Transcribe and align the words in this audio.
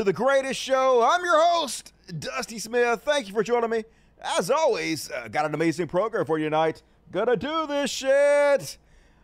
to 0.00 0.04
the 0.04 0.12
greatest 0.14 0.58
show. 0.58 1.06
I'm 1.06 1.22
your 1.22 1.38
host, 1.38 1.92
Dusty 2.18 2.58
Smith. 2.58 3.02
Thank 3.02 3.28
you 3.28 3.34
for 3.34 3.42
joining 3.42 3.68
me. 3.68 3.84
As 4.38 4.50
always, 4.50 5.10
uh, 5.10 5.28
got 5.28 5.44
an 5.44 5.52
amazing 5.52 5.88
program 5.88 6.24
for 6.24 6.38
you 6.38 6.46
tonight. 6.46 6.82
Gonna 7.12 7.36
do 7.36 7.66
this 7.66 7.90
shit. 7.90 8.78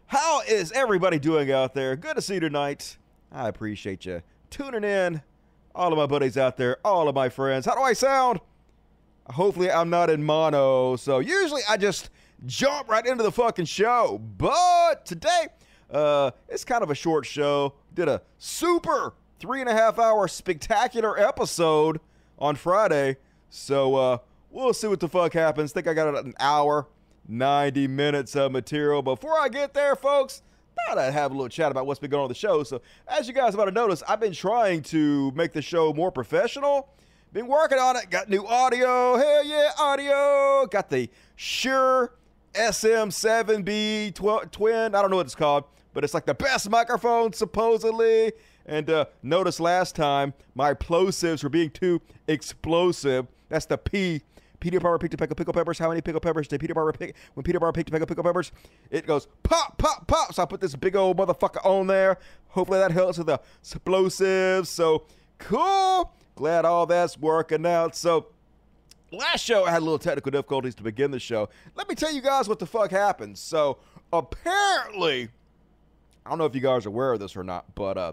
How 0.05 0.43
is 0.43 0.73
everybody 0.73 1.19
doing 1.19 1.51
out 1.51 1.73
there? 1.73 1.97
Good 1.97 2.16
to 2.16 2.20
see 2.20 2.34
you 2.34 2.41
tonight. 2.41 2.98
I 3.33 3.48
appreciate 3.48 4.05
you 4.05 4.20
tuning 4.51 4.84
in. 4.84 5.23
All 5.75 5.93
of 5.93 5.97
my 5.97 6.05
buddies 6.05 6.37
out 6.37 6.59
there, 6.59 6.77
all 6.84 7.09
of 7.09 7.15
my 7.15 7.30
friends. 7.30 7.65
How 7.65 7.74
do 7.74 7.80
I 7.80 7.95
sound? 7.95 8.41
Hopefully, 9.30 9.70
I'm 9.70 9.88
not 9.88 10.11
in 10.11 10.23
mono. 10.23 10.97
So, 10.97 11.20
usually 11.20 11.62
I 11.70 11.79
just 11.79 12.11
jump 12.45 12.91
right 12.91 13.06
into 13.06 13.23
the 13.23 13.33
fucking 13.33 13.65
show. 13.65 14.20
But 14.37 15.06
today, 15.06 15.47
uh, 15.91 16.33
it's 16.51 16.66
kind 16.66 16.83
of 16.83 16.91
a 16.91 16.95
short 16.95 17.24
show. 17.24 17.77
Did 17.95 18.09
a 18.09 18.20
super 18.37 19.15
three 19.39 19.61
and 19.61 19.69
a 19.69 19.73
half 19.73 19.99
hour 19.99 20.29
spectacular 20.29 21.19
episode 21.19 22.01
on 22.39 22.57
Friday. 22.57 23.17
So 23.49 23.95
uh, 23.95 24.19
we'll 24.51 24.75
see 24.75 24.89
what 24.89 25.01
the 25.01 25.09
fuck 25.09 25.33
happens. 25.33 25.73
Think 25.73 25.87
I 25.87 25.95
got 25.95 26.25
an 26.25 26.35
hour, 26.39 26.87
90 27.29 27.89
minutes 27.89 28.37
of 28.37 28.53
material. 28.53 29.03
Before 29.03 29.39
I 29.39 29.49
get 29.49 29.75
there, 29.75 29.97
folks, 29.97 30.43
thought 30.87 30.99
I'd 30.99 31.12
have 31.12 31.31
a 31.31 31.35
little 31.35 31.49
chat 31.49 31.71
about 31.71 31.87
what's 31.87 32.01
been 32.01 32.11
going 32.11 32.23
on 32.23 32.29
with 32.29 32.37
the 32.37 32.41
show. 32.41 32.62
So, 32.62 32.81
as 33.09 33.29
you 33.29 33.35
guys 33.35 33.55
about 33.55 33.67
to 33.67 33.71
notice, 33.71 34.03
I've 34.09 34.21
been 34.21 34.33
trying 34.33 34.83
to 34.85 35.31
make 35.33 35.53
the 35.53 35.62
show 35.62 35.93
more 35.93 36.11
professional. 36.11 36.89
Been 37.33 37.47
working 37.47 37.79
on 37.79 37.97
it. 37.97 38.09
Got 38.11 38.29
new 38.29 38.47
audio. 38.47 39.17
Hell 39.17 39.45
yeah, 39.45 39.71
audio. 39.79 40.67
Got 40.71 40.89
the 40.89 41.11
Shure 41.34 42.15
SM7B 42.55 44.15
tw- 44.15 44.50
twin. 44.50 44.95
I 44.95 45.03
don't 45.03 45.11
know 45.11 45.17
what 45.17 45.27
it's 45.27 45.34
called, 45.34 45.65
but 45.93 46.05
it's 46.05 46.15
like 46.15 46.25
the 46.25 46.34
best 46.34 46.71
microphone 46.71 47.33
supposedly. 47.33 48.33
And 48.67 48.91
uh, 48.91 49.06
notice 49.22 49.61
last 49.61 49.95
time 49.97 50.34
my 50.55 50.75
plosives 50.75 51.42
were 51.42 51.48
being 51.48 51.70
too 51.70 52.03
explosive. 52.27 53.27
That's 53.48 53.67
the 53.67 53.78
P. 53.78 54.22
Peter 54.59 54.81
Parker 54.81 54.98
picked 54.98 55.14
a 55.14 55.17
peck 55.17 55.31
of 55.31 55.36
pickle 55.36 55.53
peppers. 55.53 55.78
How 55.78 55.89
many 55.89 56.00
pickle 56.00 56.20
peppers 56.20 56.48
did 56.48 56.61
Peter 56.61 56.75
Parker 56.75 56.98
pick? 56.98 57.14
When 57.34 57.44
Peter 57.44 57.61
Parker 57.61 57.75
picked 57.75 57.91
a 57.91 57.92
peck 57.92 58.03
of 58.03 58.09
pickle 58.09 58.25
peppers, 58.25 58.53
it 58.91 59.06
goes 59.06 59.28
pop, 59.42 59.78
pop, 59.78 60.06
pop. 60.06 60.34
So 60.34 60.42
I 60.42 60.47
put 60.47 60.61
this 60.61 60.75
big 60.75 60.97
old 60.97 61.17
motherfucker 61.17 61.64
on 61.64 61.87
there. 61.87 62.19
Hopefully 62.48 62.78
that 62.78 62.91
helps 62.91 63.19
with 63.19 63.28
the 63.28 63.41
explosives. 63.61 64.69
So 64.69 65.05
cool. 65.39 66.12
Glad 66.34 66.64
all 66.64 66.87
that's 66.87 67.19
working 67.19 67.64
out. 67.67 67.94
So 67.94 68.28
last 69.12 69.44
show 69.44 69.64
I 69.64 69.70
had 69.70 69.83
a 69.83 69.84
little 69.84 69.98
technical 69.98 70.33
difficulties 70.33 70.75
to 70.77 70.83
begin 70.83 71.11
the 71.11 71.20
show. 71.20 71.48
Let 71.75 71.89
me 71.89 71.94
tell 71.94 72.12
you 72.12 72.20
guys 72.20 72.48
what 72.48 72.59
the 72.59 72.67
fuck 72.67 72.91
happened. 72.91 73.39
So 73.39 73.78
apparently, 74.12 75.28
I 76.25 76.31
don't 76.31 76.39
know 76.39 76.47
if 76.47 76.55
you 76.55 76.61
guys 76.61 76.87
are 76.87 76.89
aware 76.89 77.12
of 77.12 77.20
this 77.20 77.37
or 77.37 77.44
not, 77.44 77.75
but 77.75 77.97
uh, 77.98 78.12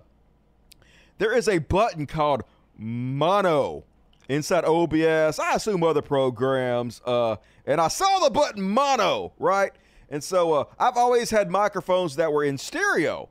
there 1.23 1.31
is 1.31 1.47
a 1.47 1.57
button 1.57 2.05
called 2.05 2.43
mono 2.77 3.85
inside 4.27 4.65
OBS. 4.65 5.39
I 5.39 5.53
assume 5.55 5.81
other 5.81 6.01
programs. 6.01 7.01
Uh, 7.05 7.37
and 7.65 7.79
I 7.79 7.87
saw 7.87 8.19
the 8.19 8.29
button 8.29 8.61
mono, 8.61 9.31
right? 9.39 9.71
And 10.09 10.21
so 10.21 10.51
uh, 10.51 10.63
I've 10.77 10.97
always 10.97 11.29
had 11.29 11.49
microphones 11.49 12.17
that 12.17 12.33
were 12.33 12.43
in 12.43 12.57
stereo. 12.57 13.29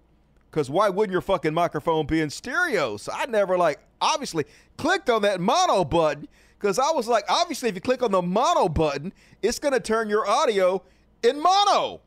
Because 0.50 0.70
why 0.70 0.88
wouldn't 0.88 1.12
your 1.12 1.20
fucking 1.20 1.52
microphone 1.52 2.06
be 2.06 2.22
in 2.22 2.30
stereo? 2.30 2.96
So 2.96 3.12
I 3.14 3.26
never, 3.26 3.58
like, 3.58 3.78
obviously 4.00 4.46
clicked 4.78 5.10
on 5.10 5.20
that 5.22 5.38
mono 5.38 5.84
button. 5.84 6.28
Because 6.58 6.78
I 6.78 6.92
was 6.92 7.06
like, 7.08 7.24
obviously, 7.28 7.68
if 7.68 7.74
you 7.74 7.82
click 7.82 8.02
on 8.02 8.10
the 8.10 8.22
mono 8.22 8.70
button, 8.70 9.12
it's 9.42 9.58
going 9.58 9.74
to 9.74 9.80
turn 9.80 10.08
your 10.08 10.26
audio 10.26 10.82
in 11.22 11.38
mono. 11.42 12.00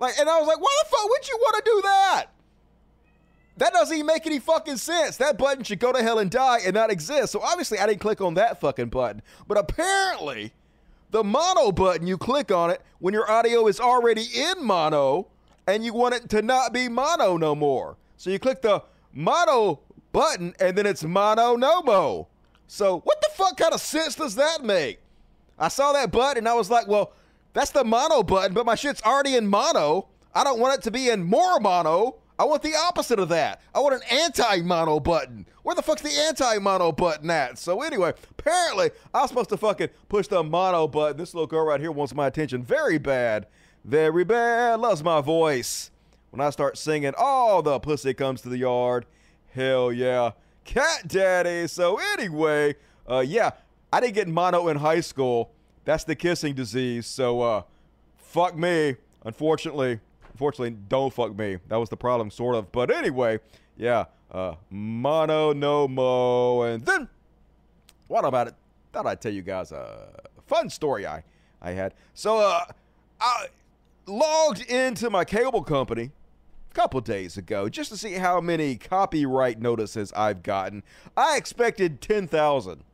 Like, 0.00 0.18
and 0.18 0.28
I 0.28 0.40
was 0.40 0.48
like, 0.48 0.60
why 0.60 0.76
the 0.82 0.88
fuck 0.88 1.08
would 1.08 1.28
you 1.28 1.36
want 1.36 1.64
to 1.64 1.70
do 1.70 1.82
that? 1.82 2.26
That 3.58 3.72
doesn't 3.72 3.94
even 3.94 4.06
make 4.06 4.26
any 4.26 4.38
fucking 4.38 4.76
sense. 4.76 5.16
That 5.16 5.36
button 5.36 5.64
should 5.64 5.80
go 5.80 5.92
to 5.92 6.02
hell 6.02 6.20
and 6.20 6.30
die 6.30 6.60
and 6.64 6.74
not 6.74 6.90
exist. 6.90 7.32
So 7.32 7.40
obviously, 7.40 7.78
I 7.78 7.86
didn't 7.86 8.00
click 8.00 8.20
on 8.20 8.34
that 8.34 8.60
fucking 8.60 8.88
button. 8.88 9.20
But 9.46 9.58
apparently, 9.58 10.52
the 11.10 11.24
mono 11.24 11.72
button, 11.72 12.06
you 12.06 12.18
click 12.18 12.52
on 12.52 12.70
it 12.70 12.80
when 13.00 13.14
your 13.14 13.30
audio 13.30 13.66
is 13.66 13.80
already 13.80 14.26
in 14.34 14.64
mono 14.64 15.26
and 15.66 15.84
you 15.84 15.92
want 15.92 16.14
it 16.14 16.28
to 16.30 16.42
not 16.42 16.72
be 16.72 16.88
mono 16.88 17.36
no 17.36 17.54
more. 17.54 17.96
So 18.16 18.30
you 18.30 18.38
click 18.38 18.62
the 18.62 18.82
mono 19.12 19.80
button 20.12 20.54
and 20.60 20.78
then 20.78 20.86
it's 20.86 21.02
mono 21.02 21.56
no 21.56 21.82
mo. 21.82 22.28
So 22.68 23.00
what 23.00 23.20
the 23.20 23.28
fuck 23.34 23.56
kind 23.56 23.74
of 23.74 23.80
sense 23.80 24.14
does 24.14 24.36
that 24.36 24.62
make? 24.62 25.00
I 25.58 25.68
saw 25.68 25.92
that 25.94 26.12
button 26.12 26.38
and 26.38 26.48
I 26.48 26.54
was 26.54 26.70
like, 26.70 26.86
well, 26.86 27.12
that's 27.54 27.70
the 27.70 27.82
mono 27.82 28.22
button, 28.22 28.54
but 28.54 28.66
my 28.66 28.76
shit's 28.76 29.02
already 29.02 29.34
in 29.34 29.48
mono. 29.48 30.08
I 30.34 30.44
don't 30.44 30.60
want 30.60 30.78
it 30.78 30.82
to 30.84 30.90
be 30.90 31.08
in 31.08 31.24
more 31.24 31.58
mono. 31.58 32.16
I 32.38 32.44
want 32.44 32.62
the 32.62 32.74
opposite 32.76 33.18
of 33.18 33.28
that. 33.30 33.60
I 33.74 33.80
want 33.80 33.94
an 33.94 34.02
anti-mono 34.10 35.00
button. 35.00 35.44
Where 35.64 35.74
the 35.74 35.82
fuck's 35.82 36.02
the 36.02 36.10
anti-mono 36.10 36.92
button 36.92 37.28
at? 37.30 37.58
So 37.58 37.82
anyway, 37.82 38.14
apparently 38.30 38.90
I 39.12 39.22
was 39.22 39.30
supposed 39.30 39.50
to 39.50 39.56
fucking 39.56 39.88
push 40.08 40.28
the 40.28 40.44
mono 40.44 40.86
button. 40.86 41.16
This 41.16 41.34
little 41.34 41.48
girl 41.48 41.66
right 41.66 41.80
here 41.80 41.90
wants 41.90 42.14
my 42.14 42.28
attention 42.28 42.62
very 42.62 42.98
bad. 42.98 43.48
Very 43.84 44.24
bad. 44.24 44.78
Loves 44.78 45.02
my 45.02 45.20
voice. 45.20 45.90
When 46.30 46.40
I 46.40 46.50
start 46.50 46.78
singing, 46.78 47.12
all 47.18 47.62
the 47.62 47.80
pussy 47.80 48.14
comes 48.14 48.42
to 48.42 48.48
the 48.48 48.58
yard. 48.58 49.06
Hell 49.54 49.92
yeah. 49.92 50.32
Cat 50.64 51.08
daddy. 51.08 51.66
So 51.66 51.98
anyway, 52.12 52.76
uh, 53.10 53.24
yeah, 53.26 53.52
I 53.92 54.00
didn't 54.00 54.14
get 54.14 54.28
mono 54.28 54.68
in 54.68 54.76
high 54.76 55.00
school. 55.00 55.50
That's 55.84 56.04
the 56.04 56.14
kissing 56.14 56.54
disease. 56.54 57.06
So 57.06 57.40
uh, 57.40 57.62
fuck 58.16 58.56
me. 58.56 58.96
Unfortunately, 59.24 60.00
Unfortunately, 60.38 60.76
don't 60.88 61.12
fuck 61.12 61.36
me. 61.36 61.58
That 61.66 61.78
was 61.78 61.88
the 61.88 61.96
problem, 61.96 62.30
sort 62.30 62.54
of. 62.54 62.70
But 62.70 62.92
anyway, 62.92 63.40
yeah, 63.76 64.04
uh, 64.30 64.54
mono 64.70 65.52
no 65.52 65.88
mo. 65.88 66.62
And 66.62 66.86
then, 66.86 67.08
what 68.06 68.24
about 68.24 68.46
it? 68.46 68.54
Thought 68.92 69.06
I'd 69.08 69.20
tell 69.20 69.32
you 69.32 69.42
guys 69.42 69.72
a 69.72 70.10
fun 70.46 70.70
story 70.70 71.08
I, 71.08 71.24
I 71.60 71.72
had. 71.72 71.92
So, 72.14 72.38
uh, 72.38 72.66
I 73.20 73.46
logged 74.06 74.60
into 74.70 75.10
my 75.10 75.24
cable 75.24 75.64
company 75.64 76.12
a 76.70 76.74
couple 76.74 77.00
days 77.00 77.36
ago 77.36 77.68
just 77.68 77.90
to 77.90 77.96
see 77.96 78.12
how 78.12 78.40
many 78.40 78.76
copyright 78.76 79.60
notices 79.60 80.12
I've 80.12 80.44
gotten. 80.44 80.84
I 81.16 81.36
expected 81.36 82.00
10,000. 82.00 82.84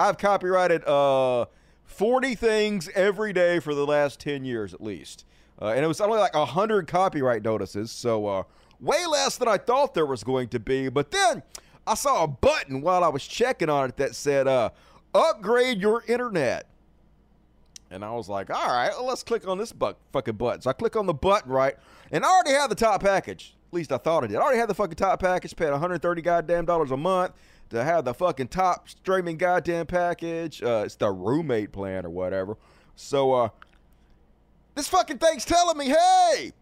I've 0.00 0.18
copyrighted 0.18 0.84
uh 0.84 1.44
40 1.84 2.34
things 2.34 2.88
every 2.96 3.32
day 3.32 3.60
for 3.60 3.72
the 3.72 3.86
last 3.86 4.18
10 4.18 4.44
years 4.44 4.74
at 4.74 4.80
least. 4.82 5.24
Uh, 5.60 5.68
and 5.68 5.84
it 5.84 5.88
was 5.88 6.00
only 6.00 6.18
like 6.18 6.34
100 6.34 6.86
copyright 6.86 7.42
notices, 7.42 7.90
so 7.90 8.26
uh, 8.26 8.42
way 8.80 9.04
less 9.06 9.36
than 9.36 9.48
I 9.48 9.56
thought 9.56 9.94
there 9.94 10.06
was 10.06 10.22
going 10.22 10.48
to 10.48 10.60
be. 10.60 10.88
But 10.88 11.10
then 11.10 11.42
I 11.86 11.94
saw 11.94 12.24
a 12.24 12.28
button 12.28 12.80
while 12.80 13.02
I 13.02 13.08
was 13.08 13.26
checking 13.26 13.68
on 13.68 13.88
it 13.88 13.96
that 13.96 14.14
said, 14.14 14.46
uh, 14.46 14.70
upgrade 15.14 15.80
your 15.80 16.04
internet. 16.06 16.66
And 17.90 18.04
I 18.04 18.12
was 18.12 18.28
like, 18.28 18.50
all 18.50 18.68
right, 18.68 18.90
well, 18.90 19.06
let's 19.06 19.22
click 19.22 19.48
on 19.48 19.56
this 19.58 19.72
bu- 19.72 19.94
fucking 20.12 20.36
button. 20.36 20.60
So 20.60 20.70
I 20.70 20.74
click 20.74 20.94
on 20.94 21.06
the 21.06 21.14
button, 21.14 21.50
right? 21.50 21.76
And 22.12 22.24
I 22.24 22.28
already 22.28 22.50
had 22.50 22.70
the 22.70 22.74
top 22.74 23.02
package. 23.02 23.56
At 23.68 23.74
least 23.74 23.92
I 23.92 23.96
thought 23.96 24.24
I 24.24 24.26
did. 24.26 24.36
I 24.36 24.40
already 24.40 24.58
had 24.58 24.68
the 24.68 24.74
fucking 24.74 24.96
top 24.96 25.20
package, 25.20 25.56
paid 25.56 25.70
130 25.70 26.22
goddamn 26.22 26.66
dollars 26.66 26.90
a 26.90 26.96
month 26.96 27.32
to 27.70 27.82
have 27.82 28.04
the 28.04 28.14
fucking 28.14 28.48
top 28.48 28.88
streaming 28.88 29.36
goddamn 29.36 29.86
package. 29.86 30.62
Uh, 30.62 30.82
it's 30.84 30.96
the 30.96 31.10
roommate 31.10 31.72
plan 31.72 32.04
or 32.04 32.10
whatever. 32.10 32.56
So 32.96 33.32
uh, 33.32 33.48
this 34.78 34.88
fucking 34.88 35.18
thing's 35.18 35.44
telling 35.44 35.76
me, 35.76 35.88
hey, 35.88 36.52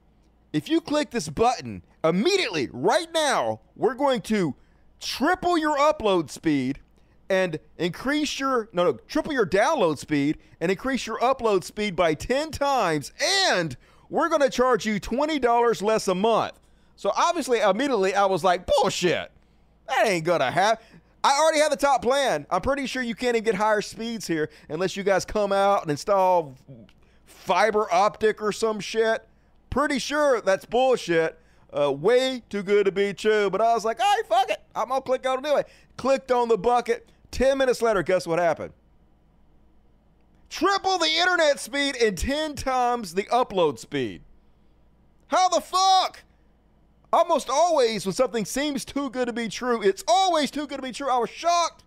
if 0.52 0.68
you 0.68 0.80
click 0.80 1.10
this 1.10 1.28
button 1.28 1.82
immediately, 2.02 2.68
right 2.72 3.08
now, 3.12 3.60
we're 3.76 3.94
going 3.94 4.22
to 4.22 4.54
triple 5.00 5.58
your 5.58 5.76
upload 5.76 6.30
speed 6.30 6.80
and 7.28 7.58
increase 7.76 8.38
your 8.38 8.68
no 8.72 8.84
no 8.84 8.92
triple 9.08 9.32
your 9.32 9.46
download 9.46 9.98
speed 9.98 10.38
and 10.60 10.70
increase 10.70 11.06
your 11.06 11.18
upload 11.18 11.64
speed 11.64 11.96
by 11.96 12.14
10 12.14 12.52
times 12.52 13.12
and 13.50 13.76
we're 14.08 14.28
going 14.28 14.40
to 14.40 14.48
charge 14.48 14.86
you 14.86 15.00
$20 15.00 15.82
less 15.82 16.06
a 16.08 16.14
month. 16.14 16.54
So 16.94 17.12
obviously 17.16 17.58
immediately 17.58 18.14
i 18.14 18.24
was 18.24 18.44
like 18.44 18.64
bullshit. 18.64 19.30
That 19.88 20.06
ain't 20.06 20.24
gonna 20.24 20.50
happen 20.50 20.84
i 21.24 21.40
already 21.40 21.58
have 21.58 21.70
the 21.70 21.76
top 21.76 22.02
plan. 22.02 22.46
I'm 22.48 22.60
pretty 22.60 22.86
sure 22.86 23.02
you 23.02 23.16
can't 23.16 23.36
even 23.36 23.44
get 23.44 23.56
higher 23.56 23.80
speeds 23.80 24.28
here 24.28 24.48
unless 24.68 24.96
you 24.96 25.02
guys 25.02 25.24
come 25.24 25.50
out 25.52 25.82
and 25.82 25.90
install 25.90 26.54
fiber 27.26 27.92
optic 27.92 28.40
or 28.40 28.52
some 28.52 28.80
shit. 28.80 29.26
Pretty 29.70 29.98
sure 29.98 30.40
that's 30.40 30.64
bullshit. 30.64 31.38
Uh, 31.76 31.92
way 31.92 32.42
too 32.48 32.62
good 32.62 32.86
to 32.86 32.92
be 32.92 33.12
true. 33.12 33.50
But 33.50 33.60
I 33.60 33.74
was 33.74 33.84
like, 33.84 34.00
all 34.00 34.06
right, 34.06 34.26
fuck 34.26 34.50
it. 34.50 34.62
I'm 34.74 34.88
going 34.88 35.02
to 35.02 35.04
click 35.04 35.26
on 35.26 35.38
it 35.38 35.46
anyway. 35.46 35.64
Clicked 35.96 36.30
on 36.30 36.48
the 36.48 36.56
bucket. 36.56 37.10
10 37.32 37.58
minutes 37.58 37.82
later, 37.82 38.02
guess 38.02 38.26
what 38.26 38.38
happened? 38.38 38.72
Triple 40.48 40.98
the 40.98 41.10
internet 41.10 41.60
speed 41.60 41.96
and 41.96 42.16
10 42.16 42.54
times 42.54 43.14
the 43.14 43.24
upload 43.24 43.78
speed. 43.78 44.22
How 45.28 45.48
the 45.48 45.60
fuck? 45.60 46.22
Almost 47.12 47.50
always, 47.50 48.06
when 48.06 48.12
something 48.14 48.44
seems 48.44 48.84
too 48.84 49.10
good 49.10 49.26
to 49.26 49.32
be 49.32 49.48
true, 49.48 49.82
it's 49.82 50.04
always 50.06 50.50
too 50.50 50.66
good 50.66 50.76
to 50.76 50.82
be 50.82 50.92
true. 50.92 51.10
I 51.10 51.18
was 51.18 51.30
shocked, 51.30 51.84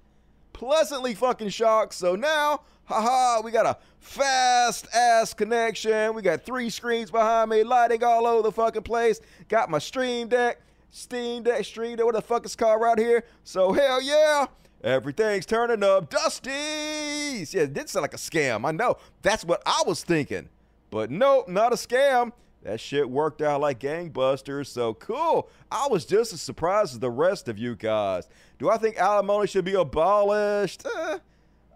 pleasantly 0.53 1.13
fucking 1.13 1.49
shocked. 1.49 1.93
So 1.93 2.15
now 2.15 2.61
Haha, 2.89 3.41
we 3.41 3.51
got 3.51 3.67
a 3.67 3.77
fast 3.99 4.87
ass 4.95 5.35
connection. 5.35 6.15
We 6.15 6.23
got 6.23 6.43
three 6.43 6.71
screens 6.71 7.11
behind 7.11 7.51
me, 7.51 7.63
lighting 7.63 8.03
all 8.03 8.25
over 8.25 8.41
the 8.41 8.51
fucking 8.51 8.81
place. 8.81 9.21
Got 9.47 9.69
my 9.69 9.77
Stream 9.77 10.27
Deck, 10.27 10.59
Steam 10.89 11.43
Deck, 11.43 11.63
Stream 11.65 11.97
Deck, 11.97 12.05
what 12.05 12.15
the 12.15 12.21
fuck 12.23 12.47
is 12.47 12.55
called 12.55 12.81
right 12.81 12.97
here. 12.97 13.25
So 13.43 13.73
hell 13.73 14.01
yeah. 14.01 14.47
Everything's 14.83 15.45
turning 15.45 15.83
up. 15.83 16.09
Dusty's. 16.09 17.53
Yeah, 17.53 17.61
it 17.61 17.75
did 17.75 17.89
sound 17.89 18.01
like 18.01 18.15
a 18.15 18.17
scam. 18.17 18.65
I 18.65 18.71
know. 18.71 18.97
That's 19.21 19.45
what 19.45 19.61
I 19.67 19.83
was 19.85 20.03
thinking. 20.03 20.49
But 20.89 21.11
nope, 21.11 21.47
not 21.47 21.71
a 21.71 21.75
scam. 21.75 22.31
That 22.63 22.79
shit 22.79 23.07
worked 23.07 23.43
out 23.43 23.61
like 23.61 23.79
gangbusters. 23.79 24.65
So 24.65 24.95
cool. 24.95 25.47
I 25.71 25.87
was 25.91 26.05
just 26.05 26.33
as 26.33 26.41
surprised 26.41 26.93
as 26.93 26.99
the 26.99 27.11
rest 27.11 27.49
of 27.49 27.59
you 27.59 27.75
guys. 27.75 28.27
Do 28.57 28.71
I 28.71 28.77
think 28.77 28.97
alimony 28.97 29.45
should 29.45 29.65
be 29.65 29.75
abolished? 29.75 30.87
Eh, 30.87 31.19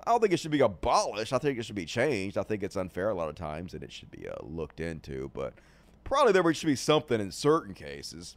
I 0.05 0.11
don't 0.11 0.19
think 0.19 0.33
it 0.33 0.39
should 0.39 0.51
be 0.51 0.61
abolished. 0.61 1.33
I 1.33 1.37
think 1.37 1.57
it 1.57 1.65
should 1.65 1.75
be 1.75 1.85
changed. 1.85 2.37
I 2.37 2.43
think 2.43 2.63
it's 2.63 2.75
unfair 2.75 3.09
a 3.09 3.13
lot 3.13 3.29
of 3.29 3.35
times 3.35 3.73
and 3.73 3.83
it 3.83 3.91
should 3.91 4.11
be 4.11 4.27
uh, 4.27 4.33
looked 4.41 4.79
into. 4.79 5.31
But 5.33 5.53
probably 6.03 6.33
there 6.33 6.53
should 6.53 6.67
be 6.67 6.75
something 6.75 7.19
in 7.19 7.31
certain 7.31 7.73
cases. 7.73 8.35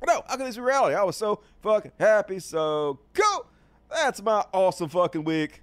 But 0.00 0.08
no, 0.08 0.24
how 0.28 0.36
can 0.36 0.46
this 0.46 0.56
be 0.56 0.62
reality? 0.62 0.94
I 0.94 1.02
was 1.02 1.16
so 1.16 1.40
fucking 1.62 1.92
happy. 1.98 2.38
So 2.38 2.98
cool. 3.14 3.46
That's 3.90 4.22
my 4.22 4.44
awesome 4.52 4.88
fucking 4.88 5.24
week. 5.24 5.62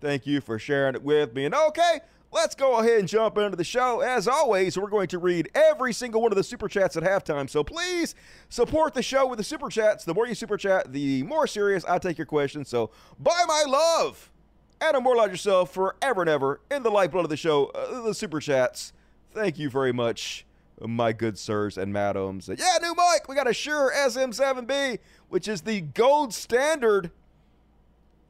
Thank 0.00 0.26
you 0.26 0.40
for 0.40 0.58
sharing 0.58 0.94
it 0.94 1.02
with 1.02 1.34
me. 1.34 1.44
And 1.44 1.54
okay, 1.54 2.00
let's 2.32 2.54
go 2.54 2.78
ahead 2.78 3.00
and 3.00 3.08
jump 3.08 3.38
into 3.38 3.56
the 3.56 3.64
show. 3.64 4.00
As 4.00 4.28
always, 4.28 4.78
we're 4.78 4.88
going 4.88 5.08
to 5.08 5.18
read 5.18 5.50
every 5.54 5.92
single 5.92 6.20
one 6.20 6.32
of 6.32 6.36
the 6.36 6.44
super 6.44 6.68
chats 6.68 6.96
at 6.96 7.02
halftime. 7.02 7.48
So 7.48 7.64
please 7.64 8.14
support 8.48 8.94
the 8.94 9.02
show 9.02 9.26
with 9.26 9.38
the 9.38 9.44
super 9.44 9.68
chats. 9.68 10.04
The 10.04 10.14
more 10.14 10.26
you 10.26 10.34
super 10.34 10.56
chat, 10.56 10.92
the 10.92 11.22
more 11.22 11.46
serious 11.46 11.84
I 11.86 11.98
take 11.98 12.18
your 12.18 12.26
questions. 12.26 12.68
So 12.68 12.90
buy 13.18 13.42
my 13.46 13.64
love 13.66 14.30
and 14.80 14.96
immortalize 14.96 15.30
yourself 15.30 15.72
forever 15.72 16.20
and 16.20 16.30
ever 16.30 16.60
in 16.70 16.82
the 16.82 16.90
lifeblood 16.90 17.24
of 17.24 17.30
the 17.30 17.36
show, 17.36 17.66
uh, 17.66 18.02
the 18.02 18.14
super 18.14 18.40
chats. 18.40 18.92
Thank 19.32 19.58
you 19.58 19.70
very 19.70 19.92
much, 19.92 20.46
my 20.80 21.12
good 21.12 21.38
sirs 21.38 21.76
and 21.76 21.92
madams. 21.92 22.48
Yeah, 22.48 22.78
new 22.80 22.94
mic. 22.94 23.28
We 23.28 23.34
got 23.34 23.48
a 23.48 23.52
Shure 23.52 23.92
SM7B, 23.94 24.98
which 25.28 25.48
is 25.48 25.62
the 25.62 25.80
gold 25.80 26.32
standard 26.32 27.10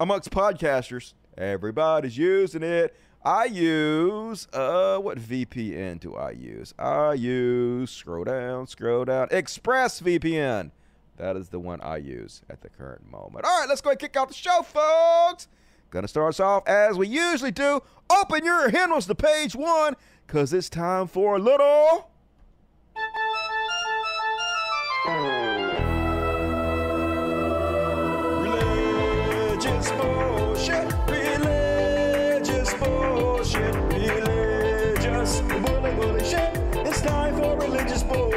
amongst 0.00 0.30
podcasters. 0.30 1.14
Everybody's 1.36 2.16
using 2.16 2.62
it. 2.62 2.96
I 3.24 3.46
use 3.46 4.46
uh 4.52 4.98
what 4.98 5.18
VPN 5.18 6.00
do 6.00 6.14
I 6.14 6.30
use? 6.30 6.72
I 6.78 7.14
use 7.14 7.90
scroll 7.90 8.24
down, 8.24 8.66
scroll 8.66 9.04
down. 9.04 9.28
ExpressVPN. 9.28 10.70
That 11.16 11.36
is 11.36 11.48
the 11.48 11.58
one 11.58 11.80
I 11.80 11.96
use 11.96 12.42
at 12.48 12.60
the 12.62 12.68
current 12.68 13.10
moment. 13.10 13.44
All 13.44 13.60
right, 13.60 13.68
let's 13.68 13.80
go 13.80 13.90
and 13.90 13.98
kick 13.98 14.16
off 14.16 14.28
the 14.28 14.34
show, 14.34 14.62
folks. 14.62 15.48
Gonna 15.90 16.06
start 16.06 16.34
us 16.34 16.40
off 16.40 16.66
as 16.68 16.96
we 16.96 17.08
usually 17.08 17.50
do. 17.50 17.80
Open 18.10 18.44
your 18.44 18.70
hymnals 18.70 19.06
to 19.06 19.14
page 19.14 19.56
one, 19.56 19.96
cause 20.26 20.52
it's 20.52 20.68
time 20.68 21.06
for 21.08 21.36
a 21.36 21.38
little. 21.38 22.10
Religious 28.42 29.90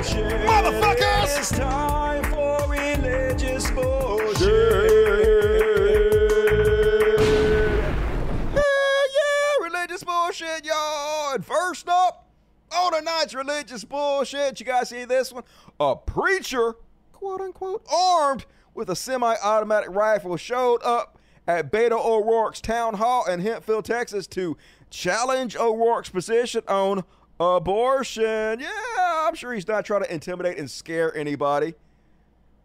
Motherfuckers! 0.01 1.37
It's 1.37 1.51
time 1.51 2.23
for 2.31 2.67
religious 2.67 3.69
bullshit. 3.69 4.41
Yeah, 8.51 9.03
yeah, 9.15 9.63
religious 9.63 10.03
bullshit, 10.03 10.65
y'all. 10.65 11.35
And 11.35 11.45
first 11.45 11.87
up, 11.87 12.27
on 12.71 12.93
tonight's 12.93 13.35
religious 13.35 13.83
bullshit, 13.83 14.59
you 14.59 14.65
guys 14.65 14.89
see 14.89 15.05
this 15.05 15.31
one? 15.31 15.43
A 15.79 15.95
preacher, 15.95 16.77
quote 17.13 17.41
unquote, 17.41 17.85
armed 17.93 18.47
with 18.73 18.89
a 18.89 18.95
semi 18.95 19.35
automatic 19.43 19.91
rifle 19.91 20.35
showed 20.35 20.81
up 20.83 21.19
at 21.45 21.71
Beto 21.71 22.03
O'Rourke's 22.03 22.59
town 22.59 22.95
hall 22.95 23.27
in 23.27 23.39
Hempfield, 23.39 23.83
Texas 23.83 24.25
to 24.27 24.57
challenge 24.89 25.55
O'Rourke's 25.55 26.09
position 26.09 26.63
on 26.67 27.03
abortion. 27.41 28.59
Yeah, 28.59 29.27
I'm 29.27 29.35
sure 29.35 29.53
he's 29.53 29.67
not 29.67 29.85
trying 29.85 30.03
to 30.03 30.13
intimidate 30.13 30.57
and 30.57 30.69
scare 30.69 31.15
anybody. 31.15 31.73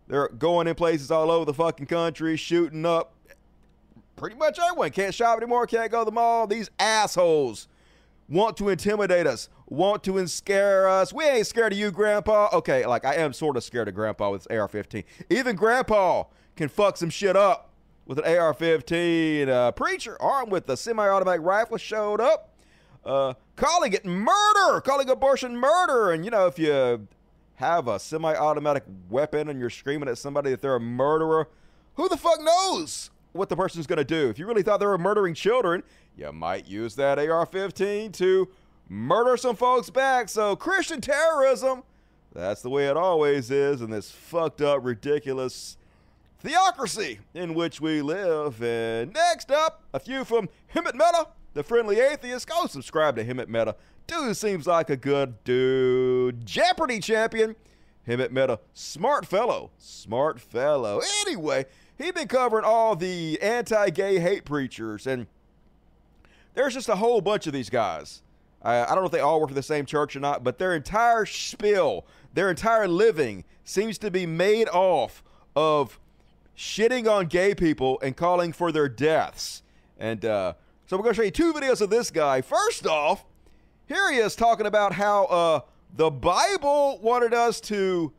They're 0.08 0.28
going 0.28 0.67
in 0.67 0.75
places 0.75 1.11
all 1.11 1.31
over 1.31 1.44
the 1.44 1.55
fucking 1.55 1.87
country, 1.87 2.37
shooting 2.37 2.87
up 2.87 3.14
pretty 4.17 4.37
much 4.37 4.58
everyone. 4.58 4.90
Can't 4.90 5.14
shop 5.14 5.38
anymore, 5.38 5.67
can't 5.67 5.90
go 5.90 6.00
to 6.00 6.05
the 6.05 6.12
mall. 6.12 6.46
These 6.46 6.70
assholes 6.78 7.69
want 8.28 8.56
to 8.58 8.69
intimidate 8.69 9.26
us, 9.26 9.49
want 9.67 10.02
to 10.05 10.26
scare 10.26 10.88
us. 10.88 11.12
We 11.12 11.25
ain't 11.25 11.46
scared 11.46 11.72
of 11.72 11.79
you, 11.79 11.90
Grandpa. 11.90 12.49
Okay, 12.52 12.87
like 12.87 13.05
I 13.05 13.17
am 13.17 13.32
sort 13.32 13.56
of 13.56 13.64
scared 13.64 13.88
of 13.88 13.94
Grandpa 13.94 14.31
with 14.31 14.50
AR 14.50 14.69
15. 14.69 15.05
Even 15.31 15.56
Grandpa 15.56 16.25
can 16.56 16.69
fuck 16.69 16.96
some 16.96 17.11
shit 17.11 17.37
up 17.37 17.70
with 18.06 18.19
an 18.19 18.37
AR 18.37 18.55
15. 18.55 19.49
Uh, 19.49 19.72
preacher 19.72 20.17
armed 20.20 20.50
with 20.52 20.69
a 20.69 20.76
semi 20.76 21.06
automatic 21.06 21.43
rifle 21.43 21.76
showed 21.76 22.20
up, 22.20 22.55
uh, 23.05 23.34
calling 23.56 23.93
it 23.93 24.05
murder, 24.05 24.81
calling 24.81 25.11
abortion 25.11 25.56
murder. 25.56 26.12
And 26.12 26.25
you 26.25 26.31
know, 26.31 26.47
if 26.47 26.58
you 26.58 27.08
have 27.56 27.88
a 27.88 27.99
semi 27.99 28.35
automatic 28.35 28.85
weapon 29.08 29.49
and 29.49 29.58
you're 29.58 29.70
screaming 29.70 30.08
at 30.08 30.19
somebody 30.19 30.50
that 30.50 30.61
they're 30.61 30.76
a 30.76 30.81
murderer, 30.81 31.49
who 31.94 32.08
the 32.08 32.17
fuck 32.17 32.41
knows 32.41 33.11
what 33.32 33.49
the 33.49 33.56
person's 33.56 33.87
going 33.87 33.99
to 33.99 34.05
do? 34.05 34.29
If 34.29 34.38
you 34.38 34.47
really 34.47 34.62
thought 34.62 34.81
they 34.81 34.87
were 34.87 34.99
murdering 34.99 35.35
children, 35.35 35.82
you 36.17 36.32
might 36.32 36.67
use 36.67 36.94
that 36.97 37.19
AR 37.19 37.47
15 37.47 38.12
to 38.12 38.49
murder 38.88 39.37
some 39.37 39.56
folks 39.56 39.91
back. 39.91 40.29
So, 40.29 40.56
Christian 40.56 41.00
terrorism, 41.00 41.82
that's 42.32 42.62
the 42.62 42.70
way 42.70 42.87
it 42.87 42.97
always 42.97 43.50
is 43.50 43.81
in 43.81 43.91
this 43.91 44.11
fucked 44.11 44.61
up, 44.61 44.85
ridiculous 44.85 45.76
theocracy 46.41 47.19
in 47.35 47.55
which 47.55 47.81
we 47.81 48.03
live. 48.03 48.62
And 48.62 49.12
next 49.12 49.50
up, 49.50 49.82
a 49.93 50.00
few 50.00 50.25
from 50.25 50.49
Hemant 50.75 50.94
Mehta, 50.94 51.29
the 51.56 51.62
friendly 51.62 51.99
atheist. 51.99 52.47
Go 52.47 52.67
subscribe 52.67 53.17
to 53.17 53.25
Hemant 53.25 53.49
Mehta. 53.49 53.75
Dude 54.06 54.37
seems 54.37 54.67
like 54.67 54.91
a 54.91 54.97
good 54.97 55.43
dude. 55.43 56.47
Jeopardy 56.47 57.00
champion. 57.00 57.56
Hemant 58.06 58.31
Mehta. 58.31 58.61
Smart 58.75 59.26
fellow. 59.26 59.70
Smart 59.79 60.38
fellow. 60.38 61.00
Anyway, 61.23 61.64
he's 61.97 62.12
been 62.12 62.29
covering 62.29 62.64
all 62.64 62.94
the 62.94 63.41
anti-gay 63.41 64.20
hate 64.20 64.44
preachers 64.44 65.06
and 65.06 65.26
there's 66.55 66.75
just 66.75 66.89
a 66.89 66.96
whole 66.96 67.20
bunch 67.20 67.46
of 67.46 67.53
these 67.53 67.70
guys. 67.70 68.22
I, 68.63 68.86
don't 68.86 68.96
know 68.96 69.06
if 69.06 69.13
they 69.13 69.20
all 69.20 69.41
work 69.41 69.51
for 69.51 69.55
the 69.55 69.63
same 69.63 69.86
church 69.86 70.17
or 70.17 70.20
not, 70.20 70.43
but 70.43 70.58
their 70.58 70.75
entire 70.75 71.25
spiel, 71.25 72.06
their 72.34 72.51
entire 72.51 72.89
living 72.89 73.44
seems 73.65 73.98
to 73.98 74.10
be 74.10 74.27
made 74.27 74.69
off 74.70 75.22
of 75.55 76.01
shitting 76.56 77.10
on 77.10 77.27
gay 77.27 77.55
people 77.55 77.98
and 78.03 78.17
calling 78.17 78.53
for 78.53 78.72
their 78.72 78.89
deaths. 78.89 79.63
And 79.98 80.25
uh, 80.25 80.55
so 80.86 80.96
we're 80.96 81.02
going 81.02 81.14
to 81.14 81.16
show 81.16 81.24
you 81.24 81.31
two 81.32 81.52
videos 81.52 81.81
of 81.81 81.90
this 81.90 82.12
guy. 82.12 82.40
First 82.40 82.86
off, 82.86 83.24
here 83.86 84.12
he 84.12 84.19
is 84.19 84.36
talking 84.36 84.66
about 84.66 84.93
how 84.93 85.24
uh, 85.24 85.60
the 85.96 86.10
Bible 86.10 87.00
wanted 87.02 87.34
us 87.34 87.60
to 87.62 88.12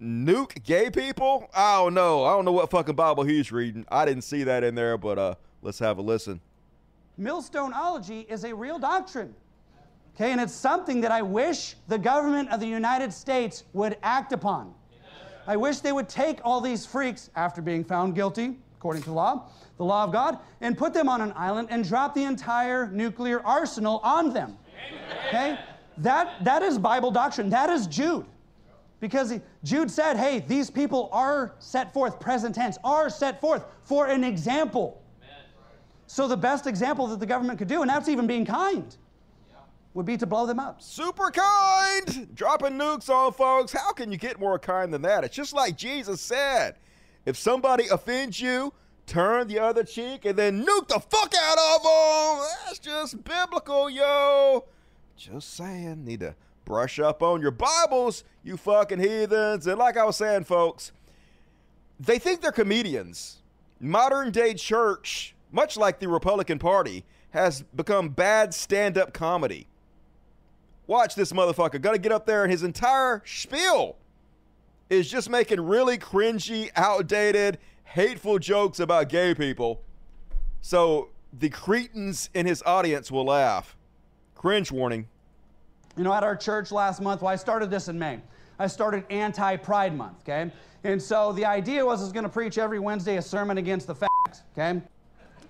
nuke 0.00 0.64
gay 0.64 0.88
people. 0.88 1.50
I 1.54 1.76
don't 1.76 1.92
know. 1.92 2.24
I 2.24 2.30
don't 2.30 2.46
know 2.46 2.52
what 2.52 2.70
fucking 2.70 2.94
Bible 2.94 3.24
he's 3.24 3.52
reading. 3.52 3.84
I 3.90 4.06
didn't 4.06 4.22
see 4.22 4.42
that 4.44 4.64
in 4.64 4.74
there, 4.74 4.96
but 4.96 5.18
uh, 5.18 5.34
let's 5.60 5.78
have 5.78 5.98
a 5.98 6.02
listen. 6.02 6.40
Millstoneology 7.20 8.26
is 8.30 8.44
a 8.44 8.54
real 8.54 8.78
doctrine. 8.78 9.34
Okay, 10.14 10.32
and 10.32 10.40
it's 10.40 10.54
something 10.54 11.02
that 11.02 11.10
I 11.10 11.20
wish 11.20 11.76
the 11.88 11.98
government 11.98 12.48
of 12.50 12.60
the 12.60 12.66
United 12.66 13.12
States 13.12 13.64
would 13.74 13.98
act 14.02 14.32
upon. 14.32 14.72
I 15.46 15.56
wish 15.56 15.80
they 15.80 15.92
would 15.92 16.08
take 16.08 16.40
all 16.42 16.62
these 16.62 16.86
freaks 16.86 17.28
after 17.36 17.60
being 17.60 17.84
found 17.84 18.14
guilty, 18.14 18.56
according 18.78 19.02
to 19.02 19.12
law, 19.12 19.50
the 19.76 19.84
law 19.84 20.04
of 20.04 20.12
God, 20.12 20.38
and 20.60 20.76
put 20.76 20.94
them 20.94 21.08
on 21.08 21.20
an 21.20 21.32
island 21.36 21.68
and 21.70 21.86
drop 21.86 22.14
the 22.14 22.24
entire 22.24 22.88
nuclear 22.90 23.40
arsenal 23.44 24.00
on 24.02 24.32
them. 24.32 24.56
Okay? 25.28 25.58
That, 25.98 26.44
that 26.44 26.62
is 26.62 26.78
Bible 26.78 27.10
doctrine. 27.10 27.50
That 27.50 27.70
is 27.70 27.86
Jude. 27.86 28.26
Because 29.00 29.38
Jude 29.62 29.90
said, 29.90 30.16
hey, 30.16 30.40
these 30.40 30.70
people 30.70 31.10
are 31.12 31.54
set 31.58 31.92
forth, 31.92 32.18
present 32.18 32.54
tense, 32.54 32.78
are 32.82 33.10
set 33.10 33.40
forth 33.40 33.64
for 33.82 34.06
an 34.06 34.24
example. 34.24 35.02
So 36.06 36.26
the 36.28 36.36
best 36.36 36.66
example 36.66 37.06
that 37.08 37.20
the 37.20 37.26
government 37.26 37.58
could 37.58 37.68
do, 37.68 37.82
and 37.82 37.90
that's 37.90 38.08
even 38.08 38.26
being 38.26 38.46
kind, 38.46 38.96
would 39.92 40.06
be 40.06 40.16
to 40.16 40.26
blow 40.26 40.46
them 40.46 40.58
up. 40.58 40.80
Super 40.80 41.30
kind! 41.30 42.34
Dropping 42.34 42.72
nukes 42.72 43.08
on 43.08 43.32
folks. 43.32 43.72
How 43.72 43.92
can 43.92 44.12
you 44.12 44.18
get 44.18 44.38
more 44.38 44.58
kind 44.58 44.92
than 44.92 45.02
that? 45.02 45.24
It's 45.24 45.34
just 45.34 45.52
like 45.52 45.76
Jesus 45.76 46.20
said. 46.20 46.76
If 47.24 47.36
somebody 47.36 47.88
offends 47.88 48.40
you, 48.40 48.72
turn 49.06 49.48
the 49.48 49.58
other 49.58 49.84
cheek 49.84 50.24
and 50.24 50.38
then 50.38 50.64
nuke 50.64 50.88
the 50.88 51.00
fuck 51.00 51.32
out 51.40 51.58
of 51.58 51.82
them. 51.82 52.46
That's 52.66 52.78
just 52.78 53.24
biblical, 53.24 53.88
yo. 53.88 54.64
Just 55.16 55.54
saying. 55.54 56.04
Need 56.04 56.20
to 56.20 56.34
brush 56.64 56.98
up 56.98 57.22
on 57.22 57.40
your 57.40 57.52
Bibles, 57.52 58.24
you 58.42 58.56
fucking 58.56 58.98
heathens. 58.98 59.66
And 59.66 59.78
like 59.78 59.96
I 59.96 60.04
was 60.04 60.16
saying, 60.16 60.44
folks, 60.44 60.92
they 61.98 62.18
think 62.18 62.42
they're 62.42 62.52
comedians. 62.52 63.38
Modern 63.80 64.30
day 64.30 64.54
church, 64.54 65.34
much 65.52 65.76
like 65.76 66.00
the 66.00 66.08
Republican 66.08 66.58
Party, 66.58 67.04
has 67.30 67.62
become 67.74 68.08
bad 68.08 68.52
stand 68.52 68.98
up 68.98 69.12
comedy. 69.12 69.68
Watch 70.86 71.14
this 71.14 71.32
motherfucker. 71.32 71.80
Gonna 71.80 71.98
get 71.98 72.12
up 72.12 72.26
there 72.26 72.42
and 72.42 72.50
his 72.50 72.62
entire 72.62 73.22
spiel 73.24 73.96
is 74.88 75.10
just 75.10 75.28
making 75.28 75.60
really 75.60 75.98
cringy, 75.98 76.70
outdated, 76.76 77.58
hateful 77.86 78.38
jokes 78.38 78.78
about 78.78 79.08
gay 79.08 79.34
people. 79.34 79.80
So 80.60 81.08
the 81.32 81.48
cretins 81.48 82.28
in 82.34 82.44
his 82.44 82.62
audience 82.66 83.10
will 83.10 83.24
laugh. 83.24 83.76
Cringe 84.34 84.70
warning. 84.70 85.08
You 85.96 86.04
know, 86.04 86.12
at 86.12 86.22
our 86.22 86.36
church 86.36 86.70
last 86.70 87.00
month, 87.00 87.22
well, 87.22 87.32
I 87.32 87.36
started 87.36 87.70
this 87.70 87.88
in 87.88 87.98
May. 87.98 88.20
I 88.58 88.66
started 88.66 89.04
Anti 89.08 89.56
Pride 89.56 89.96
Month, 89.96 90.20
okay? 90.22 90.50
And 90.84 91.00
so 91.00 91.32
the 91.32 91.44
idea 91.44 91.84
was 91.84 92.00
I 92.00 92.04
was 92.04 92.12
going 92.12 92.24
to 92.24 92.30
preach 92.30 92.58
every 92.58 92.78
Wednesday 92.78 93.16
a 93.16 93.22
sermon 93.22 93.58
against 93.58 93.86
the 93.86 93.94
facts, 93.94 94.42
okay? 94.52 94.82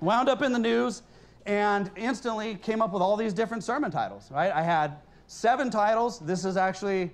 Wound 0.00 0.28
up 0.28 0.42
in 0.42 0.52
the 0.52 0.58
news 0.58 1.02
and 1.46 1.90
instantly 1.96 2.56
came 2.56 2.82
up 2.82 2.92
with 2.92 3.02
all 3.02 3.16
these 3.16 3.32
different 3.32 3.64
sermon 3.64 3.90
titles, 3.90 4.30
right? 4.30 4.52
I 4.52 4.62
had 4.62 4.96
seven 5.26 5.70
titles. 5.70 6.18
This 6.20 6.44
is 6.44 6.56
actually 6.56 7.10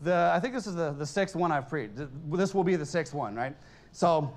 the, 0.00 0.30
I 0.34 0.40
think 0.40 0.54
this 0.54 0.66
is 0.66 0.74
the, 0.74 0.92
the 0.92 1.06
sixth 1.06 1.36
one 1.36 1.52
I've 1.52 1.68
preached. 1.68 1.94
This 2.30 2.54
will 2.54 2.64
be 2.64 2.76
the 2.76 2.86
sixth 2.86 3.14
one, 3.14 3.34
right? 3.34 3.54
So 3.92 4.36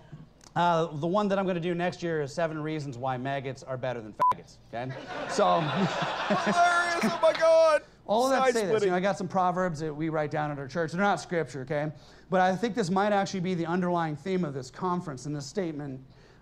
uh, 0.58 0.88
the 0.98 1.08
one 1.08 1.28
that 1.28 1.38
I'm 1.38 1.46
going 1.46 1.56
to 1.56 1.62
do 1.62 1.76
next 1.76 2.02
year 2.02 2.22
is 2.22 2.34
seven 2.34 2.60
reasons 2.60 2.98
why 2.98 3.18
maggots 3.18 3.64
are 3.64 3.78
better 3.78 4.02
than 4.02 4.14
faggots, 4.14 4.58
okay? 4.74 4.92
So. 5.30 5.60
Hilarious! 6.30 7.04
Oh 7.04 7.20
my 7.22 7.34
God! 7.34 7.84
All 8.08 8.26
of 8.26 8.32
that 8.32 8.54
say 8.54 8.66
this, 8.66 8.84
you 8.84 8.90
know, 8.90 8.96
I 8.96 9.00
got 9.02 9.18
some 9.18 9.28
proverbs 9.28 9.80
that 9.82 9.94
we 9.94 10.10
write 10.10 10.32
down 10.32 10.50
at 10.50 10.58
our 10.58 10.68
church. 10.68 10.94
They're 10.94 11.02
not 11.02 11.20
scripture, 11.20 11.62
okay? 11.62 11.92
But 12.30 12.42
I 12.42 12.56
think 12.56 12.74
this 12.74 12.90
might 12.90 13.12
actually 13.12 13.42
be 13.42 13.54
the 13.54 13.66
underlying 13.66 14.16
theme 14.16 14.46
of 14.46 14.54
this 14.54 14.72
conference 14.72 15.26
and 15.26 15.36
this 15.36 15.46
statement 15.46 16.00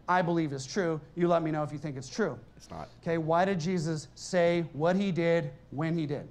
I 0.08 0.22
believe 0.22 0.54
is 0.54 0.66
true. 0.66 1.02
You 1.16 1.28
let 1.28 1.42
me 1.42 1.52
know 1.52 1.64
if 1.64 1.72
you 1.72 1.80
think 1.80 1.98
it's 1.98 2.10
true. 2.10 2.38
It's 2.56 2.70
not. 2.70 2.90
Okay, 3.02 3.18
why 3.18 3.46
did 3.46 3.60
Jesus 3.60 4.08
say 4.16 4.66
what 4.74 4.96
he 4.96 5.12
did 5.12 5.52
when 5.72 5.98
he 5.98 6.06
did? 6.06 6.28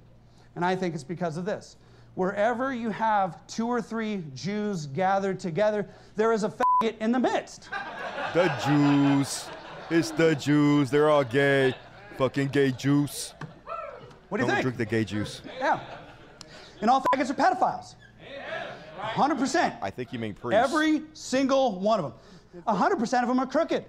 And 0.55 0.63
I 0.63 0.75
think 0.75 0.95
it's 0.95 1.03
because 1.03 1.37
of 1.37 1.45
this. 1.45 1.75
Wherever 2.15 2.73
you 2.73 2.89
have 2.91 3.45
two 3.47 3.67
or 3.67 3.81
three 3.81 4.23
Jews 4.33 4.85
gathered 4.85 5.39
together, 5.39 5.87
there 6.15 6.31
is 6.31 6.43
a 6.43 6.64
faggot 6.81 6.97
in 6.99 7.11
the 7.11 7.19
midst. 7.19 7.69
The 8.33 8.51
Jews. 8.65 9.49
It's 9.89 10.11
the 10.11 10.35
Jews. 10.35 10.89
They're 10.89 11.09
all 11.09 11.23
gay. 11.23 11.75
Fucking 12.17 12.49
gay 12.49 12.71
juice. 12.71 13.33
What 14.29 14.37
do 14.37 14.43
you 14.43 14.47
Don't 14.47 14.55
think? 14.55 14.61
drink 14.63 14.77
the 14.77 14.85
gay 14.85 15.03
juice. 15.03 15.41
Yeah. 15.59 15.79
And 16.81 16.89
all 16.89 17.01
faggots 17.01 17.29
are 17.29 17.33
pedophiles. 17.33 17.95
100%. 19.01 19.77
I 19.81 19.89
think 19.89 20.11
you 20.11 20.19
mean 20.19 20.33
priests. 20.33 20.63
Every 20.63 21.03
single 21.13 21.79
one 21.79 21.99
of 21.99 22.05
them. 22.05 22.63
100% 22.67 23.21
of 23.21 23.27
them 23.27 23.39
are 23.39 23.45
crooked. 23.45 23.85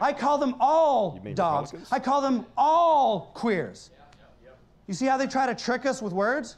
I 0.00 0.12
call 0.12 0.38
them 0.38 0.54
all 0.60 1.18
dogs. 1.34 1.72
Republicans? 1.72 1.88
I 1.90 1.98
call 1.98 2.20
them 2.20 2.46
all 2.56 3.32
queers. 3.34 3.90
You 4.86 4.94
see 4.94 5.06
how 5.06 5.16
they 5.16 5.26
try 5.26 5.46
to 5.46 5.54
trick 5.54 5.86
us 5.86 6.00
with 6.00 6.12
words? 6.12 6.56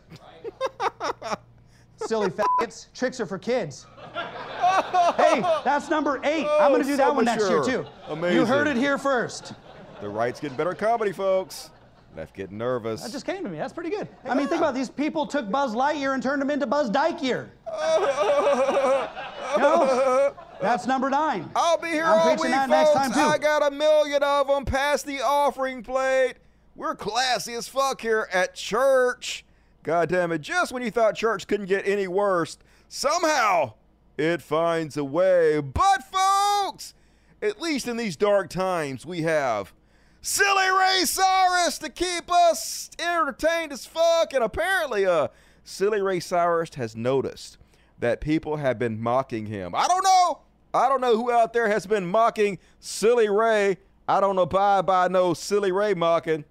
Silly 1.96 2.28
faggots. 2.28 2.86
Tricks 2.92 3.20
are 3.20 3.26
for 3.26 3.38
kids. 3.38 3.86
hey, 5.16 5.40
that's 5.64 5.88
number 5.88 6.20
eight. 6.24 6.46
I'm 6.46 6.72
going 6.72 6.82
to 6.82 6.88
oh, 6.88 6.90
do 6.90 6.94
Oh, 6.94 6.96
that 6.96 7.08
so 7.08 7.12
one 7.12 7.24
next 7.24 7.48
year, 7.48 7.62
too. 7.64 7.86
Amazing. 8.08 8.36
You 8.36 8.46
heard 8.46 8.66
it 8.66 8.76
here 8.76 8.98
first. 8.98 9.54
The 10.00 10.08
right's 10.08 10.40
getting 10.40 10.56
better 10.56 10.74
comedy, 10.74 11.12
folks. 11.12 11.70
Left 12.16 12.34
getting 12.34 12.58
nervous. 12.58 13.02
That 13.02 13.12
just 13.12 13.26
came 13.26 13.44
to 13.44 13.50
me. 13.50 13.58
That's 13.58 13.72
pretty 13.72 13.90
good. 13.90 14.08
I 14.24 14.34
mean, 14.34 14.48
think 14.48 14.60
about 14.60 14.74
it. 14.74 14.78
these 14.78 14.90
people 14.90 15.26
took 15.26 15.50
Buzz 15.50 15.74
Lightyear 15.74 16.14
and 16.14 16.22
turned 16.22 16.42
him 16.42 16.50
into 16.50 16.66
Buzz 16.66 16.90
Dykeyear. 16.90 17.48
know? 19.58 20.34
That's 20.60 20.86
number 20.86 21.10
nine. 21.10 21.48
I'll 21.54 21.78
be 21.78 21.88
here 21.88 22.04
I'm 22.04 22.18
all 22.18 22.30
week, 22.30 22.42
that 22.50 22.68
folks. 22.68 22.70
next 22.70 22.92
time, 22.92 23.12
too. 23.12 23.20
I 23.20 23.38
got 23.38 23.66
a 23.66 23.70
million 23.70 24.22
of 24.22 24.48
them 24.48 24.64
past 24.64 25.06
the 25.06 25.20
offering 25.20 25.82
plate. 25.82 26.34
We're 26.74 26.94
classy 26.94 27.54
as 27.54 27.68
fuck 27.68 28.00
here 28.00 28.28
at 28.32 28.54
church. 28.54 29.44
God 29.82 30.08
damn 30.08 30.32
it. 30.32 30.40
Just 30.40 30.72
when 30.72 30.82
you 30.82 30.90
thought 30.90 31.14
church 31.14 31.46
couldn't 31.46 31.66
get 31.66 31.86
any 31.86 32.08
worse, 32.08 32.58
somehow 32.88 33.74
it 34.18 34.42
finds 34.42 34.96
a 34.96 35.04
way. 35.04 35.60
But, 35.60 36.02
folks, 36.02 36.94
at 37.40 37.60
least 37.60 37.86
in 37.86 37.96
these 37.96 38.16
dark 38.16 38.50
times, 38.50 39.06
we 39.06 39.22
have 39.22 39.72
Silly 40.20 40.68
Ray 40.68 41.04
Cyrus 41.04 41.78
to 41.78 41.88
keep 41.88 42.30
us 42.30 42.90
entertained 42.98 43.72
as 43.72 43.86
fuck. 43.86 44.34
And 44.34 44.42
apparently, 44.42 45.06
uh, 45.06 45.28
Silly 45.64 46.02
Ray 46.02 46.20
Cyrus 46.20 46.74
has 46.74 46.96
noticed 46.96 47.56
that 48.00 48.20
people 48.20 48.56
have 48.56 48.78
been 48.78 49.00
mocking 49.00 49.46
him. 49.46 49.74
I 49.74 49.86
don't 49.86 50.04
know. 50.04 50.40
I 50.74 50.88
don't 50.88 51.00
know 51.00 51.16
who 51.16 51.30
out 51.30 51.52
there 51.52 51.68
has 51.68 51.86
been 51.86 52.06
mocking 52.06 52.58
Silly 52.78 53.28
Ray. 53.28 53.78
I 54.06 54.20
don't 54.20 54.38
abide 54.38 54.86
by 54.86 55.08
no 55.08 55.34
Silly 55.34 55.72
Ray 55.72 55.94
mocking. 55.94 56.44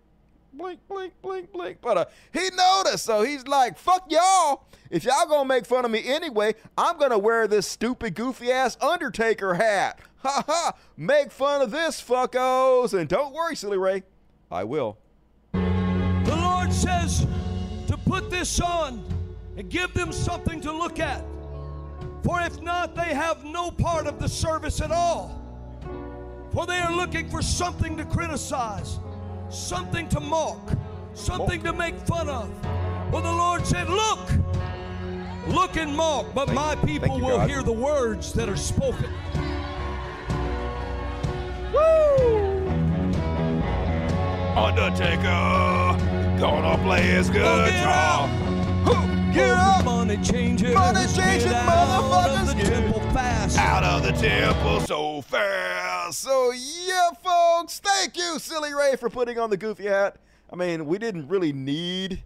Blink, 0.57 0.79
blink, 0.87 1.13
blink, 1.21 1.51
blink. 1.51 1.77
But 1.81 1.97
uh, 1.97 2.05
he 2.33 2.49
noticed, 2.55 3.05
so 3.05 3.21
he's 3.21 3.47
like, 3.47 3.77
fuck 3.77 4.05
y'all. 4.09 4.65
If 4.89 5.03
y'all 5.03 5.27
gonna 5.27 5.47
make 5.47 5.65
fun 5.65 5.85
of 5.85 5.91
me 5.91 6.01
anyway, 6.07 6.55
I'm 6.77 6.97
gonna 6.97 7.17
wear 7.17 7.47
this 7.47 7.67
stupid, 7.67 8.15
goofy 8.15 8.51
ass 8.51 8.75
Undertaker 8.81 9.53
hat. 9.53 9.99
Ha 10.23 10.43
ha. 10.47 10.73
Make 10.97 11.31
fun 11.31 11.61
of 11.61 11.69
this, 11.69 12.01
fuckos. 12.01 12.97
And 12.97 13.07
don't 13.07 13.33
worry, 13.33 13.55
Silly 13.55 13.77
Ray. 13.77 14.03
I 14.49 14.63
will. 14.63 14.97
The 15.53 16.39
Lord 16.41 16.73
says 16.73 17.27
to 17.87 17.97
put 17.97 18.31
this 18.31 18.59
on 18.59 19.03
and 19.57 19.69
give 19.69 19.93
them 19.93 20.11
something 20.11 20.59
to 20.61 20.71
look 20.71 20.99
at. 20.99 21.23
For 22.23 22.41
if 22.41 22.59
not, 22.61 22.95
they 22.95 23.13
have 23.13 23.45
no 23.45 23.69
part 23.69 24.07
of 24.07 24.19
the 24.19 24.27
service 24.27 24.81
at 24.81 24.91
all. 24.91 25.41
For 26.51 26.65
they 26.65 26.79
are 26.79 26.91
looking 26.91 27.29
for 27.29 27.41
something 27.41 27.95
to 27.97 28.05
criticize, 28.05 28.99
something 29.49 30.07
to 30.09 30.19
mock, 30.19 30.59
something 31.13 31.61
to 31.63 31.73
make 31.73 31.95
fun 32.01 32.29
of. 32.29 32.49
Well, 33.11 33.21
the 33.21 33.31
Lord 33.31 33.65
said, 33.65 33.89
Look, 33.89 34.19
look 35.47 35.77
and 35.77 35.95
mock, 35.95 36.33
but 36.33 36.53
my 36.53 36.75
people 36.75 37.17
you, 37.17 37.25
will 37.25 37.37
God. 37.37 37.49
hear 37.49 37.63
the 37.63 37.71
words 37.71 38.33
that 38.33 38.49
are 38.49 38.57
spoken. 38.57 39.09
Woo! 41.73 42.67
Undertaker, 44.57 46.39
gonna 46.39 46.77
play 46.83 47.03
his 47.03 47.29
guitar. 47.29 48.46
Who? 48.87 49.33
Get 49.33 49.49
up! 49.49 49.85
Money 49.85 50.17
changers, 50.23 50.73
Money 50.73 51.05
changing 51.13 51.51
get 51.51 51.67
out 51.67 52.29
of 52.29 52.47
the 52.47 52.63
temple 52.63 53.01
fast. 53.11 53.57
out 53.57 53.83
of 53.83 54.03
the 54.03 54.13
temple 54.13 54.79
so 54.81 55.21
fast. 55.21 56.19
So 56.19 56.51
yeah, 56.51 57.09
folks, 57.21 57.79
thank 57.79 58.15
you, 58.15 58.39
Silly 58.39 58.73
Ray, 58.73 58.95
for 58.95 59.09
putting 59.09 59.37
on 59.37 59.49
the 59.49 59.57
goofy 59.57 59.87
hat. 59.87 60.17
I 60.49 60.55
mean, 60.55 60.85
we 60.85 60.97
didn't 60.97 61.27
really 61.27 61.51
need 61.51 62.23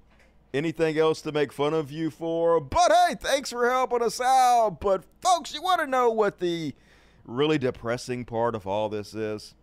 anything 0.54 0.98
else 1.00 1.22
to 1.22 1.32
make 1.32 1.52
fun 1.52 1.74
of 1.74 1.92
you 1.92 2.12
for, 2.12 2.60
but 2.60 2.92
hey, 2.92 3.16
thanks 3.20 3.50
for 3.50 3.68
helping 3.68 4.04
us 4.04 4.22
out. 4.22 4.78
But 4.80 5.04
folks, 5.22 5.54
you 5.54 5.62
want 5.62 5.82
to 5.82 5.88
know 5.88 6.12
what 6.12 6.40
the 6.40 6.76
really 7.26 7.58
depressing 7.58 8.26
part 8.26 8.54
of 8.54 8.68
all 8.68 8.90
this 8.90 9.16
is? 9.16 9.56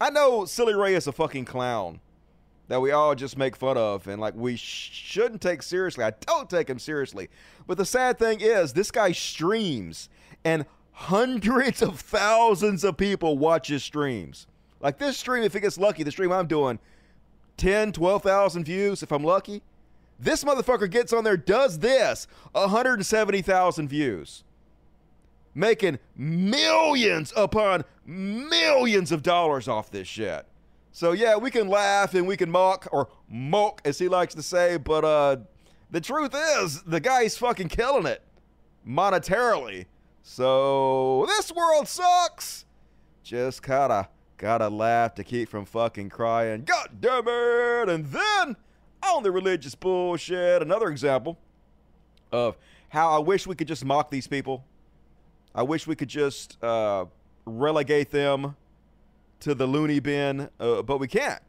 I 0.00 0.10
know 0.10 0.44
Silly 0.44 0.74
Ray 0.74 0.94
is 0.94 1.06
a 1.06 1.12
fucking 1.12 1.44
clown 1.44 2.00
that 2.68 2.80
we 2.80 2.90
all 2.90 3.14
just 3.14 3.38
make 3.38 3.56
fun 3.56 3.76
of 3.76 4.06
and 4.08 4.20
like 4.20 4.34
we 4.34 4.56
sh- 4.56 4.90
shouldn't 4.92 5.40
take 5.40 5.62
seriously. 5.62 6.04
I 6.04 6.10
don't 6.10 6.50
take 6.50 6.68
him 6.68 6.78
seriously. 6.78 7.28
But 7.66 7.78
the 7.78 7.84
sad 7.86 8.18
thing 8.18 8.40
is, 8.40 8.72
this 8.72 8.90
guy 8.90 9.12
streams 9.12 10.08
and 10.44 10.66
hundreds 10.92 11.82
of 11.82 12.00
thousands 12.00 12.84
of 12.84 12.96
people 12.96 13.38
watch 13.38 13.68
his 13.68 13.84
streams. 13.84 14.46
Like 14.80 14.98
this 14.98 15.16
stream, 15.16 15.42
if 15.42 15.54
it 15.54 15.60
gets 15.60 15.78
lucky, 15.78 16.02
the 16.02 16.10
stream 16.10 16.32
I'm 16.32 16.46
doing, 16.46 16.78
10, 17.56 17.92
12,000 17.92 18.64
views 18.64 19.02
if 19.02 19.12
I'm 19.12 19.24
lucky. 19.24 19.62
This 20.18 20.44
motherfucker 20.44 20.90
gets 20.90 21.12
on 21.12 21.24
there, 21.24 21.36
does 21.36 21.78
this, 21.78 22.26
170,000 22.52 23.88
views 23.88 24.44
making 25.56 25.98
millions 26.14 27.32
upon 27.34 27.82
millions 28.04 29.10
of 29.10 29.22
dollars 29.22 29.66
off 29.66 29.90
this 29.90 30.06
shit. 30.06 30.46
So 30.96 31.12
yeah, 31.12 31.36
we 31.36 31.50
can 31.50 31.68
laugh 31.68 32.14
and 32.14 32.26
we 32.26 32.38
can 32.38 32.50
mock 32.50 32.88
or 32.90 33.10
mock 33.28 33.82
as 33.84 33.98
he 33.98 34.08
likes 34.08 34.34
to 34.34 34.42
say, 34.42 34.78
but 34.78 35.04
uh 35.04 35.36
the 35.90 36.00
truth 36.00 36.34
is 36.34 36.82
the 36.84 37.00
guy's 37.00 37.36
fucking 37.36 37.68
killing 37.68 38.06
it 38.06 38.22
monetarily. 38.88 39.84
So 40.22 41.26
this 41.28 41.52
world 41.52 41.86
sucks. 41.86 42.64
Just 43.22 43.62
gotta 43.62 44.08
gotta 44.38 44.70
laugh 44.70 45.14
to 45.16 45.22
keep 45.22 45.50
from 45.50 45.66
fucking 45.66 46.08
crying. 46.08 46.64
God 46.64 46.88
damn 46.98 47.28
it! 47.28 47.90
And 47.90 48.06
then 48.06 48.56
on 49.02 49.22
the 49.22 49.30
religious 49.30 49.74
bullshit, 49.74 50.62
another 50.62 50.88
example 50.88 51.36
of 52.32 52.56
how 52.88 53.10
I 53.10 53.18
wish 53.18 53.46
we 53.46 53.54
could 53.54 53.68
just 53.68 53.84
mock 53.84 54.10
these 54.10 54.26
people. 54.26 54.64
I 55.54 55.62
wish 55.62 55.86
we 55.86 55.94
could 55.94 56.08
just 56.08 56.56
uh, 56.64 57.04
relegate 57.44 58.10
them 58.10 58.56
to 59.40 59.54
the 59.54 59.66
loony 59.66 60.00
bin, 60.00 60.48
uh, 60.58 60.82
but 60.82 60.98
we 60.98 61.08
can't 61.08 61.42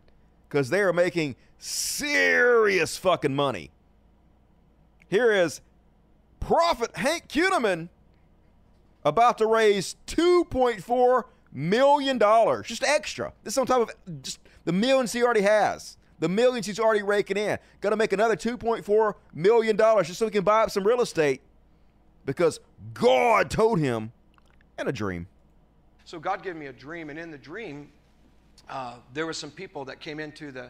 because 0.48 0.70
they 0.70 0.82
are 0.82 0.94
making 0.94 1.36
serious 1.60 2.98
fucking 2.98 3.36
money. 3.36 3.72
Here 5.10 5.32
is 5.32 5.62
Prophet 6.40 6.96
Hank 6.96 7.28
Kunneman 7.28 7.90
about 9.04 9.38
to 9.38 9.46
raise 9.46 9.96
$2.4 10.08 11.24
million, 11.52 12.20
just 12.64 12.84
extra. 12.84 13.34
This 13.44 13.54
is 13.54 13.58
on 13.58 13.66
top 13.66 13.90
of 13.90 14.22
just 14.22 14.40
the 14.66 14.74
millions 14.74 15.14
he 15.14 15.24
already 15.24 15.42
has, 15.42 15.98
the 16.20 16.30
millions 16.30 16.66
he's 16.66 16.80
already 16.80 17.04
raking 17.04 17.38
in. 17.38 17.58
Going 17.82 17.92
to 17.92 17.98
make 17.98 18.14
another 18.14 18.36
$2.4 18.36 19.14
million 19.34 19.78
just 19.78 20.16
so 20.16 20.26
he 20.26 20.32
can 20.32 20.44
buy 20.44 20.64
up 20.64 20.72
some 20.72 20.86
real 20.86 21.02
estate 21.02 21.42
because 22.26 22.60
God 22.94 23.50
told 23.50 23.80
him 23.80 24.12
in 24.78 24.88
a 24.88 24.92
dream. 24.92 25.28
So 26.08 26.22
God 26.22 26.42
gave 26.42 26.56
me 26.56 26.68
a 26.68 26.72
dream, 26.72 27.10
and 27.10 27.20
in 27.20 27.32
the 27.32 27.38
dream, 27.38 27.90
uh, 28.70 28.96
there 29.14 29.26
were 29.26 29.34
some 29.34 29.52
people 29.52 29.84
that 29.84 30.00
came 30.00 30.22
into 30.22 30.54
the 30.54 30.70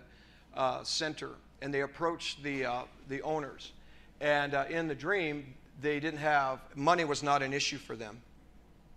uh, 0.55 0.81
center, 0.81 1.29
and 1.61 1.71
they 1.71 1.81
approached 1.81 2.41
the 2.41 2.65
uh, 2.65 2.81
the 3.07 3.21
owners, 3.21 3.71
and 4.19 4.55
uh, 4.55 4.65
in 4.67 4.87
the 4.87 4.95
dream, 4.95 5.53
they 5.79 5.99
didn't 5.99 6.21
have 6.21 6.61
money 6.73 7.05
was 7.05 7.21
not 7.21 7.43
an 7.43 7.53
issue 7.53 7.77
for 7.77 7.95
them. 7.95 8.19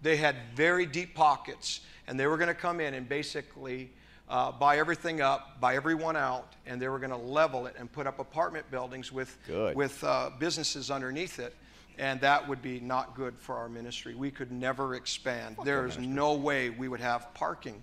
They 0.01 0.17
had 0.17 0.35
very 0.55 0.87
deep 0.87 1.15
pockets, 1.15 1.81
and 2.07 2.19
they 2.19 2.27
were 2.27 2.39
going 2.39 2.49
to 2.49 2.55
come 2.55 2.81
in 2.81 2.95
and 2.95 3.07
basically 3.07 3.91
uh, 4.31 4.51
buy 4.51 4.79
everything 4.79 5.21
up, 5.21 5.61
buy 5.61 5.77
everyone 5.77 6.17
out, 6.17 6.55
and 6.65 6.81
they 6.81 6.89
were 6.89 6.99
going 6.99 7.11
to 7.11 7.19
level 7.19 7.67
it 7.67 7.77
and 7.79 7.93
put 7.93 8.07
up 8.07 8.19
apartment 8.19 8.71
buildings 8.71 9.13
with, 9.13 9.37
Good. 9.47 9.77
with 9.77 10.03
uh, 10.03 10.31
businesses 10.39 10.91
underneath 10.91 11.39
it. 11.39 11.55
And 12.00 12.19
that 12.23 12.49
would 12.49 12.62
be 12.62 12.80
not 12.80 13.14
good 13.14 13.38
for 13.38 13.57
our 13.57 13.69
ministry. 13.69 14.14
We 14.14 14.30
could 14.30 14.50
never 14.50 14.95
expand. 14.95 15.57
There 15.64 15.87
is 15.87 15.99
no 15.99 16.33
way 16.33 16.71
we 16.71 16.88
would 16.88 17.00
have 17.00 17.33
parking. 17.35 17.83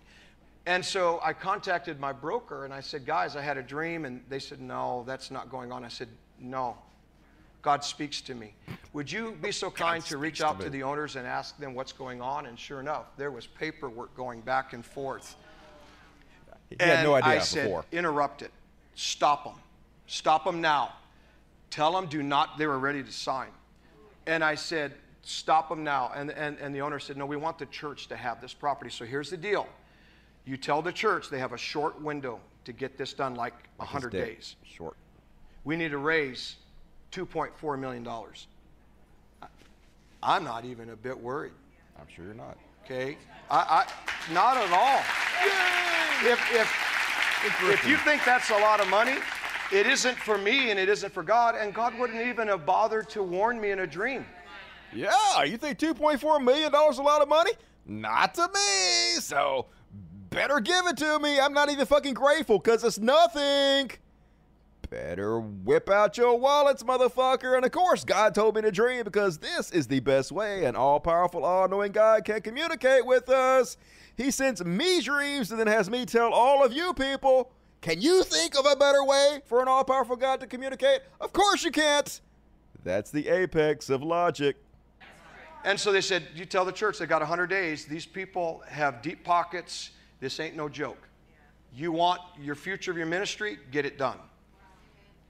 And 0.65 0.83
so 0.83 1.19
I 1.23 1.33
contacted 1.33 1.99
my 1.99 2.11
broker 2.11 2.65
and 2.65 2.73
I 2.73 2.81
said, 2.81 3.05
Guys, 3.05 3.35
I 3.35 3.43
had 3.43 3.57
a 3.57 3.61
dream. 3.61 4.05
And 4.05 4.23
they 4.27 4.39
said, 4.39 4.59
No, 4.59 5.03
that's 5.05 5.29
not 5.29 5.51
going 5.51 5.71
on. 5.71 5.85
I 5.85 5.87
said, 5.87 6.09
No, 6.39 6.75
God 7.61 7.83
speaks 7.83 8.19
to 8.21 8.33
me. 8.33 8.55
Would 8.93 9.11
you 9.11 9.37
be 9.39 9.51
so 9.51 9.69
kind 9.69 10.03
to 10.05 10.17
reach 10.17 10.41
out 10.41 10.59
to, 10.61 10.69
the 10.71 10.81
owners 10.81 11.15
and 11.15 11.27
ask 11.27 11.55
them 11.59 11.75
what's 11.75 11.91
going 11.91 12.19
on? 12.19 12.47
And 12.47 12.57
sure 12.57 12.79
enough, 12.79 13.15
there 13.17 13.29
was 13.29 13.45
paperwork 13.45 14.15
going 14.17 14.41
back 14.41 14.73
and 14.73 14.83
forth. 14.83 15.35
He 16.71 16.77
had 16.79 17.03
no 17.03 17.13
And 17.15 17.23
idea 17.23 17.39
I 17.39 17.43
said, 17.43 17.65
before. 17.65 17.85
interrupt 17.91 18.41
it. 18.41 18.51
Stop 18.95 19.43
them. 19.43 19.61
Stop 20.07 20.43
them 20.43 20.59
now. 20.59 20.93
Tell 21.69 21.93
them 21.93 22.07
do 22.07 22.23
not, 22.23 22.57
they 22.57 22.65
were 22.65 22.79
ready 22.79 23.03
to 23.03 23.11
sign. 23.11 23.49
And 24.27 24.43
I 24.43 24.55
said, 24.55 24.93
stop 25.23 25.69
them 25.69 25.83
now. 25.83 26.11
And, 26.13 26.29
and, 26.31 26.57
and 26.59 26.75
the 26.75 26.81
owner 26.81 26.99
said, 26.99 27.17
no, 27.17 27.25
we 27.25 27.37
want 27.37 27.57
the 27.57 27.65
church 27.67 28.07
to 28.09 28.15
have 28.15 28.41
this 28.41 28.53
property. 28.53 28.91
So 28.91 29.05
here's 29.05 29.29
the 29.29 29.37
deal. 29.37 29.67
You 30.45 30.57
tell 30.57 30.81
the 30.81 30.91
church 30.91 31.29
they 31.29 31.39
have 31.39 31.53
a 31.53 31.57
short 31.57 31.99
window 32.01 32.39
to 32.65 32.73
get 32.73 32.97
this 32.97 33.13
done, 33.13 33.35
like 33.35 33.53
100 33.77 34.11
days. 34.11 34.55
Short. 34.63 34.95
We 35.63 35.75
need 35.75 35.91
to 35.91 35.97
raise 35.97 36.57
$2.4 37.11 37.79
million. 37.79 38.07
I- 38.07 39.47
I'm 40.21 40.43
not 40.43 40.65
even 40.65 40.89
a 40.89 40.95
bit 40.95 41.17
worried 41.19 41.53
I'm 41.99 42.07
sure 42.13 42.25
you're 42.25 42.33
not. 42.33 42.57
okay? 42.85 43.17
I, 43.49 43.85
I, 43.87 44.33
not 44.33 44.57
at 44.57 44.71
all. 44.71 45.01
If, 46.29 46.39
if, 46.53 47.63
if 47.63 47.87
you 47.87 47.97
think 47.97 48.23
that's 48.25 48.49
a 48.49 48.57
lot 48.57 48.79
of 48.79 48.87
money, 48.89 49.15
it 49.71 49.87
isn't 49.87 50.17
for 50.17 50.37
me 50.37 50.71
and 50.71 50.79
it 50.79 50.89
isn't 50.89 51.13
for 51.13 51.23
God, 51.23 51.55
and 51.55 51.73
God 51.73 51.97
wouldn't 51.97 52.21
even 52.21 52.47
have 52.47 52.65
bothered 52.65 53.09
to 53.09 53.23
warn 53.23 53.59
me 53.59 53.71
in 53.71 53.79
a 53.79 53.87
dream. 53.87 54.25
Yeah, 54.93 55.43
you 55.43 55.57
think 55.57 55.77
$2.4 55.77 56.43
million 56.43 56.73
is 56.89 56.97
a 56.97 57.03
lot 57.03 57.21
of 57.21 57.27
money? 57.27 57.51
Not 57.85 58.33
to 58.35 58.47
me. 58.53 59.19
So 59.19 59.67
better 60.29 60.59
give 60.59 60.87
it 60.87 60.97
to 60.97 61.19
me. 61.19 61.39
I'm 61.39 61.53
not 61.53 61.69
even 61.69 61.85
fucking 61.85 62.13
grateful 62.13 62.59
because 62.59 62.83
it's 62.83 62.99
nothing. 62.99 63.91
Better 64.89 65.39
whip 65.39 65.89
out 65.89 66.17
your 66.17 66.39
wallets, 66.39 66.83
motherfucker. 66.83 67.57
And 67.57 67.65
of 67.65 67.71
course, 67.71 68.05
God 68.05 68.33
told 68.33 68.55
me 68.55 68.61
to 68.61 68.71
dream 68.71 69.03
because 69.03 69.37
this 69.37 69.69
is 69.71 69.87
the 69.87 69.99
best 69.99 70.31
way 70.31 70.63
an 70.63 70.77
all 70.77 71.01
powerful, 71.01 71.43
all 71.43 71.67
knowing 71.67 71.91
God 71.91 72.23
can 72.23 72.41
communicate 72.41 73.05
with 73.05 73.29
us. 73.29 73.75
He 74.15 74.31
sends 74.31 74.63
me 74.63 75.01
dreams 75.01 75.51
and 75.51 75.59
then 75.59 75.67
has 75.67 75.89
me 75.89 76.05
tell 76.05 76.31
all 76.31 76.63
of 76.63 76.71
you 76.71 76.93
people. 76.93 77.51
Can 77.81 78.01
you 78.01 78.23
think 78.23 78.57
of 78.57 78.65
a 78.65 78.75
better 78.75 79.03
way 79.03 79.41
for 79.45 79.61
an 79.61 79.67
all 79.67 79.83
powerful 79.83 80.15
God 80.15 80.39
to 80.39 80.47
communicate? 80.47 81.01
Of 81.21 81.31
course 81.33 81.63
you 81.63 81.71
can't. 81.71 82.21
That's 82.83 83.11
the 83.11 83.27
apex 83.27 83.89
of 83.89 84.03
logic. 84.03 84.55
And 85.63 85.79
so 85.79 85.91
they 85.91 86.01
said, 86.01 86.23
You 86.35 86.45
tell 86.45 86.65
the 86.65 86.71
church 86.71 86.97
they 86.97 87.05
got 87.05 87.21
100 87.21 87.47
days. 87.47 87.85
These 87.85 88.05
people 88.05 88.63
have 88.67 89.01
deep 89.01 89.23
pockets. 89.23 89.91
This 90.19 90.39
ain't 90.39 90.55
no 90.55 90.69
joke. 90.69 91.07
You 91.73 91.91
want 91.91 92.21
your 92.41 92.55
future 92.55 92.91
of 92.91 92.97
your 92.97 93.05
ministry? 93.05 93.59
Get 93.71 93.85
it 93.85 93.97
done. 93.97 94.17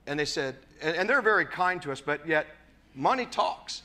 And 0.06 0.18
they 0.18 0.24
said, 0.24 0.56
and, 0.80 0.96
and 0.96 1.10
they're 1.10 1.20
very 1.20 1.44
kind 1.44 1.82
to 1.82 1.92
us, 1.92 2.00
but 2.00 2.26
yet 2.26 2.46
money 2.94 3.26
talks. 3.26 3.82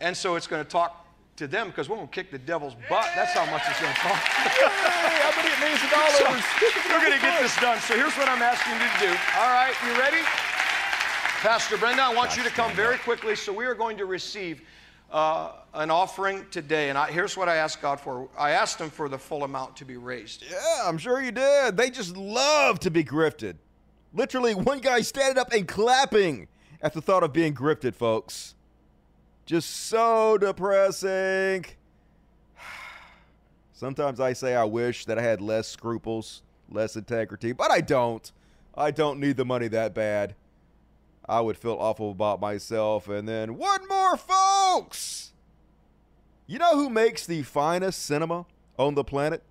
And 0.00 0.16
so 0.16 0.36
it's 0.36 0.46
going 0.46 0.64
to 0.64 0.70
talk 0.70 1.03
to 1.36 1.46
them 1.46 1.68
because 1.68 1.88
we're 1.88 1.96
going 1.96 2.08
to 2.08 2.14
kick 2.14 2.30
the 2.30 2.38
devil's 2.38 2.74
butt. 2.88 3.08
That's 3.14 3.32
how 3.32 3.44
much 3.50 3.62
it's 3.68 3.80
going 3.80 3.92
to 3.92 4.00
cost. 4.00 4.22
Hey, 4.22 5.20
I'm 5.24 5.34
gonna 5.34 5.48
get 5.48 5.58
millions 5.60 5.82
of 5.82 5.90
So, 5.90 6.24
dollars. 6.24 6.44
we're 6.88 7.00
going 7.00 7.12
to 7.12 7.20
get 7.20 7.40
this 7.42 7.56
done. 7.60 7.80
So 7.80 7.96
here's 7.96 8.14
what 8.16 8.28
I'm 8.28 8.42
asking 8.42 8.74
you 8.74 8.78
to 8.78 8.98
do. 9.00 9.18
All 9.38 9.50
right, 9.50 9.74
you 9.84 9.98
ready? 9.98 10.22
Pastor 11.42 11.76
Brenda, 11.76 12.02
I 12.02 12.14
want 12.14 12.36
you 12.36 12.42
to 12.44 12.50
come 12.50 12.72
very 12.72 12.98
quickly. 12.98 13.34
So 13.36 13.52
we 13.52 13.66
are 13.66 13.74
going 13.74 13.96
to 13.98 14.06
receive 14.06 14.62
uh, 15.10 15.52
an 15.74 15.90
offering 15.90 16.46
today. 16.50 16.88
And 16.88 16.96
I, 16.96 17.10
here's 17.10 17.36
what 17.36 17.48
I 17.48 17.56
asked 17.56 17.82
God 17.82 18.00
for 18.00 18.28
I 18.38 18.50
asked 18.52 18.80
Him 18.80 18.88
for 18.90 19.08
the 19.08 19.18
full 19.18 19.42
amount 19.44 19.76
to 19.76 19.84
be 19.84 19.96
raised. 19.96 20.44
Yeah, 20.48 20.56
I'm 20.84 20.98
sure 20.98 21.20
you 21.22 21.32
did. 21.32 21.76
They 21.76 21.90
just 21.90 22.16
love 22.16 22.80
to 22.80 22.90
be 22.90 23.04
grifted. 23.04 23.56
Literally, 24.14 24.54
one 24.54 24.78
guy 24.78 25.00
standing 25.02 25.38
up 25.38 25.52
and 25.52 25.66
clapping 25.66 26.46
at 26.80 26.92
the 26.92 27.02
thought 27.02 27.22
of 27.24 27.32
being 27.32 27.54
grifted, 27.54 27.94
folks. 27.94 28.54
Just 29.46 29.70
so 29.88 30.38
depressing. 30.38 31.66
Sometimes 33.72 34.20
I 34.20 34.32
say 34.32 34.54
I 34.54 34.64
wish 34.64 35.04
that 35.04 35.18
I 35.18 35.22
had 35.22 35.40
less 35.40 35.68
scruples, 35.68 36.42
less 36.70 36.96
integrity, 36.96 37.52
but 37.52 37.70
I 37.70 37.80
don't. 37.80 38.30
I 38.76 38.90
don't 38.90 39.20
need 39.20 39.36
the 39.36 39.44
money 39.44 39.68
that 39.68 39.94
bad. 39.94 40.34
I 41.26 41.40
would 41.40 41.56
feel 41.56 41.76
awful 41.78 42.10
about 42.10 42.40
myself. 42.40 43.08
And 43.08 43.28
then 43.28 43.56
one 43.56 43.86
more, 43.88 44.16
folks. 44.16 45.32
You 46.46 46.58
know 46.58 46.74
who 46.74 46.90
makes 46.90 47.26
the 47.26 47.42
finest 47.42 48.02
cinema 48.02 48.46
on 48.78 48.94
the 48.94 49.04
planet? 49.04 49.42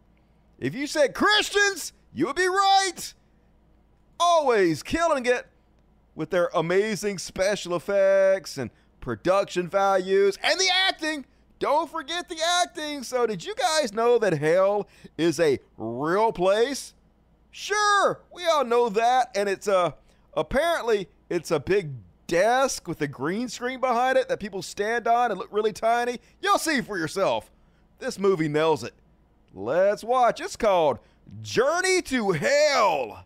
If 0.60 0.76
you 0.76 0.86
said 0.86 1.16
Christians, 1.16 1.94
you 2.14 2.28
would 2.28 2.36
be 2.36 2.48
right. 2.48 3.14
Always 4.20 4.84
killing 4.84 5.26
it 5.26 5.48
with 6.16 6.30
their 6.30 6.50
amazing 6.54 7.18
special 7.18 7.76
effects 7.76 8.58
and 8.58 8.70
production 9.04 9.68
values 9.68 10.40
and 10.42 10.60
the 10.60 10.70
acting. 10.88 11.26
Don't 11.60 11.92
forget 11.92 12.30
the 12.30 12.40
acting. 12.62 13.04
So, 13.04 13.28
did 13.28 13.46
you 13.46 13.54
guys 13.54 13.94
know 13.94 14.18
that 14.18 14.34
hell 14.34 14.88
is 15.18 15.40
a 15.40 15.60
real 15.78 16.32
place? 16.32 16.94
Sure, 17.52 18.22
we 18.34 18.46
all 18.46 18.66
know 18.66 18.90
that, 18.90 19.30
and 19.36 19.48
it's 19.48 19.68
a 19.68 19.96
apparently 20.36 21.08
it's 21.30 21.52
a 21.52 21.60
big 21.60 21.92
desk 22.28 22.88
with 22.88 23.02
a 23.02 23.08
green 23.08 23.48
screen 23.50 23.80
behind 23.80 24.18
it 24.18 24.28
that 24.30 24.40
people 24.40 24.62
stand 24.62 25.08
on 25.08 25.30
and 25.30 25.40
look 25.40 25.50
really 25.52 25.74
tiny. 25.74 26.20
You'll 26.42 26.58
see 26.58 26.82
for 26.82 26.98
yourself. 26.98 27.52
This 28.00 28.18
movie 28.18 28.48
nails 28.48 28.84
it. 28.84 28.94
Let's 29.54 30.04
watch. 30.04 30.42
It's 30.42 30.56
called 30.56 31.00
Journey 31.42 32.02
to 32.04 32.32
Hell. 32.32 33.26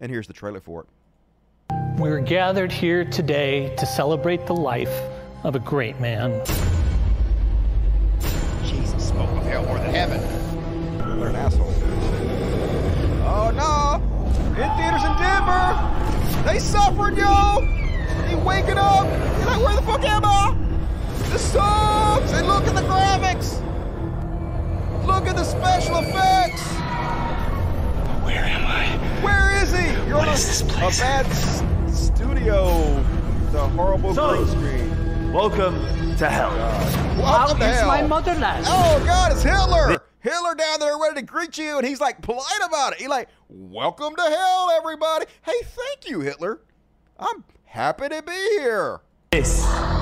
And 0.00 0.10
here's 0.10 0.26
the 0.26 0.32
trailer 0.32 0.60
for 0.60 0.82
it. 0.82 0.88
We're 1.98 2.20
gathered 2.20 2.70
here 2.70 3.04
today 3.04 3.74
to 3.74 3.84
celebrate 3.84 4.46
the 4.46 4.54
life 4.54 5.02
of 5.42 5.56
a 5.56 5.58
great 5.58 5.98
man. 5.98 6.30
Jesus 8.64 9.08
spoke 9.08 9.28
of 9.30 9.42
hell 9.42 9.64
more 9.64 9.78
than 9.78 9.92
heaven. 9.92 10.20
What 11.18 11.30
an 11.30 11.34
asshole. 11.34 11.74
Oh 13.26 13.50
no! 13.50 14.00
In 14.50 14.70
theaters 14.78 15.02
in 15.02 15.16
Denver! 15.18 16.44
They 16.46 16.60
suffering, 16.60 17.16
yo! 17.16 17.66
They 18.28 18.36
waking 18.46 18.78
up! 18.78 19.04
You're 19.40 19.46
like, 19.46 19.64
where 19.64 19.74
the 19.74 19.82
fuck 19.82 20.04
am 20.04 20.24
I? 20.24 20.56
The 21.30 21.38
songs! 21.38 22.30
And 22.30 22.46
look 22.46 22.64
at 22.68 22.76
the 22.76 22.82
graphics! 22.82 23.58
Look 25.04 25.26
at 25.26 25.34
the 25.34 25.42
special 25.42 25.96
effects! 25.96 26.62
Where 28.28 28.44
am 28.44 28.66
I? 28.66 28.84
Where 29.24 29.62
is 29.62 29.72
he? 29.72 29.86
You're 30.06 30.18
What 30.18 30.28
on 30.28 30.34
a, 30.34 30.36
is 30.36 30.46
this 30.46 30.62
place? 30.70 30.98
a 30.98 31.02
bad 31.02 31.26
s- 31.26 31.62
studio. 31.90 33.02
The 33.52 33.66
horrible 33.68 34.14
So- 34.14 34.44
green 34.44 34.48
screen. 34.48 35.32
Welcome 35.32 35.74
to 36.18 36.28
hell. 36.28 36.50
Uh, 36.50 37.16
welcome 37.22 37.58
to 37.60 37.64
hell. 37.66 37.88
my 37.88 38.02
motherland? 38.02 38.66
Oh 38.68 39.02
God, 39.06 39.32
it's 39.32 39.42
Hitler! 39.42 39.96
Hitler 40.20 40.54
down 40.56 40.80
there 40.80 40.98
ready 40.98 41.14
to 41.14 41.22
greet 41.22 41.56
you, 41.56 41.78
and 41.78 41.86
he's 41.86 42.02
like 42.02 42.20
polite 42.20 42.44
about 42.66 42.92
it. 42.92 42.98
He's 42.98 43.08
like, 43.08 43.30
"Welcome 43.48 44.14
to 44.16 44.22
hell, 44.22 44.70
everybody." 44.76 45.24
Hey, 45.40 45.60
thank 45.64 46.06
you, 46.10 46.20
Hitler. 46.20 46.60
I'm 47.18 47.44
happy 47.64 48.10
to 48.10 48.22
be 48.22 48.32
here. 48.60 49.00
This 49.30 49.58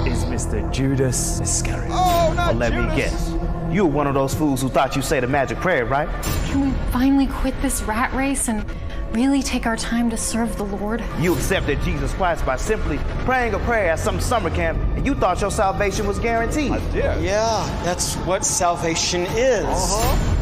is 0.07 0.25
Mr. 0.27 0.73
Judas 0.73 1.41
Iscariot. 1.41 1.91
Oh, 1.91 2.33
not 2.37 2.51
Well, 2.51 2.55
let 2.55 2.73
Judas. 2.73 2.91
me 2.91 2.97
guess. 2.97 3.75
You 3.75 3.85
were 3.85 3.91
one 3.91 4.07
of 4.07 4.15
those 4.15 4.33
fools 4.33 4.63
who 4.63 4.69
thought 4.69 4.95
you 4.95 5.03
said 5.03 5.25
the 5.25 5.27
magic 5.27 5.59
prayer, 5.59 5.85
right? 5.85 6.09
Can 6.47 6.61
we 6.61 6.71
finally 6.93 7.27
quit 7.27 7.61
this 7.61 7.83
rat 7.83 8.13
race 8.15 8.47
and 8.49 8.65
really 9.11 9.43
take 9.43 9.67
our 9.67 9.77
time 9.77 10.11
to 10.11 10.17
serve 10.17 10.57
the 10.57 10.63
Lord? 10.63 11.03
You 11.19 11.35
accepted 11.35 11.81
Jesus 11.83 12.15
Christ 12.15 12.47
by 12.47 12.57
simply 12.57 12.99
praying 13.25 13.55
a 13.55 13.59
prayer 13.59 13.91
at 13.91 13.99
some 13.99 14.21
summer 14.21 14.49
camp, 14.49 14.79
and 14.97 15.05
you 15.05 15.17
thought 15.17 15.41
your 15.41 15.51
salvation 15.51 16.07
was 16.07 16.21
guaranteed. 16.21 16.71
Yeah. 16.95 17.19
Yeah, 17.19 17.81
that's 17.85 18.15
what 18.19 18.45
salvation 18.45 19.23
is. 19.35 19.65
Uh-huh. 19.67 20.33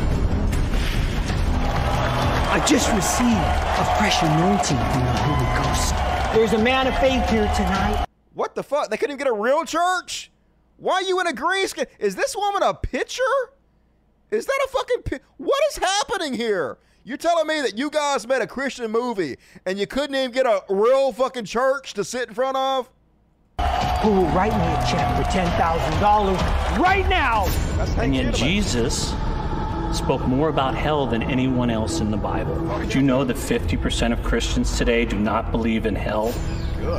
I 2.52 2.66
just 2.66 2.92
received 2.92 3.30
a 3.32 3.84
fresh 3.96 4.22
anointing 4.22 4.76
from 4.92 5.00
the 5.00 5.12
Holy 5.24 5.64
Ghost. 5.64 5.94
There's 6.34 6.52
a 6.52 6.62
man 6.62 6.86
of 6.86 6.94
faith 6.98 7.26
here 7.30 7.50
tonight. 7.56 8.04
What 8.34 8.54
the 8.54 8.62
fuck? 8.62 8.90
They 8.90 8.96
couldn't 8.96 9.14
even 9.14 9.24
get 9.24 9.32
a 9.32 9.40
real 9.40 9.64
church. 9.64 10.30
Why 10.76 10.94
are 10.94 11.02
you 11.02 11.20
in 11.20 11.26
a 11.26 11.32
green 11.32 11.66
screen? 11.68 11.86
Is 11.98 12.16
this 12.16 12.36
woman 12.36 12.62
a 12.62 12.74
pitcher? 12.74 13.22
Is 14.30 14.46
that 14.46 14.66
a 14.66 14.68
fucking. 14.68 15.02
Pi- 15.04 15.20
what 15.36 15.60
is 15.70 15.78
happening 15.78 16.34
here? 16.34 16.78
You're 17.04 17.18
telling 17.18 17.46
me 17.46 17.60
that 17.60 17.76
you 17.76 17.90
guys 17.90 18.26
made 18.26 18.40
a 18.40 18.46
Christian 18.46 18.90
movie 18.90 19.36
and 19.66 19.78
you 19.78 19.86
couldn't 19.86 20.16
even 20.16 20.30
get 20.32 20.46
a 20.46 20.62
real 20.70 21.12
fucking 21.12 21.44
church 21.44 21.94
to 21.94 22.02
sit 22.04 22.28
in 22.28 22.34
front 22.34 22.56
of? 22.56 22.90
Who 24.02 24.10
will 24.10 24.28
write 24.28 24.52
me 24.52 24.58
a 24.58 24.90
check 24.90 25.16
for 25.16 25.22
$10,000 25.30 26.78
right 26.78 27.08
now? 27.08 27.44
And 27.98 28.14
yet 28.14 28.34
Jesus 28.34 29.14
spoke 29.92 30.22
more 30.26 30.48
about 30.48 30.74
hell 30.74 31.06
than 31.06 31.22
anyone 31.22 31.70
else 31.70 32.00
in 32.00 32.10
the 32.10 32.16
Bible. 32.16 32.54
Did 32.78 32.94
you 32.94 33.02
know 33.02 33.22
that 33.22 33.36
50% 33.36 34.12
of 34.12 34.22
Christians 34.24 34.76
today 34.76 35.04
do 35.04 35.18
not 35.18 35.52
believe 35.52 35.86
in 35.86 35.94
hell? 35.94 36.34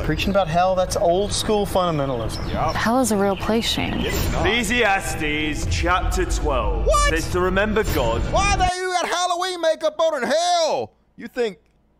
Preaching 0.04 0.30
about 0.30 0.48
hell, 0.48 0.74
that's 0.74 0.96
old 0.96 1.32
school 1.32 1.66
fundamentalism. 1.66 2.44
Hell 2.74 3.00
is 3.00 3.12
a 3.12 3.16
real 3.16 3.36
place, 3.36 3.64
Shane. 3.66 3.94
Ecclesiastes 4.04 5.66
chapter 5.70 6.24
12 6.24 6.86
What? 6.86 7.10
says 7.10 7.30
to 7.32 7.40
remember 7.40 7.84
God. 7.94 8.20
Why 8.32 8.56
they 8.56 8.68
you 8.80 8.88
got 8.92 9.06
Halloween 9.08 9.60
makeup 9.60 9.98
on 10.00 10.22
in 10.22 10.28
hell? 10.28 10.92
You 11.16 11.28
think 11.28 11.58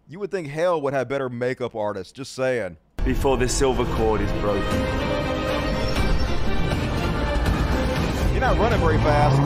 you 0.09 0.18
would 0.20 0.31
think 0.31 0.49
hell 0.49 0.81
would 0.83 0.94
have 0.94 1.09
better 1.09 1.29
makeup 1.29 1.75
artists? 1.75 2.12
Just 2.12 2.33
saying. 2.35 2.77
Before 3.05 3.37
the 3.37 3.49
silver 3.49 3.85
cord 3.96 4.20
is 4.20 4.31
broken. 4.40 4.62
You're 8.33 8.40
not 8.40 8.59
running 8.59 8.81
very 8.81 8.99
fast. 8.99 9.40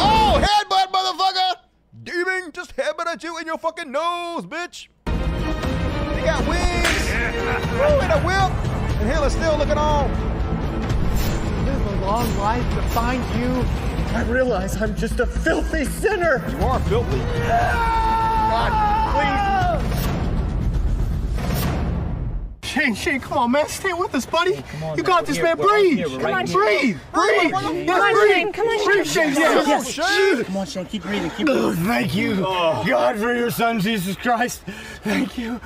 Oh, 0.00 0.38
headbutt, 0.42 0.92
motherfucker! 0.92 1.62
Demon, 2.04 2.52
just 2.52 2.76
headbutt 2.76 3.06
at 3.06 3.22
you 3.22 3.38
in 3.38 3.46
your 3.46 3.58
fucking 3.58 3.90
nose, 3.90 4.44
bitch. 4.46 4.88
He 6.18 6.24
got 6.24 6.40
wings. 6.48 7.10
Woo, 7.78 8.00
and 8.00 8.12
a 8.12 8.18
whip. 8.26 8.50
And 9.00 9.08
hell 9.08 9.22
is 9.24 9.32
still 9.32 9.56
looking 9.56 9.78
on. 9.78 10.10
Live 11.64 11.86
a 11.86 11.96
long 12.04 12.36
life 12.38 12.68
to 12.74 12.82
find 12.88 13.22
you. 13.38 13.64
I 14.16 14.24
realize 14.24 14.74
I'm 14.82 14.96
just 14.96 15.20
a 15.20 15.26
filthy 15.26 15.84
sinner. 15.84 16.42
You 16.50 16.58
are 16.64 16.80
filthy. 16.80 17.20
God, 18.48 18.72
please. 19.12 19.28
Shane, 22.68 22.94
Shane, 22.96 23.20
come 23.20 23.38
on, 23.38 23.52
man. 23.52 23.68
Stay 23.68 23.92
with 23.92 24.12
us, 24.14 24.26
buddy. 24.26 24.62
you 24.96 25.02
got 25.04 25.24
this, 25.24 25.40
man. 25.40 25.56
Breathe. 25.56 26.04
Come 26.04 26.34
on, 26.34 26.46
breathe. 26.46 26.98
Breathe. 27.12 27.52
Come 27.52 27.64
on, 27.64 27.86
Shane. 28.28 28.52
Come 28.52 28.66
on, 28.66 28.84
Breathe, 28.84 29.06
Shane. 29.06 29.34
Shane. 29.34 29.36
Yes, 29.36 29.88
Shane. 29.88 30.04
yes. 30.04 30.46
Come 30.46 30.56
on, 30.56 30.66
Shane. 30.66 30.86
Keep 30.86 31.02
breathing. 31.02 31.30
Keep 31.30 31.48
oh, 31.48 31.68
breathing. 31.72 31.84
Oh, 31.84 31.88
thank 31.88 32.14
you, 32.16 32.44
oh. 32.44 32.84
God, 32.86 33.18
for 33.18 33.32
your 33.32 33.52
son, 33.52 33.78
Jesus 33.78 34.16
Christ. 34.16 34.62
Thank 35.04 35.38
you. 35.38 35.60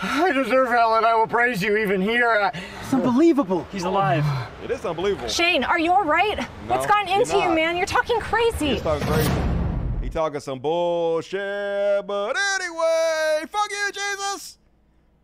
I 0.02 0.32
deserve 0.32 0.68
hell, 0.68 0.94
and 0.96 1.04
I 1.04 1.14
will 1.14 1.26
praise 1.26 1.62
you 1.62 1.76
even 1.76 2.00
here. 2.00 2.28
I- 2.30 2.58
It's 2.82 2.94
unbelievable. 2.94 3.66
He's 3.70 3.84
alive. 3.84 4.24
It 4.64 4.70
is 4.70 4.84
unbelievable. 4.84 5.28
Shane, 5.28 5.62
are 5.64 5.78
you 5.78 5.92
all 5.92 6.04
right? 6.04 6.42
What's 6.66 6.86
gotten 6.86 7.08
you're 7.08 7.20
into 7.20 7.36
you, 7.38 7.50
man? 7.50 7.76
You're 7.76 7.86
talking 7.86 8.18
crazy. 8.20 8.68
He's 8.74 8.82
talking 8.82 9.06
crazy. 9.06 9.30
He 10.02 10.08
talking 10.08 10.40
some 10.40 10.58
bullshit, 10.58 12.06
but 12.06 12.36
anyway, 12.54 13.42
fuck 13.48 13.70
you, 13.70 13.90
Jesus. 13.92 14.58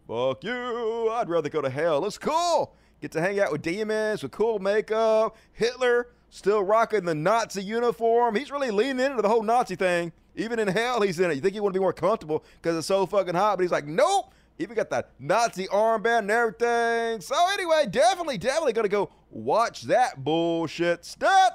Fuck 0.07 0.45
you. 0.45 1.09
I'd 1.11 1.29
rather 1.29 1.49
go 1.49 1.61
to 1.63 1.71
hell. 1.71 2.05
It's 2.05 2.19
cool. 2.19 2.75
Get 3.01 3.13
to 3.13 3.21
hang 3.21 3.41
out 3.41 3.53
with 3.53 3.63
demons 3.63 4.23
with 4.23 4.33
cool 4.33 4.59
makeup. 4.59 5.37
Hitler 5.53 6.11
still 6.31 6.63
rocking 6.63 7.05
the 7.05 7.15
Nazi 7.15 7.63
uniform. 7.63 8.37
He's 8.37 8.51
really 8.51 8.71
leaning 8.71 9.05
into 9.07 9.23
the 9.23 9.29
whole 9.29 9.43
Nazi 9.43 9.75
thing. 9.75 10.13
Even 10.37 10.59
in 10.59 10.69
hell, 10.69 11.01
he's 11.01 11.19
in 11.19 11.31
it. 11.31 11.35
You 11.35 11.41
think 11.41 11.55
he 11.55 11.61
want 11.61 11.73
to 11.75 11.81
be 11.81 11.83
more 11.83 11.93
comfortable 11.95 12.45
because 12.61 12.77
it's 12.77 12.87
so 12.87 13.07
fucking 13.07 13.35
hot, 13.35 13.57
but 13.57 13.63
he's 13.63 13.73
like, 13.73 13.87
nope. 13.87 14.33
Even 14.59 14.75
got 14.75 14.91
that 14.91 15.11
Nazi 15.19 15.67
armband 15.67 16.21
and 16.21 16.31
everything. 16.31 17.21
So 17.21 17.37
anyway, 17.53 17.87
definitely, 17.91 18.39
definitely 18.39 18.73
gonna 18.73 18.89
go 18.89 19.11
watch 19.31 19.83
that 19.83 20.23
bullshit 20.25 21.05
stuff. 21.05 21.53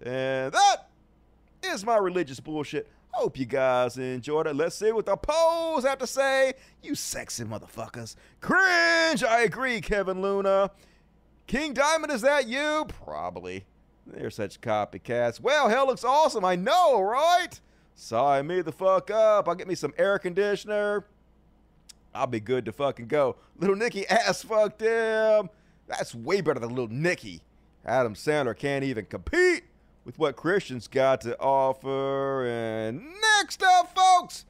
And 0.00 0.52
that 0.52 0.88
is 1.62 1.84
my 1.84 1.96
religious 1.96 2.40
bullshit. 2.40 2.88
Hope 3.12 3.36
you 3.36 3.46
guys 3.46 3.98
enjoyed 3.98 4.46
it. 4.46 4.54
Let's 4.54 4.76
see 4.76 4.92
what 4.92 5.06
the 5.06 5.16
polls 5.16 5.84
have 5.84 5.98
to 5.98 6.06
say. 6.06 6.54
You 6.82 6.94
sexy 6.94 7.44
motherfuckers. 7.44 8.14
Cringe. 8.40 9.24
I 9.24 9.42
agree, 9.42 9.80
Kevin 9.80 10.22
Luna. 10.22 10.70
King 11.48 11.74
Diamond, 11.74 12.12
is 12.12 12.20
that 12.20 12.46
you? 12.46 12.86
Probably. 13.04 13.66
They're 14.06 14.30
such 14.30 14.60
copycats. 14.60 15.40
Well, 15.40 15.68
hell 15.68 15.86
looks 15.86 16.04
awesome. 16.04 16.44
I 16.44 16.54
know, 16.54 17.00
right? 17.00 17.60
Sign 17.96 18.46
me 18.46 18.62
the 18.62 18.72
fuck 18.72 19.10
up. 19.10 19.48
I'll 19.48 19.56
get 19.56 19.68
me 19.68 19.74
some 19.74 19.92
air 19.98 20.18
conditioner. 20.18 21.04
I'll 22.14 22.26
be 22.26 22.40
good 22.40 22.64
to 22.64 22.72
fucking 22.72 23.06
go. 23.06 23.36
Little 23.56 23.76
Nicky 23.76 24.06
ass 24.08 24.42
fucked 24.42 24.80
him. 24.80 25.48
That's 25.86 26.14
way 26.14 26.40
better 26.40 26.60
than 26.60 26.70
Little 26.70 26.88
Nicky. 26.88 27.42
Adam 27.84 28.14
Sandler 28.14 28.56
can't 28.56 28.84
even 28.84 29.06
compete 29.06 29.64
with 30.04 30.18
what 30.18 30.36
Christian's 30.36 30.88
got 30.88 31.20
to 31.22 31.38
offer. 31.38 32.46
And 32.46 33.02
next 33.20 33.62
up, 33.62 33.94
folks, 33.96 34.44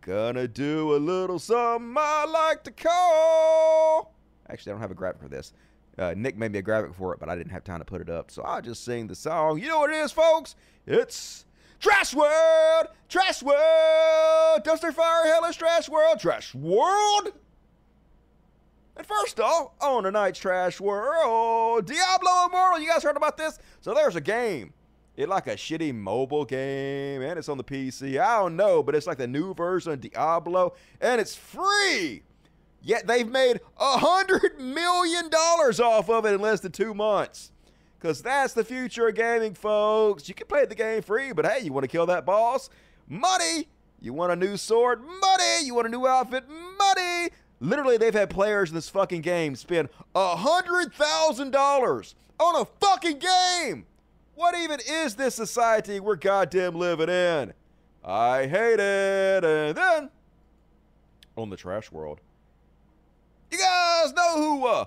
gonna 0.00 0.48
do 0.48 0.94
a 0.94 0.98
little 0.98 1.38
something 1.38 1.94
I 1.96 2.24
like 2.26 2.64
to 2.64 2.70
call. 2.70 4.14
Actually, 4.48 4.72
I 4.72 4.74
don't 4.74 4.82
have 4.82 4.90
a 4.90 4.94
graphic 4.94 5.22
for 5.22 5.28
this. 5.28 5.52
Uh, 5.96 6.14
Nick 6.16 6.36
made 6.36 6.52
me 6.52 6.58
a 6.58 6.62
graphic 6.62 6.92
for 6.94 7.14
it, 7.14 7.20
but 7.20 7.28
I 7.28 7.36
didn't 7.36 7.52
have 7.52 7.64
time 7.64 7.78
to 7.78 7.84
put 7.84 8.00
it 8.00 8.10
up. 8.10 8.30
So 8.30 8.42
I'll 8.42 8.60
just 8.60 8.84
sing 8.84 9.06
the 9.06 9.14
song. 9.14 9.58
You 9.58 9.68
know 9.68 9.78
what 9.80 9.90
it 9.90 9.96
is, 9.96 10.12
folks? 10.12 10.56
It's 10.86 11.43
Trash 11.80 12.14
World! 12.14 12.88
Trash 13.08 13.42
World! 13.42 14.64
Dumpster 14.64 14.92
Fire, 14.92 15.24
Hellish 15.26 15.56
Trash 15.56 15.88
World! 15.88 16.18
Trash 16.18 16.54
World! 16.54 17.32
And 18.96 19.06
first 19.06 19.40
off, 19.40 19.72
on 19.80 20.04
tonight's 20.04 20.38
Trash 20.38 20.80
World, 20.80 21.86
Diablo 21.86 22.46
Immortal. 22.46 22.80
You 22.80 22.88
guys 22.88 23.02
heard 23.02 23.16
about 23.16 23.36
this? 23.36 23.58
So 23.80 23.92
there's 23.92 24.16
a 24.16 24.20
game. 24.20 24.72
It's 25.16 25.28
like 25.28 25.46
a 25.46 25.54
shitty 25.54 25.94
mobile 25.94 26.44
game, 26.44 27.22
and 27.22 27.38
it's 27.38 27.48
on 27.48 27.56
the 27.56 27.64
PC. 27.64 28.20
I 28.20 28.38
don't 28.38 28.56
know, 28.56 28.82
but 28.82 28.94
it's 28.94 29.06
like 29.06 29.18
the 29.18 29.26
new 29.26 29.54
version 29.54 29.92
of 29.92 30.00
Diablo, 30.00 30.74
and 31.00 31.20
it's 31.20 31.34
free. 31.34 32.22
Yet 32.82 33.06
they've 33.06 33.28
made 33.28 33.60
a 33.78 33.98
hundred 33.98 34.60
million 34.60 35.28
dollars 35.28 35.80
off 35.80 36.10
of 36.10 36.26
it 36.26 36.34
in 36.34 36.40
less 36.40 36.60
than 36.60 36.72
two 36.72 36.94
months. 36.94 37.50
Because 38.04 38.20
that's 38.20 38.52
the 38.52 38.64
future 38.64 39.08
of 39.08 39.14
gaming, 39.14 39.54
folks. 39.54 40.28
You 40.28 40.34
can 40.34 40.46
play 40.46 40.66
the 40.66 40.74
game 40.74 41.00
free, 41.00 41.32
but 41.32 41.46
hey, 41.46 41.64
you 41.64 41.72
want 41.72 41.84
to 41.84 41.88
kill 41.88 42.04
that 42.04 42.26
boss? 42.26 42.68
Money! 43.08 43.66
You 43.98 44.12
want 44.12 44.30
a 44.30 44.36
new 44.36 44.58
sword? 44.58 45.00
Money! 45.02 45.64
You 45.64 45.74
want 45.74 45.86
a 45.86 45.90
new 45.90 46.06
outfit? 46.06 46.44
Money! 46.46 47.30
Literally, 47.60 47.96
they've 47.96 48.12
had 48.12 48.28
players 48.28 48.68
in 48.68 48.74
this 48.74 48.90
fucking 48.90 49.22
game 49.22 49.56
spend 49.56 49.88
a 50.14 50.36
hundred 50.36 50.92
thousand 50.92 51.52
dollars 51.52 52.14
on 52.38 52.60
a 52.60 52.66
fucking 52.78 53.20
game! 53.20 53.86
What 54.34 54.54
even 54.54 54.80
is 54.86 55.14
this 55.14 55.34
society 55.34 55.98
we're 55.98 56.16
goddamn 56.16 56.74
living 56.74 57.08
in? 57.08 57.54
I 58.04 58.46
hate 58.46 58.80
it. 58.80 59.44
And 59.46 59.78
then, 59.78 60.10
on 61.38 61.48
the 61.48 61.56
trash 61.56 61.90
world, 61.90 62.20
you 63.50 63.56
guys 63.56 64.12
know 64.12 64.36
who 64.36 64.66
uh, 64.66 64.84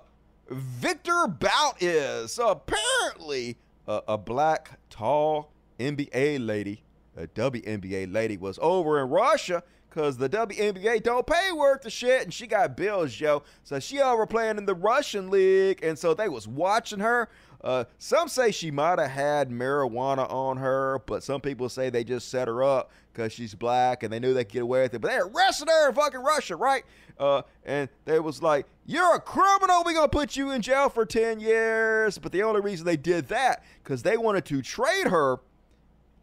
Victor 0.49 1.27
Bout 1.27 1.81
is. 1.81 2.39
Apparently, 2.39 3.57
uh, 3.87 4.01
a 4.07 4.17
black, 4.17 4.79
tall 4.89 5.51
NBA 5.79 6.45
lady, 6.45 6.83
a 7.15 7.27
WNBA 7.27 8.11
lady, 8.11 8.37
was 8.37 8.57
over 8.61 9.01
in 9.01 9.09
Russia 9.09 9.63
because 9.89 10.17
the 10.17 10.29
WNBA 10.29 11.01
don't 11.03 11.25
pay 11.25 11.51
worth 11.51 11.81
the 11.81 11.89
shit, 11.89 12.23
and 12.23 12.33
she 12.33 12.47
got 12.47 12.77
bills, 12.77 13.19
yo. 13.19 13.43
So 13.63 13.79
she 13.79 13.99
over 13.99 14.25
playing 14.25 14.57
in 14.57 14.65
the 14.65 14.75
Russian 14.75 15.29
league, 15.29 15.83
and 15.83 15.97
so 15.97 16.13
they 16.13 16.29
was 16.29 16.47
watching 16.47 16.99
her. 16.99 17.29
Uh, 17.61 17.85
some 17.97 18.27
say 18.27 18.51
she 18.51 18.69
might 18.69 18.99
have 18.99 19.09
had 19.09 19.49
marijuana 19.49 20.31
on 20.31 20.57
her, 20.57 21.01
but 21.07 21.23
some 21.23 21.41
people 21.41 21.67
say 21.69 21.89
they 21.89 22.03
just 22.03 22.29
set 22.29 22.47
her 22.47 22.63
up 22.63 22.91
because 23.11 23.33
she's 23.33 23.55
black 23.55 24.03
and 24.03 24.13
they 24.13 24.19
knew 24.19 24.33
they 24.33 24.43
could 24.43 24.53
get 24.53 24.61
away 24.61 24.83
with 24.83 24.93
it. 24.93 24.99
But 25.01 25.09
they 25.09 25.17
arrested 25.17 25.67
her 25.67 25.89
in 25.89 25.95
fucking 25.95 26.21
Russia, 26.21 26.55
right? 26.55 26.83
Uh, 27.19 27.41
and 27.65 27.89
they 28.05 28.19
was 28.19 28.41
like, 28.41 28.65
"You're 28.85 29.15
a 29.15 29.19
criminal. 29.19 29.83
We 29.85 29.93
gonna 29.93 30.07
put 30.07 30.35
you 30.35 30.51
in 30.51 30.61
jail 30.61 30.89
for 30.89 31.05
ten 31.05 31.39
years." 31.39 32.17
But 32.17 32.31
the 32.31 32.43
only 32.43 32.61
reason 32.61 32.85
they 32.85 32.97
did 32.97 33.27
that 33.29 33.63
because 33.83 34.03
they 34.03 34.17
wanted 34.17 34.45
to 34.45 34.61
trade 34.61 35.07
her 35.07 35.37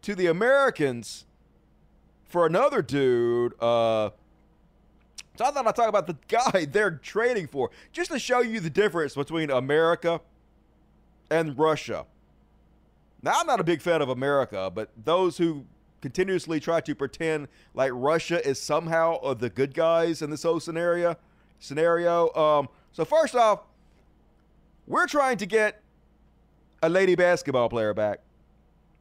to 0.03 0.15
the 0.15 0.27
Americans 0.27 1.25
for 2.23 2.45
another 2.45 2.81
dude. 2.81 3.53
Uh, 3.61 4.11
so 5.37 5.45
I 5.45 5.51
thought 5.51 5.67
I'd 5.67 5.75
talk 5.75 5.89
about 5.89 6.07
the 6.07 6.17
guy 6.27 6.65
they're 6.65 6.91
trading 6.91 7.47
for, 7.47 7.71
just 7.91 8.11
to 8.11 8.19
show 8.19 8.39
you 8.39 8.59
the 8.59 8.69
difference 8.69 9.15
between 9.15 9.49
America 9.49 10.21
and 11.29 11.57
Russia. 11.57 12.05
Now, 13.21 13.33
I'm 13.37 13.47
not 13.47 13.59
a 13.59 13.63
big 13.63 13.81
fan 13.81 14.01
of 14.01 14.09
America, 14.09 14.71
but 14.73 14.91
those 14.95 15.37
who 15.37 15.65
continuously 16.05 16.59
try 16.59 16.79
to 16.79 16.93
pretend 16.93 17.47
like 17.73 17.91
Russia 17.91 18.47
is 18.47 18.61
somehow 18.61 19.33
the 19.33 19.49
good 19.49 19.73
guys 19.73 20.21
in 20.21 20.29
this 20.29 20.43
whole 20.43 20.59
scenario, 20.59 21.15
scenario. 21.57 22.31
Um, 22.35 22.69
so 22.91 23.03
first 23.03 23.33
off, 23.33 23.61
we're 24.85 25.07
trying 25.07 25.37
to 25.37 25.47
get 25.47 25.81
a 26.83 26.89
lady 26.89 27.15
basketball 27.15 27.69
player 27.69 27.91
back, 27.95 28.19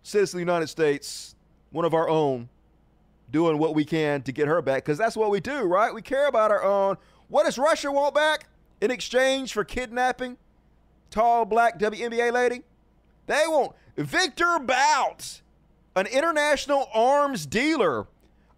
citizen 0.02 0.38
of 0.38 0.46
the 0.46 0.50
United 0.50 0.68
States, 0.68 1.34
one 1.72 1.84
of 1.84 1.92
our 1.92 2.08
own, 2.08 2.48
doing 3.30 3.58
what 3.58 3.74
we 3.74 3.84
can 3.84 4.22
to 4.22 4.32
get 4.32 4.48
her 4.48 4.62
back 4.62 4.82
because 4.82 4.96
that's 4.96 5.14
what 5.14 5.30
we 5.30 5.40
do, 5.40 5.64
right? 5.64 5.92
We 5.92 6.00
care 6.00 6.26
about 6.26 6.50
our 6.50 6.64
own. 6.64 6.96
What 7.28 7.44
does 7.44 7.58
Russia 7.58 7.92
want 7.92 8.14
back 8.14 8.46
in 8.80 8.90
exchange 8.90 9.52
for 9.52 9.62
kidnapping 9.62 10.38
tall 11.10 11.44
black 11.44 11.78
WNBA 11.78 12.32
lady? 12.32 12.62
They 13.26 13.42
want 13.46 13.72
Victor 13.94 14.58
Bout, 14.58 15.42
an 15.96 16.06
international 16.06 16.88
arms 16.92 17.46
dealer, 17.46 18.06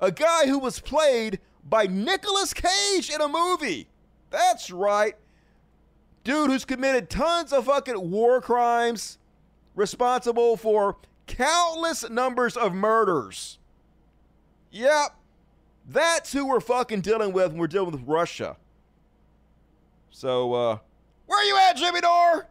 a 0.01 0.11
guy 0.11 0.47
who 0.47 0.59
was 0.59 0.81
played 0.81 1.39
by 1.65 1.87
Nicolas 1.87 2.55
Cage 2.55 3.11
in 3.11 3.21
a 3.21 3.29
movie. 3.29 3.89
That's 4.31 4.71
right. 4.71 5.15
Dude 6.25 6.51
who's 6.51 6.65
committed 6.65 7.09
tons 7.09 7.53
of 7.53 7.67
fucking 7.67 8.11
war 8.11 8.41
crimes, 8.41 9.19
responsible 9.75 10.57
for 10.57 10.97
countless 11.27 12.09
numbers 12.09 12.57
of 12.57 12.73
murders. 12.73 13.59
Yep. 14.71 15.15
That's 15.89 16.33
who 16.33 16.47
we're 16.47 16.61
fucking 16.61 17.03
dealing 17.03 17.33
with 17.33 17.53
when 17.53 17.59
we're 17.59 17.69
dealing 17.69 17.93
with 17.93 18.03
Russia. 18.07 18.57
So, 20.11 20.53
uh, 20.55 20.79
where 21.27 21.39
are 21.39 21.45
you 21.45 21.57
at, 21.59 21.77
Jimmy 21.77 22.01
Dore? 22.01 22.49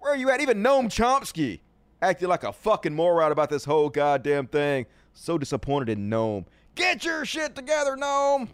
Where 0.00 0.12
are 0.12 0.16
you 0.16 0.28
at? 0.30 0.40
Even 0.40 0.62
Noam 0.62 0.86
Chomsky 0.86 1.60
acting 2.02 2.28
like 2.28 2.44
a 2.44 2.52
fucking 2.52 2.94
moron 2.94 3.32
about 3.32 3.48
this 3.48 3.64
whole 3.64 3.88
goddamn 3.88 4.48
thing. 4.48 4.86
So 5.14 5.38
disappointed 5.38 5.88
in 5.88 6.08
Gnome. 6.08 6.46
Get 6.74 7.04
your 7.04 7.24
shit 7.24 7.54
together, 7.54 7.96
Gnome! 7.96 8.48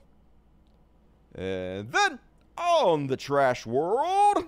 And 1.35 1.91
then 1.91 2.19
on 2.57 3.07
the 3.07 3.17
trash 3.17 3.65
world. 3.65 4.45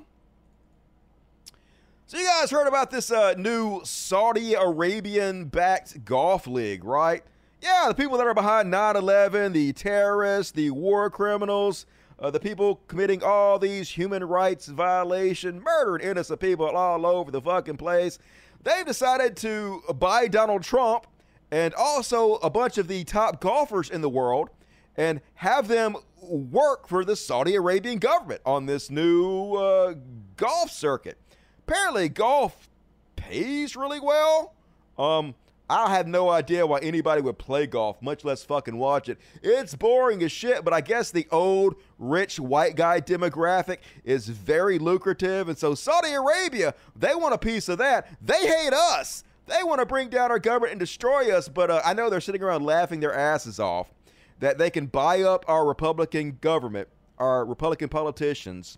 So 2.07 2.19
you 2.19 2.25
guys 2.25 2.51
heard 2.51 2.67
about 2.67 2.91
this 2.91 3.13
uh, 3.13 3.35
new 3.39 3.83
Saudi 3.85 4.55
Arabian 4.55 5.45
backed 5.45 6.05
golf 6.05 6.49
league, 6.49 6.85
right? 6.85 7.23
Yeah, 7.63 7.87
the 7.89 7.95
people 7.95 8.19
that 8.19 8.27
are 8.27 8.35
behind 8.35 8.73
9/11, 8.73 9.53
the 9.53 9.73
terrorists, 9.73 10.51
the 10.51 10.71
war 10.71 11.09
criminals, 11.09 11.87
uh, 12.19 12.31
the 12.31 12.41
people 12.41 12.81
committing 12.89 13.23
all 13.23 13.61
these 13.61 13.91
human 13.91 14.25
rights 14.25 14.67
violation, 14.67 15.63
murdering 15.63 16.03
innocent 16.03 16.41
people 16.41 16.67
all 16.67 17.07
over 17.07 17.31
the 17.31 17.41
fucking 17.41 17.77
place. 17.77 18.19
They've 18.63 18.85
decided 18.85 19.37
to 19.39 19.83
buy 19.99 20.29
Donald 20.29 20.63
Trump 20.63 21.07
and 21.51 21.75
also 21.75 22.35
a 22.37 22.51
bunch 22.51 22.79
of 22.79 22.89
the 22.89 23.05
top 23.05 23.41
golfers 23.41 23.91
in 23.91 24.03
the 24.03 24.09
world 24.09 24.51
and 24.97 25.21
have 25.35 25.69
them 25.69 25.97
work 26.21 26.87
for 26.87 27.05
the 27.05 27.17
Saudi 27.17 27.55
Arabian 27.55 27.99
government 27.99 28.43
on 28.45 28.67
this 28.67 28.91
new 28.91 29.55
uh, 29.55 29.95
golf 30.37 30.71
circuit. 30.71 31.19
Apparently, 31.67 32.09
golf 32.09 32.69
pays 33.17 33.77
really 33.77 34.01
well. 34.01 34.55
Um, 34.99 35.35
I 35.71 35.95
have 35.95 36.09
no 36.09 36.29
idea 36.29 36.67
why 36.67 36.81
anybody 36.81 37.23
would 37.23 37.39
play 37.39 37.65
golf, 37.65 38.03
much 38.03 38.25
less 38.25 38.43
fucking 38.43 38.77
watch 38.77 39.09
it. 39.09 39.19
It's 39.41 39.73
boring 39.77 40.21
as 40.25 40.33
shit, 40.33 40.65
but 40.65 40.75
I 40.75 40.81
guess 40.81 41.13
the 41.13 41.29
old, 41.31 41.77
rich, 41.97 42.41
white 42.41 42.75
guy 42.75 43.01
demographic 43.01 43.79
is 44.03 44.29
very 44.29 44.81
lucrative. 44.81 45.49
And 45.49 45.57
so 45.57 45.77
Saudi 45.77 46.11
Arabia, 46.13 46.75
they 46.97 47.15
want 47.15 47.35
a 47.35 47.39
piece 47.39 47.69
of 47.69 47.79
that. 47.79 48.09
They 48.21 48.49
hate 48.49 48.73
us. 48.73 49.23
They 49.47 49.63
want 49.63 49.79
to 49.79 49.87
bring 49.87 50.09
down 50.09 50.33
our 50.33 50.41
government 50.41 50.73
and 50.73 50.81
destroy 50.81 51.33
us, 51.33 51.49
but 51.49 51.71
uh, 51.71 51.83
I 51.85 51.95
know 51.95 52.11
they're 52.11 52.21
sitting 52.21 52.43
around 52.43 52.65
laughing 52.65 52.99
their 52.99 53.15
asses 53.15 53.61
off 53.61 53.93
that 54.41 54.59
they 54.59 54.71
can 54.71 54.87
buy 54.87 55.23
up 55.23 55.45
our 55.47 55.65
Republican 55.65 56.39
government, 56.41 56.89
our 57.19 57.45
Republican 57.45 57.89
politicians, 57.89 58.77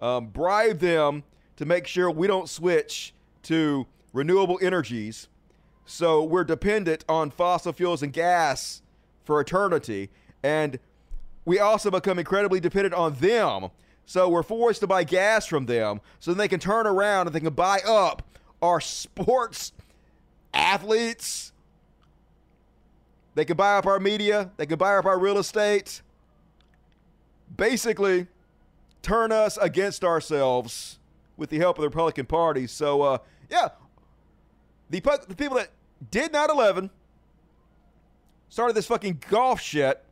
um, 0.00 0.26
bribe 0.26 0.80
them 0.80 1.22
to 1.54 1.66
make 1.66 1.86
sure 1.86 2.10
we 2.10 2.26
don't 2.26 2.48
switch 2.48 3.14
to 3.44 3.86
renewable 4.12 4.58
energies 4.60 5.28
so 5.84 6.22
we're 6.22 6.44
dependent 6.44 7.04
on 7.08 7.30
fossil 7.30 7.72
fuels 7.72 8.02
and 8.02 8.12
gas 8.12 8.82
for 9.24 9.40
eternity. 9.40 10.10
And 10.42 10.78
we 11.44 11.58
also 11.58 11.90
become 11.90 12.18
incredibly 12.18 12.60
dependent 12.60 12.94
on 12.94 13.14
them. 13.14 13.70
So 14.06 14.28
we're 14.28 14.42
forced 14.42 14.80
to 14.80 14.86
buy 14.86 15.04
gas 15.04 15.46
from 15.46 15.66
them 15.66 16.00
so 16.20 16.32
then 16.32 16.38
they 16.38 16.48
can 16.48 16.60
turn 16.60 16.86
around 16.86 17.26
and 17.26 17.34
they 17.34 17.40
can 17.40 17.54
buy 17.54 17.80
up 17.86 18.22
our 18.60 18.80
sports 18.80 19.72
athletes. 20.52 21.52
They 23.34 23.44
can 23.44 23.56
buy 23.56 23.76
up 23.76 23.86
our 23.86 23.98
media. 23.98 24.50
They 24.56 24.66
can 24.66 24.78
buy 24.78 24.96
up 24.96 25.06
our 25.06 25.18
real 25.18 25.38
estate. 25.38 26.02
Basically, 27.56 28.26
turn 29.02 29.32
us 29.32 29.56
against 29.56 30.04
ourselves 30.04 30.98
with 31.36 31.50
the 31.50 31.58
help 31.58 31.78
of 31.78 31.82
the 31.82 31.88
Republican 31.88 32.26
Party. 32.26 32.66
So, 32.66 33.02
uh, 33.02 33.18
yeah, 33.50 33.68
the, 34.92 35.00
the 35.26 35.34
people 35.34 35.56
that 35.56 35.70
did 36.10 36.32
9 36.32 36.50
11, 36.50 36.90
started 38.48 38.74
this 38.74 38.86
fucking 38.86 39.22
golf 39.30 39.60
shit, 39.60 40.04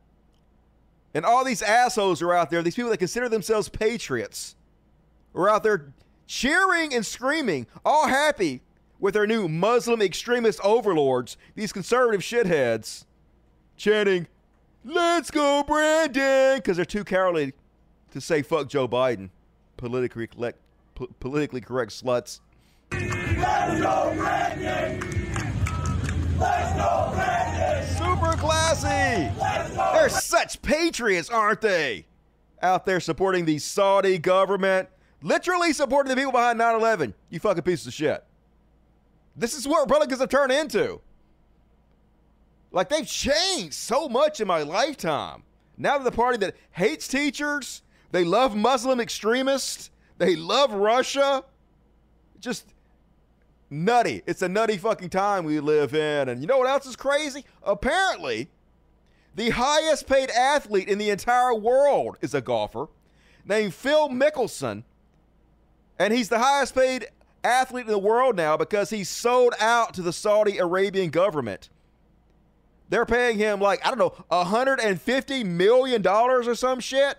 and 1.14 1.24
all 1.24 1.44
these 1.44 1.62
assholes 1.62 2.22
are 2.22 2.32
out 2.32 2.50
there, 2.50 2.62
these 2.62 2.74
people 2.74 2.90
that 2.90 2.96
consider 2.96 3.28
themselves 3.28 3.68
patriots, 3.68 4.56
are 5.34 5.48
out 5.48 5.62
there 5.62 5.92
cheering 6.26 6.94
and 6.94 7.04
screaming, 7.04 7.66
all 7.84 8.08
happy 8.08 8.62
with 8.98 9.14
their 9.14 9.26
new 9.26 9.48
Muslim 9.48 10.00
extremist 10.00 10.60
overlords, 10.62 11.36
these 11.54 11.72
conservative 11.72 12.22
shitheads, 12.22 13.04
chanting, 13.76 14.26
Let's 14.82 15.30
go, 15.30 15.62
Brandon! 15.62 16.56
Because 16.56 16.76
they're 16.76 16.86
too 16.86 17.04
cowardly 17.04 17.52
to 18.12 18.20
say 18.20 18.40
fuck 18.40 18.68
Joe 18.68 18.88
Biden. 18.88 19.28
Politically 19.76 20.28
politically 21.18 21.60
correct 21.60 21.92
sluts. 21.92 22.40
Super 27.96 28.36
classy! 28.36 29.32
They're 29.94 30.08
such 30.08 30.60
patriots, 30.62 31.30
aren't 31.30 31.60
they? 31.60 32.06
Out 32.62 32.84
there 32.86 33.00
supporting 33.00 33.44
the 33.44 33.58
Saudi 33.58 34.18
government, 34.18 34.88
literally 35.22 35.72
supporting 35.72 36.10
the 36.10 36.16
people 36.16 36.32
behind 36.32 36.58
9 36.58 36.74
11. 36.74 37.14
You 37.30 37.40
fucking 37.40 37.62
piece 37.62 37.86
of 37.86 37.92
shit. 37.92 38.24
This 39.36 39.54
is 39.54 39.66
what 39.66 39.80
Republicans 39.82 40.20
have 40.20 40.28
turned 40.28 40.52
into. 40.52 41.00
Like, 42.72 42.88
they've 42.88 43.06
changed 43.06 43.74
so 43.74 44.08
much 44.08 44.40
in 44.40 44.46
my 44.46 44.62
lifetime. 44.62 45.42
Now 45.76 45.96
they're 45.96 46.04
the 46.04 46.16
party 46.16 46.38
that 46.38 46.54
hates 46.72 47.08
teachers, 47.08 47.82
they 48.12 48.24
love 48.24 48.54
Muslim 48.54 49.00
extremists, 49.00 49.90
they 50.18 50.36
love 50.36 50.72
Russia. 50.72 51.42
Just 52.38 52.66
nutty. 53.70 54.22
It's 54.26 54.42
a 54.42 54.48
nutty 54.48 54.76
fucking 54.76 55.10
time 55.10 55.44
we 55.44 55.60
live 55.60 55.94
in. 55.94 56.28
And 56.28 56.40
you 56.40 56.46
know 56.46 56.58
what 56.58 56.68
else 56.68 56.86
is 56.86 56.96
crazy? 56.96 57.44
Apparently, 57.62 58.50
the 59.34 59.50
highest 59.50 60.06
paid 60.06 60.30
athlete 60.30 60.88
in 60.88 60.98
the 60.98 61.10
entire 61.10 61.54
world 61.54 62.18
is 62.20 62.34
a 62.34 62.40
golfer 62.40 62.88
named 63.44 63.72
Phil 63.72 64.08
Mickelson. 64.08 64.82
And 65.98 66.12
he's 66.12 66.28
the 66.28 66.38
highest 66.38 66.74
paid 66.74 67.06
athlete 67.44 67.86
in 67.86 67.92
the 67.92 67.98
world 67.98 68.36
now 68.36 68.56
because 68.56 68.90
he's 68.90 69.08
sold 69.08 69.54
out 69.60 69.94
to 69.94 70.02
the 70.02 70.12
Saudi 70.12 70.58
Arabian 70.58 71.10
government. 71.10 71.68
They're 72.88 73.06
paying 73.06 73.38
him 73.38 73.60
like, 73.60 73.86
I 73.86 73.90
don't 73.90 73.98
know, 73.98 74.24
$150 74.30 75.46
million 75.46 76.06
or 76.06 76.54
some 76.54 76.80
shit 76.80 77.18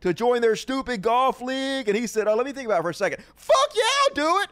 to 0.00 0.14
join 0.14 0.40
their 0.40 0.56
stupid 0.56 1.02
golf 1.02 1.42
league. 1.42 1.88
And 1.88 1.96
he 1.96 2.06
said, 2.06 2.26
Oh, 2.26 2.34
let 2.34 2.46
me 2.46 2.52
think 2.52 2.66
about 2.66 2.80
it 2.80 2.82
for 2.82 2.90
a 2.90 2.94
second. 2.94 3.22
Fuck 3.36 3.72
yeah, 3.74 3.82
I'll 4.08 4.14
do 4.14 4.42
it. 4.42 4.48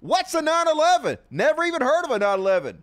What's 0.00 0.34
a 0.34 0.42
9 0.42 0.68
11? 0.68 1.18
Never 1.30 1.64
even 1.64 1.82
heard 1.82 2.04
of 2.04 2.10
a 2.10 2.18
9 2.18 2.38
11. 2.38 2.82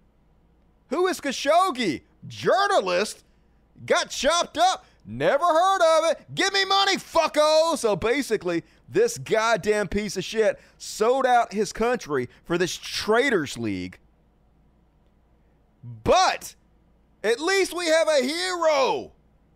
Who 0.90 1.08
is 1.08 1.20
Khashoggi? 1.22 2.02
Journalist? 2.28 3.24
Got 3.86 4.10
chopped 4.10 4.58
up? 4.58 4.86
Never 5.06 5.46
heard 5.46 5.82
of 5.82 6.12
it. 6.12 6.26
Give 6.34 6.52
me 6.52 6.66
money, 6.66 6.98
fucko. 6.98 7.78
So 7.78 7.96
basically, 7.96 8.64
this 8.90 9.18
goddamn 9.18 9.88
piece 9.88 10.18
of 10.18 10.24
shit 10.24 10.60
sold 10.78 11.26
out 11.26 11.54
his 11.54 11.72
country 11.72 12.28
for 12.44 12.58
this 12.58 12.76
traitors 12.76 13.58
league. 13.58 14.00
But 16.04 16.56
at 17.24 17.40
least 17.40 17.76
we 17.76 17.88
have 17.88 18.08
a 18.08 18.24
hero 18.24 19.12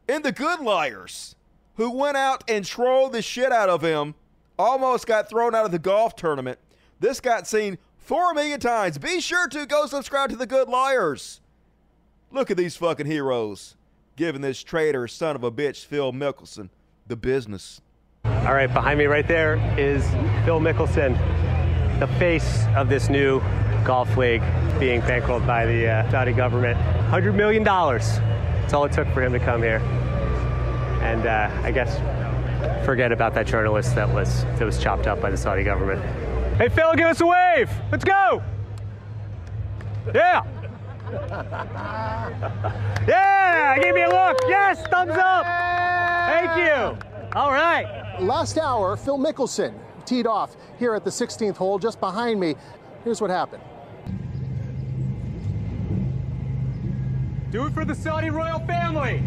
in 0.07 0.21
the 0.21 0.31
good 0.31 0.59
liars 0.59 1.35
who 1.75 1.91
went 1.91 2.17
out 2.17 2.43
and 2.47 2.63
trolled 2.63 3.13
the 3.13 3.21
shit 3.21 3.51
out 3.51 3.69
of 3.69 3.81
him, 3.81 4.13
almost 4.57 5.07
got 5.07 5.29
thrown 5.29 5.55
out 5.55 5.65
of 5.65 5.71
the 5.71 5.79
golf 5.79 6.15
tournament. 6.15 6.59
This 6.99 7.19
got 7.21 7.47
seen 7.47 7.77
four 7.97 8.33
million 8.33 8.59
times. 8.59 8.97
Be 8.97 9.21
sure 9.21 9.47
to 9.47 9.65
go 9.65 9.85
subscribe 9.85 10.29
to 10.31 10.35
the 10.35 10.47
good 10.47 10.67
liars. 10.67 11.41
Look 12.31 12.51
at 12.51 12.57
these 12.57 12.75
fucking 12.75 13.05
heroes 13.05 13.75
giving 14.19 14.41
this 14.41 14.61
traitor 14.61 15.07
son 15.07 15.33
of 15.37 15.45
a 15.45 15.51
bitch, 15.51 15.85
Phil 15.85 16.11
Mickelson, 16.11 16.69
the 17.07 17.15
business. 17.15 17.79
All 18.25 18.53
right, 18.53 18.71
behind 18.71 18.99
me 18.99 19.05
right 19.05 19.25
there 19.25 19.55
is 19.79 20.05
Phil 20.43 20.59
Mickelson, 20.59 21.17
the 22.01 22.07
face 22.19 22.65
of 22.75 22.89
this 22.89 23.07
new 23.07 23.39
golf 23.85 24.17
league 24.17 24.43
being 24.77 25.01
bankrolled 25.03 25.47
by 25.47 25.65
the 25.65 25.87
uh, 25.87 26.11
Saudi 26.11 26.33
government. 26.33 26.77
$100 27.09 27.33
million. 27.33 27.63
That's 27.63 28.73
all 28.73 28.83
it 28.83 28.91
took 28.91 29.07
for 29.13 29.23
him 29.23 29.31
to 29.31 29.39
come 29.39 29.63
here. 29.63 29.79
And 31.01 31.25
uh, 31.25 31.49
I 31.63 31.71
guess 31.71 31.95
forget 32.85 33.13
about 33.13 33.33
that 33.35 33.47
journalist 33.47 33.95
that 33.95 34.09
was, 34.09 34.43
that 34.43 34.65
was 34.65 34.83
chopped 34.83 35.07
up 35.07 35.21
by 35.21 35.29
the 35.29 35.37
Saudi 35.37 35.63
government. 35.63 36.03
Hey, 36.59 36.67
Phil, 36.67 36.93
give 36.93 37.07
us 37.07 37.21
a 37.21 37.25
wave. 37.25 37.71
Let's 37.89 38.03
go. 38.03 38.43
Yeah. 40.13 40.43
Yeah, 43.07 43.79
give 43.79 43.95
me 43.95 44.01
a 44.01 44.09
look. 44.09 44.37
Yes, 44.45 44.85
thumbs 44.87 45.13
up. 45.13 45.45
Thank 45.45 46.57
you. 46.57 46.97
All 47.33 47.51
right. 47.53 48.17
Last 48.19 48.57
hour, 48.57 48.97
Phil 48.97 49.17
Mickelson 49.17 49.73
teed 50.05 50.27
off 50.27 50.57
here 50.77 50.93
at 50.95 51.05
the 51.05 51.09
16th 51.09 51.55
hole 51.55 51.79
just 51.79 52.01
behind 52.01 52.41
me. 52.41 52.55
Here's 53.05 53.21
what 53.21 53.29
happened. 53.29 53.63
Do 57.51 57.67
it 57.67 57.73
for 57.73 57.85
the 57.85 57.95
Saudi 57.95 58.31
royal 58.31 58.59
family. 58.67 59.23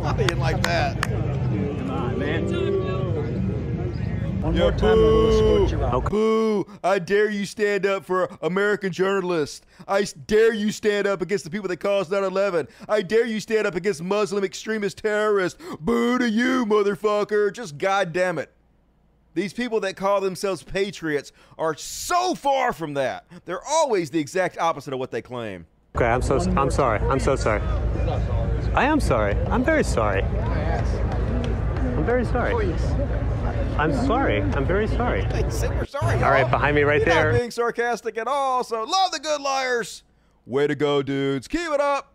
I 0.00 0.14
didn't 0.16 0.38
like 0.38 0.62
that. 0.62 1.02
Come 1.02 1.90
on, 1.90 2.18
man. 2.18 2.48
One 4.40 4.54
Yeah, 4.54 4.60
more 4.62 4.72
time, 4.72 4.92
and 4.92 5.00
we'll 5.02 5.30
escort 5.30 5.70
you 5.70 5.84
out. 5.84 5.94
Okay. 5.94 6.08
Boo! 6.08 6.66
I 6.82 6.98
dare 6.98 7.28
you 7.28 7.44
stand 7.44 7.84
up 7.84 8.06
for 8.06 8.28
American 8.40 8.90
journalists. 8.90 9.60
I 9.86 10.06
dare 10.26 10.54
you 10.54 10.72
stand 10.72 11.06
up 11.06 11.20
against 11.20 11.44
the 11.44 11.50
people 11.50 11.68
that 11.68 11.76
caused 11.76 12.10
9 12.10 12.24
11. 12.24 12.66
I 12.88 13.02
dare 13.02 13.26
you 13.26 13.38
stand 13.40 13.66
up 13.66 13.74
against 13.74 14.02
Muslim 14.02 14.42
extremist 14.42 14.98
terrorists. 14.98 15.62
Boo 15.80 16.16
to 16.18 16.28
you, 16.28 16.64
motherfucker. 16.64 17.52
Just 17.52 17.76
goddamn 17.76 18.38
it. 18.38 18.50
These 19.34 19.52
people 19.52 19.78
that 19.80 19.96
call 19.96 20.20
themselves 20.22 20.62
patriots 20.62 21.32
are 21.58 21.74
so 21.76 22.34
far 22.34 22.72
from 22.72 22.94
that. 22.94 23.26
They're 23.44 23.64
always 23.64 24.10
the 24.10 24.18
exact 24.18 24.58
opposite 24.58 24.94
of 24.94 24.98
what 24.98 25.10
they 25.10 25.22
claim. 25.22 25.66
Okay, 25.96 26.06
I'm 26.06 26.22
so 26.22 26.38
I'm 26.56 26.70
sorry. 26.70 26.98
I'm 27.00 27.20
so 27.20 27.36
sorry. 27.36 27.60
I 28.74 28.84
am 28.84 29.00
sorry. 29.00 29.34
I'm 29.48 29.64
very 29.64 29.84
sorry. 29.84 30.22
I'm 30.22 32.06
very 32.06 32.24
sorry. 32.24 32.74
I'm 33.78 33.94
sorry. 34.06 34.42
I'm 34.42 34.64
very 34.66 34.86
sorry. 34.88 35.22
Hey, 35.22 35.48
say 35.50 35.68
we're 35.68 35.86
sorry. 35.86 36.22
All 36.22 36.30
right, 36.30 36.50
behind 36.50 36.76
me 36.76 36.82
right 36.82 36.98
You're 36.98 37.06
there. 37.06 37.32
Not 37.32 37.38
being 37.38 37.50
sarcastic 37.50 38.18
at 38.18 38.26
all. 38.26 38.62
So 38.64 38.82
love 38.84 39.12
the 39.12 39.20
good 39.20 39.40
liars. 39.40 40.02
Way 40.46 40.66
to 40.66 40.74
go, 40.74 41.02
dudes. 41.02 41.48
Keep 41.48 41.70
it 41.70 41.80
up. 41.80 42.12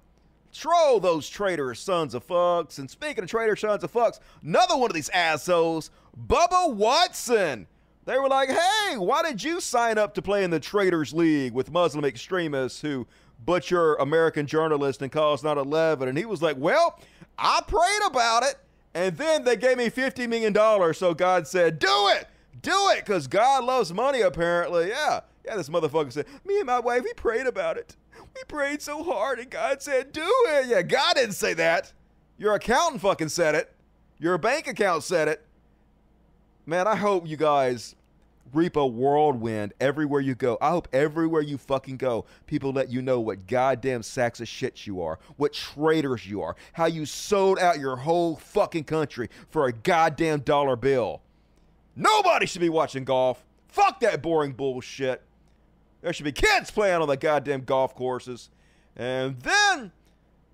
Troll 0.54 1.00
those 1.00 1.28
traitorous 1.28 1.80
sons 1.80 2.13
of 2.13 2.26
fucks. 2.26 2.80
And 2.80 2.89
speaking 2.89 3.24
of 3.24 3.30
traitor 3.30 3.56
sons 3.56 3.84
of 3.84 3.91
fucks, 3.91 4.20
another 4.44 4.78
one 4.78 4.89
of 4.89 4.96
these 4.96 5.10
assholes, 5.10 5.91
Bubba 6.28 6.74
Watson. 6.74 7.68
They 8.06 8.20
were 8.20 8.30
like, 8.30 8.50
hey, 8.50 8.98
why 8.98 9.24
did 9.24 9.44
you 9.44 9.60
sign 9.60 9.98
up 9.98 10.13
to 10.13 10.22
play 10.22 10.44
in 10.44 10.52
the 10.52 10.60
Traitors 10.60 11.13
League 11.13 11.54
with 11.54 11.72
Muslim 11.72 12.06
extremists 12.06 12.80
who 12.80 13.08
butcher 13.44 13.96
American 13.96 14.46
journalists 14.46 15.02
and 15.02 15.12
cause 15.12 15.44
9 15.44 15.58
11? 15.58 16.08
And 16.08 16.18
he 16.18 16.26
was 16.26 16.41
like, 16.41 16.56
well, 16.60 17.00
I 17.38 17.62
prayed 17.68 18.02
about 18.06 18.44
it. 18.44 18.56
And 18.96 19.18
then 19.18 19.44
they 19.44 19.58
gave 19.58 19.78
me 19.78 19.90
$50 19.90 20.28
million. 20.28 20.54
So 20.94 21.14
God 21.14 21.48
said, 21.48 21.78
do 21.80 22.10
it. 22.16 22.28
Do 22.62 22.90
it. 22.92 23.06
Because 23.06 23.28
God 23.28 23.66
loves 23.66 23.94
money, 23.94 24.22
apparently. 24.22 24.88
Yeah. 24.88 25.20
Yeah, 25.46 25.58
this 25.58 25.70
motherfucker 25.70 26.12
said, 26.12 26.26
me 26.46 26.58
and 26.58 26.66
my 26.66 26.80
wife, 26.80 27.04
we 27.04 27.14
prayed 27.14 27.46
about 27.46 27.78
it. 27.78 27.96
We 28.18 28.44
prayed 28.48 28.82
so 28.82 29.04
hard, 29.04 29.40
and 29.40 29.50
God 29.50 29.82
said, 29.82 30.12
do 30.12 30.26
it. 30.48 30.68
Yeah, 30.68 30.82
God 30.82 31.16
didn't 31.16 31.36
say 31.36 31.54
that. 31.54 31.94
Your 32.38 32.56
accountant 32.56 33.02
fucking 33.02 33.30
said 33.30 33.54
it. 33.54 33.72
Your 34.18 34.38
bank 34.38 34.68
account 34.68 35.04
said 35.04 35.28
it. 35.28 35.46
Man, 36.66 36.88
I 36.88 36.96
hope 36.96 37.28
you 37.28 37.38
guys 37.38 37.96
reap 38.56 38.76
a 38.76 38.86
whirlwind 38.86 39.74
everywhere 39.80 40.22
you 40.22 40.34
go. 40.34 40.58
I 40.62 40.70
hope 40.70 40.88
everywhere 40.94 41.41
you 41.41 41.58
fucking 41.58 41.98
go, 41.98 42.26
people 42.48 42.72
let 42.72 42.89
you 42.89 43.02
know 43.02 43.20
what 43.20 43.48
goddamn 43.48 44.02
sacks 44.02 44.39
of 44.39 44.48
shit 44.48 44.88
you 44.88 45.02
are, 45.02 45.20
what 45.38 45.54
traitors 45.54 46.26
you 46.26 46.41
are, 46.41 46.56
how 46.74 46.86
you 46.86 47.06
sold 47.06 47.60
out 47.60 47.80
your 47.80 47.98
whole 47.98 48.38
fucking 48.38 48.86
country 48.86 49.30
for 49.50 49.68
a 49.68 49.74
goddamn 49.74 50.39
dollar 50.39 50.76
bill. 50.76 51.22
Nobody 51.96 52.46
should 52.46 52.62
be 52.62 52.70
watching 52.70 53.04
golf. 53.04 53.46
Fuck 53.68 54.00
that 54.00 54.22
boring 54.22 54.54
bullshit. 54.54 55.22
There 56.02 56.13
should 56.13 56.26
be 56.26 56.32
kids 56.32 56.72
playing 56.72 57.02
on 57.02 57.08
the 57.08 57.18
goddamn 57.18 57.65
golf 57.65 57.96
courses. 57.96 58.50
And 58.96 59.39
then, 59.41 59.91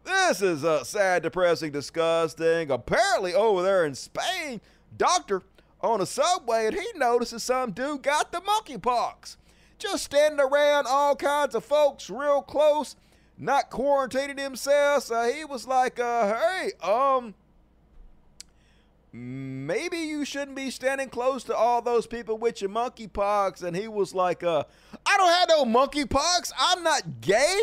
this 0.04 0.42
is 0.42 0.64
a 0.64 0.84
sad, 0.86 1.24
depressing, 1.24 1.72
disgusting. 1.72 2.72
Apparently, 2.72 3.34
over 3.34 3.62
there 3.62 3.86
in 3.86 3.94
Spain, 3.94 4.62
doctor 4.98 5.42
on 5.84 6.02
a 6.02 6.06
subway, 6.06 6.68
and 6.68 6.76
he 6.76 6.86
notices 6.96 7.44
some 7.44 7.72
dude 7.72 8.04
got 8.04 8.32
the 8.32 8.42
monkeypox. 8.42 9.38
Just 9.78 10.04
standing 10.06 10.40
around 10.40 10.86
all 10.88 11.16
kinds 11.16 11.56
of 11.56 11.66
folks 11.66 12.10
real 12.10 12.42
close, 12.42 12.96
not 13.38 13.72
quarantining 13.72 14.38
himself. 14.38 15.04
So 15.06 15.32
he 15.32 15.44
was 15.44 15.66
like, 15.66 16.00
uh, 16.00 16.38
hey, 16.38 16.72
um, 16.84 17.34
maybe 19.12 19.98
you 19.98 20.24
shouldn't 20.24 20.56
be 20.56 20.70
standing 20.70 21.10
close 21.10 21.44
to 21.46 21.56
all 21.56 21.82
those 21.82 22.06
people 22.06 22.38
with 22.38 22.62
your 22.62 22.70
monkeypox. 22.70 23.64
And 23.64 23.76
he 23.76 23.88
was 23.88 24.14
like, 24.14 24.44
uh, 24.44 24.64
I 25.06 25.18
don't 25.18 25.32
have 25.32 25.50
no 25.50 25.66
monkeypox. 25.66 26.52
I'm 26.60 26.84
not 26.84 27.22
gay. 27.22 27.62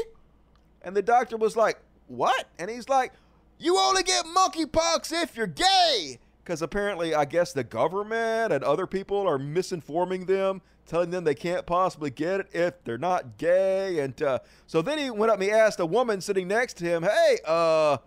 And 0.82 0.96
the 0.96 1.02
doctor 1.02 1.36
was 1.36 1.56
like, 1.56 1.78
What? 2.06 2.46
And 2.58 2.70
he's 2.70 2.88
like, 2.88 3.12
You 3.58 3.78
only 3.78 4.02
get 4.02 4.24
monkeypox 4.24 5.12
if 5.22 5.36
you're 5.36 5.46
gay. 5.46 6.18
Because 6.48 6.62
apparently, 6.62 7.14
I 7.14 7.26
guess 7.26 7.52
the 7.52 7.62
government 7.62 8.54
and 8.54 8.64
other 8.64 8.86
people 8.86 9.28
are 9.28 9.38
misinforming 9.38 10.26
them, 10.26 10.62
telling 10.86 11.10
them 11.10 11.24
they 11.24 11.34
can't 11.34 11.66
possibly 11.66 12.08
get 12.08 12.40
it 12.40 12.48
if 12.54 12.82
they're 12.84 12.96
not 12.96 13.36
gay. 13.36 13.98
And 13.98 14.22
uh, 14.22 14.38
so 14.66 14.80
then 14.80 14.96
he 14.96 15.10
went 15.10 15.30
up 15.30 15.34
and 15.34 15.42
he 15.42 15.50
asked 15.50 15.78
a 15.78 15.84
woman 15.84 16.22
sitting 16.22 16.48
next 16.48 16.78
to 16.78 16.86
him, 16.86 17.02
Hey, 17.02 17.36
uh, 17.44 17.98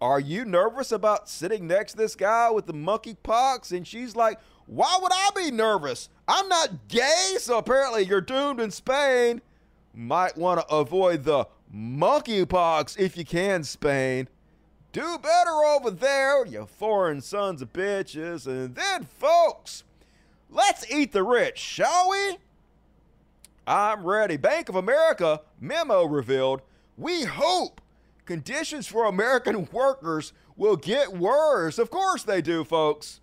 are 0.00 0.20
you 0.20 0.44
nervous 0.44 0.92
about 0.92 1.28
sitting 1.28 1.66
next 1.66 1.94
to 1.94 1.98
this 1.98 2.14
guy 2.14 2.48
with 2.48 2.66
the 2.66 2.74
monkeypox? 2.74 3.76
And 3.76 3.84
she's 3.84 4.14
like, 4.14 4.38
Why 4.66 4.96
would 5.02 5.10
I 5.12 5.30
be 5.34 5.50
nervous? 5.50 6.10
I'm 6.28 6.48
not 6.48 6.86
gay. 6.86 7.38
So 7.38 7.58
apparently, 7.58 8.04
you're 8.04 8.20
doomed 8.20 8.60
in 8.60 8.70
Spain. 8.70 9.42
Might 9.92 10.36
want 10.36 10.60
to 10.60 10.72
avoid 10.72 11.24
the 11.24 11.48
monkeypox 11.74 13.00
if 13.00 13.16
you 13.16 13.24
can, 13.24 13.64
Spain. 13.64 14.28
Do 14.92 15.18
better 15.18 15.50
over 15.50 15.90
there, 15.90 16.46
you 16.46 16.66
foreign 16.66 17.20
sons 17.20 17.62
of 17.62 17.72
bitches. 17.72 18.46
And 18.46 18.74
then, 18.74 19.04
folks, 19.04 19.84
let's 20.50 20.90
eat 20.90 21.12
the 21.12 21.22
rich, 21.22 21.58
shall 21.58 22.08
we? 22.10 22.38
I'm 23.66 24.04
ready. 24.04 24.38
Bank 24.38 24.68
of 24.70 24.76
America 24.76 25.42
memo 25.60 26.04
revealed 26.04 26.62
we 26.96 27.24
hope 27.24 27.80
conditions 28.24 28.86
for 28.86 29.04
American 29.04 29.68
workers 29.72 30.32
will 30.56 30.76
get 30.76 31.16
worse. 31.16 31.78
Of 31.78 31.90
course 31.90 32.22
they 32.22 32.40
do, 32.40 32.64
folks. 32.64 33.20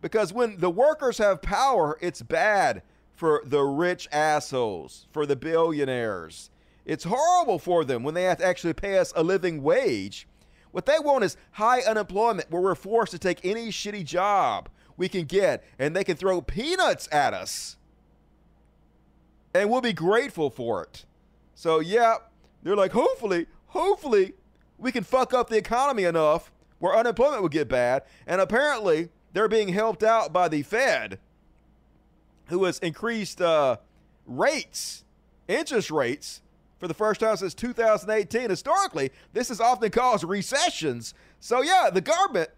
Because 0.00 0.32
when 0.32 0.58
the 0.58 0.70
workers 0.70 1.18
have 1.18 1.42
power, 1.42 1.96
it's 2.00 2.22
bad 2.22 2.82
for 3.14 3.42
the 3.44 3.62
rich 3.62 4.08
assholes, 4.10 5.06
for 5.12 5.26
the 5.26 5.36
billionaires. 5.36 6.50
It's 6.84 7.04
horrible 7.04 7.60
for 7.60 7.84
them 7.84 8.02
when 8.02 8.14
they 8.14 8.24
have 8.24 8.38
to 8.38 8.44
actually 8.44 8.72
pay 8.72 8.98
us 8.98 9.12
a 9.14 9.22
living 9.22 9.62
wage. 9.62 10.26
What 10.72 10.86
they 10.86 10.98
want 10.98 11.24
is 11.24 11.36
high 11.52 11.80
unemployment 11.80 12.50
where 12.50 12.62
we're 12.62 12.74
forced 12.74 13.12
to 13.12 13.18
take 13.18 13.44
any 13.44 13.68
shitty 13.68 14.04
job 14.04 14.68
we 14.96 15.08
can 15.08 15.24
get 15.24 15.64
and 15.78 15.94
they 15.94 16.04
can 16.04 16.16
throw 16.16 16.40
peanuts 16.40 17.08
at 17.12 17.34
us. 17.34 17.76
And 19.54 19.70
we'll 19.70 19.82
be 19.82 19.92
grateful 19.92 20.50
for 20.50 20.82
it. 20.82 21.04
So, 21.54 21.80
yeah, 21.80 22.16
they're 22.62 22.76
like, 22.76 22.92
hopefully, 22.92 23.46
hopefully, 23.68 24.32
we 24.78 24.90
can 24.90 25.04
fuck 25.04 25.34
up 25.34 25.48
the 25.48 25.58
economy 25.58 26.04
enough 26.04 26.50
where 26.78 26.96
unemployment 26.96 27.42
would 27.42 27.52
get 27.52 27.68
bad. 27.68 28.02
And 28.26 28.40
apparently, 28.40 29.10
they're 29.32 29.48
being 29.48 29.68
helped 29.68 30.02
out 30.02 30.32
by 30.32 30.48
the 30.48 30.62
Fed, 30.62 31.18
who 32.46 32.64
has 32.64 32.78
increased 32.78 33.40
uh, 33.40 33.76
rates, 34.26 35.04
interest 35.48 35.90
rates, 35.90 36.41
for 36.82 36.88
the 36.88 36.94
first 36.94 37.20
time 37.20 37.36
since 37.36 37.54
2018. 37.54 38.50
Historically, 38.50 39.12
this 39.32 39.50
has 39.50 39.60
often 39.60 39.88
caused 39.92 40.24
recessions. 40.24 41.14
So, 41.38 41.62
yeah, 41.62 41.90
the 41.92 42.00
government, 42.00 42.50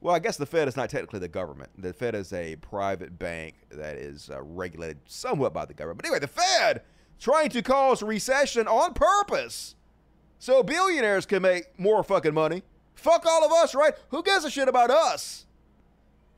well, 0.00 0.12
I 0.12 0.18
guess 0.18 0.36
the 0.36 0.44
Fed 0.44 0.66
is 0.66 0.76
not 0.76 0.90
technically 0.90 1.20
the 1.20 1.28
government. 1.28 1.70
The 1.78 1.92
Fed 1.92 2.16
is 2.16 2.32
a 2.32 2.56
private 2.56 3.16
bank 3.16 3.54
that 3.70 3.96
is 3.96 4.28
uh, 4.28 4.42
regulated 4.42 4.98
somewhat 5.06 5.52
by 5.52 5.66
the 5.66 5.72
government. 5.72 5.98
But 5.98 6.06
anyway, 6.06 6.18
the 6.18 6.26
Fed 6.26 6.82
trying 7.20 7.48
to 7.50 7.62
cause 7.62 8.02
recession 8.02 8.66
on 8.66 8.92
purpose 8.92 9.76
so 10.40 10.64
billionaires 10.64 11.24
can 11.24 11.40
make 11.42 11.78
more 11.78 12.02
fucking 12.02 12.34
money. 12.34 12.64
Fuck 12.96 13.24
all 13.24 13.44
of 13.44 13.52
us, 13.52 13.72
right? 13.72 13.94
Who 14.08 14.24
gives 14.24 14.44
a 14.44 14.50
shit 14.50 14.66
about 14.66 14.90
us? 14.90 15.46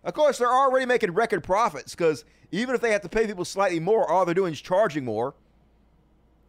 Of 0.05 0.13
course, 0.13 0.37
they're 0.37 0.53
already 0.53 0.85
making 0.85 1.13
record 1.13 1.43
profits 1.43 1.95
because 1.95 2.27
even 2.53 2.75
if 2.75 2.83
they 2.83 2.93
have 2.93 3.01
to 3.01 3.09
pay 3.09 3.27
people 3.27 3.47
slightly 3.47 3.81
more, 3.81 4.07
all 4.07 4.27
they're 4.27 4.35
doing 4.35 4.53
is 4.53 4.61
charging 4.61 5.07
more. 5.07 5.35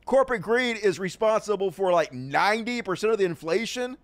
Corporate 0.08 0.42
greed 0.42 0.78
is 0.78 1.00
responsible 1.00 1.70
for 1.70 1.92
like 1.92 2.14
90% 2.14 3.12
of 3.12 3.18
the 3.18 3.26
inflation. 3.26 3.98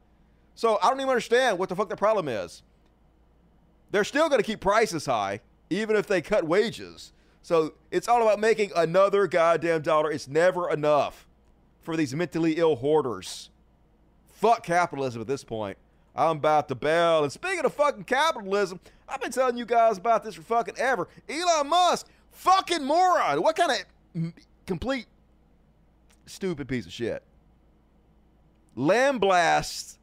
So 0.54 0.78
I 0.84 0.90
don't 0.90 1.00
even 1.00 1.10
understand 1.10 1.58
what 1.58 1.70
the 1.70 1.76
fuck 1.76 1.90
the 1.90 1.96
problem 1.96 2.28
is. 2.28 2.62
They're 3.90 4.04
still 4.04 4.28
going 4.28 4.42
to 4.42 4.46
keep 4.46 4.60
prices 4.60 5.06
high, 5.06 5.40
even 5.70 5.96
if 5.96 6.06
they 6.06 6.22
cut 6.22 6.44
wages. 6.44 7.14
So 7.42 7.76
it's 7.90 8.10
all 8.10 8.22
about 8.22 8.40
making 8.40 8.72
another 8.76 9.28
goddamn 9.28 9.82
dollar. 9.82 10.12
It's 10.12 10.28
never 10.28 10.70
enough 10.70 11.26
for 11.82 11.96
these 11.96 12.14
mentally 12.14 12.58
ill 12.58 12.76
hoarders. 12.76 13.50
Fuck 14.28 14.66
capitalism 14.66 15.22
at 15.22 15.28
this 15.28 15.46
point. 15.46 15.78
I'm 16.14 16.38
about 16.38 16.68
to 16.68 16.76
bail. 16.76 17.24
And 17.24 17.32
speaking 17.32 17.64
of 17.64 17.74
fucking 17.74 18.04
capitalism, 18.04 18.82
I've 19.08 19.22
been 19.22 19.32
telling 19.32 19.56
you 19.56 19.66
guys 19.66 19.98
about 19.98 20.26
this 20.26 20.36
for 20.36 20.42
fucking 20.42 20.76
ever. 20.78 21.08
Elon 21.30 21.70
Musk, 21.70 22.08
fucking 22.32 22.84
moron. 22.84 23.42
What 23.42 23.56
kind 23.56 23.72
of 23.72 24.34
complete 24.66 25.06
stupid 26.26 26.68
piece 26.68 26.86
of 26.86 26.94
shit? 26.94 27.24
Lamblasts 28.76 29.98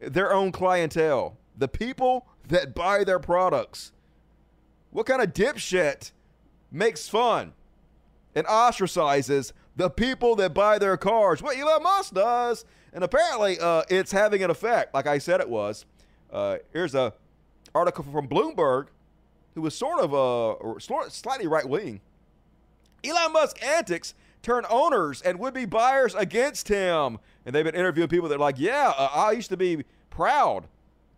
their 0.00 0.32
own 0.32 0.52
clientele, 0.52 1.36
the 1.56 1.68
people 1.68 2.26
that 2.48 2.74
buy 2.74 3.04
their 3.04 3.18
products. 3.18 3.92
What 4.90 5.06
kind 5.06 5.22
of 5.22 5.32
dipshit 5.32 6.12
makes 6.70 7.08
fun 7.08 7.52
and 8.34 8.46
ostracizes 8.46 9.52
the 9.76 9.90
people 9.90 10.36
that 10.36 10.52
buy 10.52 10.78
their 10.78 10.96
cars. 10.96 11.42
What 11.42 11.56
Elon 11.56 11.82
Musk 11.82 12.14
does, 12.14 12.64
and 12.92 13.04
apparently 13.04 13.58
uh, 13.58 13.82
it's 13.88 14.12
having 14.12 14.42
an 14.42 14.50
effect, 14.50 14.94
like 14.94 15.06
I 15.06 15.18
said 15.18 15.40
it 15.40 15.48
was. 15.48 15.84
Uh, 16.32 16.58
here's 16.72 16.94
a 16.94 17.12
article 17.74 18.04
from 18.04 18.28
Bloomberg, 18.28 18.86
who 19.54 19.62
was 19.62 19.74
sort 19.74 20.00
of 20.00 20.14
uh, 20.14 21.08
slightly 21.08 21.46
right 21.46 21.68
wing. 21.68 22.00
Elon 23.04 23.32
Musk 23.32 23.62
antics 23.64 24.14
turn 24.42 24.64
owners 24.68 25.22
and 25.22 25.38
would 25.38 25.54
be 25.54 25.64
buyers 25.64 26.14
against 26.14 26.68
him. 26.68 27.18
And 27.44 27.54
they've 27.54 27.64
been 27.64 27.74
interviewing 27.74 28.08
people 28.08 28.28
that 28.28 28.36
are 28.36 28.38
like, 28.38 28.58
yeah, 28.58 28.92
uh, 28.96 29.10
I 29.12 29.32
used 29.32 29.50
to 29.50 29.56
be 29.56 29.84
proud 30.10 30.66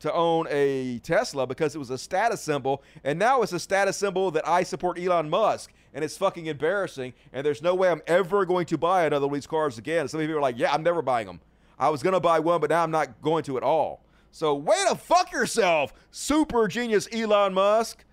to 0.02 0.12
own 0.12 0.46
a 0.50 0.98
Tesla 0.98 1.46
because 1.46 1.76
it 1.76 1.78
was 1.78 1.90
a 1.90 1.98
status 1.98 2.40
symbol, 2.40 2.82
and 3.04 3.18
now 3.20 3.42
it's 3.42 3.52
a 3.52 3.60
status 3.60 3.96
symbol 3.96 4.32
that 4.32 4.46
I 4.46 4.64
support 4.64 4.98
Elon 4.98 5.30
Musk, 5.30 5.72
and 5.94 6.04
it's 6.04 6.16
fucking 6.16 6.46
embarrassing. 6.46 7.12
And 7.32 7.46
there's 7.46 7.62
no 7.62 7.76
way 7.76 7.88
I'm 7.88 8.02
ever 8.08 8.44
going 8.44 8.66
to 8.66 8.78
buy 8.78 9.04
another 9.04 9.26
one 9.26 9.34
of 9.34 9.42
these 9.42 9.46
cars 9.46 9.78
again. 9.78 10.08
Some 10.08 10.18
people 10.18 10.36
are 10.36 10.40
like, 10.40 10.58
yeah, 10.58 10.72
I'm 10.72 10.82
never 10.82 11.02
buying 11.02 11.28
them. 11.28 11.40
I 11.78 11.88
was 11.88 12.02
gonna 12.02 12.20
buy 12.20 12.40
one, 12.40 12.60
but 12.60 12.70
now 12.70 12.82
I'm 12.82 12.90
not 12.90 13.22
going 13.22 13.44
to 13.44 13.56
at 13.56 13.62
all. 13.62 14.04
So 14.32 14.54
way 14.54 14.82
to 14.88 14.96
fuck 14.96 15.30
yourself, 15.30 15.92
super 16.10 16.66
genius 16.66 17.06
Elon 17.12 17.54
Musk. 17.54 18.04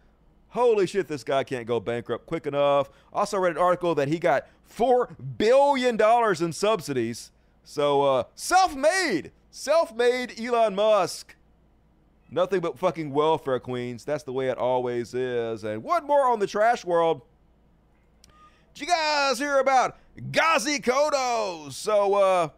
Holy 0.49 0.87
shit, 0.87 1.07
this 1.07 1.23
guy 1.23 1.43
can't 1.43 1.67
go 1.67 1.79
bankrupt 1.79 2.25
quick 2.25 2.47
enough. 2.47 2.89
Also 3.13 3.37
read 3.37 3.51
an 3.51 3.57
article 3.57 3.93
that 3.95 4.07
he 4.07 4.17
got 4.17 4.47
four 4.63 5.15
billion 5.37 5.95
dollars 5.95 6.41
in 6.41 6.53
subsidies. 6.53 7.31
So 7.63 8.01
uh, 8.01 8.23
self-made, 8.33 9.31
self-made 9.51 10.39
Elon 10.39 10.75
Musk. 10.75 11.35
Nothing 12.31 12.61
but 12.61 12.77
fucking 12.79 13.11
welfare 13.11 13.59
queens. 13.59 14.05
That's 14.05 14.23
the 14.23 14.33
way 14.33 14.49
it 14.49 14.57
always 14.57 15.13
is. 15.13 15.63
And 15.63 15.83
one 15.83 16.05
more 16.05 16.27
on 16.27 16.39
the 16.39 16.47
trash 16.47 16.85
world. 16.85 17.21
Did 18.73 18.81
you 18.81 18.87
guys 18.87 19.39
hear 19.39 19.59
about 19.59 19.97
Gazi 20.31 20.79
Kodzo? 20.81 21.71
So, 21.71 22.13
uh, 22.15 22.49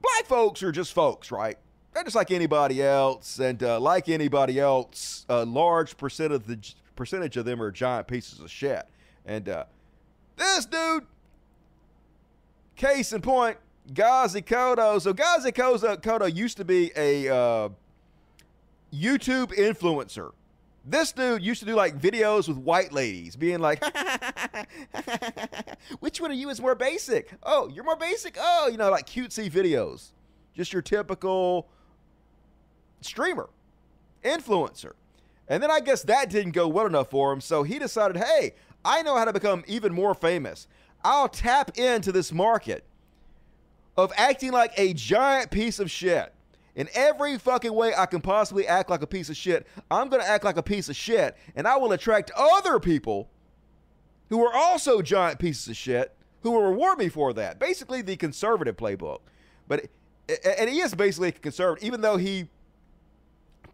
black 0.00 0.26
folks 0.26 0.62
are 0.62 0.72
just 0.72 0.92
folks, 0.92 1.30
right? 1.30 1.58
Just 1.94 2.16
like 2.16 2.30
anybody 2.30 2.82
else. 2.82 3.38
And 3.38 3.62
uh, 3.62 3.80
like 3.80 4.08
anybody 4.08 4.58
else, 4.58 5.26
a 5.28 5.44
large 5.44 5.96
percent 5.96 6.32
of 6.32 6.46
the 6.46 6.58
percentage 6.96 7.36
of 7.36 7.44
them 7.44 7.62
are 7.62 7.70
giant 7.70 8.06
pieces 8.06 8.40
of 8.40 8.50
shit. 8.50 8.86
And 9.26 9.48
uh, 9.48 9.64
this 10.36 10.66
dude, 10.66 11.04
case 12.76 13.12
in 13.12 13.20
point, 13.20 13.58
Gazi 13.92 14.44
Kodzo. 14.44 15.00
So 15.00 15.12
Gazi 15.12 15.52
Kodzo 15.52 16.34
used 16.34 16.56
to 16.56 16.64
be 16.64 16.90
a 16.96 17.28
uh, 17.28 17.68
YouTube 18.92 19.54
influencer. 19.56 20.32
This 20.84 21.12
dude 21.12 21.42
used 21.42 21.60
to 21.60 21.66
do 21.66 21.74
like 21.74 22.00
videos 22.00 22.48
with 22.48 22.56
white 22.56 22.92
ladies, 22.92 23.36
being 23.36 23.58
like, 23.58 23.84
which 26.00 26.20
one 26.20 26.30
of 26.30 26.38
you 26.38 26.48
is 26.48 26.60
more 26.60 26.74
basic? 26.74 27.34
Oh, 27.42 27.68
you're 27.68 27.84
more 27.84 27.96
basic? 27.96 28.36
Oh, 28.40 28.68
you 28.70 28.78
know, 28.78 28.90
like 28.90 29.06
cutesy 29.06 29.50
videos. 29.50 30.12
Just 30.54 30.72
your 30.72 30.82
typical 30.82 31.68
streamer, 33.00 33.48
influencer. 34.24 34.92
And 35.48 35.62
then 35.62 35.70
I 35.70 35.80
guess 35.80 36.02
that 36.04 36.30
didn't 36.30 36.52
go 36.52 36.68
well 36.68 36.86
enough 36.86 37.10
for 37.10 37.32
him. 37.32 37.40
So 37.40 37.62
he 37.62 37.78
decided, 37.78 38.16
hey, 38.16 38.54
I 38.84 39.02
know 39.02 39.16
how 39.16 39.24
to 39.24 39.32
become 39.32 39.64
even 39.66 39.92
more 39.92 40.14
famous. 40.14 40.68
I'll 41.02 41.28
tap 41.28 41.76
into 41.76 42.12
this 42.12 42.32
market 42.32 42.84
of 43.96 44.12
acting 44.16 44.52
like 44.52 44.72
a 44.76 44.94
giant 44.94 45.50
piece 45.50 45.80
of 45.80 45.90
shit 45.90 46.32
in 46.76 46.88
every 46.94 47.36
fucking 47.36 47.72
way 47.72 47.92
I 47.96 48.06
can 48.06 48.20
possibly 48.20 48.66
act 48.66 48.90
like 48.90 49.02
a 49.02 49.06
piece 49.06 49.28
of 49.28 49.36
shit, 49.36 49.66
I'm 49.90 50.08
to 50.10 50.18
act 50.18 50.44
like 50.44 50.56
a 50.56 50.62
piece 50.62 50.88
of 50.88 50.96
shit, 50.96 51.36
and 51.56 51.66
I 51.66 51.76
will 51.76 51.92
attract 51.92 52.30
other 52.36 52.78
people 52.78 53.28
who 54.28 54.44
are 54.44 54.54
also 54.54 55.02
giant 55.02 55.38
pieces 55.38 55.68
of 55.68 55.76
shit 55.76 56.14
who 56.42 56.52
will 56.52 56.62
reward 56.62 56.98
me 56.98 57.08
for 57.08 57.32
that. 57.34 57.58
Basically, 57.58 58.02
the 58.02 58.16
conservative 58.16 58.76
playbook. 58.76 59.20
But 59.68 59.86
and 60.44 60.70
he 60.70 60.80
is 60.80 60.94
basically 60.94 61.28
a 61.28 61.32
conservative, 61.32 61.84
even 61.84 62.00
though 62.00 62.16
he 62.16 62.48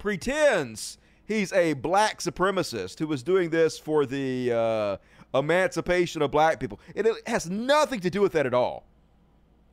pretends 0.07 0.99
he's 1.27 1.53
a 1.53 1.73
black 1.73 2.21
supremacist 2.21 3.01
who 3.01 3.09
was 3.09 3.25
doing 3.25 3.51
this 3.51 3.77
for 3.77 4.07
the 4.07 4.53
uh, 4.53 4.97
emancipation 5.37 6.23
of 6.23 6.31
black 6.31 6.61
people. 6.61 6.79
it 6.95 7.05
has 7.27 7.51
nothing 7.51 7.99
to 7.99 8.09
do 8.09 8.21
with 8.21 8.31
that 8.31 8.47
at 8.47 8.55
all. 8.55 8.85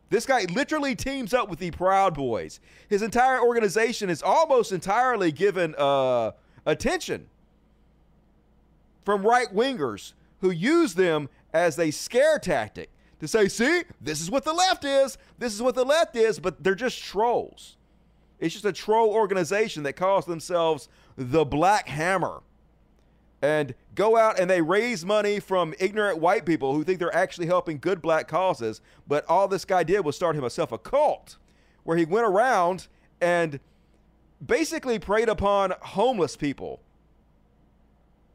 This 0.09 0.25
guy 0.25 0.45
literally 0.45 0.95
teams 0.95 1.36
up 1.36 1.49
with 1.49 1.59
the 1.59 1.69
Proud 1.69 2.15
Boys. 2.15 2.59
His 2.89 3.03
entire 3.03 3.43
organization 3.43 4.09
is 4.09 4.23
almost 4.23 4.71
entirely 4.71 5.31
given 5.31 5.75
uh, 5.77 6.31
attention 6.65 7.27
from 9.05 9.21
right 9.21 9.53
wingers 9.53 10.13
who 10.41 10.49
use 10.49 10.95
them 10.95 11.29
as 11.53 11.77
a 11.77 11.91
scare 11.91 12.39
tactic 12.39 12.89
to 13.19 13.27
say, 13.27 13.47
see, 13.47 13.84
this 14.01 14.19
is 14.19 14.31
what 14.31 14.45
the 14.45 14.53
left 14.53 14.84
is, 14.84 15.19
this 15.38 15.53
is 15.53 15.61
what 15.61 15.75
the 15.75 15.86
left 15.86 16.15
is, 16.15 16.39
but 16.39 16.63
they're 16.63 16.73
just 16.73 17.03
trolls. 17.03 17.77
It's 18.43 18.53
just 18.53 18.65
a 18.65 18.73
troll 18.73 19.11
organization 19.11 19.83
that 19.83 19.93
calls 19.93 20.25
themselves 20.25 20.89
the 21.15 21.45
Black 21.45 21.87
Hammer 21.87 22.41
and 23.41 23.73
go 23.95 24.17
out 24.17 24.37
and 24.37 24.49
they 24.49 24.61
raise 24.61 25.05
money 25.05 25.39
from 25.39 25.73
ignorant 25.79 26.17
white 26.17 26.45
people 26.45 26.73
who 26.73 26.83
think 26.83 26.99
they're 26.99 27.15
actually 27.15 27.47
helping 27.47 27.77
good 27.77 28.01
black 28.01 28.27
causes. 28.27 28.81
But 29.07 29.23
all 29.29 29.47
this 29.47 29.63
guy 29.63 29.83
did 29.83 30.03
was 30.03 30.17
start 30.17 30.35
himself 30.35 30.73
a 30.73 30.77
cult 30.77 31.37
where 31.85 31.95
he 31.95 32.03
went 32.03 32.25
around 32.25 32.89
and 33.21 33.61
basically 34.45 34.99
preyed 34.99 35.29
upon 35.29 35.73
homeless 35.81 36.35
people, 36.35 36.81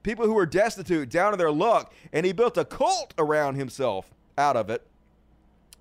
people 0.03 0.25
who 0.25 0.33
were 0.33 0.47
destitute, 0.47 1.11
down 1.11 1.35
in 1.35 1.39
their 1.39 1.53
luck, 1.53 1.93
and 2.15 2.25
he 2.25 2.33
built 2.33 2.57
a 2.57 2.65
cult 2.65 3.13
around 3.19 3.57
himself 3.57 4.15
out 4.39 4.57
of 4.57 4.71
it. 4.71 4.88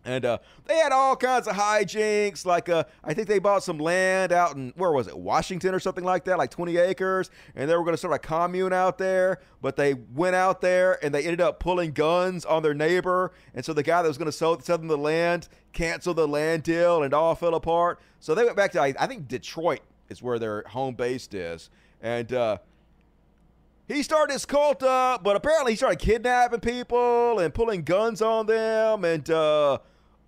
And 0.07 0.23
uh, 0.23 0.37
they 0.63 0.77
had 0.77 0.93
all 0.93 1.17
kinds 1.17 1.47
of 1.47 1.55
hijinks. 1.55 2.45
Like, 2.45 2.69
uh, 2.69 2.85
I 3.03 3.13
think 3.13 3.27
they 3.27 3.39
bought 3.39 3.61
some 3.61 3.77
land 3.77 4.31
out 4.31 4.55
in, 4.55 4.71
where 4.77 4.93
was 4.93 5.09
it, 5.09 5.17
Washington 5.17 5.75
or 5.75 5.81
something 5.81 6.05
like 6.05 6.23
that, 6.25 6.37
like 6.37 6.49
20 6.49 6.77
acres. 6.77 7.29
And 7.57 7.69
they 7.69 7.75
were 7.75 7.83
going 7.83 7.93
to 7.93 7.97
start 7.97 8.13
a 8.13 8.19
commune 8.19 8.71
out 8.71 8.97
there. 8.97 9.41
But 9.61 9.75
they 9.75 9.95
went 9.95 10.33
out 10.33 10.61
there 10.61 11.03
and 11.03 11.13
they 11.13 11.23
ended 11.23 11.41
up 11.41 11.59
pulling 11.59 11.91
guns 11.91 12.45
on 12.45 12.63
their 12.63 12.73
neighbor. 12.73 13.33
And 13.53 13.65
so 13.65 13.73
the 13.73 13.83
guy 13.83 14.01
that 14.01 14.07
was 14.07 14.17
going 14.17 14.27
to 14.27 14.31
sell, 14.31 14.57
sell 14.61 14.77
them 14.77 14.87
the 14.87 14.97
land 14.97 15.49
canceled 15.73 16.17
the 16.17 16.27
land 16.27 16.63
deal 16.63 17.03
and 17.03 17.05
it 17.07 17.13
all 17.13 17.35
fell 17.35 17.55
apart. 17.55 17.99
So 18.21 18.33
they 18.33 18.45
went 18.45 18.55
back 18.55 18.71
to, 18.71 18.81
I, 18.81 18.93
I 18.97 19.07
think, 19.07 19.27
Detroit 19.27 19.81
is 20.07 20.23
where 20.23 20.39
their 20.39 20.63
home 20.69 20.95
base 20.95 21.27
is. 21.33 21.69
And, 22.01 22.31
uh, 22.31 22.59
he 23.87 24.03
started 24.03 24.33
his 24.33 24.45
cult 24.45 24.83
up, 24.83 25.23
but 25.23 25.37
apparently 25.37 25.71
he 25.71 25.77
started 25.77 25.99
kidnapping 25.99 26.59
people 26.59 27.39
and 27.39 27.53
pulling 27.53 27.83
guns 27.83 28.21
on 28.21 28.45
them 28.45 29.05
and 29.05 29.29
uh, 29.29 29.77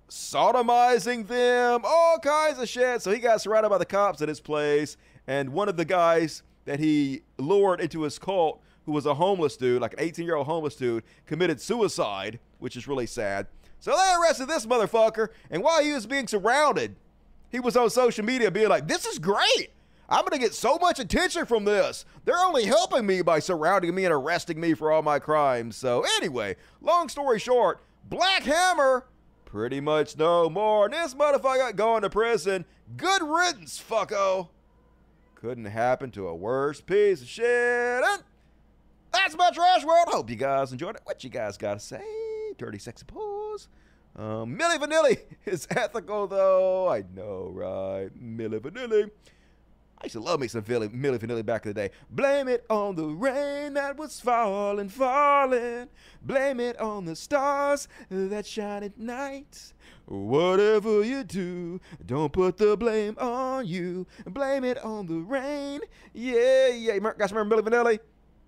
sodomizing 0.10 1.28
them, 1.28 1.82
all 1.84 2.20
kinds 2.20 2.60
of 2.60 2.68
shit. 2.68 3.02
So 3.02 3.12
he 3.12 3.20
got 3.20 3.42
surrounded 3.42 3.70
by 3.70 3.78
the 3.78 3.86
cops 3.86 4.22
at 4.22 4.30
his 4.30 4.40
place, 4.40 4.98
and 5.28 5.50
one 5.50 5.70
of 5.70 5.78
the 5.78 5.86
guys 5.86 6.44
that 6.66 6.80
he 6.80 7.22
lured 7.38 7.82
into 7.82 8.02
his 8.02 8.20
cult, 8.20 8.62
who 8.86 8.92
was 8.92 9.06
a 9.06 9.14
homeless 9.14 9.56
dude, 9.58 9.82
like 9.82 9.94
an 9.94 10.00
18 10.00 10.26
year 10.26 10.36
old 10.36 10.48
homeless 10.48 10.76
dude, 10.76 11.04
committed 11.26 11.62
suicide, 11.62 12.40
which 12.60 12.76
is 12.76 12.88
really 12.88 13.06
sad. 13.06 13.48
So 13.80 13.92
they 13.92 14.14
arrested 14.22 14.48
this 14.48 14.66
motherfucker, 14.66 15.30
and 15.50 15.64
while 15.64 15.84
he 15.84 15.94
was 15.94 16.06
being 16.06 16.28
surrounded, 16.28 16.96
he 17.50 17.60
was 17.60 17.78
on 17.78 17.90
social 17.90 18.26
media 18.26 18.52
being 18.52 18.70
like, 18.70 18.88
This 18.88 19.06
is 19.06 19.20
great. 19.20 19.72
I'm 20.12 20.26
to 20.26 20.40
get 20.40 20.56
so 20.56 20.78
much 20.80 21.00
attention 21.00 21.46
from 21.46 21.66
this. 21.66 22.04
They're 22.26 22.40
only 22.40 22.66
helping 22.66 23.06
me 23.06 23.22
by 23.22 23.38
surrounding 23.38 23.94
me 23.94 24.06
and 24.06 24.14
arresting 24.14 24.60
me 24.60 24.74
for 24.74 24.92
all 24.92 25.04
my 25.04 25.20
crimes. 25.20 25.76
So, 25.76 26.04
anyway, 26.18 26.56
long 26.82 27.10
story 27.10 27.38
short, 27.38 27.80
Black 28.10 28.42
Hammer 28.42 29.06
pretty 29.50 29.82
much 29.82 30.18
no 30.18 30.50
more. 30.50 30.88
This 30.90 31.14
motherfucker 31.14 31.58
got 31.58 31.76
going 31.76 32.02
to 32.04 32.10
prison. 32.10 32.66
Good 32.96 33.22
riddance, 33.22 33.82
fucko. 33.82 34.50
Couldn't 35.36 35.66
happen 35.66 36.12
to 36.12 36.28
a 36.28 36.36
worse 36.36 36.82
piece 36.82 37.22
of 37.22 37.28
shit. 37.28 37.46
And 37.46 38.24
that's 39.12 39.36
my 39.36 39.50
trash 39.52 39.84
world. 39.84 40.08
Hope 40.08 40.30
you 40.30 40.36
guys 40.36 40.72
enjoyed 40.72 40.96
it. 40.96 41.02
What 41.04 41.24
you 41.24 41.30
guys 41.30 41.58
got 41.58 41.76
to 41.76 41.80
say? 41.80 42.04
Dirty, 42.58 42.78
sexy 42.78 43.06
pause. 43.06 43.68
Um, 44.16 44.58
Milli 44.58 44.78
Vanilli 44.78 45.20
is 45.46 45.68
ethical, 45.72 46.28
though. 46.28 46.90
I 46.90 47.04
know, 47.16 47.50
right? 47.54 48.10
Milli 48.22 48.60
Vanilli. 48.60 49.10
I 50.02 50.06
used 50.06 50.14
to 50.14 50.22
love 50.22 50.40
me 50.40 50.48
some 50.48 50.64
Philly, 50.64 50.88
Milli 50.88 51.20
Vanilli 51.20 51.46
back 51.46 51.66
in 51.66 51.72
the 51.72 51.74
day. 51.74 51.90
Blame 52.10 52.48
it 52.48 52.66
on 52.70 52.96
the 52.96 53.08
rain 53.08 53.74
that 53.74 53.98
was 53.98 54.22
falling, 54.22 54.88
falling. 54.88 55.90
Blame 56.22 56.62
it 56.62 56.80
on 56.80 57.04
the 57.04 57.18
stars 57.18 57.90
that 58.10 58.48
shine 58.48 58.84
at 58.84 58.98
night. 58.98 59.74
Whatever 60.06 61.04
you 61.04 61.26
do, 61.26 61.82
don't 62.06 62.32
put 62.32 62.58
the 62.58 62.78
blame 62.78 63.18
on 63.20 63.68
you. 63.68 64.08
Blame 64.26 64.64
it 64.64 64.78
on 64.86 65.06
the 65.06 65.20
rain. 65.20 65.82
Yeah, 66.14 66.70
yeah. 66.70 66.98
Guys, 67.18 67.34
remember 67.34 67.62
Milli 67.62 67.68
Vanilli? 67.68 68.00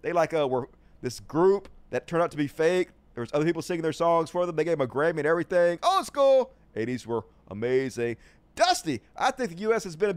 They 0.02 0.14
like 0.14 0.34
uh 0.34 0.47
were 0.47 0.70
this 1.02 1.20
group 1.20 1.68
that 1.89 2.08
turned 2.08 2.24
out 2.24 2.32
to 2.32 2.38
be 2.38 2.47
fake. 2.47 2.89
There 3.14 3.22
was 3.22 3.30
other 3.34 3.43
people 3.43 3.62
singing 3.62 3.84
their 3.84 3.91
songs 3.91 4.30
for 4.30 4.45
them. 4.45 4.56
They 4.56 4.64
gave 4.64 4.78
them 4.78 4.88
a 4.88 4.91
Grammy 4.91 5.18
and 5.18 5.28
everything. 5.28 5.80
Old 5.84 6.06
school. 6.06 6.52
80s 6.78 7.06
were 7.06 7.26
amazing. 7.49 8.16
Dusty, 8.56 9.02
I 9.18 9.32
think 9.32 9.52
the 9.52 9.58
U.S. 9.64 9.84
has 9.84 9.97
been 9.97 10.10
a 10.10 10.16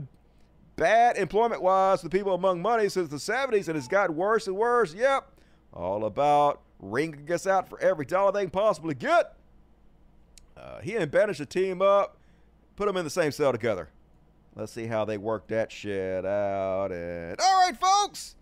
bad 0.76 1.16
employment 1.16 1.62
wise 1.62 2.02
for 2.02 2.08
people 2.08 2.34
among 2.34 2.60
money 2.60 2.88
since 2.88 3.08
the 3.08 3.16
70s, 3.16 3.68
and 3.68 3.76
it's 3.76 3.88
gotten 3.88 4.16
worse 4.16 4.46
and 4.46 4.56
worse. 4.56 4.94
Yep, 4.94 5.30
all 5.72 6.04
about 6.04 6.60
wringing 6.80 7.30
us 7.32 7.46
out 7.46 7.68
for 7.68 7.80
every 7.80 8.04
dollar 8.04 8.32
they 8.32 8.42
can 8.42 8.50
possibly 8.50 8.94
get. 8.94 9.36
Uh, 10.56 10.80
he 10.80 10.94
and 10.96 11.10
Banish 11.10 11.40
a 11.40 11.46
team 11.46 11.82
up, 11.82 12.16
put 12.76 12.86
them 12.86 12.96
in 12.96 13.04
the 13.04 13.10
same 13.10 13.32
cell 13.32 13.52
together. 13.52 13.88
Let's 14.56 14.72
see 14.72 14.86
how 14.86 15.04
they 15.04 15.18
work 15.18 15.48
that 15.48 15.72
shit 15.72 16.24
out. 16.24 16.92
And 16.92 17.40
all 17.40 17.60
right, 17.66 17.76
folks, 17.76 18.36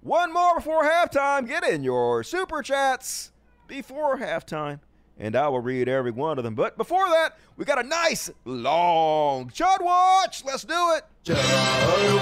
one 0.00 0.32
more 0.32 0.56
before 0.56 0.84
halftime. 0.84 1.48
Get 1.48 1.64
in 1.64 1.82
your 1.82 2.22
super 2.22 2.62
chats 2.62 3.32
before 3.66 4.18
halftime, 4.18 4.78
and 5.18 5.34
I 5.34 5.48
will 5.48 5.60
read 5.60 5.88
every 5.88 6.12
one 6.12 6.38
of 6.38 6.44
them. 6.44 6.54
But 6.54 6.76
before 6.76 7.08
that, 7.08 7.36
we 7.56 7.64
got 7.64 7.84
a 7.84 7.88
nice 7.88 8.30
long 8.44 9.50
Chud 9.50 9.80
Watch. 9.80 10.44
Let's 10.44 10.62
do 10.62 10.92
it. 10.96 11.04
Chud 11.24 11.36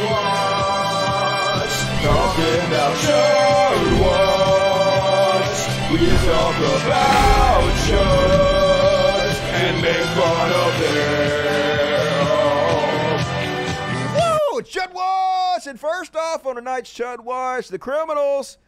Watch. 0.05 1.75
Talking 2.05 2.61
about 2.69 2.95
Chud 2.99 4.01
Watch. 4.01 5.59
We 5.91 5.99
talk 6.25 6.57
about 6.57 7.65
Chud 7.83 9.35
and 9.55 9.75
make 9.83 10.07
fun 10.15 10.53
of 10.53 10.73
them. 10.79 11.03
Woo! 14.15 14.63
Chud 14.63 14.93
Watch! 14.95 15.67
And 15.67 15.81
first 15.81 16.15
off 16.15 16.47
on 16.47 16.55
tonight's 16.55 16.97
Chud 16.97 17.19
Watch, 17.25 17.67
the 17.71 17.81
criminals 17.81 18.59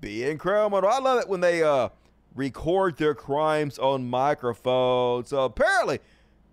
being 0.00 0.38
criminal. 0.38 0.90
I 0.90 0.98
love 0.98 1.20
it 1.20 1.28
when 1.28 1.40
they 1.40 1.62
uh, 1.62 1.90
record 2.34 2.96
their 2.96 3.14
crimes 3.14 3.78
on 3.78 4.10
microphones. 4.10 5.28
So 5.28 5.44
apparently, 5.44 6.00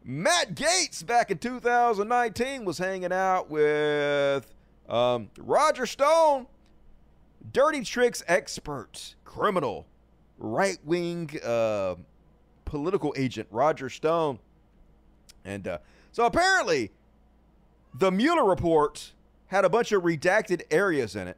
Matt 0.07 0.53
Gaetz 0.53 1.03
back 1.03 1.31
in 1.31 1.39
2019 1.39 2.63
was 2.63 2.77
hanging 2.77 3.11
out 3.11 3.49
with 3.49 4.53
um, 4.87 5.31
Roger 5.39 5.87
Stone, 5.87 6.45
dirty 7.51 7.81
tricks 7.81 8.21
expert, 8.27 9.15
criminal, 9.25 9.87
right 10.37 10.77
wing 10.85 11.31
uh, 11.43 11.95
political 12.65 13.15
agent 13.17 13.47
Roger 13.49 13.89
Stone. 13.89 14.37
And 15.43 15.67
uh, 15.67 15.77
so 16.11 16.25
apparently, 16.27 16.91
the 17.95 18.11
Mueller 18.11 18.45
report 18.45 19.11
had 19.47 19.65
a 19.65 19.69
bunch 19.69 19.91
of 19.91 20.03
redacted 20.03 20.61
areas 20.69 21.15
in 21.15 21.27
it, 21.27 21.37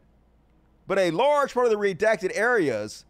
but 0.88 1.00
a 1.00 1.12
large 1.12 1.54
part 1.54 1.68
of 1.68 1.72
the 1.72 1.78
redacted 1.78 2.32
areas 2.34 3.06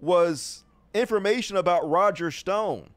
was 0.00 0.64
information 0.94 1.56
about 1.56 1.88
Roger 1.88 2.32
Stone. 2.32 2.90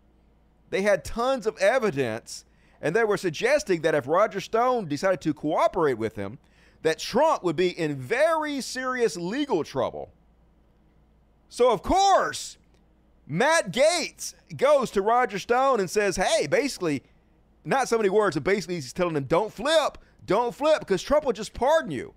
They 0.70 0.82
had 0.82 1.03
tons 1.03 1.47
of 1.47 1.57
evidence, 1.57 2.45
and 2.82 2.95
they 2.95 3.03
were 3.03 3.17
suggesting 3.17 3.82
that 3.82 3.95
if 3.95 4.07
Roger 4.07 4.39
Stone 4.39 4.88
decided 4.88 5.22
to 5.22 5.34
cooperate 5.34 5.97
with 5.97 6.15
him, 6.15 6.38
that 6.82 6.99
Trump 6.99 7.43
would 7.43 7.55
be 7.55 7.78
in 7.78 7.95
very 7.95 8.61
serious 8.61 9.17
legal 9.17 9.63
trouble. 9.63 10.11
So, 11.49 11.72
of 11.72 11.82
course, 11.82 12.57
Matt 13.28 13.72
Gaetz 13.72 14.34
goes 14.55 14.91
to 14.91 15.01
Roger 15.01 15.39
Stone 15.39 15.80
and 15.80 15.89
says, 15.89 16.15
hey, 16.15 16.47
basically, 16.47 17.03
not 17.65 17.89
so 17.89 17.97
many 17.97 18.09
words, 18.09 18.36
but 18.36 18.43
basically 18.43 18.76
he's 18.76 18.93
telling 18.93 19.15
him, 19.15 19.26
don't 19.26 19.51
flip, 19.51 19.97
don't 20.26 20.53
flip, 20.53 20.80
because 20.80 21.01
Trump 21.01 21.26
will 21.26 21.34
just 21.34 21.53
pardon 21.53 21.91
you. 21.91 22.13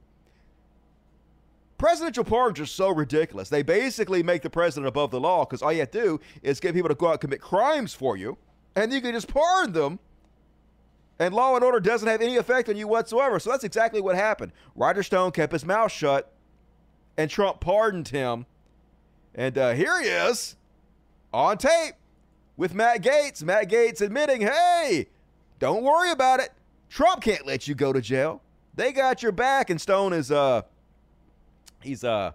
Presidential 1.82 2.22
pardons 2.22 2.60
are 2.60 2.66
so 2.66 2.90
ridiculous. 2.90 3.48
They 3.48 3.62
basically 3.64 4.22
make 4.22 4.42
the 4.42 4.48
president 4.48 4.86
above 4.86 5.10
the 5.10 5.18
law 5.18 5.44
because 5.44 5.62
all 5.62 5.72
you 5.72 5.80
have 5.80 5.90
to 5.90 6.00
do 6.00 6.20
is 6.40 6.60
get 6.60 6.74
people 6.74 6.88
to 6.88 6.94
go 6.94 7.08
out 7.08 7.14
and 7.14 7.20
commit 7.22 7.40
crimes 7.40 7.92
for 7.92 8.16
you, 8.16 8.38
and 8.76 8.92
you 8.92 9.00
can 9.00 9.12
just 9.12 9.26
pardon 9.26 9.72
them, 9.72 9.98
and 11.18 11.34
law 11.34 11.56
and 11.56 11.64
order 11.64 11.80
doesn't 11.80 12.06
have 12.06 12.22
any 12.22 12.36
effect 12.36 12.68
on 12.68 12.76
you 12.76 12.86
whatsoever. 12.86 13.40
So 13.40 13.50
that's 13.50 13.64
exactly 13.64 14.00
what 14.00 14.14
happened. 14.14 14.52
Roger 14.76 15.02
Stone 15.02 15.32
kept 15.32 15.52
his 15.52 15.64
mouth 15.64 15.90
shut, 15.90 16.32
and 17.16 17.28
Trump 17.28 17.58
pardoned 17.58 18.06
him. 18.06 18.46
And 19.34 19.58
uh, 19.58 19.72
here 19.72 20.00
he 20.00 20.06
is 20.06 20.54
on 21.34 21.58
tape 21.58 21.96
with 22.56 22.74
Matt 22.74 23.02
Gaetz. 23.02 23.42
Matt 23.42 23.68
Gaetz 23.68 24.00
admitting, 24.00 24.42
hey, 24.42 25.08
don't 25.58 25.82
worry 25.82 26.12
about 26.12 26.38
it. 26.38 26.50
Trump 26.88 27.22
can't 27.22 27.44
let 27.44 27.66
you 27.66 27.74
go 27.74 27.92
to 27.92 28.00
jail. 28.00 28.40
They 28.76 28.92
got 28.92 29.20
your 29.20 29.32
back. 29.32 29.68
And 29.68 29.80
Stone 29.80 30.12
is 30.12 30.30
uh 30.30 30.62
he's 31.82 32.04
uh 32.04 32.32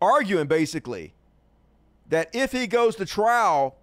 arguing 0.00 0.46
basically 0.46 1.14
that 2.08 2.28
if 2.34 2.52
he 2.52 2.66
goes 2.66 2.96
to 2.96 3.06
trial, 3.06 3.76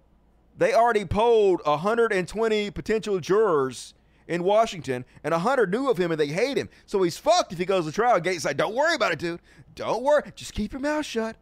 they 0.56 0.72
already 0.74 1.04
polled 1.04 1.60
120 1.64 2.70
potential 2.70 3.18
jurors 3.18 3.94
in 4.28 4.44
Washington, 4.44 5.04
and 5.24 5.32
100 5.32 5.70
knew 5.70 5.90
of 5.90 5.98
him 5.98 6.12
and 6.12 6.20
they 6.20 6.28
hate 6.28 6.56
him. 6.56 6.68
So 6.86 7.02
he's 7.02 7.18
fucked 7.18 7.52
if 7.52 7.58
he 7.58 7.64
goes 7.64 7.86
to 7.86 7.92
trial. 7.92 8.20
Gaetz 8.20 8.44
like, 8.44 8.56
don't 8.56 8.74
worry 8.74 8.94
about 8.94 9.12
it, 9.12 9.18
dude. 9.18 9.40
Don't 9.74 10.02
worry. 10.02 10.22
Just 10.34 10.54
keep 10.54 10.72
your 10.72 10.80
mouth 10.80 11.04
shut. 11.04 11.36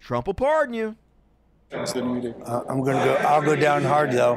Trump 0.00 0.26
will 0.26 0.34
pardon 0.34 0.74
you. 0.74 0.96
Uh, 2.44 2.62
I'm 2.68 2.82
going 2.82 2.96
to 2.96 3.04
go. 3.04 3.14
I'll 3.14 3.42
go 3.42 3.56
down 3.56 3.82
hard 3.82 4.12
though. 4.12 4.36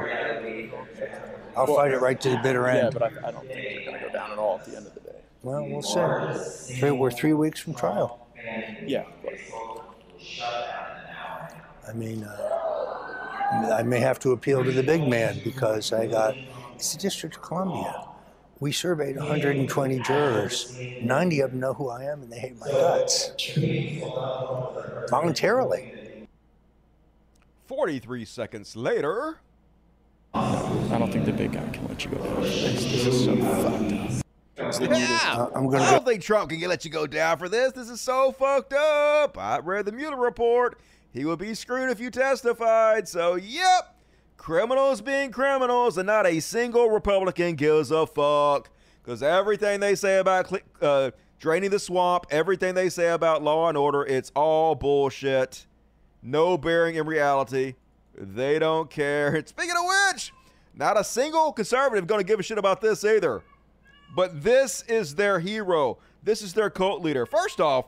I'll 1.56 1.66
fight 1.66 1.92
it 1.92 2.00
right 2.00 2.20
to 2.20 2.30
the 2.30 2.38
bitter 2.38 2.68
end. 2.68 2.92
Yeah, 2.92 2.98
but 2.98 3.02
I, 3.02 3.28
I 3.28 3.30
don't 3.30 3.46
think 3.46 3.74
you're 3.74 3.84
going 3.84 3.98
to 3.98 4.06
go 4.06 4.12
down 4.12 4.30
at 4.32 4.38
all 4.38 4.58
at 4.58 4.66
the 4.66 4.76
end 4.76 4.86
of 4.86 4.94
the 4.94 5.00
day. 5.00 5.07
Well, 5.42 5.66
we'll 5.66 5.82
see. 5.82 6.78
Three, 6.78 6.90
we're 6.90 7.10
three 7.10 7.32
weeks 7.32 7.60
from 7.60 7.74
trial. 7.74 8.26
Yeah. 8.84 9.04
I 11.88 11.92
mean, 11.94 12.24
uh, 12.24 13.74
I 13.78 13.82
may 13.82 14.00
have 14.00 14.18
to 14.20 14.32
appeal 14.32 14.64
to 14.64 14.72
the 14.72 14.82
big 14.82 15.06
man 15.08 15.40
because 15.44 15.92
I 15.92 16.06
got. 16.06 16.36
It's 16.74 16.92
the 16.92 16.98
District 17.00 17.36
of 17.36 17.42
Columbia. 17.42 18.04
We 18.60 18.72
surveyed 18.72 19.16
120 19.16 20.00
jurors. 20.00 20.78
90 21.00 21.40
of 21.40 21.50
them 21.52 21.60
know 21.60 21.74
who 21.74 21.88
I 21.88 22.04
am 22.04 22.22
and 22.22 22.32
they 22.32 22.38
hate 22.38 22.58
my 22.58 22.68
guts. 22.68 23.32
Voluntarily. 25.08 26.26
43 27.66 28.24
seconds 28.24 28.74
later. 28.76 29.38
I 30.34 30.98
don't 30.98 31.12
think 31.12 31.24
the 31.24 31.32
big 31.32 31.52
guy 31.52 31.68
can 31.70 31.86
let 31.88 32.04
you 32.04 32.10
go 32.10 32.18
down. 32.18 32.42
This, 32.42 32.84
this 32.84 33.06
is 33.06 33.24
so 33.24 33.36
fucked 33.36 33.92
up. 33.92 34.27
Yeah, 34.58 35.46
I'm 35.54 35.68
gonna 35.68 35.84
I 35.84 35.92
don't 35.92 36.04
think 36.04 36.22
Trump 36.22 36.50
can 36.50 36.60
let 36.62 36.84
you 36.84 36.90
go 36.90 37.06
down 37.06 37.38
for 37.38 37.48
this. 37.48 37.72
This 37.72 37.88
is 37.88 38.00
so 38.00 38.32
fucked 38.32 38.72
up. 38.72 39.38
I 39.38 39.58
read 39.60 39.84
the 39.84 39.92
Mueller 39.92 40.16
report. 40.16 40.80
He 41.12 41.24
would 41.24 41.38
be 41.38 41.54
screwed 41.54 41.90
if 41.90 42.00
you 42.00 42.10
testified. 42.10 43.08
So, 43.08 43.36
yep, 43.36 43.96
criminals 44.36 45.00
being 45.00 45.30
criminals, 45.30 45.96
and 45.96 46.06
not 46.06 46.26
a 46.26 46.40
single 46.40 46.90
Republican 46.90 47.54
gives 47.54 47.90
a 47.90 48.06
fuck. 48.06 48.70
Because 49.02 49.22
everything 49.22 49.80
they 49.80 49.94
say 49.94 50.18
about 50.18 50.52
uh, 50.82 51.12
draining 51.38 51.70
the 51.70 51.78
swamp, 51.78 52.26
everything 52.30 52.74
they 52.74 52.88
say 52.88 53.10
about 53.10 53.42
law 53.42 53.68
and 53.68 53.78
order, 53.78 54.04
it's 54.04 54.30
all 54.34 54.74
bullshit. 54.74 55.66
No 56.22 56.58
bearing 56.58 56.96
in 56.96 57.06
reality. 57.06 57.74
They 58.14 58.58
don't 58.58 58.90
care. 58.90 59.36
And 59.36 59.48
speaking 59.48 59.76
of 59.78 59.84
which, 60.12 60.32
not 60.74 60.98
a 60.98 61.04
single 61.04 61.52
conservative 61.52 62.06
going 62.06 62.20
to 62.20 62.26
give 62.26 62.40
a 62.40 62.42
shit 62.42 62.58
about 62.58 62.80
this 62.80 63.04
either. 63.04 63.42
But 64.14 64.42
this 64.42 64.82
is 64.88 65.14
their 65.14 65.38
hero. 65.38 65.98
This 66.22 66.42
is 66.42 66.54
their 66.54 66.70
cult 66.70 67.02
leader. 67.02 67.26
First 67.26 67.60
off, 67.60 67.86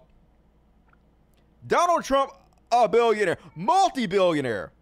Donald 1.67 2.05
Trump, 2.05 2.33
a 2.73 2.89
billionaire, 2.89 3.39
multi 3.55 4.07
billionaire. 4.07 4.73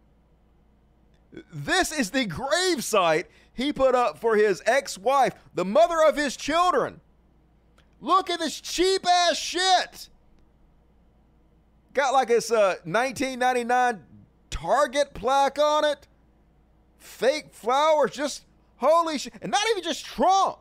This 1.53 1.93
is 1.93 2.11
the 2.11 2.27
gravesite 2.27 3.25
he 3.53 3.73
put 3.73 3.95
up 3.95 4.19
for 4.19 4.37
his 4.37 4.63
ex 4.67 4.97
wife, 4.97 5.35
the 5.55 5.65
mother 5.65 6.03
of 6.07 6.17
his 6.17 6.37
children. 6.37 7.01
Look 8.01 8.31
at 8.31 8.39
this 8.39 8.61
cheap 8.61 9.07
ass 9.07 9.37
shit. 9.37 10.09
Got 11.95 12.13
like 12.13 12.29
this 12.29 12.51
uh, 12.51 12.77
1999 12.85 14.05
Target 14.51 15.15
plaque 15.15 15.59
on 15.59 15.85
it. 15.85 16.07
Fake 16.99 17.53
flowers, 17.53 18.13
just 18.13 18.45
holy 18.77 19.19
shit. 19.19 19.35
And 19.41 19.51
not 19.51 19.63
even 19.71 19.83
just 19.83 20.05
Trump. 20.05 20.59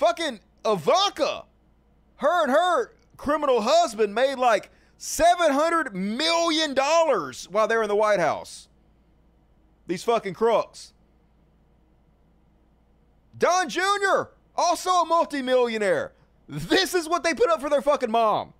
Fucking 0.00 0.40
Ivanka. 0.64 1.44
Her 2.16 2.42
and 2.44 2.50
her 2.50 2.94
criminal 3.18 3.60
husband 3.60 4.14
made 4.14 4.36
like 4.36 4.70
$700 4.98 5.92
million 5.92 6.74
while 6.74 7.68
they 7.68 7.76
were 7.76 7.82
in 7.82 7.88
the 7.90 7.94
White 7.94 8.18
House. 8.18 8.68
These 9.86 10.02
fucking 10.04 10.32
crooks. 10.32 10.94
Don 13.36 13.68
Jr., 13.68 14.30
also 14.56 14.88
a 14.90 15.04
multimillionaire. 15.04 16.14
This 16.48 16.94
is 16.94 17.06
what 17.06 17.22
they 17.22 17.34
put 17.34 17.50
up 17.50 17.60
for 17.60 17.68
their 17.68 17.82
fucking 17.82 18.10
mom. 18.10 18.54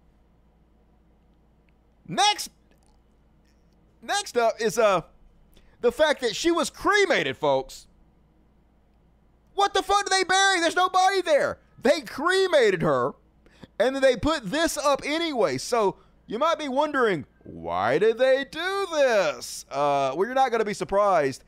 Next, 2.06 2.50
next 4.02 4.36
up 4.36 4.60
is 4.60 4.78
uh 4.78 5.02
the 5.80 5.90
fact 5.90 6.20
that 6.20 6.36
she 6.36 6.50
was 6.50 6.68
cremated, 6.68 7.38
folks. 7.38 7.86
What 9.54 9.74
the 9.74 9.82
fuck 9.82 10.04
did 10.04 10.12
they 10.12 10.24
bury? 10.24 10.60
There's 10.60 10.76
no 10.76 10.88
body 10.88 11.20
there. 11.22 11.58
They 11.82 12.02
cremated 12.02 12.82
her, 12.82 13.12
and 13.78 13.94
then 13.94 14.02
they 14.02 14.16
put 14.16 14.50
this 14.50 14.76
up 14.76 15.02
anyway. 15.04 15.58
So 15.58 15.96
you 16.26 16.38
might 16.38 16.58
be 16.58 16.68
wondering, 16.68 17.26
why 17.44 17.98
did 17.98 18.18
they 18.18 18.44
do 18.50 18.86
this? 18.92 19.64
Uh, 19.70 20.12
well, 20.14 20.26
you're 20.26 20.34
not 20.34 20.50
going 20.50 20.60
to 20.60 20.64
be 20.64 20.74
surprised. 20.74 21.44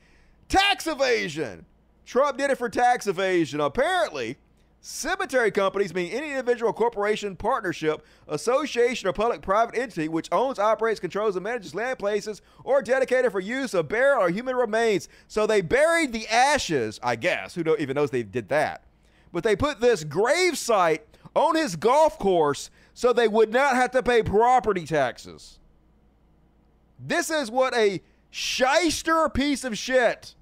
Tax 0.49 0.87
evasion. 0.87 1.67
Trump 2.05 2.39
did 2.39 2.51
it 2.51 2.59
for 2.59 2.69
tax 2.69 3.07
evasion. 3.07 3.61
Apparently, 3.61 4.37
Cemetery 4.85 5.53
companies 5.53 5.95
mean 5.95 6.11
any 6.11 6.31
individual 6.31 6.73
corporation, 6.73 7.37
partnership, 7.37 8.05
association, 8.27 9.09
or 9.09 9.13
public 9.13 9.41
private 9.41 9.79
entity 9.79 10.09
which 10.09 10.29
owns, 10.33 10.59
operates, 10.59 10.99
controls, 10.99 11.37
and 11.37 11.45
manages 11.45 11.73
land 11.73 12.01
places 12.01 12.43
or 12.65 12.83
dedicated 12.83 13.31
for 13.31 13.39
use 13.39 13.75
of 13.75 13.89
burial 13.89 14.25
or 14.25 14.29
human 14.29 14.57
remains. 14.57 15.09
So 15.29 15.47
they 15.47 15.61
buried 15.61 16.13
the 16.13 16.27
ashes, 16.27 16.99
I 17.01 17.15
guess. 17.15 17.55
Who 17.55 17.77
even 17.77 17.95
knows 17.95 18.11
they 18.11 18.25
did 18.25 18.49
that? 18.49 18.83
But 19.33 19.45
they 19.45 19.55
put 19.55 19.81
this 19.81 20.03
grave 20.03 20.59
site 20.59 21.07
on 21.37 21.55
his 21.55 21.77
golf 21.77 22.19
course 22.19 22.69
so 22.93 23.13
they 23.13 23.29
would 23.29 23.53
not 23.53 23.77
have 23.77 23.93
to 23.93 24.03
pay 24.03 24.25
property 24.25 24.85
taxes. 24.85 25.61
This 26.99 27.31
is 27.31 27.53
what 27.53 27.73
a 27.77 28.03
shyster 28.31 29.29
piece 29.29 29.63
of 29.63 29.79
shit 29.79 30.35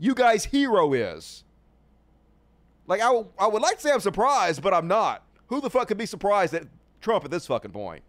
you 0.00 0.16
guys' 0.16 0.46
hero 0.46 0.92
is. 0.92 1.44
Like, 2.86 3.00
I, 3.00 3.06
w- 3.06 3.28
I 3.38 3.46
would 3.46 3.62
like 3.62 3.76
to 3.76 3.82
say 3.82 3.92
I'm 3.92 4.00
surprised, 4.00 4.62
but 4.62 4.72
I'm 4.72 4.86
not. 4.86 5.22
Who 5.48 5.60
the 5.60 5.70
fuck 5.70 5.88
could 5.88 5.98
be 5.98 6.06
surprised 6.06 6.54
at 6.54 6.64
Trump 7.00 7.24
at 7.24 7.30
this 7.30 7.46
fucking 7.46 7.72
point? 7.72 8.02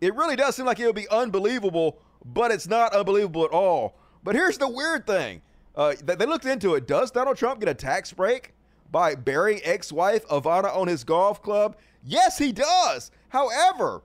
It 0.00 0.14
really 0.14 0.36
does 0.36 0.56
seem 0.56 0.66
like 0.66 0.78
it 0.78 0.86
would 0.86 0.94
be 0.94 1.08
unbelievable, 1.08 1.98
but 2.24 2.50
it's 2.50 2.66
not 2.66 2.92
unbelievable 2.92 3.44
at 3.44 3.50
all. 3.50 3.96
But 4.22 4.34
here's 4.34 4.58
the 4.58 4.68
weird 4.68 5.06
thing 5.06 5.42
uh, 5.74 5.94
they 6.02 6.26
looked 6.26 6.46
into 6.46 6.74
it. 6.74 6.86
Does 6.86 7.10
Donald 7.10 7.36
Trump 7.36 7.60
get 7.60 7.68
a 7.68 7.74
tax 7.74 8.12
break 8.12 8.54
by 8.90 9.14
burying 9.14 9.60
ex 9.62 9.92
wife 9.92 10.26
Ivana 10.28 10.74
on 10.76 10.88
his 10.88 11.04
golf 11.04 11.42
club? 11.42 11.76
Yes, 12.04 12.38
he 12.38 12.52
does. 12.52 13.10
However, 13.28 14.02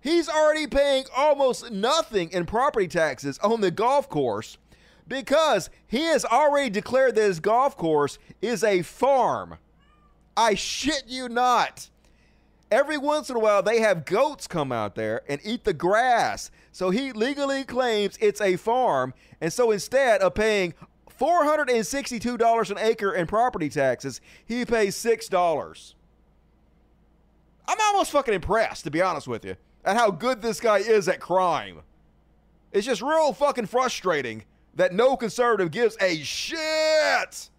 he's 0.00 0.28
already 0.28 0.66
paying 0.66 1.04
almost 1.16 1.70
nothing 1.70 2.30
in 2.32 2.46
property 2.46 2.88
taxes 2.88 3.38
on 3.40 3.60
the 3.60 3.70
golf 3.70 4.08
course 4.08 4.58
because 5.08 5.70
he 5.86 6.02
has 6.02 6.24
already 6.24 6.70
declared 6.70 7.14
that 7.14 7.22
his 7.22 7.40
golf 7.40 7.76
course 7.76 8.18
is 8.42 8.62
a 8.62 8.82
farm. 8.82 9.58
I 10.36 10.54
shit 10.54 11.04
you 11.06 11.28
not. 11.28 11.88
Every 12.70 12.98
once 12.98 13.30
in 13.30 13.36
a 13.36 13.38
while, 13.38 13.62
they 13.62 13.80
have 13.80 14.04
goats 14.04 14.46
come 14.46 14.70
out 14.70 14.94
there 14.94 15.22
and 15.26 15.40
eat 15.42 15.64
the 15.64 15.72
grass. 15.72 16.50
So 16.70 16.90
he 16.90 17.12
legally 17.12 17.64
claims 17.64 18.18
it's 18.20 18.42
a 18.42 18.56
farm. 18.56 19.14
And 19.40 19.52
so 19.52 19.70
instead 19.70 20.20
of 20.20 20.34
paying 20.34 20.74
$462 21.18 22.70
an 22.70 22.78
acre 22.78 23.14
in 23.14 23.26
property 23.26 23.70
taxes, 23.70 24.20
he 24.44 24.64
pays 24.64 24.96
$6. 24.96 25.94
I'm 27.66 27.78
almost 27.80 28.12
fucking 28.12 28.34
impressed, 28.34 28.84
to 28.84 28.90
be 28.90 29.02
honest 29.02 29.26
with 29.26 29.44
you, 29.44 29.56
at 29.84 29.96
how 29.96 30.10
good 30.10 30.42
this 30.42 30.60
guy 30.60 30.78
is 30.78 31.08
at 31.08 31.20
crime. 31.20 31.80
It's 32.72 32.86
just 32.86 33.00
real 33.00 33.32
fucking 33.32 33.66
frustrating 33.66 34.44
that 34.74 34.92
no 34.92 35.16
conservative 35.16 35.70
gives 35.70 35.96
a 36.00 36.18
shit 36.18 37.50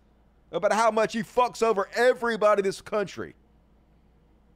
about 0.52 0.74
how 0.74 0.92
much 0.92 1.14
he 1.14 1.22
fucks 1.22 1.62
over 1.62 1.90
everybody 1.96 2.62
in 2.62 2.66
this 2.66 2.82
country. 2.82 3.36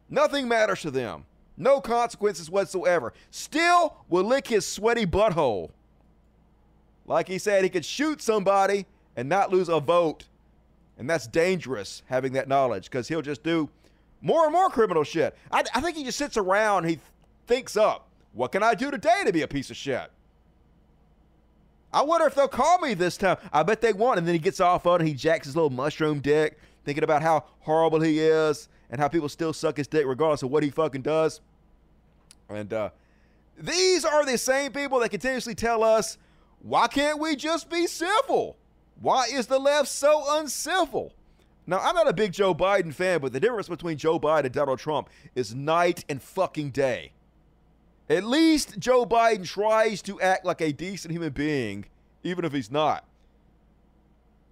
Nothing 0.09 0.47
matters 0.47 0.81
to 0.81 0.91
them. 0.91 1.25
No 1.57 1.79
consequences 1.81 2.49
whatsoever. 2.49 3.13
Still 3.31 3.95
will 4.09 4.23
lick 4.23 4.47
his 4.47 4.65
sweaty 4.65 5.05
butthole. 5.05 5.69
Like 7.05 7.27
he 7.27 7.37
said, 7.37 7.63
he 7.63 7.69
could 7.69 7.85
shoot 7.85 8.21
somebody 8.21 8.85
and 9.15 9.29
not 9.29 9.51
lose 9.51 9.69
a 9.69 9.79
vote. 9.79 10.25
And 10.97 11.09
that's 11.09 11.27
dangerous 11.27 12.01
having 12.05 12.33
that 12.33 12.47
knowledge 12.47 12.85
because 12.85 13.07
he'll 13.07 13.21
just 13.21 13.43
do 13.43 13.69
more 14.21 14.45
and 14.45 14.53
more 14.53 14.69
criminal 14.69 15.03
shit. 15.03 15.35
I, 15.51 15.63
I 15.73 15.81
think 15.81 15.97
he 15.97 16.03
just 16.03 16.17
sits 16.17 16.37
around, 16.37 16.85
he 16.85 16.99
thinks 17.45 17.75
up, 17.75 18.07
what 18.31 18.51
can 18.51 18.63
I 18.63 18.73
do 18.73 18.89
today 18.89 19.23
to 19.25 19.33
be 19.33 19.41
a 19.41 19.47
piece 19.47 19.69
of 19.69 19.77
shit? 19.77 20.09
I 21.93 22.01
wonder 22.01 22.25
if 22.25 22.35
they'll 22.35 22.47
call 22.47 22.79
me 22.79 22.93
this 22.95 23.17
time. 23.17 23.37
I 23.51 23.63
bet 23.63 23.81
they 23.81 23.93
won't. 23.93 24.17
And 24.17 24.27
then 24.27 24.33
he 24.33 24.39
gets 24.39 24.59
off 24.59 24.87
on 24.87 25.01
it. 25.01 25.07
He 25.07 25.13
jacks 25.13 25.45
his 25.45 25.55
little 25.55 25.69
mushroom 25.69 26.19
dick, 26.19 26.57
thinking 26.83 27.03
about 27.03 27.21
how 27.21 27.45
horrible 27.59 28.01
he 28.01 28.19
is 28.19 28.67
and 28.89 28.99
how 28.99 29.07
people 29.07 29.29
still 29.29 29.53
suck 29.53 29.77
his 29.77 29.87
dick 29.87 30.05
regardless 30.05 30.43
of 30.43 30.51
what 30.51 30.63
he 30.63 30.69
fucking 30.69 31.03
does. 31.03 31.41
And 32.49 32.73
uh, 32.73 32.89
these 33.57 34.05
are 34.05 34.25
the 34.25 34.37
same 34.37 34.71
people 34.71 34.99
that 34.99 35.09
continuously 35.09 35.55
tell 35.55 35.83
us, 35.83 36.17
why 36.61 36.87
can't 36.87 37.19
we 37.19 37.35
just 37.35 37.69
be 37.69 37.87
civil? 37.87 38.57
Why 38.99 39.27
is 39.31 39.47
the 39.47 39.59
left 39.59 39.89
so 39.89 40.23
uncivil? 40.37 41.13
Now, 41.65 41.79
I'm 41.79 41.95
not 41.95 42.09
a 42.09 42.13
big 42.13 42.33
Joe 42.33 42.53
Biden 42.53 42.93
fan, 42.93 43.21
but 43.21 43.31
the 43.31 43.39
difference 43.39 43.69
between 43.69 43.97
Joe 43.97 44.19
Biden 44.19 44.45
and 44.45 44.53
Donald 44.53 44.79
Trump 44.79 45.09
is 45.35 45.55
night 45.55 46.03
and 46.09 46.21
fucking 46.21 46.71
day. 46.71 47.13
At 48.09 48.23
least 48.23 48.79
Joe 48.79 49.05
Biden 49.05 49.45
tries 49.45 50.01
to 50.03 50.19
act 50.19 50.45
like 50.45 50.61
a 50.61 50.73
decent 50.73 51.11
human 51.11 51.31
being, 51.31 51.85
even 52.23 52.43
if 52.43 52.51
he's 52.51 52.71
not. 52.71 53.05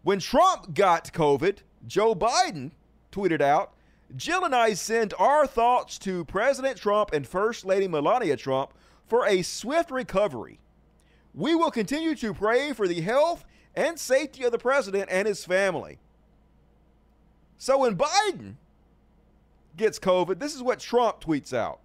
When 0.04 0.20
Trump 0.20 0.74
got 0.74 1.12
COVID, 1.14 1.60
Joe 1.86 2.16
Biden 2.16 2.72
tweeted 3.12 3.42
out, 3.42 3.74
Jill 4.16 4.46
and 4.46 4.56
I 4.56 4.74
send 4.74 5.14
our 5.20 5.46
thoughts 5.46 5.98
to 6.00 6.26
President 6.26 6.78
Trump 6.78 7.14
and 7.14 7.28
First 7.28 7.66
Lady 7.66 7.88
Melania 7.88 8.36
Trump 8.36 8.74
for 9.06 9.26
a 9.26 9.42
swift 9.42 9.92
recovery. 9.92 10.60
We 11.34 11.56
will 11.56 11.72
continue 11.72 12.16
to 12.16 12.34
pray 12.34 12.74
for 12.74 12.88
the 12.88 13.02
health 13.02 13.46
and 13.76 14.00
safety 14.00 14.44
of 14.44 14.52
the 14.52 14.58
president 14.58 15.10
and 15.10 15.28
his 15.28 15.46
family. 15.46 16.00
So 17.58 17.80
when 17.80 17.96
Biden 17.96 18.56
gets 19.78 20.00
COVID, 20.00 20.40
this 20.40 20.56
is 20.56 20.64
what 20.64 20.80
Trump 20.80 21.22
tweets 21.22 21.54
out. 21.54 21.80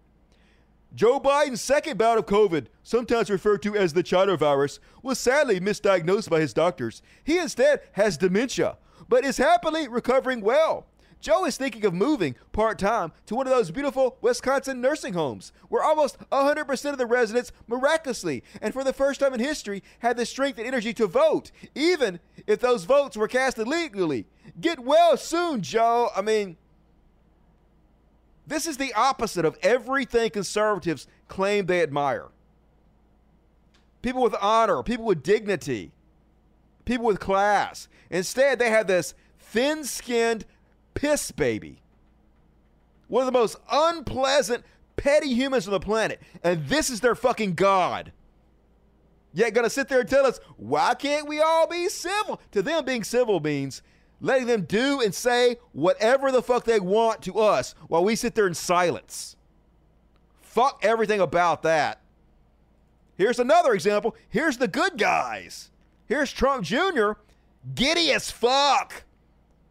Joe 0.97 1.21
Biden's 1.21 1.61
second 1.61 1.99
bout 1.99 2.17
of 2.17 2.25
COVID, 2.25 2.69
sometimes 2.83 3.29
referred 3.29 3.61
to 3.65 3.77
as 3.77 3.93
the 3.93 4.03
China 4.03 4.35
virus, 4.35 4.81
was 5.03 5.19
sadly 5.19 5.61
misdiagnosed 5.61 6.31
by 6.31 6.41
his 6.41 6.55
doctors. 6.55 7.03
He 7.23 7.37
instead 7.39 7.83
has 7.93 8.17
dementia, 8.17 8.79
but 9.07 9.23
is 9.23 9.37
happily 9.37 9.89
recovering 9.89 10.41
well. 10.41 10.87
Joe 11.21 11.45
is 11.45 11.59
thinking 11.59 11.85
of 11.85 11.93
moving 11.93 12.35
part 12.53 12.79
time 12.79 13.13
to 13.27 13.35
one 13.35 13.47
of 13.47 13.53
those 13.53 13.71
beautiful 13.71 14.17
Wisconsin 14.23 14.81
nursing 14.81 15.13
homes 15.13 15.53
where 15.69 15.85
almost 15.85 16.17
100% 16.31 16.91
of 16.91 16.97
the 16.97 17.05
residents 17.05 17.53
miraculously 17.67 18.43
and 18.63 18.73
for 18.73 18.83
the 18.83 18.95
first 18.95 19.21
time 19.21 19.35
in 19.35 19.41
history 19.41 19.83
had 19.99 20.17
the 20.17 20.25
strength 20.25 20.57
and 20.57 20.67
energy 20.67 20.95
to 20.95 21.07
vote, 21.07 21.51
even 21.75 22.21
if 22.47 22.61
those 22.61 22.85
votes 22.85 23.19
were 23.19 23.29
cast 23.29 23.59
illegally. 23.59 24.25
Get 24.63 24.79
well 24.79 25.19
soon, 25.19 25.61
Joe. 25.61 26.09
I 26.17 26.23
mean, 26.23 26.57
this 28.47 28.67
is 28.67 28.77
the 28.77 28.95
opposite 28.95 29.45
of 29.45 29.59
everything 29.63 30.31
conservatives 30.31 31.07
claim 31.29 31.67
they 31.67 31.83
admire. 31.83 32.29
People 34.03 34.23
with 34.23 34.37
honor, 34.41 34.83
people 34.83 35.05
with 35.05 35.23
dignity, 35.23 35.93
people 36.85 37.07
with 37.07 37.19
class. 37.19 37.89
Instead, 38.11 38.59
they 38.59 38.71
have 38.71 38.87
this 38.87 39.15
thin 39.41 39.85
skinned 39.85 40.45
piss 40.95 41.33
baby. 41.33 41.83
One 43.09 43.23
of 43.23 43.33
the 43.33 43.39
most 43.39 43.57
unpleasant, 43.71 44.65
petty 44.97 45.33
humans 45.35 45.67
on 45.67 45.73
the 45.73 45.81
planet. 45.81 46.21
And 46.43 46.67
this 46.69 46.91
is 46.91 47.01
their 47.01 47.15
fucking 47.15 47.55
God. 47.55 48.13
Yet 49.33 49.55
gonna 49.55 49.69
sit 49.69 49.89
there 49.89 50.01
and 50.01 50.09
tell 50.09 50.25
us, 50.25 50.41
why 50.57 50.95
can't 50.95 51.29
we 51.29 51.41
all 51.41 51.67
be 51.67 51.89
civil? 51.89 52.41
To 52.53 52.63
them, 52.63 52.85
being 52.85 53.05
civil 53.05 53.39
means 53.41 53.83
letting 54.21 54.47
them 54.47 54.63
do 54.63 55.01
and 55.01 55.15
say 55.15 55.57
whatever 55.73 56.33
the 56.33 56.43
fuck 56.43 56.65
they 56.65 56.81
want 56.81 57.23
to 57.23 57.39
us 57.39 57.75
while 57.89 58.05
we 58.05 58.17
sit 58.17 58.35
there 58.35 58.47
in 58.47 58.55
silence. 58.55 59.37
Fuck 60.41 60.81
everything 60.83 61.21
about 61.21 61.63
that. 61.63 62.01
Here's 63.17 63.39
another 63.39 63.73
example. 63.73 64.15
Here's 64.29 64.59
the 64.59 64.69
good 64.69 64.99
guys. 64.99 65.71
Here's 66.07 66.33
Trump 66.33 66.65
Jr. 66.65 67.13
giddy 67.75 68.13
as 68.13 68.31
fuck 68.31 69.05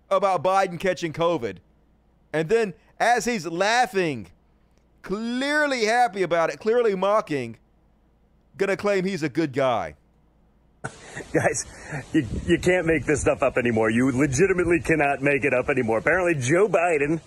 about 0.10 0.44
Biden 0.44 0.80
catching 0.80 1.14
COVID. 1.14 1.58
And 2.34 2.50
then 2.50 2.74
as 3.00 3.26
he's 3.26 3.46
laughing, 3.46 4.28
clearly 5.02 5.86
happy 5.86 6.24
about 6.24 6.50
it, 6.50 6.60
clearly 6.60 6.96
mocking, 6.96 7.58
gonna 8.58 8.78
claim 8.78 9.06
he's 9.06 9.24
a 9.24 9.30
good 9.30 9.54
guy. 9.54 9.96
Guys, 11.34 11.66
you, 12.14 12.28
you 12.46 12.60
can't 12.60 12.86
make 12.86 13.06
this 13.06 13.22
stuff 13.22 13.44
up 13.44 13.58
anymore. 13.58 13.90
You 13.90 14.12
legitimately 14.12 14.82
cannot 14.82 15.22
make 15.22 15.44
it 15.46 15.54
up 15.54 15.70
anymore. 15.70 16.00
Apparently, 16.00 16.36
Joe 16.36 16.68
Biden 16.68 17.22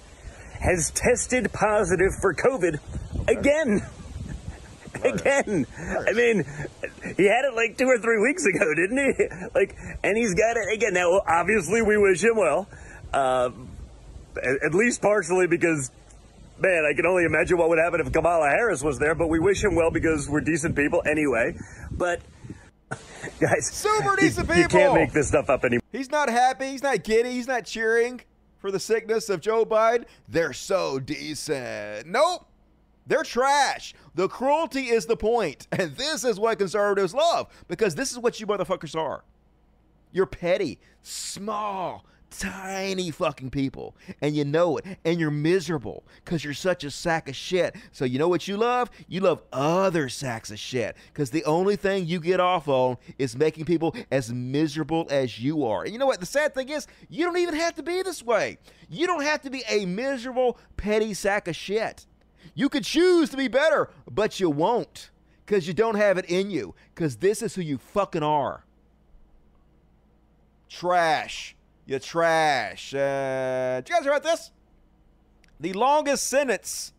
has 0.60 0.90
tested 0.90 1.52
positive 1.52 2.12
for 2.20 2.34
COVID 2.34 2.78
again. 3.28 3.82
Again. 5.02 5.66
I 5.78 6.12
mean, 6.12 6.44
he 7.16 7.24
had 7.24 7.44
it 7.44 7.54
like 7.54 7.76
two 7.78 7.86
or 7.86 7.98
three 7.98 8.20
weeks 8.20 8.44
ago, 8.46 8.74
didn't 8.74 8.98
he? 8.98 9.24
Like, 9.54 9.76
and 10.02 10.16
he's 10.16 10.34
got 10.34 10.56
it 10.56 10.72
again. 10.72 10.94
Now, 10.94 11.20
obviously, 11.26 11.82
we 11.82 11.96
wish 11.96 12.22
him 12.22 12.36
well, 12.36 12.68
uh, 13.12 13.50
at, 14.42 14.64
at 14.66 14.74
least 14.74 15.00
partially 15.00 15.46
because 15.46 15.90
man, 16.60 16.84
I 16.84 16.94
can 16.94 17.06
only 17.06 17.24
imagine 17.24 17.56
what 17.56 17.68
would 17.68 17.78
happen 17.78 18.00
if 18.00 18.12
Kamala 18.12 18.48
Harris 18.48 18.82
was 18.82 18.98
there, 18.98 19.14
but 19.14 19.28
we 19.28 19.38
wish 19.38 19.62
him 19.62 19.74
well 19.74 19.90
because 19.90 20.28
we're 20.28 20.40
decent 20.40 20.76
people 20.76 21.02
anyway. 21.06 21.56
But 21.90 22.20
guys, 23.40 23.66
super 23.66 24.16
decent 24.16 24.48
you, 24.48 24.54
people. 24.54 24.62
You 24.62 24.86
can't 24.86 24.94
make 24.94 25.12
this 25.12 25.28
stuff 25.28 25.50
up 25.50 25.64
anymore. 25.64 25.82
He's 25.92 26.10
not 26.10 26.28
happy. 26.28 26.70
He's 26.70 26.82
not 26.82 27.02
giddy. 27.04 27.32
He's 27.32 27.46
not 27.46 27.64
cheering 27.64 28.20
for 28.58 28.70
the 28.70 28.80
sickness 28.80 29.28
of 29.28 29.40
Joe 29.40 29.64
Biden. 29.64 30.04
They're 30.28 30.52
so 30.52 30.98
decent. 30.98 32.06
Nope. 32.06 32.46
They're 33.06 33.22
trash. 33.22 33.94
The 34.14 34.28
cruelty 34.28 34.88
is 34.88 35.06
the 35.06 35.16
point. 35.16 35.66
And 35.78 35.96
this 35.96 36.24
is 36.24 36.38
what 36.38 36.58
conservatives 36.58 37.14
love 37.14 37.48
because 37.68 37.94
this 37.94 38.12
is 38.12 38.18
what 38.18 38.40
you 38.40 38.46
motherfuckers 38.46 38.96
are. 38.96 39.24
You're 40.12 40.26
petty, 40.26 40.78
small, 41.02 42.04
tiny 42.30 43.10
fucking 43.10 43.50
people 43.50 43.96
and 44.20 44.36
you 44.36 44.44
know 44.44 44.76
it 44.76 44.84
and 45.04 45.18
you're 45.18 45.30
miserable 45.30 46.04
because 46.24 46.44
you're 46.44 46.54
such 46.54 46.84
a 46.84 46.90
sack 46.90 47.28
of 47.28 47.36
shit. 47.36 47.74
So 47.92 48.04
you 48.04 48.18
know 48.18 48.28
what 48.28 48.46
you 48.46 48.56
love? 48.56 48.90
You 49.08 49.20
love 49.20 49.42
other 49.52 50.08
sacks 50.08 50.50
of 50.50 50.58
shit 50.58 50.96
because 51.12 51.30
the 51.30 51.44
only 51.44 51.76
thing 51.76 52.06
you 52.06 52.20
get 52.20 52.40
off 52.40 52.68
on 52.68 52.96
is 53.18 53.36
making 53.36 53.64
people 53.64 53.94
as 54.10 54.32
miserable 54.32 55.06
as 55.10 55.38
you 55.40 55.64
are. 55.64 55.84
And 55.84 55.92
you 55.92 55.98
know 55.98 56.06
what? 56.06 56.20
The 56.20 56.26
sad 56.26 56.54
thing 56.54 56.68
is 56.68 56.86
you 57.08 57.24
don't 57.24 57.38
even 57.38 57.54
have 57.54 57.74
to 57.76 57.82
be 57.82 58.02
this 58.02 58.22
way. 58.22 58.58
You 58.88 59.06
don't 59.06 59.22
have 59.22 59.42
to 59.42 59.50
be 59.50 59.62
a 59.68 59.86
miserable 59.86 60.58
petty 60.76 61.14
sack 61.14 61.48
of 61.48 61.56
shit. 61.56 62.06
You 62.54 62.68
could 62.68 62.84
choose 62.84 63.30
to 63.30 63.36
be 63.36 63.48
better 63.48 63.90
but 64.10 64.40
you 64.40 64.50
won't 64.50 65.10
because 65.44 65.66
you 65.66 65.74
don't 65.74 65.96
have 65.96 66.18
it 66.18 66.26
in 66.26 66.50
you 66.50 66.74
because 66.94 67.16
this 67.16 67.42
is 67.42 67.54
who 67.54 67.62
you 67.62 67.78
fucking 67.78 68.22
are. 68.22 68.64
Trash 70.68 71.56
you 71.88 71.98
trash. 71.98 72.92
Uh, 72.94 73.80
did 73.80 73.88
you 73.88 73.94
guys 73.94 74.04
hear 74.04 74.12
about 74.12 74.22
this? 74.22 74.50
The 75.58 75.72
longest 75.72 76.28
sentence 76.28 76.92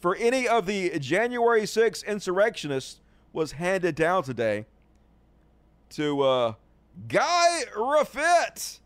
for 0.00 0.16
any 0.16 0.48
of 0.48 0.64
the 0.64 0.98
January 0.98 1.66
6 1.66 2.02
insurrectionists 2.04 3.00
was 3.34 3.52
handed 3.52 3.94
down 3.94 4.22
today 4.22 4.64
to 5.90 6.22
uh, 6.22 6.54
Guy 7.08 7.60
Reffitt. 7.76 8.80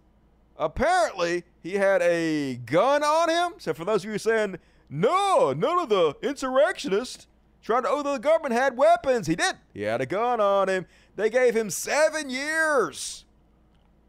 Apparently, 0.59 1.45
he 1.63 1.75
had 1.75 2.03
a 2.03 2.57
gun 2.57 3.05
on 3.05 3.31
him. 3.31 3.59
So, 3.59 3.73
for 3.73 3.85
those 3.85 4.05
of 4.05 4.11
you 4.11 4.19
saying, 4.19 4.57
no, 4.91 5.53
none 5.53 5.79
of 5.79 5.89
the 5.89 6.17
insurrectionists 6.23 7.29
trying 7.63 7.85
to 7.85 7.89
owe 7.89 8.03
the 8.03 8.19
government 8.19 8.55
had 8.55 8.77
weapons, 8.77 9.29
he 9.29 9.37
did. 9.37 9.55
He 9.73 9.83
had 9.83 10.01
a 10.01 10.07
gun 10.07 10.41
on 10.41 10.69
him. 10.69 10.87
They 11.15 11.31
gave 11.31 11.55
him 11.55 11.71
seven 11.71 12.31
years. 12.31 13.25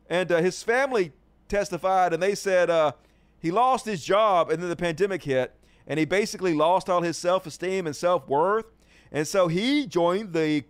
And 0.09 0.31
uh, 0.31 0.41
his 0.41 0.63
family 0.63 1.11
testified, 1.47 2.13
and 2.13 2.21
they 2.21 2.35
said 2.35 2.69
uh, 2.69 2.93
he 3.39 3.51
lost 3.51 3.85
his 3.85 4.03
job, 4.03 4.49
and 4.49 4.61
then 4.61 4.69
the 4.69 4.75
pandemic 4.75 5.23
hit, 5.23 5.53
and 5.85 5.99
he 5.99 6.05
basically 6.05 6.53
lost 6.53 6.89
all 6.89 7.01
his 7.01 7.17
self 7.17 7.45
esteem 7.45 7.85
and 7.85 7.95
self 7.95 8.27
worth. 8.27 8.65
And 9.11 9.27
so 9.27 9.47
he 9.47 9.87
joined 9.87 10.33
the 10.33 10.63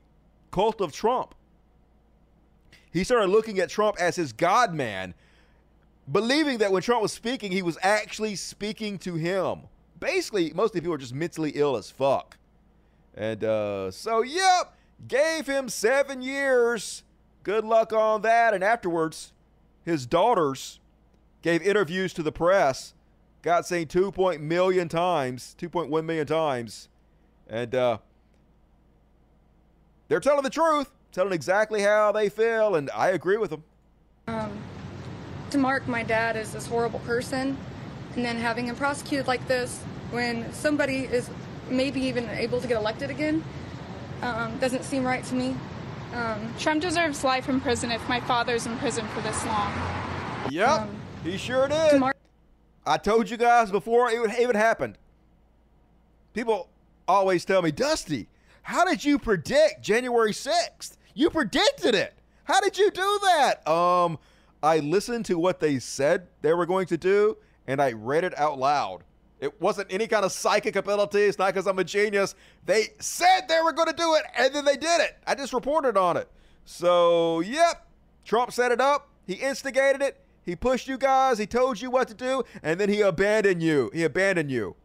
cult 0.52 0.80
of 0.82 0.92
Trump. 0.92 1.34
He 2.92 3.04
started 3.04 3.28
looking 3.28 3.60
at 3.60 3.70
Trump 3.70 3.98
as 4.00 4.16
his 4.16 4.32
God 4.34 4.74
man, 4.74 5.14
believing 6.12 6.60
that 6.60 6.72
when 6.72 6.82
Trump 6.82 7.02
was 7.02 7.12
speaking, 7.12 7.52
he 7.52 7.62
was 7.62 7.78
actually 7.82 8.36
speaking 8.36 8.98
to 9.00 9.16
him. 9.16 9.62
Basically, 10.00 10.52
most 10.54 10.70
of 10.70 10.74
the 10.74 10.82
people 10.82 10.94
are 10.94 11.00
just 11.00 11.14
mentally 11.14 11.52
ill 11.56 11.76
as 11.76 11.90
fuck. 11.90 12.38
And 13.16 13.44
uh, 13.44 13.92
so, 13.92 14.22
yep, 14.22 14.76
gave 15.08 15.48
him 15.48 15.70
seven 15.70 16.22
years. 16.22 17.04
Good 17.44 17.66
luck 17.66 17.94
on 17.94 18.22
that. 18.22 18.54
And 18.54 18.64
afterwards, 18.64 19.34
his 19.88 20.06
daughters 20.06 20.82
gave 21.42 21.62
interviews 21.62 22.14
to 22.14 22.22
the 22.22 22.32
press, 22.32 22.94
got 23.42 23.66
saying 23.66 23.88
2. 23.88 24.12
million 24.38 24.90
times, 24.90 25.56
2.1 25.58 26.04
million 26.04 26.28
times, 26.28 26.90
and 27.50 27.74
uh, 27.74 27.98
they're 30.10 30.20
telling 30.20 30.44
the 30.44 30.50
truth, 30.50 30.90
telling 31.14 31.32
exactly 31.32 31.84
how 31.84 32.12
they 32.12 32.28
feel, 32.28 32.76
and 32.76 32.90
I 32.94 33.12
agree 33.12 33.38
with 33.38 33.52
them. 33.52 33.64
Um, 34.28 34.52
to 35.52 35.58
mark 35.58 35.88
my 35.88 36.04
dad 36.04 36.36
as 36.36 36.52
this 36.52 36.68
horrible 36.68 37.00
person, 37.00 37.56
and 38.18 38.26
then 38.26 38.36
having 38.36 38.68
him 38.68 38.76
prosecuted 38.76 39.26
like 39.26 39.48
this 39.48 39.80
when 40.12 40.52
somebody 40.52 41.06
is 41.06 41.30
maybe 41.70 42.02
even 42.02 42.28
able 42.32 42.60
to 42.60 42.68
get 42.68 42.76
elected 42.76 43.10
again 43.10 43.42
um, 44.22 44.58
doesn't 44.58 44.84
seem 44.84 45.06
right 45.06 45.24
to 45.24 45.34
me. 45.34 45.56
Um, 46.14 46.54
Trump 46.58 46.82
deserves 46.82 47.24
life 47.24 47.50
in 47.50 47.60
prison 47.60 47.92
if 47.92 48.08
my 48.08 48.20
father's 48.22 48.66
in 48.66 48.78
prison 48.78 49.08
for 49.10 49.22
this 49.22 49.46
long. 49.46 49.72
Yep, 50.50 50.70
um, 50.70 50.90
he 51.24 51.38
sure 51.38 51.68
did. 51.68 52.02
I 52.86 52.98
told 52.98 53.30
you 53.30 53.38
guys 53.38 53.70
before 53.70 54.10
it 54.10 54.20
would, 54.20 54.32
it 54.32 54.48
would 54.48 54.56
happen. 54.56 54.96
People 56.34 56.70
always 57.08 57.44
tell 57.44 57.62
me, 57.62 57.72
Dusty, 57.72 58.28
how 58.62 58.86
did 58.86 59.04
you 59.04 59.20
predict 59.20 59.82
January 59.82 60.32
6th? 60.32 60.98
You 61.14 61.30
predicted 61.30 61.96
it. 61.96 62.14
How 62.46 62.62
did 62.62 62.78
you 62.78 62.92
do 62.92 63.20
that? 63.24 63.68
Um, 63.68 64.18
I 64.64 64.80
listened 64.80 65.26
to 65.26 65.38
what 65.38 65.60
they 65.60 65.80
said 65.80 66.28
they 66.42 66.54
were 66.54 66.66
going 66.66 66.88
to 66.88 66.98
do, 66.98 67.38
and 67.68 67.82
I 67.82 67.92
read 67.92 68.24
it 68.24 68.38
out 68.38 68.58
loud. 68.58 69.04
It 69.40 69.62
wasn't 69.62 69.92
any 69.92 70.08
kind 70.08 70.26
of 70.26 70.32
psychic 70.32 70.76
ability. 70.76 71.20
It's 71.20 71.38
not 71.38 71.54
because 71.54 71.68
I'm 71.68 71.78
a 71.80 71.84
genius. 71.84 72.34
They 72.66 72.88
said 73.00 73.42
they 73.48 73.62
were 73.62 73.72
going 73.72 73.88
to 73.88 73.94
do 73.94 74.16
it, 74.16 74.24
and 74.38 74.54
then 74.54 74.66
they 74.66 74.78
did 74.78 75.02
it. 75.02 75.18
I 75.28 75.36
just 75.36 75.54
reported 75.54 75.96
on 75.96 76.18
it. 76.18 76.28
So, 76.66 77.42
yep, 77.42 77.88
Trump 78.26 78.52
set 78.52 78.72
it 78.72 78.82
up. 78.82 79.10
He 79.26 79.34
instigated 79.34 80.02
it. 80.02 80.20
He 80.44 80.56
pushed 80.56 80.88
you 80.88 80.98
guys. 80.98 81.38
He 81.38 81.46
told 81.46 81.80
you 81.80 81.92
what 81.92 82.08
to 82.08 82.14
do, 82.14 82.44
and 82.64 82.80
then 82.80 82.90
he 82.90 83.02
abandoned 83.02 83.62
you. 83.62 83.92
He 83.94 84.04
abandoned 84.04 84.50
you. 84.50 84.76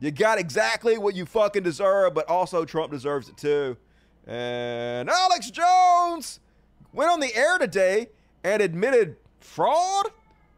You 0.00 0.10
got 0.12 0.38
exactly 0.38 0.96
what 0.96 1.16
you 1.16 1.26
fucking 1.26 1.64
deserve, 1.64 2.14
but 2.14 2.28
also 2.28 2.64
Trump 2.64 2.92
deserves 2.92 3.28
it 3.28 3.36
too. 3.36 3.76
And 4.26 5.10
Alex 5.10 5.50
Jones 5.50 6.38
went 6.92 7.10
on 7.10 7.18
the 7.18 7.34
air 7.34 7.58
today 7.58 8.08
and 8.44 8.62
admitted 8.62 9.16
fraud, 9.40 10.10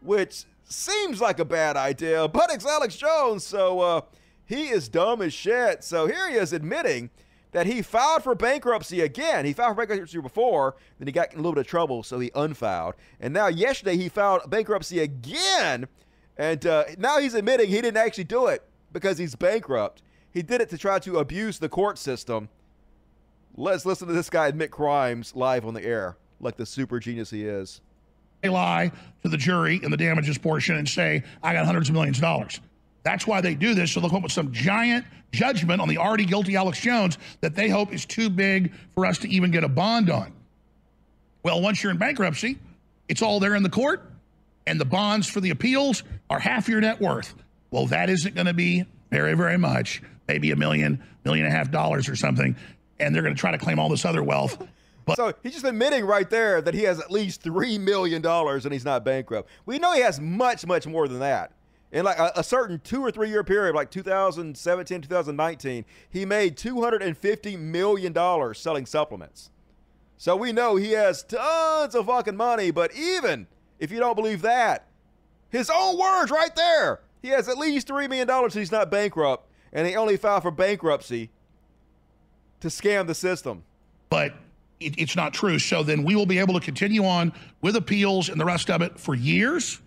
which 0.02 0.44
seems 0.70 1.20
like 1.20 1.38
a 1.38 1.44
bad 1.44 1.76
idea, 1.76 2.28
but 2.28 2.50
it's 2.52 2.64
Alex 2.64 2.96
Jones, 2.96 3.44
so 3.44 3.80
uh, 3.80 4.00
he 4.46 4.68
is 4.68 4.88
dumb 4.88 5.20
as 5.20 5.32
shit. 5.32 5.84
So 5.84 6.06
here 6.06 6.30
he 6.30 6.36
is 6.36 6.52
admitting 6.52 7.10
that 7.52 7.66
he 7.66 7.82
filed 7.82 8.22
for 8.22 8.34
bankruptcy 8.34 9.00
again. 9.00 9.44
He 9.44 9.52
filed 9.52 9.76
for 9.76 9.84
bankruptcy 9.84 10.20
before, 10.20 10.76
then 10.98 11.08
he 11.08 11.12
got 11.12 11.32
in 11.32 11.38
a 11.38 11.42
little 11.42 11.54
bit 11.54 11.62
of 11.62 11.66
trouble, 11.66 12.02
so 12.02 12.18
he 12.20 12.30
unfiled. 12.34 12.94
And 13.18 13.34
now 13.34 13.48
yesterday 13.48 13.96
he 13.96 14.08
filed 14.08 14.48
bankruptcy 14.48 15.00
again, 15.00 15.88
and 16.36 16.64
uh, 16.64 16.84
now 16.96 17.18
he's 17.18 17.34
admitting 17.34 17.68
he 17.68 17.80
didn't 17.80 17.96
actually 17.96 18.24
do 18.24 18.46
it 18.46 18.62
because 18.92 19.18
he's 19.18 19.34
bankrupt. 19.34 20.02
He 20.32 20.42
did 20.42 20.60
it 20.60 20.70
to 20.70 20.78
try 20.78 21.00
to 21.00 21.18
abuse 21.18 21.58
the 21.58 21.68
court 21.68 21.98
system. 21.98 22.48
Let's 23.56 23.84
listen 23.84 24.06
to 24.06 24.14
this 24.14 24.30
guy 24.30 24.46
admit 24.46 24.70
crimes 24.70 25.34
live 25.34 25.66
on 25.66 25.74
the 25.74 25.84
air, 25.84 26.16
like 26.38 26.56
the 26.56 26.64
super 26.64 27.00
genius 27.00 27.30
he 27.30 27.44
is 27.44 27.80
lie 28.48 28.90
to 29.22 29.28
the 29.28 29.36
jury 29.36 29.80
in 29.82 29.90
the 29.90 29.96
damages 29.96 30.38
portion 30.38 30.76
and 30.76 30.88
say, 30.88 31.22
I 31.42 31.52
got 31.52 31.66
hundreds 31.66 31.88
of 31.88 31.94
millions 31.94 32.18
of 32.18 32.22
dollars. 32.22 32.60
That's 33.02 33.26
why 33.26 33.40
they 33.40 33.54
do 33.54 33.74
this. 33.74 33.92
So 33.92 34.00
they'll 34.00 34.10
come 34.10 34.18
up 34.18 34.22
with 34.24 34.32
some 34.32 34.52
giant 34.52 35.04
judgment 35.32 35.80
on 35.80 35.88
the 35.88 35.98
already 35.98 36.24
guilty 36.24 36.56
Alex 36.56 36.80
Jones 36.80 37.18
that 37.40 37.54
they 37.54 37.68
hope 37.68 37.92
is 37.92 38.04
too 38.04 38.28
big 38.28 38.72
for 38.94 39.06
us 39.06 39.18
to 39.18 39.28
even 39.28 39.50
get 39.50 39.64
a 39.64 39.68
bond 39.68 40.10
on. 40.10 40.32
Well, 41.42 41.60
once 41.60 41.82
you're 41.82 41.92
in 41.92 41.98
bankruptcy, 41.98 42.58
it's 43.08 43.22
all 43.22 43.40
there 43.40 43.54
in 43.54 43.62
the 43.62 43.70
court, 43.70 44.02
and 44.66 44.80
the 44.80 44.84
bonds 44.84 45.28
for 45.28 45.40
the 45.40 45.50
appeals 45.50 46.02
are 46.28 46.38
half 46.38 46.68
your 46.68 46.80
net 46.80 47.00
worth. 47.00 47.34
Well, 47.70 47.86
that 47.86 48.10
isn't 48.10 48.34
going 48.34 48.46
to 48.46 48.54
be 48.54 48.84
very, 49.10 49.34
very 49.34 49.56
much, 49.56 50.02
maybe 50.28 50.50
a 50.50 50.56
million, 50.56 51.02
million 51.24 51.46
and 51.46 51.54
a 51.54 51.56
half 51.56 51.70
dollars 51.70 52.08
or 52.08 52.16
something. 52.16 52.54
And 52.98 53.14
they're 53.14 53.22
going 53.22 53.34
to 53.34 53.40
try 53.40 53.52
to 53.52 53.58
claim 53.58 53.78
all 53.78 53.88
this 53.88 54.04
other 54.04 54.22
wealth 54.22 54.62
but 55.04 55.16
so 55.16 55.32
he's 55.42 55.52
just 55.52 55.64
admitting 55.64 56.04
right 56.04 56.28
there 56.28 56.60
that 56.60 56.74
he 56.74 56.82
has 56.82 57.00
at 57.00 57.10
least 57.10 57.42
three 57.42 57.78
million 57.78 58.22
dollars 58.22 58.64
and 58.64 58.72
he's 58.72 58.84
not 58.84 59.04
bankrupt. 59.04 59.48
We 59.66 59.78
know 59.78 59.92
he 59.92 60.00
has 60.00 60.20
much, 60.20 60.66
much 60.66 60.86
more 60.86 61.08
than 61.08 61.20
that. 61.20 61.52
In 61.92 62.04
like 62.04 62.18
a, 62.18 62.32
a, 62.36 62.44
certain 62.44 62.80
two 62.84 63.02
or 63.04 63.10
three 63.10 63.28
year 63.28 63.42
period, 63.42 63.74
like 63.74 63.90
2017, 63.90 65.02
2019, 65.02 65.84
he 66.08 66.24
made 66.24 66.56
250 66.56 67.56
million 67.56 68.12
dollars 68.12 68.60
selling 68.60 68.86
supplements. 68.86 69.50
So 70.16 70.36
we 70.36 70.52
know 70.52 70.76
he 70.76 70.92
has 70.92 71.22
tons 71.22 71.94
of 71.94 72.06
fucking 72.06 72.36
money. 72.36 72.70
But 72.70 72.94
even 72.94 73.46
if 73.78 73.90
you 73.90 73.98
don't 73.98 74.14
believe 74.14 74.42
that, 74.42 74.86
his 75.48 75.70
own 75.74 75.98
words 75.98 76.30
right 76.30 76.54
there, 76.54 77.00
he 77.22 77.28
has 77.28 77.48
at 77.48 77.58
least 77.58 77.88
three 77.88 78.06
million 78.06 78.28
dollars. 78.28 78.54
And 78.54 78.60
he's 78.60 78.70
not 78.70 78.90
bankrupt, 78.90 79.48
and 79.72 79.86
he 79.86 79.96
only 79.96 80.16
filed 80.16 80.42
for 80.42 80.50
bankruptcy 80.52 81.30
to 82.60 82.68
scam 82.68 83.06
the 83.06 83.14
system. 83.14 83.64
But 84.10 84.34
it, 84.80 84.94
it's 84.98 85.14
not 85.14 85.32
true. 85.32 85.58
So 85.58 85.82
then 85.82 86.02
we 86.02 86.16
will 86.16 86.26
be 86.26 86.38
able 86.38 86.54
to 86.54 86.60
continue 86.60 87.04
on 87.04 87.32
with 87.60 87.76
appeals 87.76 88.28
and 88.28 88.40
the 88.40 88.44
rest 88.44 88.70
of 88.70 88.82
it 88.82 88.98
for 88.98 89.14
years. 89.14 89.80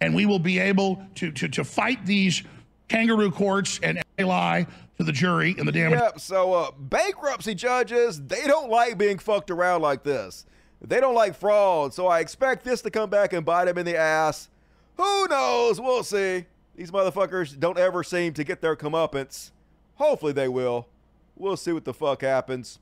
And 0.00 0.14
we 0.14 0.26
will 0.26 0.38
be 0.38 0.58
able 0.58 1.02
to, 1.16 1.32
to, 1.32 1.48
to 1.48 1.64
fight 1.64 2.04
these 2.04 2.42
kangaroo 2.88 3.30
courts 3.30 3.80
and 3.82 4.02
lie 4.18 4.66
to 4.98 5.04
the 5.04 5.12
jury 5.12 5.54
and 5.58 5.66
the 5.66 5.72
damage. 5.72 5.98
Yep. 5.98 6.20
So 6.20 6.52
uh, 6.52 6.70
bankruptcy 6.78 7.54
judges, 7.54 8.20
they 8.22 8.46
don't 8.46 8.70
like 8.70 8.98
being 8.98 9.18
fucked 9.18 9.50
around 9.50 9.82
like 9.82 10.02
this. 10.02 10.46
They 10.82 11.00
don't 11.00 11.14
like 11.14 11.34
fraud. 11.34 11.94
So 11.94 12.06
I 12.06 12.20
expect 12.20 12.64
this 12.64 12.82
to 12.82 12.90
come 12.90 13.08
back 13.08 13.32
and 13.32 13.44
bite 13.44 13.64
them 13.64 13.78
in 13.78 13.86
the 13.86 13.96
ass. 13.96 14.50
Who 14.98 15.26
knows? 15.28 15.80
We'll 15.80 16.04
see. 16.04 16.44
These 16.74 16.90
motherfuckers 16.90 17.58
don't 17.58 17.78
ever 17.78 18.02
seem 18.02 18.34
to 18.34 18.44
get 18.44 18.60
their 18.60 18.76
comeuppance. 18.76 19.50
Hopefully 19.94 20.32
they 20.32 20.48
will. 20.48 20.86
We'll 21.34 21.56
see 21.56 21.72
what 21.72 21.84
the 21.84 21.94
fuck 21.94 22.20
happens. 22.20 22.78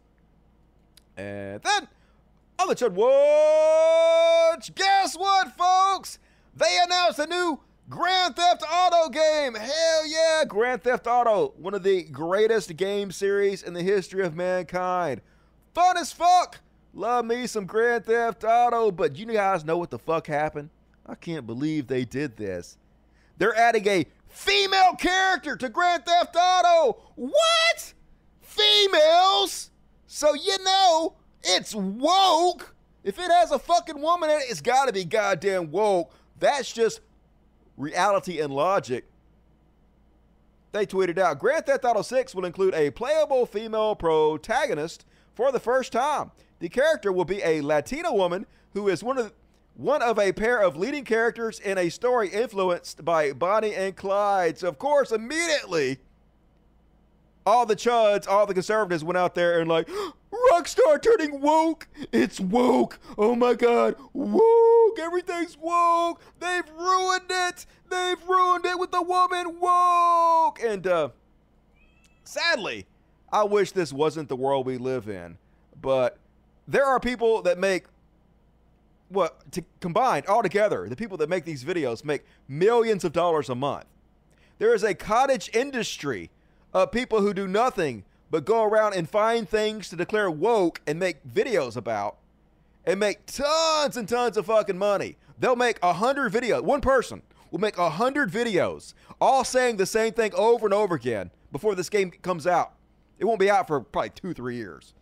And 1.16 1.62
then 1.62 1.88
on 2.58 2.68
the 2.68 2.74
Chud 2.74 2.92
Watch, 2.92 4.74
guess 4.74 5.16
what, 5.16 5.56
folks? 5.56 6.18
They 6.56 6.78
announced 6.84 7.18
a 7.18 7.26
new 7.26 7.60
Grand 7.88 8.36
Theft 8.36 8.62
Auto 8.62 9.10
game. 9.10 9.54
Hell 9.54 10.06
yeah, 10.06 10.44
Grand 10.46 10.82
Theft 10.82 11.06
Auto, 11.06 11.52
one 11.56 11.74
of 11.74 11.82
the 11.82 12.04
greatest 12.04 12.76
game 12.76 13.10
series 13.10 13.62
in 13.62 13.74
the 13.74 13.82
history 13.82 14.24
of 14.24 14.34
mankind. 14.34 15.20
Fun 15.74 15.98
as 15.98 16.12
fuck. 16.12 16.60
Love 16.94 17.24
me 17.24 17.46
some 17.46 17.66
Grand 17.66 18.06
Theft 18.06 18.44
Auto, 18.44 18.90
but 18.90 19.16
you 19.16 19.26
guys 19.26 19.64
know 19.64 19.76
what 19.76 19.90
the 19.90 19.98
fuck 19.98 20.28
happened? 20.28 20.70
I 21.06 21.16
can't 21.16 21.46
believe 21.46 21.86
they 21.86 22.04
did 22.04 22.36
this. 22.36 22.78
They're 23.36 23.56
adding 23.56 23.86
a 23.88 24.06
female 24.28 24.94
character 24.94 25.56
to 25.56 25.68
Grand 25.68 26.06
Theft 26.06 26.36
Auto. 26.36 27.02
What? 27.16 27.94
Females? 28.40 29.70
So 30.14 30.32
you 30.32 30.56
know 30.62 31.16
it's 31.42 31.74
woke. 31.74 32.76
If 33.02 33.18
it 33.18 33.32
has 33.32 33.50
a 33.50 33.58
fucking 33.58 34.00
woman 34.00 34.30
in 34.30 34.36
it, 34.36 34.44
it's 34.48 34.60
got 34.60 34.86
to 34.86 34.92
be 34.92 35.04
goddamn 35.04 35.72
woke. 35.72 36.14
That's 36.38 36.72
just 36.72 37.00
reality 37.76 38.38
and 38.38 38.54
logic. 38.54 39.06
They 40.70 40.86
tweeted 40.86 41.18
out 41.18 41.40
Grand 41.40 41.66
Theft 41.66 41.84
Auto 41.84 42.02
6 42.02 42.32
will 42.32 42.44
include 42.44 42.74
a 42.74 42.92
playable 42.92 43.44
female 43.44 43.96
protagonist 43.96 45.04
for 45.34 45.50
the 45.50 45.58
first 45.58 45.90
time. 45.90 46.30
The 46.60 46.68
character 46.68 47.12
will 47.12 47.24
be 47.24 47.42
a 47.42 47.60
Latina 47.60 48.14
woman 48.14 48.46
who 48.72 48.86
is 48.86 49.02
one 49.02 49.18
of 49.18 49.32
one 49.74 50.00
of 50.00 50.20
a 50.20 50.30
pair 50.30 50.62
of 50.62 50.76
leading 50.76 51.04
characters 51.04 51.58
in 51.58 51.76
a 51.76 51.88
story 51.88 52.28
influenced 52.28 53.04
by 53.04 53.32
Bonnie 53.32 53.74
and 53.74 53.96
Clyde. 53.96 54.58
So 54.58 54.68
of 54.68 54.78
course, 54.78 55.10
immediately 55.10 55.98
all 57.47 57.66
the 57.66 57.76
chuds, 57.76 58.28
all 58.28 58.47
the 58.47 58.55
conservatives 58.55 59.05
went 59.05 59.18
out 59.18 59.34
there 59.34 59.61
and 59.61 59.68
like, 59.68 59.88
Rockstar 60.53 61.01
turning 61.01 61.40
woke. 61.40 61.88
It's 62.12 62.40
woke. 62.40 62.99
Oh 63.16 63.34
my 63.34 63.55
God. 63.55 63.97
Woke. 64.12 64.99
Everything's 64.99 65.57
woke. 65.59 66.20
They've 66.40 66.68
ruined 66.76 67.30
it. 67.30 67.66
They've 67.88 68.28
ruined 68.28 68.64
it 68.64 68.78
with 68.78 68.90
the 68.90 69.03
woman 69.03 69.61
woke. 69.61 70.61
And 70.62 70.86
uh, 70.86 71.09
sadly, 72.24 72.86
I 73.32 73.45
wish 73.45 73.72
this 73.72 73.92
wasn't 73.92 74.28
the 74.28 74.36
world 74.36 74.66
we 74.66 74.76
live 74.76 75.09
in. 75.09 75.38
But 75.80 76.18
there 76.66 76.84
are 76.84 76.99
people 76.99 77.42
that 77.42 77.59
make 77.59 77.84
what 79.09 79.51
to 79.53 79.62
combined 79.80 80.26
all 80.26 80.42
together, 80.42 80.88
the 80.88 80.97
people 80.97 81.16
that 81.18 81.28
make 81.28 81.45
these 81.45 81.62
videos 81.62 82.05
make 82.05 82.24
millions 82.49 83.05
of 83.05 83.12
dollars 83.12 83.49
a 83.49 83.55
month. 83.55 83.84
There 84.59 84.74
is 84.74 84.82
a 84.82 84.95
cottage 84.95 85.51
industry 85.53 86.30
of 86.74 86.90
people 86.90 87.20
who 87.20 87.32
do 87.32 87.46
nothing 87.46 88.04
but 88.30 88.44
go 88.44 88.64
around 88.64 88.94
and 88.94 89.08
find 89.08 89.48
things 89.48 89.88
to 89.88 89.96
declare 89.96 90.30
woke 90.30 90.80
and 90.86 90.98
make 90.98 91.24
videos 91.26 91.76
about 91.76 92.16
and 92.84 92.98
make 92.98 93.24
tons 93.26 93.96
and 93.96 94.08
tons 94.08 94.36
of 94.36 94.46
fucking 94.46 94.76
money. 94.76 95.16
They'll 95.38 95.56
make 95.56 95.78
a 95.82 95.92
hundred 95.92 96.32
videos. 96.32 96.62
One 96.62 96.80
person 96.80 97.22
will 97.50 97.60
make 97.60 97.78
a 97.78 97.90
hundred 97.90 98.30
videos, 98.30 98.94
all 99.20 99.44
saying 99.44 99.76
the 99.76 99.86
same 99.86 100.12
thing 100.12 100.32
over 100.34 100.66
and 100.66 100.74
over 100.74 100.96
again 100.96 101.30
before 101.52 101.76
this 101.76 101.88
game 101.88 102.10
comes 102.10 102.46
out. 102.46 102.72
It 103.18 103.24
won't 103.24 103.38
be 103.38 103.48
out 103.48 103.68
for 103.68 103.80
probably 103.80 104.10
two, 104.10 104.34
three 104.34 104.56
years. 104.56 104.94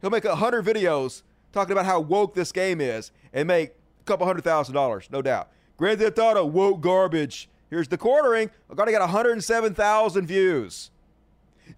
He'll 0.00 0.10
make 0.10 0.24
a 0.24 0.36
hundred 0.36 0.64
videos 0.64 1.22
talking 1.52 1.72
about 1.72 1.86
how 1.86 2.00
woke 2.00 2.34
this 2.34 2.52
game 2.52 2.80
is 2.80 3.12
and 3.32 3.46
make 3.46 3.70
a 4.00 4.04
couple 4.04 4.26
hundred 4.26 4.44
thousand 4.44 4.74
dollars, 4.74 5.08
no 5.12 5.20
doubt. 5.20 5.48
Grand 5.76 6.00
Theft 6.00 6.18
Auto 6.18 6.46
woke 6.46 6.80
garbage. 6.80 7.50
Here's 7.70 7.88
the 7.88 7.98
quartering. 7.98 8.50
I 8.70 8.74
gotta 8.74 8.90
get 8.90 9.00
107,000 9.00 10.26
views. 10.26 10.90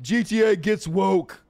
GTA 0.02 0.60
gets 0.60 0.86
woke. 0.86 1.42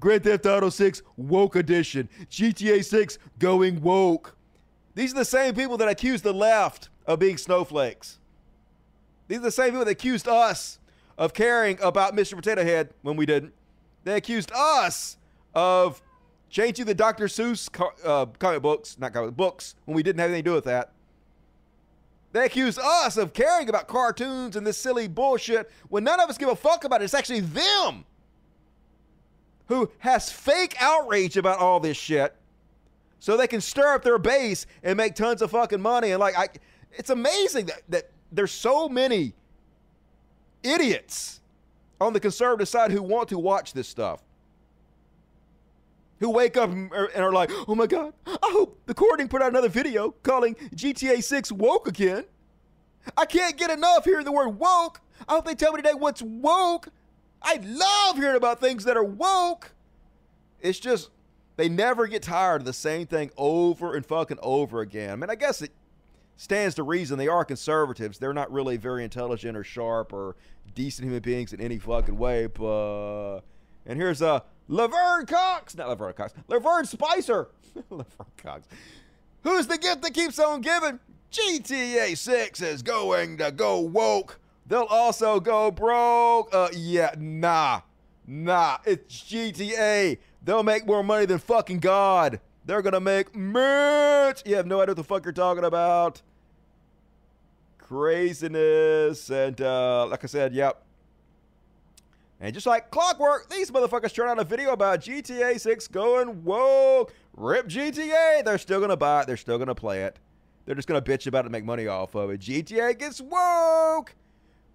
Grand 0.00 0.24
Theft 0.24 0.46
Auto 0.46 0.70
6 0.70 1.02
woke 1.16 1.56
edition. 1.56 2.08
GTA 2.30 2.84
6 2.84 3.18
going 3.38 3.80
woke. 3.80 4.36
These 4.94 5.12
are 5.12 5.16
the 5.16 5.24
same 5.24 5.54
people 5.54 5.76
that 5.78 5.88
accuse 5.88 6.22
the 6.22 6.32
left 6.32 6.88
of 7.06 7.18
being 7.18 7.36
snowflakes. 7.36 8.18
These 9.28 9.38
are 9.38 9.42
the 9.42 9.50
same 9.50 9.70
people 9.70 9.84
that 9.84 9.90
accused 9.90 10.28
us 10.28 10.78
of 11.16 11.32
caring 11.32 11.78
about 11.80 12.14
Mr. 12.14 12.34
Potato 12.34 12.64
Head 12.64 12.90
when 13.02 13.16
we 13.16 13.26
didn't. 13.26 13.52
They 14.04 14.16
accused 14.16 14.52
us 14.52 15.16
of 15.54 16.02
changing 16.50 16.86
the 16.86 16.94
Dr. 16.94 17.26
Seuss 17.26 17.68
uh, 18.04 18.26
comic 18.38 18.62
books, 18.62 18.98
not 18.98 19.12
comic 19.12 19.36
books, 19.36 19.74
when 19.86 19.96
we 19.96 20.02
didn't 20.02 20.20
have 20.20 20.30
anything 20.30 20.44
to 20.44 20.50
do 20.50 20.54
with 20.54 20.64
that. 20.64 20.92
They 22.34 22.46
accuse 22.46 22.78
us 22.78 23.16
of 23.16 23.32
caring 23.32 23.68
about 23.68 23.86
cartoons 23.86 24.56
and 24.56 24.66
this 24.66 24.76
silly 24.76 25.06
bullshit 25.06 25.70
when 25.88 26.02
none 26.02 26.18
of 26.18 26.28
us 26.28 26.36
give 26.36 26.48
a 26.48 26.56
fuck 26.56 26.82
about 26.82 27.00
it. 27.00 27.04
It's 27.04 27.14
actually 27.14 27.40
them 27.40 28.04
who 29.68 29.88
has 29.98 30.32
fake 30.32 30.74
outrage 30.80 31.36
about 31.36 31.60
all 31.60 31.78
this 31.78 31.96
shit 31.96 32.34
so 33.20 33.36
they 33.36 33.46
can 33.46 33.60
stir 33.60 33.94
up 33.94 34.02
their 34.02 34.18
base 34.18 34.66
and 34.82 34.96
make 34.96 35.14
tons 35.14 35.42
of 35.42 35.52
fucking 35.52 35.80
money. 35.80 36.10
And 36.10 36.18
like, 36.18 36.36
I, 36.36 36.48
it's 36.90 37.10
amazing 37.10 37.66
that, 37.66 37.82
that 37.90 38.10
there's 38.32 38.50
so 38.50 38.88
many 38.88 39.32
idiots 40.64 41.40
on 42.00 42.14
the 42.14 42.20
conservative 42.20 42.68
side 42.68 42.90
who 42.90 43.00
want 43.00 43.28
to 43.28 43.38
watch 43.38 43.74
this 43.74 43.86
stuff. 43.86 44.24
Who 46.24 46.30
wake 46.30 46.56
up 46.56 46.70
and 46.70 46.90
are 46.90 47.34
like, 47.34 47.50
oh 47.68 47.74
my 47.74 47.86
God, 47.86 48.14
I 48.26 48.38
hope 48.44 48.80
the 48.86 48.94
Quartering 48.94 49.28
put 49.28 49.42
out 49.42 49.50
another 49.50 49.68
video 49.68 50.12
calling 50.22 50.54
GTA 50.74 51.22
6 51.22 51.52
woke 51.52 51.86
again. 51.86 52.24
I 53.14 53.26
can't 53.26 53.58
get 53.58 53.70
enough 53.70 54.06
hearing 54.06 54.24
the 54.24 54.32
word 54.32 54.48
woke. 54.58 55.02
I 55.28 55.34
hope 55.34 55.44
they 55.44 55.54
tell 55.54 55.72
me 55.72 55.82
today 55.82 55.92
what's 55.92 56.22
woke. 56.22 56.88
I 57.42 57.60
love 57.62 58.16
hearing 58.16 58.36
about 58.36 58.58
things 58.58 58.84
that 58.84 58.96
are 58.96 59.04
woke. 59.04 59.74
It's 60.62 60.78
just, 60.78 61.10
they 61.56 61.68
never 61.68 62.06
get 62.06 62.22
tired 62.22 62.62
of 62.62 62.64
the 62.64 62.72
same 62.72 63.06
thing 63.06 63.30
over 63.36 63.94
and 63.94 64.06
fucking 64.06 64.38
over 64.42 64.80
again. 64.80 65.10
I 65.10 65.16
mean, 65.16 65.28
I 65.28 65.34
guess 65.34 65.60
it 65.60 65.72
stands 66.38 66.74
to 66.76 66.84
reason 66.84 67.18
they 67.18 67.28
are 67.28 67.44
conservatives. 67.44 68.18
They're 68.18 68.32
not 68.32 68.50
really 68.50 68.78
very 68.78 69.04
intelligent 69.04 69.58
or 69.58 69.62
sharp 69.62 70.14
or 70.14 70.36
decent 70.74 71.04
human 71.04 71.20
beings 71.20 71.52
in 71.52 71.60
any 71.60 71.78
fucking 71.78 72.16
way. 72.16 72.46
But, 72.46 73.40
and 73.84 73.98
here's 73.98 74.22
a. 74.22 74.42
Laverne 74.68 75.26
Cox, 75.26 75.76
not 75.76 75.88
Laverne 75.88 76.14
Cox, 76.14 76.32
Lavern 76.48 76.86
Spicer. 76.86 77.48
Laverne 77.90 78.26
Cox. 78.36 78.68
Who's 79.42 79.66
the 79.66 79.78
gift 79.78 80.02
that 80.02 80.14
keeps 80.14 80.38
on 80.38 80.60
giving? 80.62 81.00
GTA 81.30 82.16
6 82.16 82.62
is 82.62 82.82
going 82.82 83.38
to 83.38 83.50
go 83.50 83.80
woke. 83.80 84.40
They'll 84.66 84.84
also 84.84 85.40
go 85.40 85.70
broke. 85.70 86.54
Uh, 86.54 86.68
yeah, 86.72 87.14
nah. 87.18 87.82
Nah, 88.26 88.78
it's 88.86 89.22
GTA. 89.22 90.18
They'll 90.42 90.62
make 90.62 90.86
more 90.86 91.02
money 91.02 91.26
than 91.26 91.38
fucking 91.38 91.80
God. 91.80 92.40
They're 92.64 92.82
gonna 92.82 93.00
make 93.00 93.34
merch. 93.36 94.42
You 94.46 94.56
have 94.56 94.66
no 94.66 94.80
idea 94.80 94.90
what 94.90 94.96
the 94.96 95.04
fuck 95.04 95.24
you're 95.24 95.32
talking 95.32 95.64
about. 95.64 96.22
Craziness. 97.78 99.28
And 99.28 99.60
uh, 99.60 100.06
like 100.06 100.24
I 100.24 100.26
said, 100.26 100.54
yep. 100.54 100.83
And 102.44 102.52
just 102.52 102.66
like 102.66 102.90
clockwork, 102.90 103.48
these 103.48 103.70
motherfuckers 103.70 104.12
turn 104.12 104.28
out 104.28 104.38
a 104.38 104.44
video 104.44 104.72
about 104.72 105.00
GTA 105.00 105.58
6 105.58 105.88
going, 105.88 106.44
whoa, 106.44 107.08
rip 107.34 107.66
GTA. 107.66 108.44
They're 108.44 108.58
still 108.58 108.80
going 108.80 108.90
to 108.90 108.98
buy 108.98 109.22
it. 109.22 109.26
They're 109.26 109.38
still 109.38 109.56
going 109.56 109.68
to 109.68 109.74
play 109.74 110.02
it. 110.02 110.18
They're 110.66 110.74
just 110.74 110.86
going 110.86 111.02
to 111.02 111.10
bitch 111.10 111.26
about 111.26 111.38
it 111.38 111.46
and 111.46 111.52
make 111.52 111.64
money 111.64 111.86
off 111.86 112.14
of 112.14 112.28
it. 112.28 112.42
GTA 112.42 112.98
gets 112.98 113.22
woke. 113.22 114.14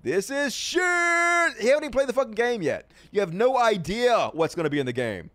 This 0.02 0.32
is 0.32 0.52
shit. 0.52 0.82
You 0.82 1.70
haven't 1.70 1.84
even 1.84 1.92
played 1.92 2.08
the 2.08 2.14
fucking 2.14 2.32
game 2.32 2.64
yet. 2.64 2.90
You 3.12 3.20
have 3.20 3.34
no 3.34 3.56
idea 3.56 4.32
what's 4.34 4.56
going 4.56 4.64
to 4.64 4.72
be 4.72 4.80
in 4.80 4.88
the 4.88 4.92
game. 4.92 5.30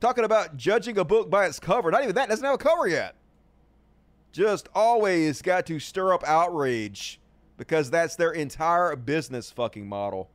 Talking 0.00 0.24
about 0.24 0.56
judging 0.56 0.98
a 0.98 1.04
book 1.04 1.30
by 1.30 1.46
its 1.46 1.60
cover. 1.60 1.92
Not 1.92 2.02
even 2.02 2.16
that. 2.16 2.28
Doesn't 2.28 2.44
have 2.44 2.56
a 2.56 2.58
cover 2.58 2.88
yet. 2.88 3.14
Just 4.32 4.68
always 4.74 5.42
got 5.42 5.64
to 5.66 5.78
stir 5.78 6.12
up 6.12 6.24
outrage 6.26 7.20
because 7.58 7.90
that's 7.90 8.16
their 8.16 8.30
entire 8.32 8.96
business 8.96 9.50
fucking 9.50 9.86
model. 9.86 10.30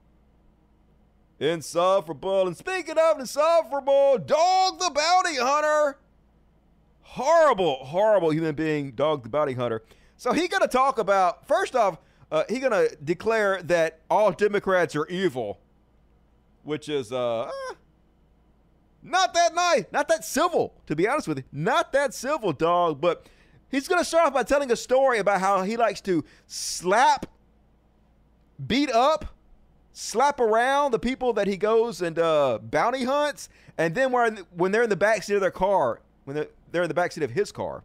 Insufferable. 1.39 2.45
And 2.45 2.55
speaking 2.55 2.97
of 2.99 3.19
insufferable, 3.19 4.19
Dog 4.19 4.79
the 4.79 4.91
Bounty 4.93 5.37
Hunter. 5.37 5.97
Horrible, 7.01 7.85
horrible 7.85 8.31
human 8.31 8.53
being, 8.53 8.91
Dog 8.91 9.23
the 9.23 9.29
Bounty 9.29 9.53
Hunter. 9.53 9.81
So 10.17 10.31
he 10.31 10.47
gonna 10.47 10.67
talk 10.67 10.99
about 10.99 11.47
first 11.47 11.75
off, 11.75 11.97
uh, 12.31 12.43
he 12.49 12.59
gonna 12.59 12.87
declare 13.03 13.61
that 13.63 14.01
all 14.09 14.31
Democrats 14.31 14.95
are 14.95 15.07
evil, 15.07 15.59
which 16.63 16.87
is 16.89 17.11
uh, 17.11 17.49
not 19.01 19.33
that 19.33 19.53
nice, 19.55 19.85
not 19.91 20.07
that 20.07 20.23
civil, 20.23 20.73
to 20.87 20.95
be 20.95 21.07
honest 21.07 21.27
with 21.27 21.39
you, 21.39 21.43
not 21.51 21.91
that 21.93 22.13
civil, 22.13 22.53
dog. 22.53 23.01
But 23.01 23.27
He's 23.73 23.87
going 23.87 23.99
to 23.99 24.05
start 24.05 24.27
off 24.27 24.33
by 24.35 24.43
telling 24.43 24.71
a 24.71 24.75
story 24.75 25.17
about 25.17 25.41
how 25.41 25.63
he 25.63 25.77
likes 25.77 25.99
to 26.01 26.23
slap, 26.45 27.25
beat 28.67 28.91
up, 28.91 29.25
slap 29.93 30.39
around 30.39 30.91
the 30.91 30.99
people 30.99 31.33
that 31.33 31.47
he 31.47 31.57
goes 31.57 32.03
and 32.03 32.19
uh, 32.19 32.59
bounty 32.61 33.03
hunts. 33.03 33.49
And 33.79 33.95
then 33.95 34.11
when, 34.11 34.45
they're 34.71 34.83
in 34.83 34.91
the 34.91 34.95
backseat 34.95 35.33
of 35.33 35.41
their 35.41 35.49
car, 35.49 36.01
when 36.25 36.35
they're, 36.35 36.49
they're 36.71 36.83
in 36.83 36.87
the 36.87 36.93
backseat 36.93 37.23
of 37.23 37.31
his 37.31 37.51
car, 37.51 37.83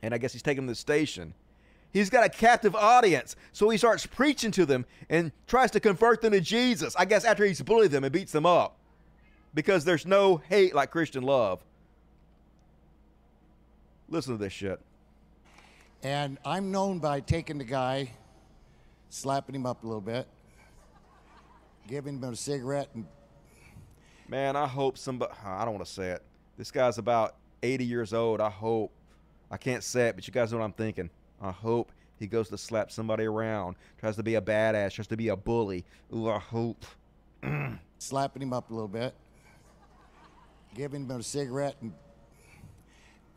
and 0.00 0.14
I 0.14 0.18
guess 0.18 0.32
he's 0.32 0.42
taking 0.42 0.58
them 0.58 0.66
to 0.68 0.70
the 0.70 0.76
station, 0.76 1.34
he's 1.90 2.08
got 2.08 2.24
a 2.24 2.28
captive 2.28 2.76
audience. 2.76 3.34
So 3.52 3.68
he 3.70 3.78
starts 3.78 4.06
preaching 4.06 4.52
to 4.52 4.64
them 4.64 4.86
and 5.10 5.32
tries 5.48 5.72
to 5.72 5.80
convert 5.80 6.22
them 6.22 6.30
to 6.30 6.40
Jesus. 6.40 6.94
I 6.96 7.04
guess 7.04 7.24
after 7.24 7.44
he's 7.44 7.60
bullied 7.62 7.90
them 7.90 8.04
and 8.04 8.12
beats 8.12 8.30
them 8.30 8.46
up. 8.46 8.76
Because 9.54 9.84
there's 9.84 10.06
no 10.06 10.36
hate 10.36 10.72
like 10.72 10.92
Christian 10.92 11.24
love. 11.24 11.64
Listen 14.08 14.38
to 14.38 14.42
this 14.42 14.52
shit. 14.52 14.80
And 16.02 16.38
I'm 16.44 16.70
known 16.70 16.98
by 16.98 17.20
taking 17.20 17.58
the 17.58 17.64
guy, 17.64 18.12
slapping 19.10 19.54
him 19.54 19.66
up 19.66 19.82
a 19.82 19.86
little 19.86 20.00
bit, 20.00 20.26
giving 21.86 22.18
him 22.18 22.24
a 22.24 22.36
cigarette, 22.36 22.88
and 22.94 23.06
man, 24.28 24.56
I 24.56 24.66
hope 24.66 24.96
somebody. 24.96 25.32
I 25.44 25.64
don't 25.64 25.74
want 25.74 25.86
to 25.86 25.92
say 25.92 26.10
it. 26.10 26.22
This 26.56 26.70
guy's 26.70 26.98
about 26.98 27.34
80 27.62 27.84
years 27.84 28.14
old, 28.14 28.40
I 28.40 28.50
hope, 28.50 28.92
I 29.50 29.56
can't 29.56 29.82
say 29.82 30.08
it, 30.08 30.14
but 30.14 30.26
you 30.26 30.32
guys 30.32 30.52
know 30.52 30.58
what 30.58 30.64
I'm 30.64 30.72
thinking. 30.72 31.10
I 31.40 31.50
hope 31.50 31.92
he 32.18 32.26
goes 32.26 32.48
to 32.48 32.58
slap 32.58 32.90
somebody 32.90 33.24
around, 33.24 33.76
tries 33.98 34.16
to 34.16 34.22
be 34.22 34.36
a 34.36 34.40
badass, 34.40 34.92
tries 34.92 35.06
to 35.08 35.16
be 35.16 35.28
a 35.28 35.36
bully. 35.36 35.84
Ooh, 36.14 36.28
I 36.28 36.38
hope. 36.38 36.84
Slapping 37.98 38.42
him 38.42 38.52
up 38.52 38.70
a 38.70 38.74
little 38.74 38.88
bit, 38.88 39.14
giving 40.74 41.04
him 41.04 41.10
a 41.10 41.22
cigarette, 41.22 41.76
and 41.80 41.92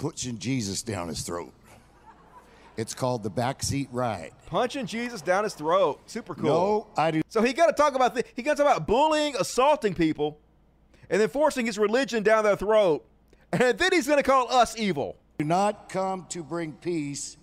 pushing 0.02 0.40
Jesus 0.40 0.82
down 0.82 1.10
his 1.10 1.22
throat. 1.22 1.54
It's 2.76 2.96
called 2.96 3.22
the 3.22 3.30
backseat 3.30 3.88
ride. 3.92 4.32
Punching 4.48 4.88
Jesus 4.88 5.22
down 5.22 5.44
his 5.44 5.54
throat. 5.54 6.02
Super 6.08 6.34
cool. 6.34 6.44
No, 6.44 6.88
I 6.98 7.12
do. 7.12 7.22
So 7.28 7.44
he 7.44 7.54
got 7.54 7.68
to 7.68 7.74
talk 7.74 7.94
about 7.94 8.16
the, 8.16 8.24
he 8.36 8.42
got 8.42 8.58
to 8.58 8.64
talk 8.64 8.76
about 8.76 8.88
bullying, 8.88 9.36
assaulting 9.40 9.94
people, 9.94 10.40
and 11.08 11.22
then 11.22 11.30
forcing 11.30 11.68
his 11.68 11.78
religion 11.78 12.24
down 12.24 12.44
their 12.44 12.56
throat. 12.56 13.06
And 13.52 13.78
then 13.78 13.92
he's 13.92 14.08
going 14.08 14.18
to 14.18 14.24
call 14.24 14.52
us 14.52 14.76
evil. 14.76 15.18
Do 15.38 15.46
not 15.46 15.88
come 15.88 16.26
to 16.30 16.44
bring 16.44 16.72
peace, 16.74 17.38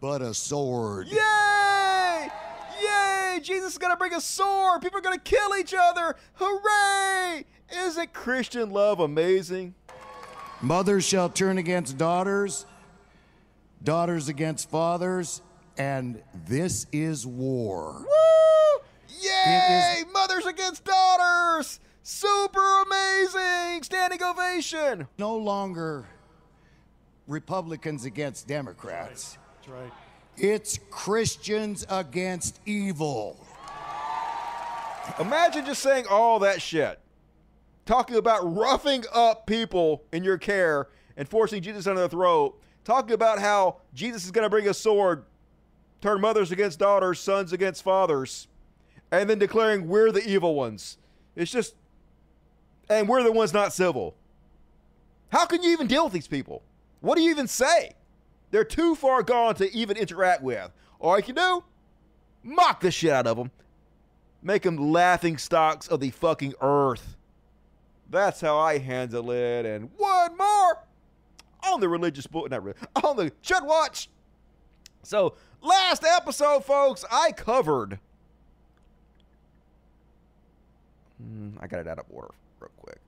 but 0.00 0.22
a 0.22 0.34
sword. 0.34 1.06
Yay! 1.06 2.28
Yay! 2.82 3.38
Jesus 3.42 3.72
is 3.72 3.78
going 3.78 3.92
to 3.92 3.96
bring 3.96 4.14
a 4.14 4.20
sword. 4.20 4.82
People 4.82 4.98
are 4.98 5.02
going 5.02 5.18
to 5.18 5.22
kill 5.22 5.56
each 5.56 5.74
other. 5.78 6.16
Hooray! 6.34 7.44
Isn't 7.72 8.12
Christian 8.12 8.70
love 8.70 8.98
amazing? 8.98 9.74
Mothers 10.62 11.04
shall 11.04 11.28
turn 11.28 11.58
against 11.58 11.98
daughters, 11.98 12.66
daughters 13.82 14.28
against 14.28 14.70
fathers, 14.70 15.42
and 15.76 16.22
this 16.46 16.86
is 16.92 17.26
war. 17.26 18.06
Woo! 18.06 18.82
Yay! 19.20 20.04
Mothers 20.12 20.46
against 20.46 20.84
daughters! 20.84 21.80
Super 22.04 22.82
amazing! 22.82 23.82
Standing 23.82 24.22
ovation! 24.22 25.08
No 25.18 25.36
longer 25.36 26.06
Republicans 27.26 28.04
against 28.04 28.46
Democrats. 28.46 29.38
That's 29.56 29.68
right. 29.68 29.92
It's 30.36 30.78
Christians 30.90 31.84
against 31.88 32.60
evil. 32.66 33.44
Imagine 35.18 35.66
just 35.66 35.82
saying 35.82 36.06
all 36.08 36.38
that 36.38 36.62
shit. 36.62 37.01
Talking 37.84 38.16
about 38.16 38.40
roughing 38.56 39.04
up 39.12 39.46
people 39.46 40.04
in 40.12 40.22
your 40.22 40.38
care 40.38 40.88
and 41.16 41.28
forcing 41.28 41.62
Jesus 41.62 41.84
down 41.84 41.96
the 41.96 42.08
throat. 42.08 42.60
Talking 42.84 43.14
about 43.14 43.38
how 43.38 43.78
Jesus 43.94 44.24
is 44.24 44.30
going 44.30 44.44
to 44.44 44.50
bring 44.50 44.68
a 44.68 44.74
sword, 44.74 45.24
turn 46.00 46.20
mothers 46.20 46.52
against 46.52 46.78
daughters, 46.78 47.20
sons 47.20 47.52
against 47.52 47.82
fathers, 47.82 48.48
and 49.10 49.28
then 49.28 49.38
declaring 49.38 49.88
we're 49.88 50.12
the 50.12 50.26
evil 50.28 50.54
ones. 50.54 50.98
It's 51.36 51.50
just, 51.50 51.74
and 52.88 53.08
we're 53.08 53.22
the 53.22 53.32
ones 53.32 53.52
not 53.52 53.72
civil. 53.72 54.16
How 55.30 55.46
can 55.46 55.62
you 55.62 55.70
even 55.70 55.86
deal 55.86 56.04
with 56.04 56.12
these 56.12 56.28
people? 56.28 56.62
What 57.00 57.16
do 57.16 57.22
you 57.22 57.30
even 57.30 57.48
say? 57.48 57.92
They're 58.50 58.64
too 58.64 58.94
far 58.94 59.22
gone 59.22 59.54
to 59.56 59.72
even 59.74 59.96
interact 59.96 60.42
with. 60.42 60.70
All 61.00 61.16
you 61.16 61.22
can 61.22 61.34
do, 61.34 61.64
mock 62.42 62.80
the 62.80 62.90
shit 62.90 63.10
out 63.10 63.26
of 63.26 63.36
them. 63.36 63.50
Make 64.42 64.62
them 64.62 64.76
laughing 64.76 65.38
stocks 65.38 65.88
of 65.88 66.00
the 66.00 66.10
fucking 66.10 66.54
earth. 66.60 67.16
That's 68.12 68.42
how 68.42 68.58
I 68.58 68.78
handle 68.78 69.30
it. 69.30 69.64
And 69.66 69.90
one 69.96 70.36
more 70.36 70.84
on 71.64 71.80
the 71.80 71.88
religious 71.88 72.26
book, 72.26 72.50
not 72.50 72.62
really, 72.62 72.78
on 73.02 73.16
the 73.16 73.32
Chud 73.42 73.66
Watch. 73.66 74.08
So, 75.02 75.34
last 75.62 76.04
episode, 76.04 76.64
folks, 76.64 77.04
I 77.10 77.32
covered. 77.32 77.98
Hmm, 81.18 81.50
I 81.58 81.66
got 81.66 81.80
it 81.80 81.88
out 81.88 81.98
of 81.98 82.04
order 82.10 82.34
real 82.60 82.70
quick. 82.76 82.98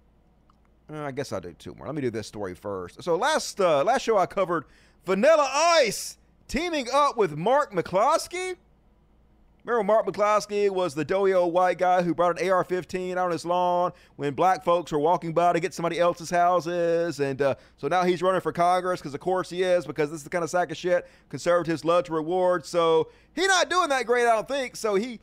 Uh, 0.93 1.03
I 1.03 1.13
guess 1.13 1.33
I'll 1.33 1.41
do 1.41 1.53
two 1.53 1.75
more. 1.75 1.87
Let 1.87 1.95
me 1.95 2.03
do 2.03 2.11
this 2.11 2.27
story 2.27 2.55
first. 2.55 3.03
So 3.03 3.17
last 3.17 3.61
uh, 3.61 3.83
last 3.85 4.03
show 4.03 4.19
I 4.19 4.27
covered 4.27 4.65
Vanilla 5.07 5.49
Ice 5.53 6.19
teaming 6.47 6.89
up 6.93 7.17
with 7.17 7.37
Mark 7.37 7.73
McCloskey. 7.73 8.57
Remember 9.65 9.83
Mark 9.83 10.07
McCloskey 10.07 10.69
was 10.69 10.95
the 10.95 11.07
doughy 11.07 11.33
old 11.33 11.55
white 11.55 11.79
guy 11.79 12.03
who 12.03 12.15
brought 12.15 12.39
an 12.39 12.51
AR-15 12.51 13.13
out 13.13 13.19
on 13.19 13.31
his 13.31 13.47
lawn 13.47 13.93
when 14.17 14.35
black 14.35 14.63
folks 14.63 14.93
were 14.93 14.99
walking 14.99 15.33
by 15.33 15.55
to 15.55 15.61
get 15.61 15.73
somebody 15.73 15.99
else's 15.99 16.29
houses, 16.29 17.19
and 17.19 17.41
uh, 17.41 17.55
so 17.79 17.89
now 17.89 18.05
he's 18.05 18.21
running 18.21 18.43
for 18.43 18.53
Congress 18.53 19.01
because 19.01 19.15
of 19.15 19.21
course 19.21 19.49
he 19.49 19.63
is 19.63 19.87
because 19.87 20.11
this 20.11 20.19
is 20.19 20.25
the 20.25 20.29
kind 20.29 20.45
of 20.45 20.51
sack 20.51 20.71
of 20.71 20.77
shit 20.77 21.09
conservatives 21.31 21.83
love 21.83 22.05
to 22.05 22.13
reward. 22.13 22.67
So 22.67 23.09
he's 23.35 23.47
not 23.47 23.71
doing 23.71 23.89
that 23.89 24.05
great, 24.05 24.27
I 24.27 24.35
don't 24.35 24.47
think. 24.47 24.77
So 24.77 24.97
he 24.97 25.19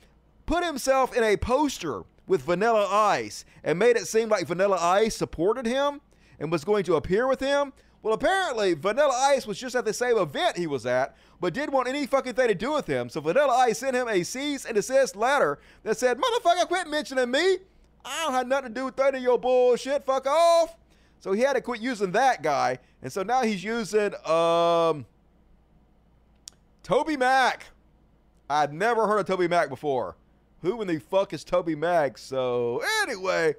put 0.47 0.65
himself 0.65 1.15
in 1.15 1.23
a 1.23 1.37
poster 1.37 2.01
with 2.25 2.41
Vanilla 2.41 2.87
Ice 2.89 3.45
and 3.63 3.77
made 3.77 3.95
it 3.95 4.07
seem 4.07 4.27
like 4.27 4.47
Vanilla 4.47 4.77
Ice 4.79 5.15
supported 5.15 5.67
him 5.67 6.01
and 6.39 6.51
was 6.51 6.63
going 6.63 6.83
to 6.85 6.95
appear 6.95 7.27
with 7.27 7.41
him. 7.41 7.73
Well, 8.04 8.14
apparently, 8.16 8.74
Vanilla 8.74 9.14
Ice 9.14 9.45
was 9.45 9.60
just 9.60 9.76
at 9.76 9.86
the 9.86 9.93
same 9.93 10.18
event 10.18 10.58
he 10.58 10.66
was 10.66 10.86
at, 10.86 11.16
but 11.39 11.54
didn't 11.54 11.74
want 11.74 11.88
any 11.88 12.08
fucking 12.08 12.34
thing 12.34 12.47
to 12.47 12.56
do 12.56 12.74
with 12.74 12.88
him. 12.88 13.10
So 13.10 13.22
Vanilla 13.22 13.54
Ice 13.54 13.80
sent 13.80 13.95
him 13.95 14.08
a 14.08 14.24
cease 14.24 14.66
and 14.66 14.76
desist 14.76 15.16
letter 15.16 15.60
that 15.84 15.97
said, 15.97 16.20
Motherfucker, 16.20 16.68
quit 16.68 16.88
mentioning 16.88 17.30
me. 17.30 17.58
I 18.04 18.24
don't 18.26 18.34
have 18.34 18.47
nothing 18.47 18.74
to 18.74 18.80
do 18.80 18.86
with 18.86 18.99
any 18.99 19.18
of 19.18 19.24
your 19.24 19.38
bullshit. 19.38 20.04
Fuck 20.04 20.26
off. 20.26 20.76
So 21.20 21.34
he 21.34 21.41
had 21.41 21.54
to 21.54 21.62
quit 21.62 21.80
using 21.82 22.12
that 22.14 22.41
guy. 22.41 22.80
And 23.04 23.14
so 23.14 23.22
now 23.22 23.43
he's 23.43 23.64
using 23.64 24.14
um 24.26 25.06
Toby 26.82 27.16
Mac. 27.16 27.66
I'd 28.49 28.74
never 28.74 29.08
heard 29.08 29.20
of 29.20 29.28
Toby 29.28 29.47
Mac 29.47 29.70
before. 29.70 30.18
Who 30.62 30.82
in 30.82 30.88
the 30.88 30.99
fuck 30.99 31.34
is 31.34 31.43
Toby 31.43 31.76
Mac? 31.76 32.18
So 32.18 32.82
anyway, 33.04 33.56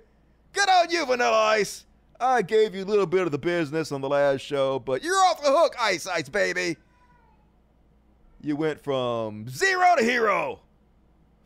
good 0.52 0.68
on 0.68 0.90
you, 0.90 1.06
Vanilla 1.06 1.44
Ice. 1.50 1.86
I 2.22 2.42
gave 2.42 2.74
you 2.74 2.84
a 2.84 2.86
little 2.86 3.06
bit 3.06 3.22
of 3.22 3.32
the 3.32 3.38
business 3.38 3.90
on 3.90 4.00
the 4.00 4.08
last 4.08 4.42
show, 4.42 4.78
but 4.78 5.02
you're 5.02 5.16
off 5.16 5.42
the 5.42 5.50
hook, 5.50 5.74
Ice 5.80 6.06
Ice, 6.06 6.28
baby. 6.28 6.76
You 8.40 8.54
went 8.54 8.82
from 8.82 9.48
zero 9.48 9.96
to 9.98 10.04
hero. 10.04 10.60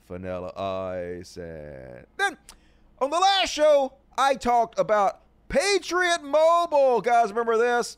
Vanilla 0.06 0.52
Ice. 0.54 1.38
And 1.38 2.06
then 2.18 2.36
on 3.00 3.08
the 3.08 3.18
last 3.18 3.50
show, 3.50 3.94
I 4.18 4.34
talked 4.34 4.78
about 4.78 5.20
Patriot 5.48 6.22
Mobile. 6.22 7.00
Guys, 7.00 7.30
remember 7.30 7.56
this? 7.56 7.96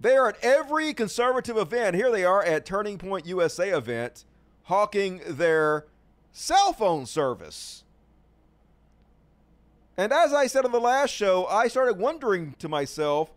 They 0.00 0.16
are 0.16 0.28
at 0.28 0.36
every 0.42 0.92
conservative 0.92 1.56
event. 1.56 1.94
Here 1.94 2.10
they 2.10 2.24
are 2.24 2.42
at 2.42 2.66
Turning 2.66 2.98
Point 2.98 3.26
USA 3.26 3.70
event, 3.70 4.24
hawking 4.64 5.20
their 5.24 5.86
cell 6.32 6.72
phone 6.72 7.06
service. 7.06 7.83
And 9.96 10.12
as 10.12 10.32
I 10.32 10.46
said 10.46 10.64
on 10.64 10.72
the 10.72 10.80
last 10.80 11.10
show, 11.10 11.46
I 11.46 11.68
started 11.68 11.98
wondering 11.98 12.54
to 12.58 12.68
myself, 12.68 13.30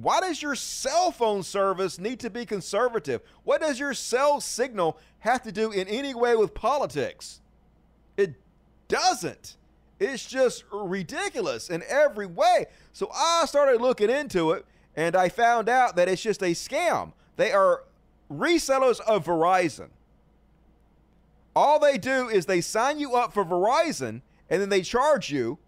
why 0.00 0.20
does 0.20 0.40
your 0.40 0.54
cell 0.54 1.10
phone 1.10 1.42
service 1.42 1.98
need 1.98 2.20
to 2.20 2.30
be 2.30 2.46
conservative? 2.46 3.22
What 3.44 3.60
does 3.60 3.78
your 3.78 3.94
cell 3.94 4.40
signal 4.40 4.98
have 5.20 5.42
to 5.42 5.52
do 5.52 5.72
in 5.72 5.88
any 5.88 6.14
way 6.14 6.36
with 6.36 6.54
politics? 6.54 7.40
It 8.16 8.34
doesn't. 8.88 9.56
It's 9.98 10.24
just 10.24 10.64
ridiculous 10.72 11.70
in 11.70 11.82
every 11.88 12.26
way. 12.26 12.66
So 12.92 13.10
I 13.14 13.44
started 13.46 13.80
looking 13.80 14.10
into 14.10 14.52
it 14.52 14.64
and 14.96 15.16
I 15.16 15.28
found 15.28 15.68
out 15.68 15.96
that 15.96 16.08
it's 16.08 16.22
just 16.22 16.42
a 16.42 16.52
scam. 16.52 17.12
They 17.36 17.52
are 17.52 17.84
resellers 18.30 19.00
of 19.00 19.24
Verizon. 19.24 19.88
All 21.54 21.78
they 21.78 21.98
do 21.98 22.28
is 22.28 22.46
they 22.46 22.60
sign 22.60 22.98
you 22.98 23.14
up 23.14 23.32
for 23.32 23.44
Verizon 23.44 24.22
and 24.50 24.60
then 24.60 24.68
they 24.68 24.82
charge 24.82 25.30
you 25.30 25.58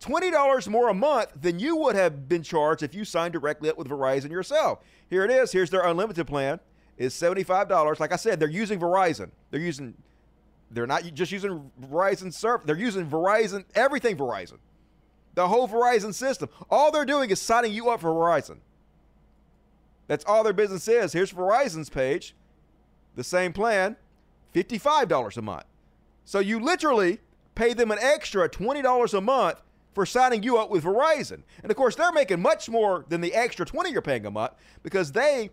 $20 0.00 0.68
more 0.68 0.88
a 0.88 0.94
month 0.94 1.30
than 1.40 1.58
you 1.58 1.76
would 1.76 1.96
have 1.96 2.28
been 2.28 2.42
charged 2.42 2.82
if 2.82 2.94
you 2.94 3.04
signed 3.04 3.32
directly 3.32 3.68
up 3.68 3.76
with 3.76 3.88
Verizon 3.88 4.30
yourself. 4.30 4.80
Here 5.10 5.24
it 5.24 5.30
is. 5.30 5.50
Here's 5.50 5.70
their 5.70 5.84
unlimited 5.84 6.26
plan. 6.26 6.60
It's 6.96 7.18
$75. 7.18 7.98
Like 7.98 8.12
I 8.12 8.16
said, 8.16 8.38
they're 8.38 8.48
using 8.48 8.78
Verizon. 8.78 9.30
They're 9.50 9.60
using 9.60 9.94
they're 10.70 10.86
not 10.86 11.02
just 11.14 11.32
using 11.32 11.70
Verizon 11.80 12.32
Surf. 12.32 12.62
They're 12.64 12.76
using 12.76 13.06
Verizon 13.06 13.64
everything 13.74 14.18
Verizon. 14.18 14.58
The 15.34 15.48
whole 15.48 15.66
Verizon 15.66 16.12
system. 16.12 16.50
All 16.70 16.90
they're 16.90 17.06
doing 17.06 17.30
is 17.30 17.40
signing 17.40 17.72
you 17.72 17.88
up 17.88 18.00
for 18.00 18.10
Verizon. 18.10 18.58
That's 20.08 20.24
all 20.26 20.42
their 20.42 20.52
business 20.52 20.86
is. 20.88 21.12
Here's 21.12 21.32
Verizon's 21.32 21.88
page. 21.88 22.34
The 23.14 23.24
same 23.24 23.52
plan, 23.52 23.96
$55 24.54 25.36
a 25.36 25.42
month. 25.42 25.64
So 26.24 26.38
you 26.40 26.60
literally 26.60 27.20
pay 27.58 27.74
them 27.74 27.90
an 27.90 27.98
extra 28.00 28.48
$20 28.48 29.14
a 29.14 29.20
month 29.20 29.60
for 29.92 30.06
signing 30.06 30.44
you 30.44 30.56
up 30.58 30.70
with 30.70 30.84
Verizon. 30.84 31.42
And 31.62 31.70
of 31.70 31.76
course, 31.76 31.96
they're 31.96 32.12
making 32.12 32.40
much 32.40 32.68
more 32.68 33.04
than 33.08 33.20
the 33.20 33.34
extra 33.34 33.66
20 33.66 33.90
you're 33.90 34.00
paying 34.00 34.24
a 34.26 34.30
month 34.30 34.52
because 34.84 35.10
they 35.10 35.50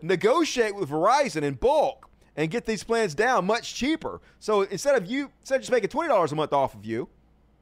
negotiate 0.00 0.76
with 0.76 0.88
Verizon 0.88 1.42
in 1.42 1.54
bulk 1.54 2.08
and 2.36 2.52
get 2.52 2.66
these 2.66 2.84
plans 2.84 3.16
down 3.16 3.44
much 3.46 3.74
cheaper. 3.74 4.20
So 4.38 4.62
instead 4.62 4.94
of 4.94 5.10
you 5.10 5.32
instead 5.40 5.56
of 5.56 5.62
just 5.62 5.72
making 5.72 5.90
$20 5.90 6.30
a 6.30 6.34
month 6.36 6.52
off 6.52 6.74
of 6.76 6.84
you, 6.84 7.08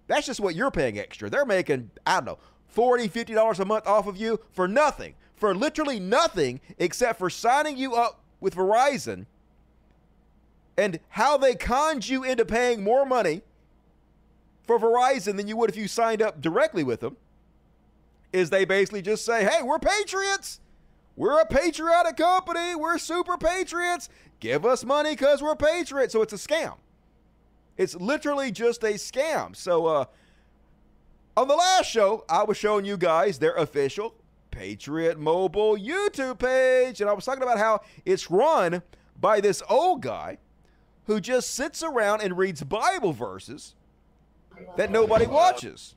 that's 0.06 0.26
just 0.26 0.38
what 0.38 0.54
you're 0.54 0.70
paying 0.70 0.98
extra. 0.98 1.30
They're 1.30 1.46
making, 1.46 1.90
I 2.06 2.16
don't 2.16 2.26
know, 2.26 2.38
$40, 2.76 3.10
$50 3.10 3.58
a 3.58 3.64
month 3.64 3.86
off 3.86 4.06
of 4.06 4.18
you 4.18 4.38
for 4.50 4.68
nothing. 4.68 5.14
For 5.34 5.54
literally 5.54 5.98
nothing 5.98 6.60
except 6.78 7.18
for 7.18 7.30
signing 7.30 7.78
you 7.78 7.94
up 7.94 8.20
with 8.38 8.54
Verizon 8.54 9.24
and 10.76 11.00
how 11.08 11.38
they 11.38 11.54
conned 11.54 12.06
you 12.08 12.22
into 12.22 12.44
paying 12.44 12.84
more 12.84 13.06
money 13.06 13.42
for 14.68 14.78
Verizon 14.78 15.36
than 15.36 15.48
you 15.48 15.56
would 15.56 15.70
if 15.70 15.76
you 15.76 15.88
signed 15.88 16.20
up 16.22 16.40
directly 16.40 16.84
with 16.84 17.00
them 17.00 17.16
is 18.34 18.50
they 18.50 18.66
basically 18.66 19.00
just 19.00 19.24
say, 19.24 19.42
hey, 19.42 19.62
we're 19.62 19.78
patriots. 19.78 20.60
We're 21.16 21.40
a 21.40 21.46
patriotic 21.46 22.18
company. 22.18 22.76
We're 22.76 22.98
super 22.98 23.38
patriots. 23.38 24.10
Give 24.40 24.66
us 24.66 24.84
money 24.84 25.12
because 25.12 25.42
we're 25.42 25.56
patriots. 25.56 26.12
So 26.12 26.20
it's 26.20 26.34
a 26.34 26.36
scam. 26.36 26.76
It's 27.78 27.94
literally 27.94 28.52
just 28.52 28.84
a 28.84 28.92
scam. 28.92 29.56
So 29.56 29.86
uh, 29.86 30.04
on 31.34 31.48
the 31.48 31.56
last 31.56 31.86
show, 31.86 32.26
I 32.28 32.44
was 32.44 32.58
showing 32.58 32.84
you 32.84 32.98
guys 32.98 33.38
their 33.38 33.54
official 33.54 34.14
Patriot 34.50 35.18
Mobile 35.18 35.78
YouTube 35.78 36.38
page. 36.38 37.00
And 37.00 37.08
I 37.08 37.14
was 37.14 37.24
talking 37.24 37.42
about 37.42 37.58
how 37.58 37.80
it's 38.04 38.30
run 38.30 38.82
by 39.18 39.40
this 39.40 39.62
old 39.70 40.02
guy 40.02 40.36
who 41.06 41.20
just 41.20 41.54
sits 41.54 41.82
around 41.82 42.20
and 42.20 42.36
reads 42.36 42.62
Bible 42.62 43.14
verses 43.14 43.74
that 44.76 44.90
nobody 44.90 45.26
watches. 45.26 45.94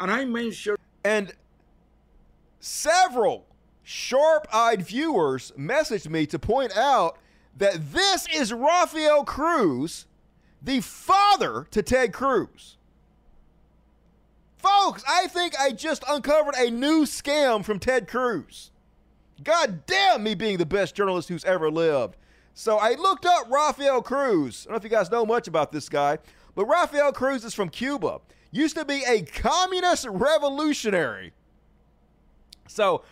And 0.00 0.10
I 0.10 0.24
made 0.24 0.54
sure. 0.54 0.76
And 1.04 1.32
several 2.60 3.46
sharp 3.82 4.46
eyed 4.52 4.82
viewers 4.82 5.52
messaged 5.58 6.08
me 6.08 6.26
to 6.26 6.38
point 6.38 6.76
out 6.76 7.18
that 7.56 7.92
this 7.92 8.26
is 8.32 8.52
Rafael 8.52 9.24
Cruz, 9.24 10.06
the 10.62 10.80
father 10.80 11.66
to 11.70 11.82
Ted 11.82 12.12
Cruz. 12.12 12.76
Folks, 14.56 15.02
I 15.08 15.28
think 15.28 15.54
I 15.58 15.70
just 15.70 16.04
uncovered 16.08 16.54
a 16.56 16.70
new 16.70 17.04
scam 17.04 17.64
from 17.64 17.78
Ted 17.78 18.08
Cruz. 18.08 18.70
God 19.42 19.86
damn 19.86 20.22
me 20.22 20.34
being 20.34 20.58
the 20.58 20.66
best 20.66 20.94
journalist 20.94 21.28
who's 21.28 21.44
ever 21.44 21.70
lived. 21.70 22.16
So 22.54 22.76
I 22.76 22.94
looked 22.94 23.24
up 23.24 23.48
Rafael 23.48 24.02
Cruz. 24.02 24.66
I 24.66 24.70
don't 24.70 24.72
know 24.72 24.76
if 24.78 24.84
you 24.84 24.90
guys 24.90 25.10
know 25.10 25.24
much 25.24 25.46
about 25.46 25.70
this 25.70 25.88
guy, 25.88 26.18
but 26.58 26.66
Rafael 26.66 27.12
Cruz 27.12 27.44
is 27.44 27.54
from 27.54 27.68
Cuba. 27.68 28.18
Used 28.50 28.74
to 28.74 28.84
be 28.84 29.04
a 29.06 29.22
communist 29.22 30.08
revolutionary. 30.10 31.32
So 32.66 33.04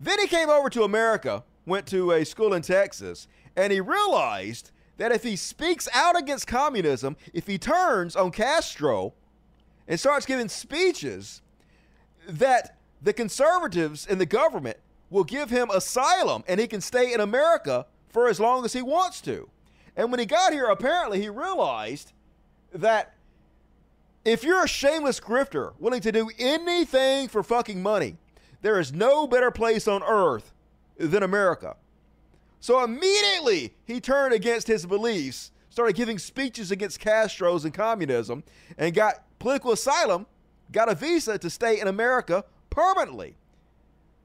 then 0.00 0.18
he 0.18 0.26
came 0.26 0.48
over 0.48 0.70
to 0.70 0.84
America, 0.84 1.44
went 1.66 1.86
to 1.88 2.12
a 2.12 2.24
school 2.24 2.54
in 2.54 2.62
Texas, 2.62 3.28
and 3.54 3.74
he 3.74 3.82
realized 3.82 4.70
that 4.96 5.12
if 5.12 5.22
he 5.22 5.36
speaks 5.36 5.86
out 5.92 6.18
against 6.18 6.46
communism, 6.46 7.18
if 7.34 7.46
he 7.46 7.58
turns 7.58 8.16
on 8.16 8.30
Castro 8.30 9.12
and 9.86 10.00
starts 10.00 10.24
giving 10.24 10.48
speeches, 10.48 11.42
that 12.26 12.78
the 13.02 13.12
conservatives 13.12 14.06
in 14.06 14.16
the 14.16 14.24
government 14.24 14.78
will 15.10 15.24
give 15.24 15.50
him 15.50 15.68
asylum 15.68 16.42
and 16.48 16.58
he 16.58 16.66
can 16.66 16.80
stay 16.80 17.12
in 17.12 17.20
America 17.20 17.84
for 18.08 18.28
as 18.28 18.40
long 18.40 18.64
as 18.64 18.72
he 18.72 18.80
wants 18.80 19.20
to. 19.20 19.50
And 19.94 20.10
when 20.10 20.20
he 20.20 20.24
got 20.24 20.54
here, 20.54 20.70
apparently 20.70 21.20
he 21.20 21.28
realized 21.28 22.14
that 22.72 23.14
if 24.24 24.44
you're 24.44 24.64
a 24.64 24.68
shameless 24.68 25.20
grifter 25.20 25.72
willing 25.78 26.00
to 26.02 26.12
do 26.12 26.30
anything 26.38 27.28
for 27.28 27.42
fucking 27.42 27.82
money, 27.82 28.16
there 28.62 28.78
is 28.78 28.92
no 28.92 29.26
better 29.26 29.50
place 29.50 29.88
on 29.88 30.02
earth 30.02 30.52
than 30.98 31.22
America. 31.22 31.76
So 32.60 32.82
immediately 32.82 33.74
he 33.84 34.00
turned 34.00 34.34
against 34.34 34.66
his 34.66 34.84
beliefs, 34.84 35.52
started 35.70 35.94
giving 35.94 36.18
speeches 36.18 36.70
against 36.70 37.00
Castro's 37.00 37.64
and 37.64 37.72
communism, 37.72 38.42
and 38.76 38.94
got 38.94 39.22
political 39.38 39.72
asylum, 39.72 40.26
got 40.72 40.90
a 40.90 40.94
visa 40.94 41.38
to 41.38 41.48
stay 41.48 41.80
in 41.80 41.88
America 41.88 42.44
permanently. 42.70 43.36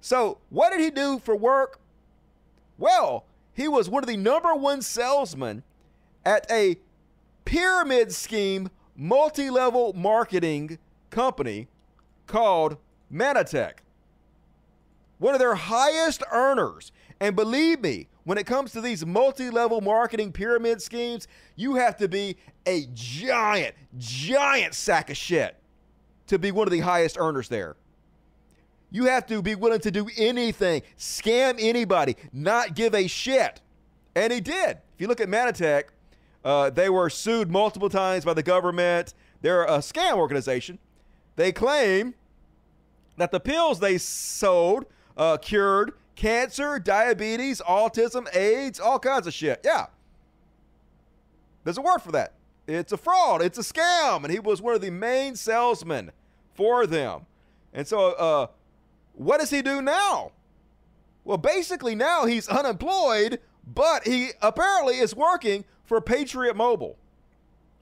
So, 0.02 0.40
what 0.50 0.72
did 0.72 0.82
he 0.82 0.90
do 0.90 1.20
for 1.20 1.36
work? 1.36 1.80
Well, 2.78 3.26
he 3.54 3.68
was 3.68 3.90
one 3.90 4.04
of 4.04 4.10
the 4.10 4.18
number 4.18 4.54
one 4.54 4.82
salesmen 4.82 5.64
at 6.26 6.50
a 6.52 6.78
pyramid 7.46 8.12
scheme 8.12 8.70
multi 8.96 9.50
level 9.50 9.94
marketing 9.94 10.78
company 11.10 11.68
called 12.28 12.78
Mannatech. 13.12 13.74
One 15.20 15.34
of 15.34 15.40
their 15.40 15.56
highest 15.56 16.24
earners. 16.32 16.92
And 17.20 17.36
believe 17.36 17.82
me, 17.82 18.08
when 18.26 18.38
it 18.38 18.46
comes 18.46 18.72
to 18.74 18.82
these 18.82 19.06
multi 19.06 19.50
level 19.50 19.82
marketing 19.82 20.32
pyramid 20.32 20.82
schemes, 20.82 21.28
you 21.56 21.76
have 21.76 21.96
to 21.98 22.08
be 22.08 22.38
a 22.66 22.88
giant, 22.94 23.76
giant 23.98 24.74
sack 24.74 25.10
of 25.10 25.18
shit 25.18 25.56
to 26.28 26.40
be 26.40 26.52
one 26.52 26.68
of 26.68 26.72
the 26.72 26.80
highest 26.80 27.18
earners 27.20 27.50
there. 27.50 27.76
You 28.92 29.06
have 29.06 29.26
to 29.28 29.42
be 29.42 29.56
willing 29.56 29.80
to 29.82 29.92
do 29.92 30.08
anything, 30.18 30.84
scam 30.98 31.56
anybody, 31.60 32.16
not 32.32 32.76
give 32.76 32.94
a 32.94 33.08
shit. 33.08 33.60
And 34.16 34.32
he 34.32 34.40
did. 34.40 34.78
If 34.94 35.00
you 35.02 35.08
look 35.08 35.20
at 35.20 35.28
Mannatech, 35.28 35.86
uh, 36.44 36.70
they 36.70 36.90
were 36.90 37.10
sued 37.10 37.50
multiple 37.50 37.90
times 37.90 38.26
by 38.26 38.34
the 38.34 38.44
government. 38.44 39.14
They're 39.42 39.64
a 39.64 39.80
scam 39.80 40.14
organization. 40.14 40.80
They 41.36 41.52
claim 41.52 42.14
that 43.18 43.32
the 43.32 43.40
pills 43.40 43.80
they 43.80 43.98
sold 43.98 44.86
uh, 45.18 45.38
cured 45.38 45.94
cancer, 46.16 46.80
diabetes, 46.80 47.62
autism, 47.62 48.34
AIDS, 48.36 48.80
all 48.80 49.00
kinds 49.00 49.28
of 49.28 49.34
shit. 49.34 49.62
Yeah. 49.64 49.88
There's 51.64 51.78
a 51.78 51.82
word 51.82 52.00
for 52.00 52.12
that. 52.12 52.34
It's 52.68 52.92
a 52.92 52.98
fraud. 52.98 53.42
It's 53.42 53.58
a 53.58 53.62
scam. 53.62 54.24
And 54.24 54.32
he 54.32 54.40
was 54.40 54.62
one 54.62 54.76
of 54.76 54.82
the 54.82 54.92
main 54.92 55.36
salesmen 55.36 56.12
for 56.54 56.86
them. 56.86 57.26
And 57.74 57.88
so, 57.88 58.12
uh, 58.14 58.48
what 59.14 59.40
does 59.40 59.50
he 59.50 59.62
do 59.62 59.82
now? 59.82 60.32
Well, 61.24 61.38
basically, 61.38 61.96
now 61.96 62.26
he's 62.26 62.48
unemployed, 62.48 63.40
but 63.66 64.06
he 64.06 64.32
apparently 64.42 64.98
is 64.98 65.16
working 65.16 65.66
for 65.94 66.02
Patriot 66.02 66.56
Mobile, 66.56 66.98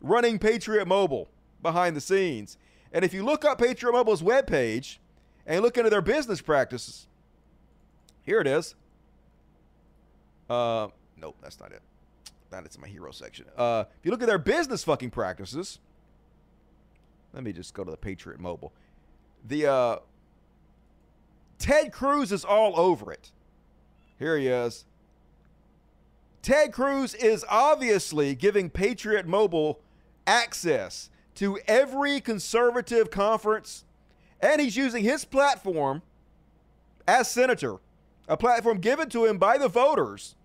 running 0.01 0.38
Patriot 0.38 0.86
Mobile 0.86 1.30
behind 1.62 1.95
the 1.95 2.01
scenes. 2.01 2.57
And 2.91 3.05
if 3.05 3.14
you 3.14 3.24
look 3.24 3.45
up 3.45 3.57
Patriot 3.57 3.93
Mobile's 3.93 4.22
webpage 4.22 4.97
and 5.45 5.62
look 5.62 5.78
into 5.78 5.89
their 5.89 6.01
business 6.01 6.41
practices, 6.41 7.07
here 8.24 8.41
it 8.41 8.47
is. 8.47 8.76
Uh, 10.49 10.89
nope, 11.16 11.38
that's 11.41 11.57
not 11.57 11.72
it. 11.72 11.82
That 12.49 12.66
is 12.66 12.78
my 12.78 12.89
hero 12.89 13.12
section. 13.12 13.45
Uh, 13.55 13.86
if 13.97 14.05
you 14.05 14.12
look 14.12 14.22
at 14.22 14.28
their 14.28 14.38
business 14.38 14.84
fucking 14.84 15.12
practices, 15.12 15.80
let 17.32 17.45
me 17.45 17.53
just 17.53 17.74
go 17.74 17.86
to 17.86 17.91
the 17.91 17.95
Patriot 17.95 18.41
Mobile. 18.41 18.74
The 19.47 19.68
uh, 19.68 19.95
Ted 21.60 21.94
Cruz 21.94 22.34
is 22.34 22.44
all 22.44 22.77
over 22.77 23.14
it. 23.14 23.31
Here 24.19 24.38
he 24.38 24.49
is. 24.49 24.84
Ted 26.41 26.73
Cruz 26.73 27.13
is 27.13 27.45
obviously 27.47 28.34
giving 28.34 28.69
Patriot 28.69 29.27
Mobile 29.27 29.80
access 30.26 31.09
to 31.35 31.59
every 31.68 32.19
conservative 32.19 33.11
conference, 33.11 33.84
and 34.41 34.59
he's 34.59 34.76
using 34.76 35.03
his 35.03 35.23
platform 35.23 36.01
as 37.07 37.30
senator, 37.30 37.77
a 38.27 38.38
platform 38.38 38.80
given 38.80 39.09
to 39.09 39.26
him 39.26 39.38
by 39.38 39.57
the 39.57 39.68
voters, 39.68 40.35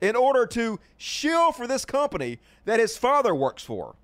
in 0.00 0.16
order 0.16 0.46
to 0.46 0.78
shill 0.96 1.52
for 1.52 1.66
this 1.66 1.84
company 1.84 2.38
that 2.64 2.80
his 2.80 2.96
father 2.96 3.34
works 3.34 3.62
for. 3.62 3.94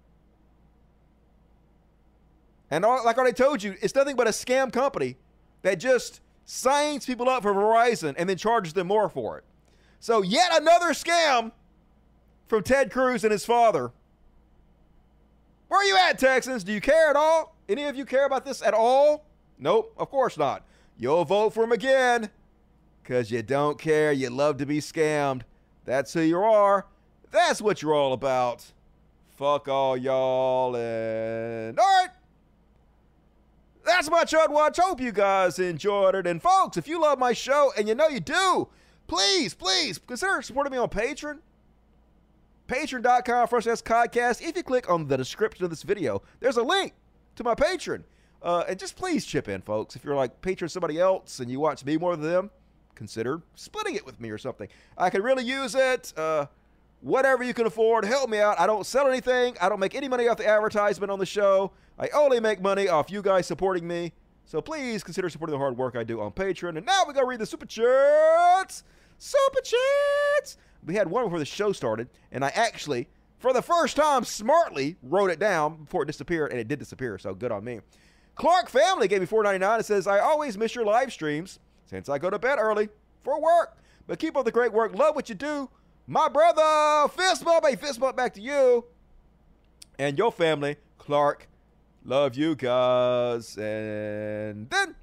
And 2.70 2.84
all, 2.84 3.04
like 3.04 3.16
I 3.16 3.20
already 3.20 3.34
told 3.34 3.62
you, 3.62 3.76
it's 3.80 3.94
nothing 3.94 4.14
but 4.14 4.26
a 4.26 4.30
scam 4.30 4.72
company 4.72 5.16
that 5.62 5.76
just 5.76 6.20
signs 6.44 7.06
people 7.06 7.28
up 7.28 7.42
for 7.42 7.52
Verizon 7.52 8.14
and 8.16 8.28
then 8.28 8.36
charges 8.36 8.72
them 8.72 8.88
more 8.88 9.08
for 9.08 9.38
it. 9.38 9.44
So, 10.00 10.22
yet 10.22 10.50
another 10.60 10.90
scam 10.90 11.52
from 12.46 12.62
Ted 12.62 12.90
Cruz 12.90 13.24
and 13.24 13.32
his 13.32 13.44
father. 13.44 13.92
Where 15.68 15.80
are 15.80 15.84
you 15.84 15.96
at, 15.96 16.18
Texans? 16.18 16.64
Do 16.64 16.72
you 16.72 16.80
care 16.80 17.10
at 17.10 17.16
all? 17.16 17.54
Any 17.68 17.84
of 17.84 17.96
you 17.96 18.04
care 18.04 18.24
about 18.24 18.44
this 18.44 18.62
at 18.62 18.74
all? 18.74 19.26
Nope, 19.58 19.92
of 19.98 20.10
course 20.10 20.38
not. 20.38 20.64
You'll 20.96 21.24
vote 21.24 21.50
for 21.50 21.64
him 21.64 21.72
again 21.72 22.30
because 23.02 23.30
you 23.30 23.42
don't 23.42 23.78
care. 23.78 24.12
You 24.12 24.30
love 24.30 24.56
to 24.58 24.66
be 24.66 24.80
scammed. 24.80 25.42
That's 25.84 26.12
who 26.12 26.20
you 26.20 26.38
are. 26.38 26.86
That's 27.30 27.60
what 27.60 27.82
you're 27.82 27.94
all 27.94 28.12
about. 28.12 28.72
Fuck 29.36 29.68
all 29.68 29.96
y'all 29.96 30.74
and. 30.74 31.78
All 31.78 31.86
right. 31.86 32.08
That's 33.84 34.10
my 34.10 34.24
Chud 34.24 34.50
Watch. 34.50 34.78
Hope 34.78 35.00
you 35.00 35.12
guys 35.12 35.58
enjoyed 35.58 36.14
it. 36.14 36.26
And 36.26 36.42
folks, 36.42 36.76
if 36.76 36.88
you 36.88 37.00
love 37.00 37.18
my 37.18 37.32
show, 37.32 37.72
and 37.76 37.88
you 37.88 37.94
know 37.94 38.08
you 38.08 38.20
do, 38.20 38.68
please, 39.08 39.54
please 39.54 39.98
consider 39.98 40.40
supporting 40.42 40.72
me 40.72 40.78
on 40.78 40.88
Patreon. 40.88 41.38
Patreon.com 42.68 43.48
forward 43.48 43.62
slash 43.62 43.82
podcast. 43.82 44.46
If 44.46 44.56
you 44.56 44.62
click 44.62 44.88
on 44.88 45.08
the 45.08 45.16
description 45.16 45.64
of 45.64 45.70
this 45.70 45.82
video, 45.82 46.22
there's 46.38 46.58
a 46.58 46.62
link 46.62 46.92
to 47.36 47.42
my 47.42 47.54
Patreon. 47.54 48.04
Uh, 48.42 48.64
and 48.68 48.78
just 48.78 48.94
please 48.94 49.24
chip 49.24 49.48
in, 49.48 49.62
folks. 49.62 49.96
If 49.96 50.04
you're 50.04 50.14
like 50.14 50.40
patron 50.42 50.68
somebody 50.68 51.00
else 51.00 51.40
and 51.40 51.50
you 51.50 51.58
watch 51.58 51.84
me 51.84 51.96
more 51.96 52.14
than 52.14 52.30
them, 52.30 52.50
consider 52.94 53.42
splitting 53.56 53.96
it 53.96 54.06
with 54.06 54.20
me 54.20 54.30
or 54.30 54.38
something. 54.38 54.68
I 54.96 55.10
could 55.10 55.24
really 55.24 55.44
use 55.44 55.74
it. 55.74 56.12
Uh, 56.16 56.46
whatever 57.00 57.42
you 57.42 57.54
can 57.54 57.66
afford, 57.66 58.04
help 58.04 58.28
me 58.28 58.38
out. 58.38 58.60
I 58.60 58.66
don't 58.66 58.86
sell 58.86 59.08
anything. 59.08 59.56
I 59.60 59.68
don't 59.68 59.80
make 59.80 59.94
any 59.94 60.08
money 60.08 60.28
off 60.28 60.36
the 60.36 60.46
advertisement 60.46 61.10
on 61.10 61.18
the 61.18 61.26
show. 61.26 61.72
I 61.98 62.08
only 62.08 62.38
make 62.38 62.60
money 62.60 62.88
off 62.88 63.10
you 63.10 63.22
guys 63.22 63.46
supporting 63.46 63.88
me. 63.88 64.12
So 64.44 64.60
please 64.60 65.02
consider 65.02 65.28
supporting 65.28 65.52
the 65.52 65.58
hard 65.58 65.76
work 65.76 65.96
I 65.96 66.04
do 66.04 66.20
on 66.20 66.30
Patreon. 66.30 66.76
And 66.76 66.86
now 66.86 67.04
we 67.06 67.14
go 67.14 67.24
read 67.26 67.40
the 67.40 67.46
super 67.46 67.66
chats. 67.66 68.84
Super 69.18 69.60
chats. 69.60 70.56
We 70.84 70.94
had 70.94 71.08
one 71.08 71.24
before 71.24 71.38
the 71.38 71.44
show 71.44 71.72
started, 71.72 72.08
and 72.32 72.44
I 72.44 72.48
actually, 72.48 73.08
for 73.38 73.52
the 73.52 73.62
first 73.62 73.96
time, 73.96 74.24
smartly 74.24 74.96
wrote 75.02 75.30
it 75.30 75.38
down 75.38 75.84
before 75.84 76.02
it 76.02 76.06
disappeared, 76.06 76.50
and 76.50 76.60
it 76.60 76.68
did 76.68 76.78
disappear. 76.78 77.18
So 77.18 77.34
good 77.34 77.52
on 77.52 77.64
me. 77.64 77.80
Clark 78.36 78.68
Family 78.68 79.08
gave 79.08 79.20
me 79.20 79.26
$4.99. 79.26 79.80
It 79.80 79.86
says, 79.86 80.06
I 80.06 80.20
always 80.20 80.56
miss 80.56 80.74
your 80.74 80.84
live 80.84 81.12
streams 81.12 81.58
since 81.86 82.08
I 82.08 82.18
go 82.18 82.30
to 82.30 82.38
bed 82.38 82.58
early 82.58 82.88
for 83.24 83.40
work. 83.40 83.76
But 84.06 84.18
keep 84.20 84.36
up 84.36 84.44
the 84.44 84.52
great 84.52 84.72
work. 84.72 84.94
Love 84.94 85.16
what 85.16 85.28
you 85.28 85.34
do. 85.34 85.68
My 86.06 86.28
brother, 86.28 87.08
fist 87.08 87.44
bump. 87.44 87.66
Hey, 87.66 87.76
fist 87.76 88.00
bump 88.00 88.16
back 88.16 88.32
to 88.34 88.40
you 88.40 88.84
and 89.98 90.16
your 90.16 90.32
family. 90.32 90.76
Clark, 90.96 91.48
love 92.04 92.36
you 92.36 92.54
guys. 92.54 93.56
And 93.58 94.70
then 94.70 94.94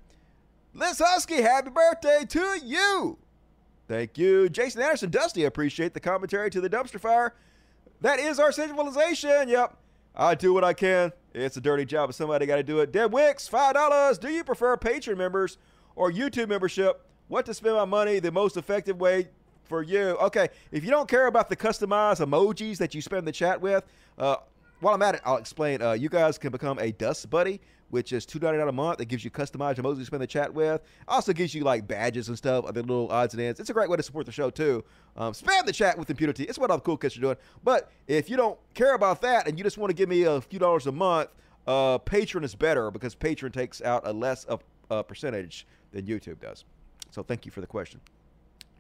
Liz 0.74 1.00
Husky, 1.00 1.42
happy 1.42 1.70
birthday 1.70 2.26
to 2.30 2.60
you. 2.64 3.18
Thank 3.88 4.18
you. 4.18 4.50
Jason 4.50 4.82
Anderson, 4.82 5.12
Dusty, 5.12 5.44
I 5.44 5.48
appreciate 5.48 5.94
the 5.94 6.00
commentary 6.00 6.50
to 6.50 6.62
the 6.62 6.70
dumpster 6.70 7.00
fire. 7.00 7.36
That 8.02 8.20
is 8.20 8.40
our 8.40 8.52
civilization. 8.52 9.48
Yep. 9.48 9.78
I 10.16 10.36
do 10.36 10.54
what 10.54 10.64
I 10.64 10.74
can. 10.74 11.12
It's 11.34 11.58
a 11.58 11.62
dirty 11.62 11.86
job, 11.86 12.10
but 12.10 12.16
somebody 12.16 12.46
got 12.46 12.56
to 12.56 12.64
do 12.64 12.80
it. 12.80 12.92
Deb 12.92 13.14
Wicks, 13.14 13.50
$5. 13.50 14.20
Do 14.20 14.30
you 14.30 14.44
prefer 14.44 14.78
Patreon 14.78 15.18
members 15.18 15.58
or 15.96 16.12
YouTube 16.12 16.48
membership? 16.48 17.06
What 17.28 17.46
to 17.48 17.54
spend 17.54 17.76
my 17.76 17.86
money 17.86 18.20
the 18.20 18.32
most 18.32 18.56
effective 18.56 19.00
way 19.00 19.28
for 19.64 19.84
you? 19.84 20.18
Okay, 20.22 20.48
if 20.72 20.84
you 20.84 20.92
don't 20.92 21.10
care 21.10 21.28
about 21.28 21.50
the 21.50 21.56
customized 21.56 22.26
emojis 22.26 22.78
that 22.78 22.96
you 22.96 23.02
spend 23.02 23.28
the 23.28 23.32
chat 23.32 23.60
with, 23.60 23.84
uh, 24.18 24.38
while 24.86 24.94
I'm 24.94 25.02
at 25.02 25.16
it, 25.16 25.22
I'll 25.26 25.38
explain. 25.38 25.82
Uh, 25.82 25.94
you 25.94 26.10
guys 26.10 26.38
can 26.38 26.52
become 26.52 26.78
a 26.78 26.92
Dust 26.92 27.28
Buddy, 27.32 27.60
which 27.90 28.14
is 28.14 28.24
two 28.24 28.38
ninety 28.38 28.60
nine 28.60 28.68
a 28.68 28.72
month. 28.72 29.02
It 29.02 29.08
gives 29.08 29.26
you 29.26 29.32
customized 29.32 29.78
emojis 29.78 29.98
to 29.98 30.06
spend 30.06 30.22
the 30.22 30.28
chat 30.28 30.54
with. 30.54 30.80
Also 31.08 31.34
gives 31.34 31.56
you 31.56 31.64
like 31.64 31.88
badges 31.88 32.28
and 32.28 32.38
stuff, 32.38 32.66
other 32.66 32.84
little 32.84 33.12
odds 33.12 33.34
and 33.34 33.42
ends. 33.42 33.60
It's 33.60 33.72
a 33.72 33.74
great 33.74 33.90
way 33.90 33.98
to 33.98 34.04
support 34.04 34.28
the 34.28 34.32
show 34.32 34.52
too. 34.52 34.84
Um, 35.18 35.34
spam 35.34 35.66
the 35.66 35.74
chat 35.74 35.98
with 35.98 36.12
impunity. 36.12 36.44
It's 36.44 36.60
what 36.60 36.70
all 36.70 36.78
the 36.78 36.84
cool 36.84 36.98
kids 36.98 37.18
are 37.18 37.22
doing. 37.22 37.38
But 37.64 37.92
if 38.06 38.30
you 38.30 38.38
don't 38.38 38.60
care 38.76 38.94
about 38.94 39.22
that 39.22 39.48
and 39.48 39.58
you 39.58 39.64
just 39.64 39.80
want 39.80 39.90
to 39.90 39.96
give 39.96 40.08
me 40.08 40.22
a 40.22 40.40
few 40.40 40.60
dollars 40.60 40.86
a 40.86 40.92
month, 40.92 41.30
uh, 41.66 41.98
Patreon 41.98 42.44
is 42.44 42.54
better 42.54 42.92
because 42.92 43.16
Patreon 43.16 43.54
takes 43.54 43.82
out 43.82 44.06
a 44.06 44.14
less 44.14 44.44
of 44.44 44.64
a 44.92 45.04
percentage 45.04 45.66
than 45.94 46.06
YouTube 46.06 46.40
does. 46.40 46.64
So 47.10 47.24
thank 47.24 47.44
you 47.44 47.52
for 47.52 47.62
the 47.62 47.68
question. 47.68 48.02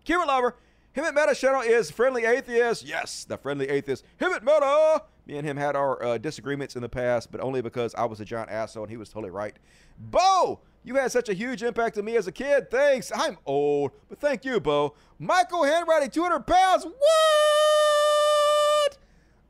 Kira 0.06 0.27
lover. 0.27 0.56
Hemant 0.95 1.13
Mehta 1.13 1.35
channel 1.35 1.59
is 1.61 1.91
Friendly 1.91 2.23
Atheist. 2.23 2.85
Yes, 2.85 3.26
the 3.26 3.38
Friendly 3.38 3.67
Atheist. 3.67 4.05
Hemant 4.19 4.43
Mehta. 4.43 5.03
Me 5.27 5.35
and 5.38 5.45
him 5.45 5.57
had 5.57 5.76
our 5.76 6.01
uh, 6.01 6.17
disagreements 6.17 6.77
in 6.77 6.81
the 6.81 6.88
past, 6.88 7.34
but 7.34 7.41
only 7.41 7.61
because 7.61 7.93
I 7.95 8.05
was 8.05 8.22
a 8.22 8.26
giant 8.26 8.49
asshole 8.49 8.84
and 8.84 8.91
he 8.91 8.95
was 8.95 9.09
totally 9.09 9.31
right. 9.31 9.57
Bo, 9.99 10.61
you 10.85 10.95
had 10.95 11.11
such 11.11 11.27
a 11.27 11.34
huge 11.34 11.63
impact 11.63 11.97
on 11.97 12.05
me 12.05 12.15
as 12.15 12.27
a 12.27 12.31
kid. 12.31 12.72
Thanks. 12.72 13.11
I'm 13.13 13.38
old, 13.45 13.91
but 14.07 14.19
thank 14.19 14.45
you, 14.45 14.61
Bo. 14.61 14.93
Michael 15.19 15.65
Handwriting, 15.65 16.11
200 16.11 16.47
pounds. 16.47 16.85
What? 16.85 16.95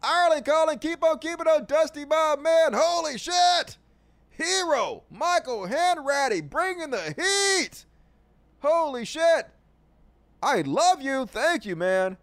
Ireland 0.01 0.45
calling, 0.45 0.79
keep 0.79 1.03
on 1.03 1.19
keeping 1.19 1.47
on, 1.47 1.65
Dusty 1.65 2.05
Bob, 2.05 2.39
man. 2.39 2.73
Holy 2.73 3.19
shit. 3.19 3.77
Hero, 4.31 5.03
Michael 5.11 5.67
Handwriting, 5.67 6.47
bringing 6.47 6.89
the 6.89 7.13
heat. 7.15 7.85
Holy 8.61 9.05
shit. 9.05 9.49
I 10.41 10.61
love 10.61 11.01
you. 11.01 11.25
Thank 11.25 11.65
you, 11.65 11.75
man. 11.75 12.17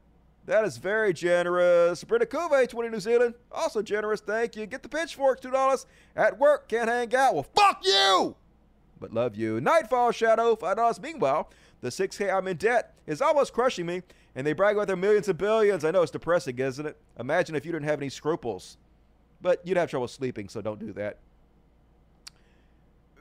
That 0.46 0.64
is 0.64 0.76
very 0.76 1.12
generous. 1.12 2.02
Britta 2.02 2.26
Cuvee, 2.26 2.68
20 2.68 2.88
New 2.88 3.00
Zealand. 3.00 3.34
Also 3.52 3.80
generous. 3.80 4.20
Thank 4.20 4.56
you. 4.56 4.66
Get 4.66 4.82
the 4.82 4.88
pitchfork, 4.88 5.40
$2. 5.40 5.86
At 6.16 6.38
work, 6.38 6.68
can't 6.68 6.88
hang 6.88 7.14
out. 7.14 7.34
Well, 7.34 7.46
fuck 7.56 7.80
you! 7.84 8.34
But 9.00 9.12
love 9.12 9.36
you. 9.36 9.60
Nightfall 9.60 10.12
Shadow, 10.12 10.56
$5. 10.56 11.00
Meanwhile, 11.00 11.50
the 11.80 11.88
6K 11.88 12.32
I'm 12.32 12.48
in 12.48 12.56
debt 12.56 12.94
is 13.06 13.22
almost 13.22 13.52
crushing 13.52 13.86
me, 13.86 14.02
and 14.34 14.46
they 14.46 14.52
brag 14.52 14.76
about 14.76 14.88
their 14.88 14.96
millions 14.96 15.28
and 15.28 15.38
billions. 15.38 15.84
I 15.84 15.90
know 15.90 16.02
it's 16.02 16.10
depressing, 16.10 16.58
isn't 16.58 16.86
it? 16.86 16.96
Imagine 17.18 17.54
if 17.54 17.64
you 17.64 17.72
didn't 17.72 17.88
have 17.88 18.00
any 18.00 18.08
scruples. 18.08 18.78
But 19.40 19.64
you'd 19.66 19.76
have 19.76 19.90
trouble 19.90 20.08
sleeping, 20.08 20.48
so 20.48 20.60
don't 20.60 20.78
do 20.78 20.92
that. 20.92 21.18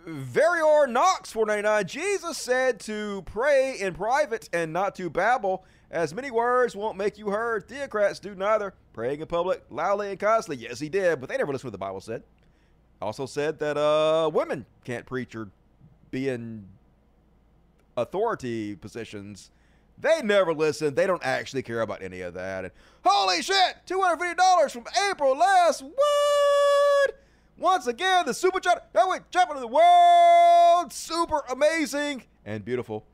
Verior 0.06 0.88
Knox 0.88 1.32
499. 1.32 1.88
Jesus 1.88 2.38
said 2.38 2.80
to 2.82 3.22
pray 3.24 3.78
in 3.80 3.94
private 3.94 4.50
and 4.52 4.74
not 4.74 4.96
to 4.96 5.10
babble, 5.10 5.64
as 5.90 6.14
many 6.14 6.32
words 6.32 6.76
won't 6.76 6.98
make 6.98 7.18
you 7.18 7.30
heard. 7.30 7.68
Theocrats 7.68 8.20
do 8.20 8.34
neither. 8.34 8.74
Praying 8.94 9.22
in 9.22 9.28
public, 9.28 9.64
loudly 9.70 10.10
and 10.10 10.20
constantly. 10.20 10.64
Yes, 10.66 10.80
he 10.80 10.90
did, 10.90 11.20
but 11.20 11.30
they 11.30 11.38
never 11.38 11.52
listened 11.52 11.62
to 11.62 11.68
what 11.68 11.72
the 11.74 11.78
Bible 11.78 12.02
said. 12.02 12.24
Also 13.02 13.26
said 13.26 13.60
that 13.60 13.78
uh, 13.78 14.30
women 14.34 14.66
can't 14.84 15.06
preach 15.06 15.36
or 15.36 15.50
be 16.12 16.30
in 16.30 16.66
authority 17.98 18.76
positions. 18.76 19.52
They 19.98 20.22
never 20.24 20.54
listen. 20.54 20.96
They 20.96 21.08
don't 21.08 21.24
actually 21.24 21.62
care 21.62 21.82
about 21.82 22.02
any 22.02 22.22
of 22.22 22.34
that. 22.34 22.66
And 22.66 22.74
holy 23.06 23.42
shit, 23.42 23.76
$250 23.88 24.72
from 24.72 24.86
April 25.10 25.38
last. 25.38 25.84
What? 25.84 26.71
Once 27.62 27.86
again, 27.86 28.26
the 28.26 28.34
super 28.34 28.60
chat, 28.60 28.90
heavyweight 28.96 29.30
champion 29.30 29.56
of 29.56 29.62
the 29.62 29.68
world, 29.68 30.92
super 30.92 31.44
amazing 31.48 32.24
and 32.44 32.66
beautiful. 32.66 33.06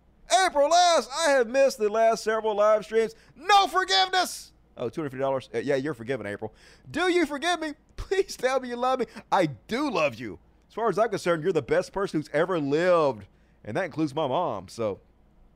April 0.46 0.70
last, 0.70 1.10
I 1.12 1.32
have 1.32 1.50
missed 1.50 1.78
the 1.80 1.90
last 1.90 2.24
several 2.24 2.56
live 2.56 2.86
streams. 2.86 3.14
No 3.36 3.68
forgiveness. 3.68 4.54
Oh, 4.78 4.90
$250. 4.90 5.54
Uh, 5.54 5.58
yeah, 5.58 5.76
you're 5.76 5.94
forgiven, 5.94 6.26
April. 6.26 6.54
Do 6.90 7.12
you 7.12 7.26
forgive 7.26 7.60
me? 7.60 7.74
Please 7.98 8.38
tell 8.38 8.62
me 8.62 8.70
you 8.70 8.78
love 8.78 9.00
me. 9.00 9.08
I 9.34 9.48
do 9.48 9.92
love 9.92 10.16
you. 10.16 10.40
As 10.70 10.74
far 10.74 10.88
as 10.88 10.98
I'm 10.98 11.10
concerned, 11.10 11.44
you're 11.44 11.52
the 11.52 11.62
best 11.62 11.92
person 11.92 12.22
who's 12.22 12.30
ever 12.32 12.58
lived, 12.58 13.26
and 13.66 13.76
that 13.76 13.84
includes 13.84 14.16
my 14.16 14.28
mom. 14.28 14.70
So 14.70 15.02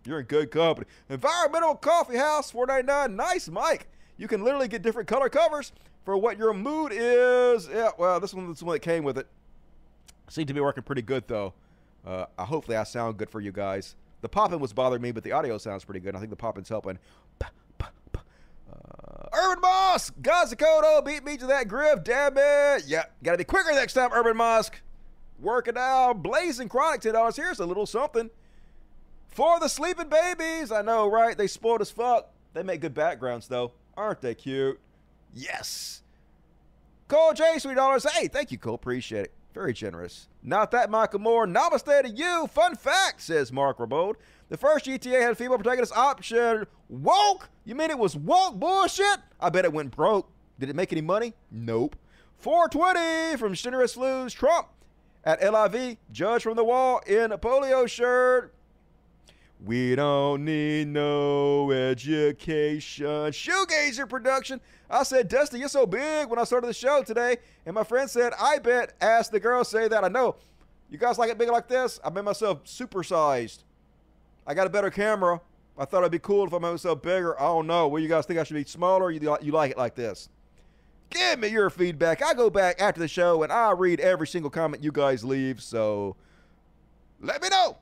you're 0.05 0.19
in 0.19 0.25
good 0.25 0.51
company. 0.51 0.87
Environmental 1.09 1.75
Coffee 1.75 2.17
House, 2.17 2.51
499. 2.51 3.15
Nice, 3.15 3.47
Mike. 3.47 3.87
You 4.17 4.27
can 4.27 4.43
literally 4.43 4.67
get 4.67 4.81
different 4.81 5.07
color 5.07 5.29
covers 5.29 5.71
for 6.03 6.17
what 6.17 6.37
your 6.37 6.53
mood 6.53 6.91
is. 6.93 7.67
Yeah, 7.67 7.89
well, 7.97 8.19
this 8.19 8.33
one, 8.33 8.49
this 8.49 8.63
one 8.63 8.73
that 8.73 8.79
came 8.79 9.03
with 9.03 9.17
it. 9.17 9.27
Seemed 10.29 10.47
to 10.47 10.53
be 10.53 10.61
working 10.61 10.83
pretty 10.83 11.01
good, 11.01 11.27
though. 11.27 11.53
Uh, 12.05 12.25
hopefully, 12.39 12.77
I 12.77 12.83
sound 12.83 13.17
good 13.17 13.29
for 13.29 13.41
you 13.41 13.51
guys. 13.51 13.95
The 14.21 14.29
popping 14.29 14.59
was 14.59 14.73
bothering 14.73 15.01
me, 15.01 15.11
but 15.11 15.23
the 15.23 15.31
audio 15.31 15.57
sounds 15.57 15.83
pretty 15.83 15.99
good. 15.99 16.15
I 16.15 16.19
think 16.19 16.29
the 16.29 16.35
popping's 16.35 16.69
helping. 16.69 16.99
Uh, 17.41 19.27
Urban 19.33 19.61
Moss, 19.61 20.11
Gazi 20.21 20.55
Kodzo, 20.55 21.05
beat 21.05 21.23
me 21.23 21.37
to 21.37 21.45
that 21.47 21.67
griff. 21.67 22.03
Damn 22.03 22.37
it. 22.37 22.83
Yeah, 22.87 23.03
gotta 23.23 23.37
be 23.37 23.43
quicker 23.43 23.71
next 23.71 23.93
time, 23.93 24.11
Urban 24.13 24.37
Mosk. 24.37 24.71
Work 25.39 25.67
it 25.67 25.77
out. 25.77 26.21
Blazing 26.21 26.69
Chronic, 26.69 27.01
$10. 27.01 27.35
Here's 27.35 27.59
a 27.59 27.65
little 27.65 27.85
something. 27.85 28.29
For 29.27 29.59
the 29.59 29.67
sleeping 29.67 30.09
babies. 30.09 30.71
I 30.71 30.81
know, 30.81 31.09
right? 31.09 31.37
They 31.37 31.47
spoiled 31.47 31.81
as 31.81 31.89
fuck. 31.89 32.29
They 32.53 32.63
make 32.63 32.81
good 32.81 32.93
backgrounds, 32.93 33.47
though. 33.47 33.71
Aren't 33.97 34.21
they 34.21 34.35
cute? 34.35 34.79
Yes. 35.33 36.03
Cole 37.07 37.33
J, 37.33 37.55
$3. 37.57 38.09
Hey, 38.11 38.27
thank 38.27 38.51
you, 38.51 38.57
Cole. 38.57 38.75
Appreciate 38.75 39.25
it. 39.25 39.33
Very 39.53 39.73
generous. 39.73 40.29
Not 40.43 40.71
that, 40.71 40.89
Michael 40.89 41.19
Moore. 41.19 41.45
Namaste 41.45 42.03
to 42.03 42.09
you. 42.09 42.47
Fun 42.47 42.75
fact, 42.75 43.21
says 43.21 43.51
Mark 43.51 43.79
Rabaud. 43.79 44.15
The 44.49 44.57
first 44.57 44.85
GTA 44.85 45.21
had 45.21 45.31
a 45.31 45.35
female 45.35 45.57
protagonist 45.57 45.95
option. 45.95 46.65
Woke? 46.89 47.49
You 47.65 47.75
mean 47.75 47.89
it 47.89 47.99
was 47.99 48.15
woke 48.15 48.59
bullshit? 48.59 49.19
I 49.39 49.49
bet 49.49 49.65
it 49.65 49.73
went 49.73 49.91
broke. 49.91 50.29
Did 50.59 50.69
it 50.69 50.75
make 50.75 50.91
any 50.91 51.01
money? 51.01 51.33
Nope. 51.51 51.95
420 52.37 53.37
from 53.37 53.53
Generous 53.53 53.97
Lose 53.97 54.33
Trump 54.33 54.67
at 55.23 55.41
LIV. 55.41 55.97
Judge 56.11 56.43
from 56.43 56.55
the 56.55 56.63
wall 56.63 57.01
in 57.05 57.31
a 57.31 57.37
polio 57.37 57.87
shirt. 57.87 58.53
We 59.63 59.93
don't 59.95 60.43
need 60.43 60.87
no 60.87 61.69
education. 61.69 63.05
Shoegazer 63.05 64.09
production. 64.09 64.59
I 64.89 65.03
said, 65.03 65.27
Dusty, 65.27 65.59
you're 65.59 65.69
so 65.69 65.85
big 65.85 66.29
when 66.29 66.39
I 66.39 66.45
started 66.45 66.67
the 66.67 66.73
show 66.73 67.03
today. 67.03 67.37
And 67.67 67.75
my 67.75 67.83
friend 67.83 68.09
said, 68.09 68.33
I 68.39 68.57
bet, 68.57 68.93
ask 68.99 69.31
the 69.31 69.39
girl, 69.39 69.63
say 69.63 69.87
that. 69.87 70.03
I 70.03 70.07
know. 70.07 70.35
You 70.89 70.97
guys 70.97 71.19
like 71.19 71.29
it 71.29 71.37
big 71.37 71.49
like 71.49 71.67
this? 71.67 71.99
I 72.03 72.09
made 72.09 72.23
myself 72.23 72.63
supersized. 72.63 73.59
I 74.47 74.55
got 74.55 74.65
a 74.65 74.69
better 74.69 74.89
camera. 74.89 75.39
I 75.77 75.85
thought 75.85 75.99
it'd 75.99 76.11
be 76.11 76.19
cool 76.19 76.47
if 76.47 76.53
I 76.53 76.57
made 76.57 76.71
myself 76.71 77.01
bigger. 77.03 77.39
I 77.39 77.45
don't 77.45 77.67
know. 77.67 77.87
Well, 77.87 78.01
you 78.01 78.09
guys 78.09 78.25
think 78.25 78.39
I 78.39 78.43
should 78.43 78.55
be 78.55 78.63
smaller? 78.63 79.11
You, 79.11 79.37
you 79.41 79.51
like 79.51 79.71
it 79.71 79.77
like 79.77 79.93
this? 79.93 80.27
Give 81.11 81.37
me 81.39 81.49
your 81.49 81.69
feedback. 81.69 82.23
I 82.23 82.33
go 82.33 82.49
back 82.49 82.81
after 82.81 82.99
the 82.99 83.07
show 83.07 83.43
and 83.43 83.51
I 83.51 83.71
read 83.71 83.99
every 83.99 84.27
single 84.27 84.49
comment 84.49 84.83
you 84.83 84.91
guys 84.91 85.23
leave. 85.23 85.61
So 85.61 86.15
let 87.21 87.43
me 87.43 87.49
know. 87.49 87.77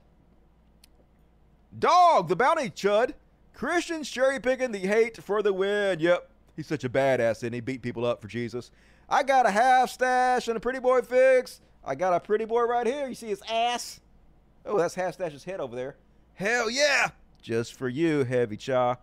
Dog, 1.78 2.28
the 2.28 2.36
bounty 2.36 2.70
chud. 2.70 3.14
Christians 3.54 4.10
cherry 4.10 4.40
picking 4.40 4.72
the 4.72 4.80
hate 4.80 5.22
for 5.22 5.44
the 5.44 5.54
win. 5.54 6.00
Yep, 6.00 6.30
he's 6.56 6.68
such 6.68 6.84
a 6.84 6.90
badass 6.90 7.44
and 7.44 7.54
he 7.54 7.62
beat 7.62 7.82
people 7.82 8.06
up 8.06 8.22
for 8.22 8.28
Jesus. 8.28 8.72
I 9.10 9.24
got 9.24 9.46
a 9.46 9.52
half 9.52 9.90
stash 9.90 10.48
and 10.48 10.56
a 10.58 10.60
pretty 10.60 10.80
boy 10.80 11.02
fix. 11.02 11.62
I 11.84 11.96
got 11.96 12.14
a 12.14 12.20
pretty 12.20 12.46
boy 12.46 12.64
right 12.64 12.88
here. 12.88 13.08
You 13.08 13.16
see 13.16 13.28
his 13.28 13.42
ass? 13.50 14.00
Oh, 14.66 14.78
that's 14.78 14.96
half 14.96 15.16
stash's 15.16 15.44
head 15.44 15.60
over 15.60 15.76
there. 15.76 15.98
Hell 16.36 16.70
yeah! 16.70 17.10
Just 17.42 17.74
for 17.74 17.90
you, 17.90 18.24
Heavy 18.24 18.58
Cha. 18.58 18.98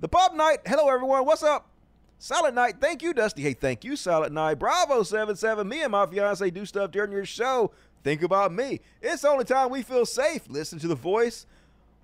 The 0.00 0.08
Pub 0.08 0.34
Night. 0.34 0.58
Hello, 0.66 0.88
everyone. 0.88 1.24
What's 1.24 1.42
up? 1.42 1.70
Silent 2.18 2.54
Night. 2.54 2.76
Thank 2.80 3.02
you, 3.02 3.12
Dusty. 3.12 3.42
Hey, 3.42 3.52
thank 3.54 3.84
you, 3.84 3.96
Silent 3.96 4.32
Night. 4.32 4.58
Bravo 4.58 5.02
77. 5.02 5.68
Me 5.68 5.82
and 5.82 5.92
my 5.92 6.06
fiance 6.06 6.50
do 6.50 6.64
stuff 6.64 6.90
during 6.90 7.12
your 7.12 7.26
show. 7.26 7.72
Think 8.02 8.22
about 8.22 8.52
me. 8.52 8.80
It's 9.02 9.22
the 9.22 9.28
only 9.28 9.44
time 9.44 9.70
we 9.70 9.82
feel 9.82 10.06
safe. 10.06 10.48
Listen 10.48 10.78
to 10.78 10.88
the 10.88 10.94
voice 10.94 11.46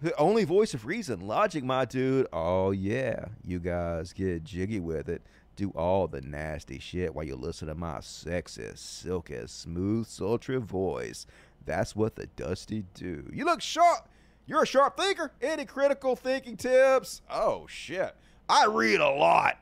the 0.02 0.18
only 0.18 0.44
voice 0.44 0.74
of 0.74 0.84
reason, 0.84 1.20
logic, 1.20 1.62
my 1.62 1.84
dude. 1.84 2.26
Oh, 2.32 2.72
yeah. 2.72 3.26
You 3.44 3.60
guys 3.60 4.12
get 4.12 4.42
jiggy 4.42 4.80
with 4.80 5.08
it. 5.08 5.22
do 5.54 5.70
all 5.76 6.08
the 6.08 6.20
nasty 6.20 6.78
shit 6.78 7.14
while 7.14 7.24
you 7.24 7.36
listen 7.36 7.68
to 7.68 7.74
my 7.74 8.00
sexy, 8.00 8.68
silky, 8.74 9.46
smooth, 9.46 10.06
sultry 10.06 10.58
voice. 10.58 11.26
That's 11.64 11.94
what 11.94 12.16
the 12.16 12.26
Dusty 12.26 12.84
do. 12.94 13.30
You 13.32 13.44
look 13.44 13.60
sharp. 13.60 14.08
You're 14.46 14.64
a 14.64 14.66
sharp 14.66 14.96
thinker. 14.96 15.30
Any 15.40 15.64
critical 15.64 16.16
thinking 16.16 16.56
tips? 16.56 17.22
Oh, 17.30 17.66
shit. 17.68 18.16
I 18.48 18.66
read 18.66 19.00
a 19.00 19.10
lot. 19.10 19.58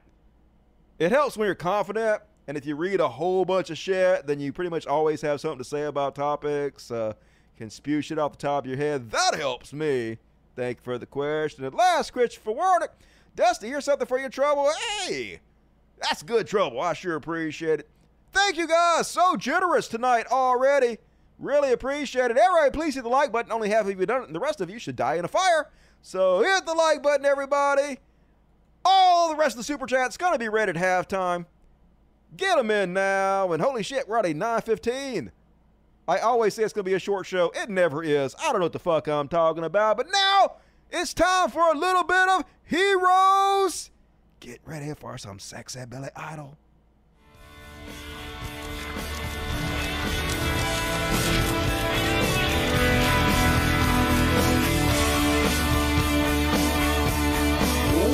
It 0.98 1.12
helps 1.12 1.36
when 1.36 1.46
you're 1.46 1.54
confident. 1.54 2.22
And 2.48 2.56
if 2.56 2.64
you 2.64 2.76
read 2.76 3.00
a 3.00 3.08
whole 3.08 3.44
bunch 3.44 3.68
of 3.68 3.76
shit, 3.76 4.26
then 4.26 4.40
you 4.40 4.52
pretty 4.54 4.70
much 4.70 4.86
always 4.86 5.20
have 5.20 5.40
something 5.40 5.58
to 5.58 5.64
say 5.64 5.82
about 5.82 6.14
topics. 6.14 6.90
Uh, 6.90 7.12
can 7.58 7.68
spew 7.68 8.00
shit 8.00 8.18
off 8.18 8.32
the 8.32 8.38
top 8.38 8.64
of 8.64 8.68
your 8.68 8.78
head. 8.78 9.10
That 9.10 9.34
helps 9.34 9.74
me. 9.74 10.16
Thank 10.56 10.78
you 10.78 10.82
for 10.82 10.98
the 10.98 11.06
question. 11.06 11.64
At 11.64 11.74
last, 11.74 12.12
Christopher 12.12 12.52
Warnick. 12.52 12.90
Dusty, 13.36 13.68
here's 13.68 13.84
something 13.84 14.06
for 14.06 14.18
your 14.18 14.28
trouble. 14.28 14.70
Hey, 15.02 15.40
that's 16.00 16.22
good 16.22 16.46
trouble. 16.46 16.80
I 16.80 16.92
sure 16.92 17.16
appreciate 17.16 17.80
it. 17.80 17.88
Thank 18.32 18.56
you 18.56 18.66
guys. 18.66 19.08
So 19.08 19.36
generous 19.36 19.88
tonight 19.88 20.26
already. 20.30 20.98
Really 21.38 21.72
appreciate 21.72 22.30
it. 22.30 22.36
Everybody, 22.36 22.70
please 22.70 22.94
hit 22.94 23.02
the 23.02 23.08
like 23.08 23.32
button. 23.32 23.52
Only 23.52 23.70
half 23.70 23.86
of 23.86 23.98
you 23.98 24.06
done 24.06 24.22
it, 24.22 24.26
and 24.26 24.34
the 24.34 24.40
rest 24.40 24.60
of 24.60 24.68
you 24.68 24.78
should 24.78 24.96
die 24.96 25.14
in 25.14 25.24
a 25.24 25.28
fire. 25.28 25.70
So 26.02 26.42
hit 26.42 26.66
the 26.66 26.74
like 26.74 27.02
button, 27.02 27.24
everybody. 27.24 27.98
All 28.84 29.30
the 29.30 29.36
rest 29.36 29.54
of 29.54 29.58
the 29.58 29.64
super 29.64 29.86
chat's 29.86 30.16
gonna 30.16 30.38
be 30.38 30.48
read 30.48 30.68
at 30.68 30.76
halftime. 30.76 31.46
Get 32.36 32.56
them 32.56 32.70
in 32.70 32.92
now. 32.92 33.52
And 33.52 33.62
holy 33.62 33.82
shit, 33.82 34.08
we're 34.08 34.18
at 34.18 34.26
a 34.26 34.34
9:15. 34.34 35.32
I 36.10 36.18
always 36.18 36.54
say 36.54 36.64
it's 36.64 36.72
gonna 36.72 36.82
be 36.82 36.94
a 36.94 36.98
short 36.98 37.24
show. 37.24 37.52
It 37.54 37.70
never 37.70 38.02
is. 38.02 38.34
I 38.40 38.50
don't 38.50 38.58
know 38.58 38.64
what 38.64 38.72
the 38.72 38.80
fuck 38.80 39.06
I'm 39.06 39.28
talking 39.28 39.62
about. 39.62 39.96
But 39.96 40.08
now 40.10 40.56
it's 40.90 41.14
time 41.14 41.50
for 41.50 41.60
a 41.72 41.78
little 41.78 42.02
bit 42.02 42.28
of 42.28 42.44
heroes. 42.64 43.92
Get 44.40 44.58
ready 44.64 44.92
for 44.94 45.16
some 45.18 45.38
sexy 45.38 45.84
Billy 45.88 46.08
Idol. 46.16 46.58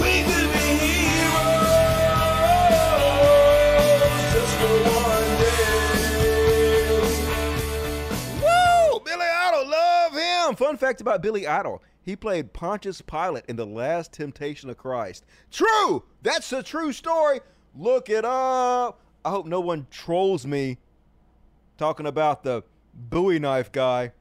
We 0.02 0.45
love. 10.46 10.58
Fun 10.58 10.76
fact 10.76 11.00
about 11.00 11.22
Billy 11.22 11.46
Idol. 11.46 11.82
He 12.02 12.14
played 12.14 12.52
Pontius 12.52 13.00
Pilate 13.00 13.44
in 13.48 13.56
The 13.56 13.66
Last 13.66 14.12
Temptation 14.12 14.70
of 14.70 14.76
Christ. 14.76 15.24
True! 15.50 16.04
That's 16.22 16.52
a 16.52 16.62
true 16.62 16.92
story. 16.92 17.40
Look 17.76 18.08
it 18.08 18.24
up. 18.24 19.00
I 19.24 19.30
hope 19.30 19.46
no 19.46 19.60
one 19.60 19.88
trolls 19.90 20.46
me 20.46 20.78
talking 21.78 22.06
about 22.06 22.44
the 22.44 22.62
Bowie 22.94 23.40
knife 23.40 23.72
guy. 23.72 24.12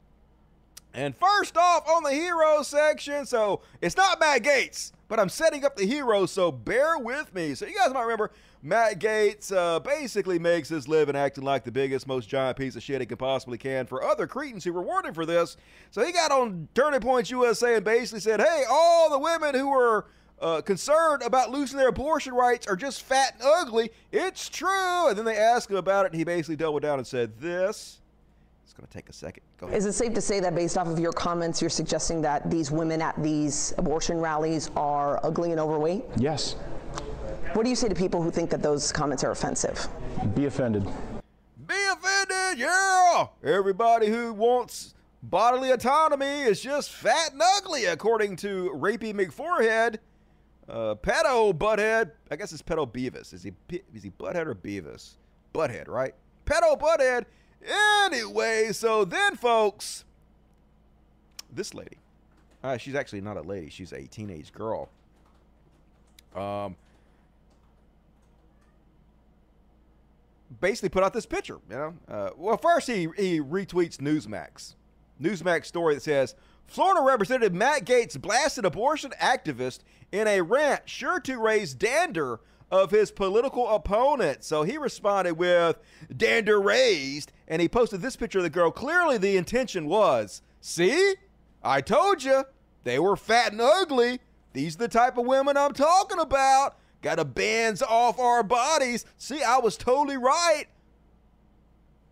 And 0.93 1.15
first 1.15 1.57
off 1.57 1.87
on 1.87 2.03
the 2.03 2.11
hero 2.11 2.63
section, 2.63 3.25
so 3.25 3.61
it's 3.81 3.97
not 3.97 4.19
Matt 4.19 4.43
Gaetz, 4.43 4.93
but 5.07 5.19
I'm 5.19 5.29
setting 5.29 5.63
up 5.63 5.75
the 5.75 5.85
hero, 5.85 6.25
so 6.25 6.51
bear 6.51 6.97
with 6.97 7.35
me. 7.35 7.53
So 7.53 7.65
you 7.65 7.75
guys 7.77 7.93
might 7.93 8.03
remember 8.03 8.31
Matt 8.65 8.97
Gaetz 8.97 9.55
uh, 9.55 9.79
basically 9.79 10.39
makes 10.39 10.69
his 10.69 10.87
living 10.87 11.15
acting 11.15 11.43
like 11.43 11.63
the 11.63 11.71
biggest, 11.71 12.07
most 12.07 12.27
giant 12.27 12.57
piece 12.57 12.75
of 12.75 12.81
shit 12.81 12.99
he 12.99 13.05
can 13.05 13.15
possibly 13.15 13.59
can 13.59 13.85
for 13.85 14.03
other 14.03 14.25
cretins 14.25 14.63
who 14.63 14.71
reward 14.71 15.05
him 15.05 15.13
for 15.13 15.23
this. 15.23 15.55
So 15.91 16.03
he 16.03 16.11
got 16.11 16.31
on 16.31 16.67
Turning 16.73 16.99
Points 16.99 17.29
USA 17.29 17.75
and 17.75 17.85
basically 17.85 18.21
said, 18.21 18.41
hey, 18.41 18.63
all 18.67 19.11
the 19.11 19.19
women 19.19 19.53
who 19.53 19.69
were 19.69 20.07
uh, 20.41 20.61
concerned 20.61 21.21
about 21.21 21.51
losing 21.51 21.77
their 21.77 21.89
abortion 21.89 22.33
rights 22.33 22.65
are 22.65 22.75
just 22.75 23.03
fat 23.03 23.35
and 23.35 23.43
ugly. 23.43 23.91
It's 24.11 24.49
true. 24.49 25.09
And 25.09 25.15
then 25.15 25.25
they 25.25 25.37
asked 25.37 25.69
him 25.69 25.77
about 25.77 26.07
it, 26.07 26.13
and 26.13 26.17
he 26.17 26.23
basically 26.23 26.55
doubled 26.55 26.81
down 26.81 26.97
and 26.97 27.05
said, 27.05 27.39
this. 27.39 28.01
It's 28.63 28.73
going 28.73 28.87
to 28.87 28.91
take 28.91 29.09
a 29.09 29.13
second. 29.13 29.43
Go 29.59 29.67
ahead. 29.67 29.77
Is 29.77 29.85
it 29.85 29.93
safe 29.93 30.15
to 30.15 30.21
say 30.21 30.39
that 30.39 30.55
based 30.55 30.75
off 30.75 30.87
of 30.87 30.97
your 30.97 31.13
comments, 31.13 31.61
you're 31.61 31.69
suggesting 31.69 32.19
that 32.23 32.49
these 32.49 32.71
women 32.71 32.99
at 32.99 33.21
these 33.21 33.75
abortion 33.77 34.19
rallies 34.19 34.71
are 34.75 35.23
ugly 35.23 35.51
and 35.51 35.59
overweight? 35.59 36.03
Yes. 36.17 36.55
What 37.53 37.63
do 37.63 37.69
you 37.69 37.75
say 37.75 37.87
to 37.87 37.95
people 37.95 38.21
who 38.21 38.31
think 38.31 38.49
that 38.49 38.61
those 38.61 38.91
comments 38.91 39.23
are 39.23 39.31
offensive? 39.31 39.87
Be 40.35 40.45
offended. 40.45 40.85
Be 41.65 41.75
offended, 41.91 42.59
yeah! 42.59 43.27
Everybody 43.43 44.07
who 44.07 44.33
wants 44.33 44.93
bodily 45.23 45.71
autonomy 45.71 46.41
is 46.43 46.61
just 46.61 46.91
fat 46.91 47.31
and 47.31 47.41
ugly, 47.57 47.85
according 47.85 48.35
to 48.37 48.71
Rapey 48.75 49.13
McForehead. 49.13 49.97
Uh, 50.67 50.95
pedo 50.95 51.53
Butthead. 51.53 52.11
I 52.31 52.35
guess 52.35 52.51
it's 52.51 52.61
pedo 52.61 52.91
Beavis. 52.91 53.33
Is 53.33 53.43
he 53.43 53.53
is 53.93 54.03
he 54.03 54.11
Butthead 54.11 54.47
or 54.47 54.55
Beavis? 54.55 55.13
Butthead, 55.53 55.87
right? 55.87 56.13
Pedo 56.45 56.77
Butthead. 56.79 57.25
Anyway, 58.05 58.71
so 58.71 59.05
then, 59.05 59.35
folks, 59.35 60.05
this 61.53 61.73
lady. 61.73 61.97
Uh, 62.63 62.77
she's 62.77 62.95
actually 62.95 63.21
not 63.21 63.37
a 63.37 63.41
lady. 63.41 63.69
She's 63.69 63.93
a 63.93 64.07
teenage 64.07 64.51
girl. 64.51 64.89
Um, 66.35 66.75
basically 70.59 70.89
put 70.89 71.03
out 71.03 71.13
this 71.13 71.25
picture. 71.25 71.59
You 71.69 71.75
know, 71.75 71.93
uh, 72.07 72.29
well, 72.37 72.57
first 72.57 72.87
he 72.87 73.07
he 73.17 73.39
retweets 73.39 73.97
Newsmax, 73.97 74.75
Newsmax 75.21 75.65
story 75.65 75.95
that 75.95 76.01
says 76.01 76.35
Florida 76.67 77.01
Representative 77.01 77.53
Matt 77.53 77.85
Gaetz 77.85 78.19
blasted 78.19 78.65
abortion 78.65 79.11
activist 79.21 79.79
in 80.11 80.27
a 80.27 80.41
rant 80.41 80.89
sure 80.89 81.19
to 81.21 81.39
raise 81.39 81.73
dander 81.73 82.39
of 82.71 82.91
his 82.91 83.11
political 83.11 83.69
opponent. 83.69 84.43
So 84.43 84.63
he 84.63 84.77
responded 84.77 85.35
with 85.35 85.77
dander 86.15 86.59
raised, 86.59 87.31
and 87.47 87.61
he 87.61 87.69
posted 87.69 88.01
this 88.01 88.15
picture 88.15 88.39
of 88.39 88.43
the 88.43 88.49
girl. 88.49 88.71
Clearly, 88.71 89.17
the 89.17 89.37
intention 89.37 89.87
was, 89.87 90.41
see, 90.61 91.15
I 91.63 91.81
told 91.81 92.23
you 92.23 92.43
they 92.83 92.99
were 92.99 93.15
fat 93.15 93.51
and 93.51 93.61
ugly. 93.61 94.19
These 94.53 94.75
are 94.75 94.79
the 94.79 94.87
type 94.87 95.17
of 95.17 95.25
women 95.25 95.57
I'm 95.57 95.73
talking 95.73 96.19
about. 96.19 96.77
Got 97.05 97.17
to 97.17 97.23
bands 97.23 97.83
off 97.83 98.17
our 98.17 98.41
bodies. 98.41 99.05
See, 99.19 99.43
I 99.43 99.59
was 99.59 99.77
totally 99.77 100.17
right. 100.17 100.65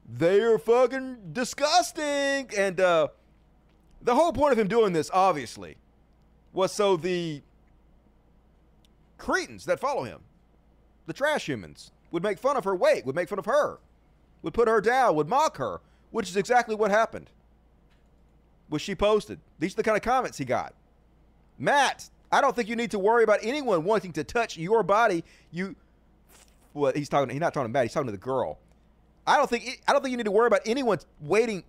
They 0.07 0.39
are 0.39 0.59
fucking 0.59 1.31
disgusting. 1.33 2.47
And 2.55 2.79
uh, 2.79 3.07
the 4.03 4.13
whole 4.13 4.31
point 4.31 4.53
of 4.53 4.59
him 4.59 4.67
doing 4.67 4.93
this, 4.93 5.09
obviously, 5.11 5.77
was 6.53 6.71
so 6.71 6.95
the 6.95 7.41
cretins 9.17 9.65
that 9.65 9.79
follow 9.79 10.03
him, 10.03 10.19
the 11.07 11.13
trash 11.13 11.49
humans, 11.49 11.89
would 12.11 12.21
make 12.21 12.37
fun 12.37 12.55
of 12.55 12.63
her 12.63 12.75
weight, 12.75 13.03
would 13.03 13.15
make 13.15 13.29
fun 13.29 13.39
of 13.39 13.45
her, 13.45 13.79
would 14.43 14.53
put 14.53 14.67
her 14.67 14.79
down, 14.79 15.15
would 15.15 15.27
mock 15.27 15.57
her, 15.57 15.81
which 16.11 16.29
is 16.29 16.37
exactly 16.37 16.75
what 16.75 16.91
happened. 16.91 17.31
Was 18.69 18.83
she 18.83 18.93
posted? 18.93 19.39
These 19.57 19.73
are 19.73 19.77
the 19.77 19.83
kind 19.83 19.97
of 19.97 20.03
comments 20.03 20.37
he 20.37 20.45
got. 20.45 20.75
Matt, 21.57 22.11
I 22.33 22.41
don't 22.41 22.55
think 22.55 22.67
you 22.67 22.75
need 22.75 22.89
to 22.91 22.99
worry 22.99 23.23
about 23.23 23.39
anyone 23.43 23.83
wanting 23.83 24.11
to 24.13 24.23
touch 24.23 24.57
your 24.57 24.81
body. 24.81 25.23
You, 25.51 25.75
well, 26.73 26.91
he's 26.93 27.07
talking. 27.07 27.29
He's 27.29 27.39
not 27.39 27.53
talking 27.53 27.69
to 27.69 27.71
Matt. 27.71 27.83
He's 27.83 27.93
talking 27.93 28.07
to 28.07 28.11
the 28.11 28.17
girl. 28.17 28.57
I 29.27 29.37
don't 29.37 29.47
think. 29.47 29.83
I 29.87 29.93
don't 29.93 30.01
think 30.01 30.11
you 30.11 30.17
need 30.17 30.25
to 30.25 30.31
worry 30.31 30.47
about 30.47 30.61
anyone 30.65 30.97
waiting. 31.21 31.63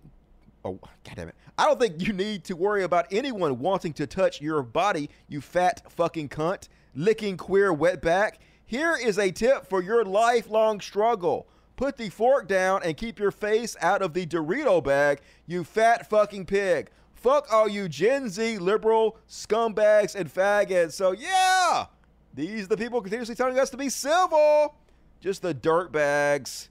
Oh, 0.65 0.79
God 1.03 1.15
damn 1.15 1.27
it! 1.29 1.35
I 1.59 1.67
don't 1.67 1.79
think 1.79 2.05
you 2.05 2.13
need 2.13 2.43
to 2.45 2.55
worry 2.55 2.83
about 2.83 3.05
anyone 3.11 3.59
wanting 3.59 3.93
to 3.93 4.07
touch 4.07 4.41
your 4.41 4.63
body. 4.63 5.11
You 5.29 5.39
fat 5.39 5.83
fucking 5.91 6.29
cunt, 6.29 6.67
licking 6.95 7.37
queer 7.37 7.71
wetback. 7.71 8.37
Here 8.65 8.97
is 8.99 9.19
a 9.19 9.29
tip 9.29 9.67
for 9.67 9.83
your 9.83 10.03
lifelong 10.03 10.81
struggle. 10.81 11.45
Put 11.75 11.97
the 11.97 12.09
fork 12.09 12.47
down 12.47 12.81
and 12.83 12.97
keep 12.97 13.19
your 13.19 13.29
face 13.29 13.77
out 13.81 14.01
of 14.01 14.15
the 14.15 14.25
Dorito 14.25 14.83
bag, 14.83 15.19
you 15.45 15.63
fat 15.63 16.09
fucking 16.09 16.47
pig. 16.47 16.89
Fuck 17.25 17.51
all 17.51 17.67
you 17.67 17.89
Gen 17.89 18.29
Z 18.29 18.59
liberal 18.59 19.17
scumbags 19.27 20.13
and 20.13 20.31
faggots. 20.31 20.91
So, 20.91 21.11
yeah, 21.11 21.87
these 22.35 22.65
are 22.65 22.67
the 22.67 22.77
people 22.77 23.01
continuously 23.01 23.33
telling 23.33 23.57
us 23.57 23.71
to 23.71 23.77
be 23.77 23.89
civil. 23.89 24.75
Just 25.21 25.41
the 25.41 25.51
dirt 25.51 25.91
bags 25.91 26.69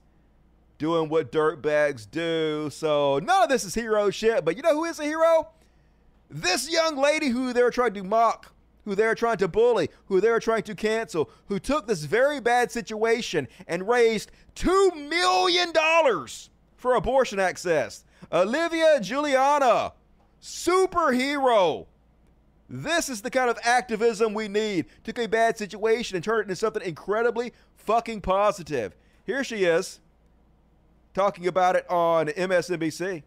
doing 0.78 1.08
what 1.08 1.32
dirt 1.32 1.60
bags 1.60 2.06
do. 2.06 2.70
So, 2.70 3.18
none 3.18 3.42
of 3.42 3.48
this 3.48 3.64
is 3.64 3.74
hero 3.74 4.10
shit, 4.10 4.44
but 4.44 4.56
you 4.56 4.62
know 4.62 4.74
who 4.74 4.84
is 4.84 5.00
a 5.00 5.02
hero? 5.02 5.48
This 6.30 6.70
young 6.70 6.96
lady 6.96 7.30
who 7.30 7.52
they're 7.52 7.72
trying 7.72 7.94
to 7.94 8.04
mock, 8.04 8.52
who 8.84 8.94
they're 8.94 9.16
trying 9.16 9.38
to 9.38 9.48
bully, 9.48 9.90
who 10.06 10.20
they're 10.20 10.38
trying 10.38 10.62
to 10.62 10.76
cancel, 10.76 11.30
who 11.48 11.58
took 11.58 11.88
this 11.88 12.04
very 12.04 12.38
bad 12.38 12.70
situation 12.70 13.48
and 13.66 13.88
raised 13.88 14.30
$2 14.54 15.08
million 15.08 15.72
for 16.76 16.94
abortion 16.94 17.40
access. 17.40 18.04
Olivia 18.30 19.00
Julianna 19.00 19.94
superhero. 20.44 21.86
This 22.68 23.08
is 23.08 23.22
the 23.22 23.30
kind 23.30 23.48
of 23.48 23.58
activism 23.62 24.34
we 24.34 24.46
need. 24.46 24.86
Took 25.02 25.18
a 25.18 25.26
bad 25.26 25.56
situation 25.56 26.16
and 26.16 26.24
turned 26.24 26.40
it 26.40 26.42
into 26.44 26.56
something 26.56 26.82
incredibly 26.82 27.52
fucking 27.76 28.20
positive. 28.20 28.94
Here 29.24 29.42
she 29.42 29.64
is 29.64 30.00
talking 31.14 31.46
about 31.46 31.76
it 31.76 31.88
on 31.88 32.26
MSNBC. 32.26 33.22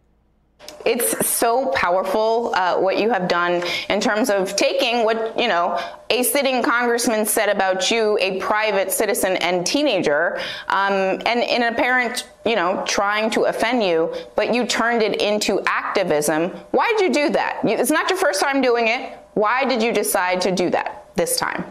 It's 0.84 1.26
so 1.26 1.66
powerful 1.72 2.52
uh, 2.54 2.78
what 2.78 2.98
you 2.98 3.10
have 3.10 3.28
done 3.28 3.62
in 3.90 4.00
terms 4.00 4.30
of 4.30 4.56
taking 4.56 5.04
what, 5.04 5.38
you 5.38 5.48
know, 5.48 5.78
a 6.08 6.22
sitting 6.22 6.62
congressman 6.62 7.26
said 7.26 7.48
about 7.48 7.90
you, 7.90 8.16
a 8.20 8.40
private 8.40 8.90
citizen 8.90 9.36
and 9.36 9.66
teenager, 9.66 10.38
um, 10.68 11.20
and 11.26 11.40
in 11.40 11.64
apparent, 11.64 12.28
you 12.46 12.56
know, 12.56 12.82
trying 12.86 13.28
to 13.30 13.44
offend 13.44 13.82
you, 13.82 14.14
but 14.34 14.54
you 14.54 14.66
turned 14.66 15.02
it 15.02 15.20
into 15.20 15.60
activism. 15.66 16.50
Why 16.70 16.94
did 16.96 17.14
you 17.14 17.26
do 17.26 17.32
that? 17.34 17.60
It's 17.64 17.90
not 17.90 18.08
your 18.08 18.18
first 18.18 18.40
time 18.40 18.62
doing 18.62 18.88
it. 18.88 19.18
Why 19.34 19.64
did 19.64 19.82
you 19.82 19.92
decide 19.92 20.40
to 20.42 20.52
do 20.52 20.70
that 20.70 21.04
this 21.16 21.36
time? 21.38 21.64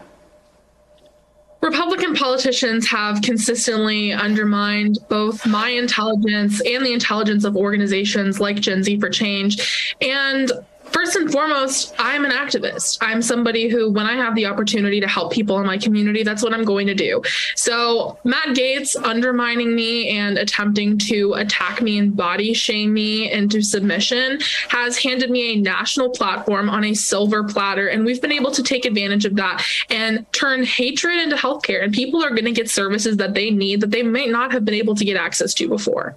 Republican 1.60 2.14
politicians 2.14 2.86
have 2.86 3.20
consistently 3.20 4.12
undermined 4.12 4.98
both 5.08 5.44
my 5.44 5.70
intelligence 5.70 6.60
and 6.64 6.86
the 6.86 6.92
intelligence 6.92 7.44
of 7.44 7.56
organizations 7.56 8.38
like 8.38 8.56
Gen 8.56 8.82
Z 8.82 9.00
for 9.00 9.10
Change. 9.10 9.96
And 10.00 10.52
First 10.90 11.16
and 11.16 11.30
foremost, 11.30 11.94
I'm 11.98 12.24
an 12.24 12.30
activist. 12.30 12.98
I'm 13.00 13.22
somebody 13.22 13.68
who, 13.68 13.90
when 13.90 14.06
I 14.06 14.14
have 14.14 14.34
the 14.34 14.46
opportunity 14.46 15.00
to 15.00 15.08
help 15.08 15.32
people 15.32 15.58
in 15.60 15.66
my 15.66 15.78
community, 15.78 16.22
that's 16.22 16.42
what 16.42 16.54
I'm 16.54 16.64
going 16.64 16.86
to 16.86 16.94
do. 16.94 17.22
So, 17.56 18.18
Matt 18.24 18.56
Gaetz 18.56 18.96
undermining 19.02 19.74
me 19.74 20.08
and 20.10 20.38
attempting 20.38 20.98
to 20.98 21.34
attack 21.34 21.82
me 21.82 21.98
and 21.98 22.16
body 22.16 22.54
shame 22.54 22.92
me 22.92 23.30
into 23.30 23.62
submission 23.62 24.40
has 24.68 24.96
handed 24.96 25.30
me 25.30 25.54
a 25.54 25.56
national 25.56 26.10
platform 26.10 26.68
on 26.70 26.84
a 26.84 26.94
silver 26.94 27.44
platter. 27.44 27.88
And 27.88 28.04
we've 28.04 28.20
been 28.20 28.32
able 28.32 28.50
to 28.52 28.62
take 28.62 28.84
advantage 28.84 29.24
of 29.24 29.36
that 29.36 29.64
and 29.90 30.30
turn 30.32 30.64
hatred 30.64 31.18
into 31.18 31.36
healthcare. 31.36 31.82
And 31.82 31.92
people 31.92 32.22
are 32.24 32.30
going 32.30 32.44
to 32.44 32.52
get 32.52 32.70
services 32.70 33.16
that 33.18 33.34
they 33.34 33.50
need 33.50 33.80
that 33.80 33.90
they 33.90 34.02
might 34.02 34.30
not 34.30 34.52
have 34.52 34.64
been 34.64 34.74
able 34.74 34.94
to 34.94 35.04
get 35.04 35.16
access 35.16 35.54
to 35.54 35.68
before. 35.68 36.16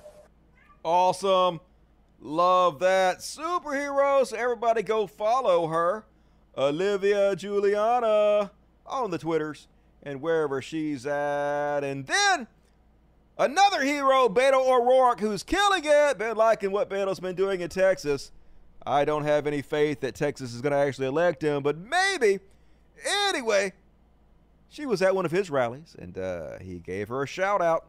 Awesome. 0.84 1.60
Love 2.22 2.80
that. 2.80 3.20
Superhero. 3.20 4.26
So 4.26 4.38
everybody 4.38 4.84
go 4.84 5.08
follow 5.08 5.68
her. 5.68 6.06
Olivia 6.56 7.36
Julianna 7.36 8.52
on 8.86 9.10
the 9.10 9.18
Twitters 9.18 9.68
and 10.04 10.22
wherever 10.22 10.62
she's 10.62 11.06
at. 11.06 11.84
And 11.84 12.06
then 12.06 12.48
another 13.38 13.84
hero, 13.84 14.30
Beto 14.30 14.68
O'Rourke, 14.68 15.20
who's 15.20 15.44
killing 15.44 15.84
it. 15.86 16.18
Been 16.18 16.38
liking 16.38 16.72
what 16.72 16.90
Beto's 16.90 17.20
been 17.20 17.36
doing 17.36 17.62
in 17.62 17.70
Texas. 17.70 18.32
I 18.86 19.06
don't 19.06 19.24
have 19.24 19.48
any 19.48 19.62
faith 19.62 20.02
that 20.02 20.16
Texas 20.16 20.54
is 20.54 20.62
going 20.62 20.72
to 20.72 20.78
actually 20.78 21.08
elect 21.08 21.42
him, 21.44 21.64
but 21.64 21.78
maybe. 21.78 22.40
Anyway, 23.28 23.74
she 24.70 24.86
was 24.86 25.02
at 25.02 25.16
one 25.16 25.26
of 25.26 25.32
his 25.32 25.50
rallies 25.50 25.96
and 25.98 26.18
uh, 26.18 26.60
he 26.60 26.80
gave 26.80 27.08
her 27.08 27.24
a 27.24 27.28
shout 27.28 27.62
out. 27.62 27.86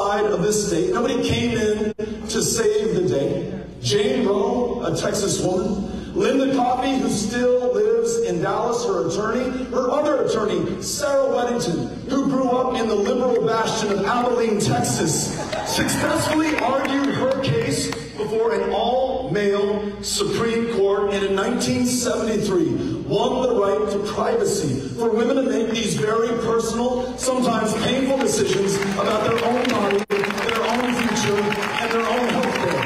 Of 0.00 0.42
this 0.42 0.68
state, 0.68 0.94
nobody 0.94 1.22
came 1.28 1.58
in 1.58 1.94
to 1.94 2.42
save 2.42 2.94
the 2.94 3.06
day. 3.06 3.62
Jane 3.82 4.26
Roe, 4.26 4.82
a 4.82 4.96
Texas 4.96 5.44
woman, 5.44 6.14
Linda 6.14 6.56
Coffey, 6.56 6.98
who 6.98 7.10
still 7.10 7.74
lives 7.74 8.16
in 8.22 8.40
Dallas, 8.40 8.84
her 8.86 9.08
attorney, 9.08 9.64
her 9.66 9.90
other 9.90 10.24
attorney, 10.24 10.82
Sarah 10.82 11.28
Weddington, 11.28 12.08
who 12.08 12.30
grew 12.30 12.48
up 12.48 12.80
in 12.80 12.88
the 12.88 12.94
liberal 12.94 13.46
bastion 13.46 13.92
of 13.92 14.04
Abilene, 14.06 14.58
Texas, 14.58 15.38
successfully 15.66 16.56
argued 16.56 17.14
her 17.14 17.42
case 17.42 17.88
before 18.16 18.54
an 18.54 18.72
all-male 18.72 20.02
Supreme 20.02 20.74
Court 20.76 21.12
and 21.12 21.26
in 21.26 21.36
1973 21.36 22.99
won 23.10 23.42
the 23.42 23.54
right 23.60 23.90
to 23.90 23.98
privacy 24.12 24.88
for 24.96 25.10
women 25.10 25.34
to 25.34 25.42
make 25.42 25.70
these 25.70 25.94
very 25.96 26.28
personal, 26.44 27.18
sometimes 27.18 27.74
painful 27.84 28.18
decisions 28.18 28.76
about 28.94 29.24
their 29.24 29.44
own 29.44 29.64
body, 29.68 29.98
their 30.08 30.62
own 30.62 30.94
future, 30.94 31.34
and 31.34 31.90
their 31.90 32.06
own 32.06 32.28
health 32.28 32.54
care. 32.54 32.84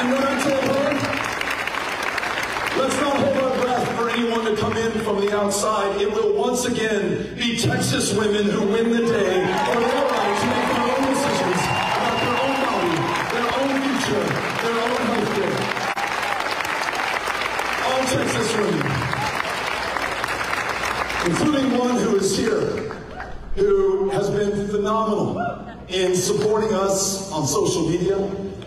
And 0.00 0.10
when 0.10 0.22
I 0.24 0.34
told 0.42 0.64
her, 0.74 0.90
let's 2.82 2.98
not 3.00 3.16
hold 3.16 3.36
our 3.38 3.54
breath 3.62 3.86
for 3.96 4.10
anyone 4.10 4.44
to 4.46 4.56
come 4.56 4.76
in 4.76 4.90
from 5.04 5.20
the 5.20 5.36
outside, 5.38 6.00
it 6.00 6.10
will 6.12 6.34
once 6.36 6.64
again 6.64 7.36
be 7.36 7.56
Texas 7.58 8.12
women 8.12 8.46
who 8.46 8.66
win 8.72 8.90
the 8.90 9.06
day 9.06 9.46
for 9.70 9.80
their 9.86 10.04
right 10.10 10.34
to 10.40 10.46
make 10.50 10.66
their 10.74 10.82
own 10.90 11.02
decisions 11.14 11.62
about 11.94 12.18
their 12.26 12.36
own 12.42 12.54
body, 12.66 12.96
their 13.38 13.48
own 13.54 13.70
future, 13.86 14.26
their 14.64 14.76
own 14.82 14.98
health 15.06 15.30
care. 15.36 15.58
All 17.86 18.02
Texas 18.06 18.48
women, 18.56 18.86
including 21.80 21.96
one 21.96 22.12
who 22.12 22.16
is 22.16 22.36
here, 22.36 22.60
who 23.56 24.10
has 24.10 24.30
been 24.30 24.68
phenomenal 24.68 25.38
in 25.88 26.14
supporting 26.14 26.72
us 26.74 27.32
on 27.32 27.46
social 27.46 27.88
media, 27.88 28.18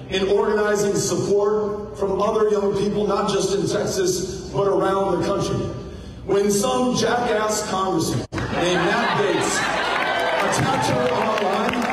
in 0.09 0.27
organizing 0.29 0.95
support 0.95 1.97
from 1.97 2.21
other 2.21 2.49
young 2.49 2.77
people, 2.77 3.07
not 3.07 3.29
just 3.29 3.55
in 3.55 3.67
Texas, 3.67 4.49
but 4.49 4.67
around 4.67 5.19
the 5.19 5.27
country. 5.27 5.55
When 6.25 6.51
some 6.51 6.95
jackass 6.95 7.69
congressman 7.69 8.25
named 8.31 8.85
Matt 8.85 9.17
Gaetz 9.19 9.57
attacked 10.49 10.87
her 10.89 11.09
online, 11.11 11.83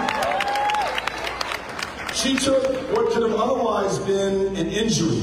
she 2.14 2.36
took 2.36 2.64
what 2.94 3.12
could 3.12 3.22
have 3.22 3.38
otherwise 3.38 3.98
been 4.00 4.56
an 4.56 4.68
injury 4.68 5.22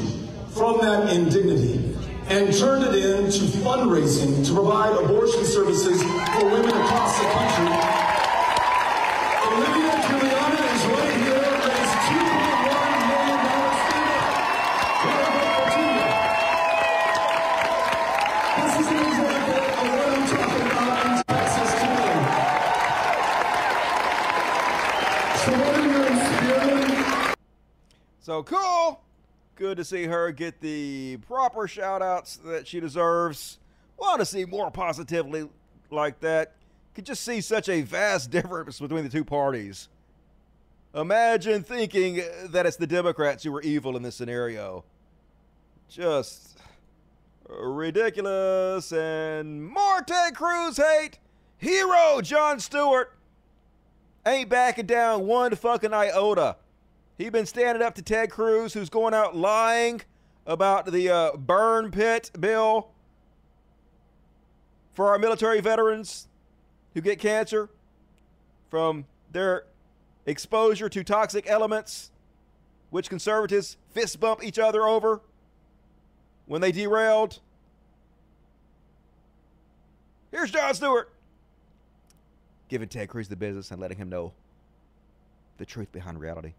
from 0.49 0.79
that 0.79 1.13
indignity 1.13 1.86
and 2.29 2.53
turned 2.53 2.83
it 2.83 2.93
into 2.93 3.45
fundraising 3.63 4.45
to 4.45 4.53
provide 4.53 4.91
abortion 5.01 5.45
services 5.45 6.01
for 6.03 6.43
women 6.43 6.69
across 6.69 7.17
the 7.19 7.25
country. 7.29 7.71
Olivia 9.47 9.95
Julianna 10.07 10.61
is 10.75 10.83
right 10.91 11.15
here, 11.23 11.39
raised 11.63 11.97
$2.1 12.11 13.07
million 13.07 13.39
This 18.59 18.73
is 18.75 18.87
an 18.91 18.97
example 19.07 19.55
of 19.55 19.87
what 19.87 19.99
I'm 20.11 20.23
talking 20.27 20.67
about 20.67 20.99
in 21.07 21.11
Texas 21.23 21.71
today. 21.79 22.17
So 25.45 25.49
what 25.63 25.73
are 25.79 25.87
you 25.87 26.01
experiencing? 26.03 27.35
So 28.19 28.43
cool. 28.43 29.06
Good 29.57 29.77
to 29.77 29.83
see 29.83 30.03
her 30.03 30.31
get 30.31 30.61
the 30.61 31.17
proper 31.27 31.67
shout 31.67 32.03
outs 32.03 32.37
that 32.45 32.67
she 32.67 32.79
deserves. 32.79 33.57
Want 33.97 34.19
to 34.19 34.25
see 34.25 34.45
more 34.45 34.69
positively 34.69 35.49
like 35.89 36.19
that. 36.19 36.53
Could 36.93 37.07
just 37.07 37.23
see 37.23 37.41
such 37.41 37.67
a 37.67 37.81
vast 37.81 38.29
difference 38.31 38.79
between 38.79 39.03
the 39.03 39.09
two 39.09 39.25
parties. 39.25 39.89
Imagine 40.93 41.63
thinking 41.63 42.21
that 42.49 42.67
it's 42.67 42.77
the 42.77 42.85
Democrats 42.85 43.43
who 43.43 43.51
were 43.51 43.63
evil 43.63 43.97
in 43.97 44.03
this 44.03 44.13
scenario. 44.15 44.83
Just 45.89 46.59
ridiculous. 47.49 48.91
And 48.91 49.67
more 49.67 50.03
Ted 50.03 50.35
Cruz 50.35 50.77
hate. 50.77 51.17
Hero 51.57 52.21
Jon 52.21 52.59
Stewart 52.59 53.11
ain't 54.23 54.49
backing 54.49 54.85
down 54.85 55.25
one 55.25 55.55
fucking 55.55 55.93
iota. 55.93 56.57
He 57.17 57.29
been 57.29 57.47
standing 57.47 57.81
up 57.81 57.95
to 57.95 58.01
Ted 58.03 58.29
Cruz, 58.29 58.73
who's 58.73 58.89
going 58.89 59.13
out 59.13 59.35
lying 59.35 60.01
about 60.45 60.85
the 60.91 61.09
uh, 61.09 61.35
burn 61.35 61.89
pit 61.89 62.29
bill 62.39 62.89
for 64.93 65.09
our 65.09 65.17
military 65.17 65.59
veterans 65.59 66.27
who 66.93 67.01
get 67.01 67.19
cancer 67.19 67.69
from 68.69 69.05
their 69.31 69.65
exposure 70.27 70.89
to 70.89 71.03
toxic 71.03 71.49
elements, 71.49 72.11
which 72.91 73.09
conservatives 73.09 73.77
fist 73.89 74.19
bump 74.19 74.43
each 74.43 74.59
other 74.59 74.83
over 74.83 75.21
when 76.45 76.61
they 76.61 76.71
derailed. 76.71 77.39
Here's 80.29 80.51
Jon 80.51 80.73
Stewart 80.75 81.11
giving 82.69 82.89
Ted 82.89 83.09
Cruz 83.09 83.27
the 83.27 83.35
business 83.35 83.71
and 83.71 83.81
letting 83.81 83.97
him 83.97 84.09
know 84.09 84.33
the 85.57 85.65
truth 85.65 85.91
behind 85.91 86.19
reality. 86.19 86.53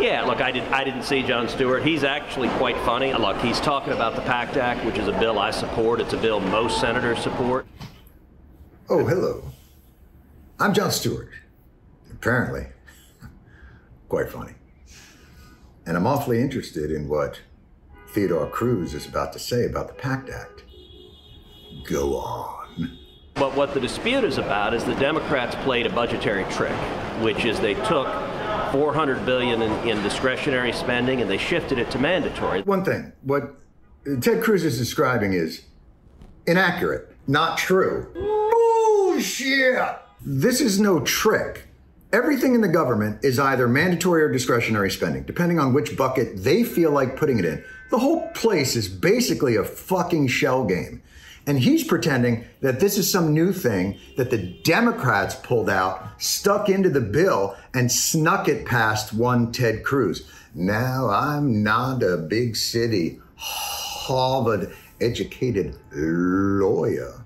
Yeah, 0.00 0.22
look, 0.22 0.40
I, 0.40 0.50
did, 0.50 0.64
I 0.64 0.84
didn't 0.84 1.02
see 1.02 1.22
Jon 1.22 1.48
Stewart. 1.48 1.84
He's 1.84 2.04
actually 2.04 2.48
quite 2.50 2.76
funny. 2.78 3.12
Look, 3.12 3.36
he's 3.38 3.60
talking 3.60 3.92
about 3.92 4.16
the 4.16 4.22
PACT 4.22 4.56
Act, 4.56 4.84
which 4.84 4.98
is 4.98 5.08
a 5.08 5.12
bill 5.12 5.38
I 5.38 5.50
support. 5.50 6.00
It's 6.00 6.12
a 6.12 6.16
bill 6.16 6.40
most 6.40 6.80
senators 6.80 7.20
support. 7.20 7.66
Oh, 8.88 9.04
hello. 9.04 9.44
I'm 10.58 10.74
Jon 10.74 10.90
Stewart. 10.90 11.30
Apparently. 12.10 12.66
Quite 14.08 14.30
funny. 14.30 14.54
And 15.86 15.96
I'm 15.96 16.06
awfully 16.06 16.40
interested 16.40 16.90
in 16.90 17.08
what 17.08 17.40
Theodore 18.10 18.48
Cruz 18.48 18.94
is 18.94 19.06
about 19.06 19.32
to 19.32 19.38
say 19.38 19.64
about 19.64 19.88
the 19.88 19.94
PACT 19.94 20.30
Act. 20.30 20.64
Go 21.84 22.16
on. 22.16 22.98
But 23.34 23.56
what 23.56 23.74
the 23.74 23.80
dispute 23.80 24.24
is 24.24 24.38
about 24.38 24.74
is 24.74 24.84
the 24.84 24.94
Democrats 24.96 25.56
played 25.64 25.86
a 25.86 25.90
budgetary 25.90 26.44
trick, 26.52 26.76
which 27.22 27.44
is 27.44 27.58
they 27.60 27.74
took 27.74 28.06
400 28.72 29.26
billion 29.26 29.60
in, 29.60 29.70
in 29.86 30.02
discretionary 30.02 30.72
spending 30.72 31.20
and 31.20 31.30
they 31.30 31.36
shifted 31.36 31.78
it 31.78 31.90
to 31.90 31.98
mandatory. 31.98 32.62
One 32.62 32.84
thing, 32.84 33.12
what 33.22 33.54
Ted 34.20 34.42
Cruz 34.42 34.64
is 34.64 34.78
describing 34.78 35.34
is 35.34 35.62
inaccurate, 36.46 37.14
not 37.26 37.58
true. 37.58 38.10
Bullshit! 38.14 39.98
This 40.24 40.60
is 40.62 40.80
no 40.80 41.00
trick. 41.00 41.68
Everything 42.12 42.54
in 42.54 42.62
the 42.62 42.68
government 42.68 43.22
is 43.22 43.38
either 43.38 43.68
mandatory 43.68 44.22
or 44.22 44.32
discretionary 44.32 44.90
spending, 44.90 45.22
depending 45.24 45.58
on 45.58 45.72
which 45.72 45.96
bucket 45.96 46.42
they 46.42 46.64
feel 46.64 46.90
like 46.90 47.16
putting 47.16 47.38
it 47.38 47.44
in. 47.44 47.62
The 47.90 47.98
whole 47.98 48.28
place 48.30 48.74
is 48.74 48.88
basically 48.88 49.56
a 49.56 49.64
fucking 49.64 50.28
shell 50.28 50.64
game. 50.64 51.02
And 51.46 51.58
he's 51.58 51.84
pretending 51.84 52.44
that 52.60 52.80
this 52.80 52.96
is 52.96 53.10
some 53.10 53.34
new 53.34 53.52
thing 53.52 53.98
that 54.16 54.30
the 54.30 54.38
Democrats 54.62 55.34
pulled 55.34 55.68
out, 55.68 56.22
stuck 56.22 56.68
into 56.68 56.88
the 56.88 57.00
bill, 57.00 57.56
and 57.74 57.90
snuck 57.90 58.48
it 58.48 58.64
past 58.64 59.12
one 59.12 59.50
Ted 59.50 59.82
Cruz. 59.84 60.28
Now, 60.54 61.08
I'm 61.08 61.62
not 61.62 62.02
a 62.02 62.16
big 62.16 62.56
city, 62.56 63.18
Harvard 63.36 64.72
educated 65.00 65.76
lawyer. 65.92 67.24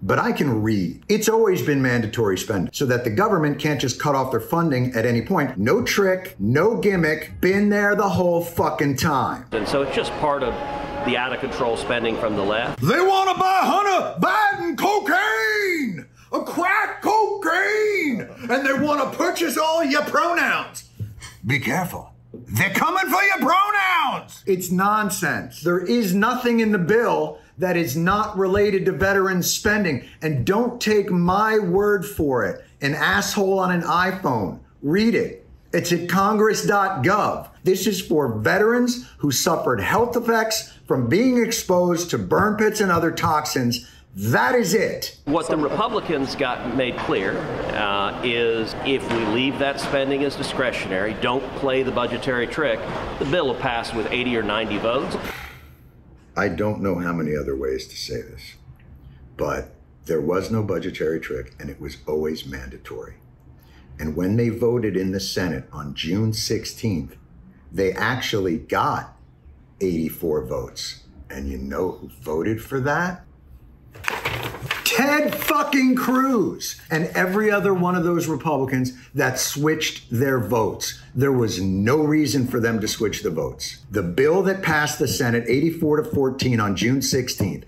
But 0.00 0.20
I 0.20 0.30
can 0.30 0.62
read. 0.62 1.02
It's 1.08 1.28
always 1.28 1.60
been 1.60 1.82
mandatory 1.82 2.38
spending 2.38 2.72
so 2.72 2.86
that 2.86 3.02
the 3.02 3.10
government 3.10 3.58
can't 3.58 3.80
just 3.80 3.98
cut 3.98 4.14
off 4.14 4.30
their 4.30 4.38
funding 4.38 4.94
at 4.94 5.04
any 5.04 5.22
point. 5.22 5.58
No 5.58 5.82
trick, 5.82 6.36
no 6.38 6.76
gimmick, 6.76 7.40
been 7.40 7.68
there 7.68 7.96
the 7.96 8.08
whole 8.08 8.44
fucking 8.44 8.96
time. 8.96 9.46
And 9.50 9.66
so 9.66 9.82
it's 9.82 9.96
just 9.96 10.12
part 10.20 10.44
of 10.44 10.54
the 11.04 11.16
out 11.16 11.32
of 11.32 11.40
control 11.40 11.76
spending 11.76 12.16
from 12.16 12.36
the 12.36 12.42
left. 12.42 12.80
They 12.80 13.00
want 13.00 13.30
to 13.30 13.40
buy 13.40 13.60
Hunter 13.62 14.20
Biden 14.20 14.76
cocaine, 14.76 16.06
a 16.32 16.44
crack 16.44 17.02
cocaine, 17.02 18.28
and 18.50 18.66
they 18.66 18.72
want 18.72 19.10
to 19.10 19.16
purchase 19.16 19.56
all 19.56 19.84
your 19.84 20.02
pronouns. 20.02 20.88
Be 21.46 21.58
careful. 21.58 22.12
They're 22.32 22.70
coming 22.70 23.06
for 23.10 23.22
your 23.22 23.38
pronouns. 23.38 24.42
It's 24.46 24.70
nonsense. 24.70 25.62
There 25.62 25.80
is 25.80 26.14
nothing 26.14 26.60
in 26.60 26.72
the 26.72 26.78
bill 26.78 27.38
that 27.58 27.76
is 27.76 27.96
not 27.96 28.36
related 28.36 28.84
to 28.86 28.92
veterans 28.92 29.50
spending. 29.50 30.06
And 30.22 30.46
don't 30.46 30.80
take 30.80 31.10
my 31.10 31.58
word 31.58 32.06
for 32.06 32.44
it. 32.44 32.64
An 32.80 32.94
asshole 32.94 33.58
on 33.58 33.70
an 33.72 33.82
iPhone. 33.82 34.60
Read 34.82 35.14
it. 35.14 35.47
It's 35.70 35.92
at 35.92 36.08
congress.gov. 36.08 37.50
This 37.62 37.86
is 37.86 38.00
for 38.00 38.38
veterans 38.38 39.06
who 39.18 39.30
suffered 39.30 39.80
health 39.80 40.16
effects 40.16 40.72
from 40.86 41.08
being 41.08 41.44
exposed 41.44 42.08
to 42.10 42.18
burn 42.18 42.56
pits 42.56 42.80
and 42.80 42.90
other 42.90 43.10
toxins. 43.10 43.86
That 44.16 44.54
is 44.54 44.72
it. 44.72 45.18
What 45.26 45.48
the 45.48 45.58
Republicans 45.58 46.34
got 46.34 46.74
made 46.74 46.96
clear 46.96 47.38
uh, 47.74 48.18
is 48.24 48.74
if 48.86 49.06
we 49.12 49.18
leave 49.26 49.58
that 49.58 49.78
spending 49.78 50.24
as 50.24 50.34
discretionary, 50.34 51.14
don't 51.20 51.44
play 51.56 51.82
the 51.82 51.92
budgetary 51.92 52.46
trick, 52.46 52.80
the 53.18 53.26
bill 53.26 53.48
will 53.48 53.54
pass 53.54 53.92
with 53.92 54.10
80 54.10 54.38
or 54.38 54.42
90 54.42 54.78
votes. 54.78 55.16
I 56.34 56.48
don't 56.48 56.80
know 56.80 56.98
how 56.98 57.12
many 57.12 57.36
other 57.36 57.54
ways 57.54 57.86
to 57.88 57.96
say 57.96 58.22
this, 58.22 58.54
but 59.36 59.74
there 60.06 60.22
was 60.22 60.50
no 60.50 60.62
budgetary 60.62 61.20
trick 61.20 61.54
and 61.60 61.68
it 61.68 61.78
was 61.78 61.98
always 62.06 62.46
mandatory. 62.46 63.16
And 63.98 64.14
when 64.16 64.36
they 64.36 64.48
voted 64.48 64.96
in 64.96 65.12
the 65.12 65.20
Senate 65.20 65.68
on 65.72 65.94
June 65.94 66.32
16th, 66.32 67.16
they 67.72 67.92
actually 67.92 68.58
got 68.58 69.16
84 69.80 70.44
votes. 70.44 71.04
And 71.30 71.48
you 71.48 71.58
know 71.58 71.92
who 71.92 72.08
voted 72.08 72.62
for 72.62 72.80
that? 72.80 73.24
Ted 74.84 75.34
fucking 75.34 75.96
Cruz 75.96 76.80
and 76.90 77.06
every 77.08 77.50
other 77.50 77.74
one 77.74 77.94
of 77.94 78.04
those 78.04 78.26
Republicans 78.26 78.94
that 79.14 79.38
switched 79.38 80.10
their 80.10 80.40
votes. 80.40 81.00
There 81.14 81.32
was 81.32 81.60
no 81.60 81.98
reason 81.98 82.46
for 82.46 82.58
them 82.58 82.80
to 82.80 82.88
switch 82.88 83.22
the 83.22 83.30
votes. 83.30 83.84
The 83.90 84.02
bill 84.02 84.42
that 84.44 84.62
passed 84.62 84.98
the 84.98 85.06
Senate 85.06 85.44
84 85.46 85.98
to 85.98 86.04
14 86.04 86.58
on 86.58 86.74
June 86.74 86.98
16th 86.98 87.64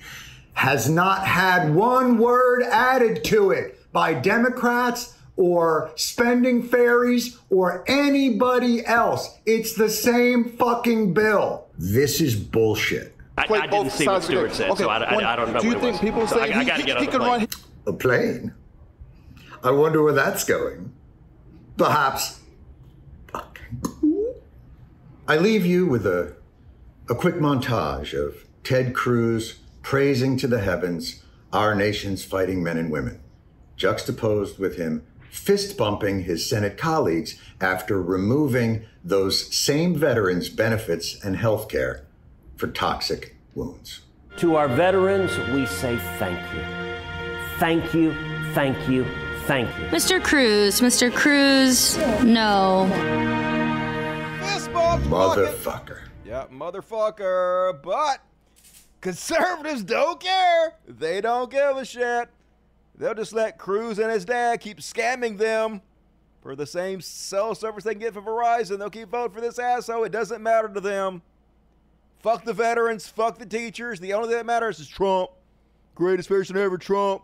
has 0.54 0.88
not 0.88 1.26
had 1.26 1.74
one 1.74 2.18
word 2.18 2.62
added 2.62 3.22
to 3.24 3.50
it 3.50 3.78
by 3.92 4.14
Democrats 4.14 5.14
or 5.50 5.90
spending 5.96 6.62
fairies 6.62 7.38
or 7.48 7.82
anybody 7.88 8.84
else. 8.84 9.38
It's 9.46 9.72
the 9.74 9.88
same 9.88 10.50
fucking 10.58 11.14
bill. 11.14 11.66
This 11.78 12.20
is 12.20 12.36
bullshit. 12.36 13.16
I, 13.38 13.46
I 13.50 13.66
didn't 13.66 13.90
see 13.92 14.06
what 14.06 14.22
Stewart 14.22 14.52
said, 14.52 14.76
so 14.76 14.90
I, 14.90 14.98
I, 14.98 15.32
I 15.32 15.36
don't 15.36 15.54
know. 15.54 15.60
Do 15.60 15.66
you 15.68 15.74
what 15.76 15.78
it 15.78 15.80
think 15.80 15.92
was. 15.94 16.00
people 16.02 16.26
So 16.26 16.36
say 16.36 16.52
I, 16.52 16.58
I 16.58 16.62
he- 16.62 16.66
got 16.68 16.74
to 16.76 16.80
he- 16.82 16.86
get 16.86 17.00
he 17.00 17.06
could 17.06 17.20
plane. 17.22 17.30
run- 17.40 17.48
A 17.86 17.92
plane? 17.94 18.54
I 19.64 19.70
wonder 19.70 20.02
where 20.02 20.12
that's 20.12 20.44
going. 20.44 20.92
Perhaps. 21.78 22.40
I 25.26 25.36
leave 25.36 25.64
you 25.64 25.86
with 25.86 26.06
a, 26.06 26.34
a 27.08 27.14
quick 27.14 27.36
montage 27.36 28.12
of 28.12 28.44
Ted 28.62 28.94
Cruz 28.94 29.60
praising 29.80 30.36
to 30.38 30.46
the 30.46 30.60
heavens 30.60 31.22
our 31.52 31.74
nation's 31.74 32.24
fighting 32.24 32.62
men 32.62 32.76
and 32.76 32.90
women, 32.90 33.20
juxtaposed 33.76 34.58
with 34.58 34.76
him 34.76 35.06
fist 35.30 35.76
bumping 35.76 36.24
his 36.24 36.48
Senate 36.48 36.76
colleagues 36.76 37.40
after 37.60 38.02
removing 38.02 38.84
those 39.02 39.54
same 39.54 39.94
veterans' 39.94 40.48
benefits 40.48 41.22
and 41.24 41.36
health 41.36 41.68
care 41.68 42.06
for 42.56 42.66
toxic 42.66 43.36
wounds. 43.54 44.00
To 44.38 44.56
our 44.56 44.68
veterans, 44.68 45.36
we 45.52 45.66
say 45.66 45.98
thank 46.18 46.40
you. 46.54 46.62
Thank 47.58 47.94
you, 47.94 48.14
thank 48.54 48.88
you, 48.88 49.06
thank 49.46 49.68
you. 49.78 49.84
Mr. 49.86 50.22
Cruz, 50.22 50.80
Mr. 50.80 51.14
Cruz, 51.14 51.96
no. 52.22 52.88
Motherfucker. 55.10 56.02
Yeah, 56.24 56.46
motherfucker. 56.52 57.82
But 57.82 58.20
conservatives 59.00 59.82
don't 59.82 60.20
care. 60.20 60.74
They 60.86 61.20
don't 61.20 61.50
give 61.50 61.76
a 61.76 61.84
shit. 61.84 62.28
They'll 63.00 63.14
just 63.14 63.32
let 63.32 63.56
Cruz 63.56 63.98
and 63.98 64.10
his 64.10 64.26
dad 64.26 64.60
keep 64.60 64.80
scamming 64.80 65.38
them 65.38 65.80
for 66.42 66.54
the 66.54 66.66
same 66.66 67.00
cell 67.00 67.54
service 67.54 67.82
they 67.82 67.92
can 67.92 68.00
get 68.00 68.12
from 68.12 68.26
Verizon. 68.26 68.78
They'll 68.78 68.90
keep 68.90 69.08
voting 69.08 69.34
for 69.34 69.40
this 69.40 69.58
asshole. 69.58 70.04
It 70.04 70.12
doesn't 70.12 70.42
matter 70.42 70.68
to 70.68 70.80
them. 70.80 71.22
Fuck 72.18 72.44
the 72.44 72.52
veterans. 72.52 73.08
Fuck 73.08 73.38
the 73.38 73.46
teachers. 73.46 74.00
The 74.00 74.12
only 74.12 74.28
thing 74.28 74.36
that 74.36 74.44
matters 74.44 74.80
is 74.80 74.86
Trump. 74.86 75.30
Greatest 75.94 76.28
person 76.28 76.58
ever, 76.58 76.76
Trump. 76.76 77.22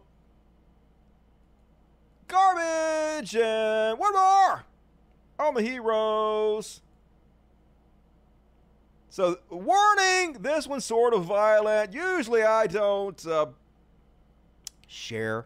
Garbage. 2.27 3.37
And 3.37 3.99
one 3.99 4.15
more 4.15 4.65
on 5.39 5.53
the 5.53 5.63
heroes. 5.63 6.81
So, 9.11 9.41
warning, 9.51 10.39
this 10.41 10.67
one's 10.67 10.87
sort 10.87 11.13
of 11.13 11.25
violent. 11.25 11.93
Usually 11.93 12.43
I 12.43 12.67
don't 12.67 13.27
uh, 13.27 13.47
share 14.87 15.45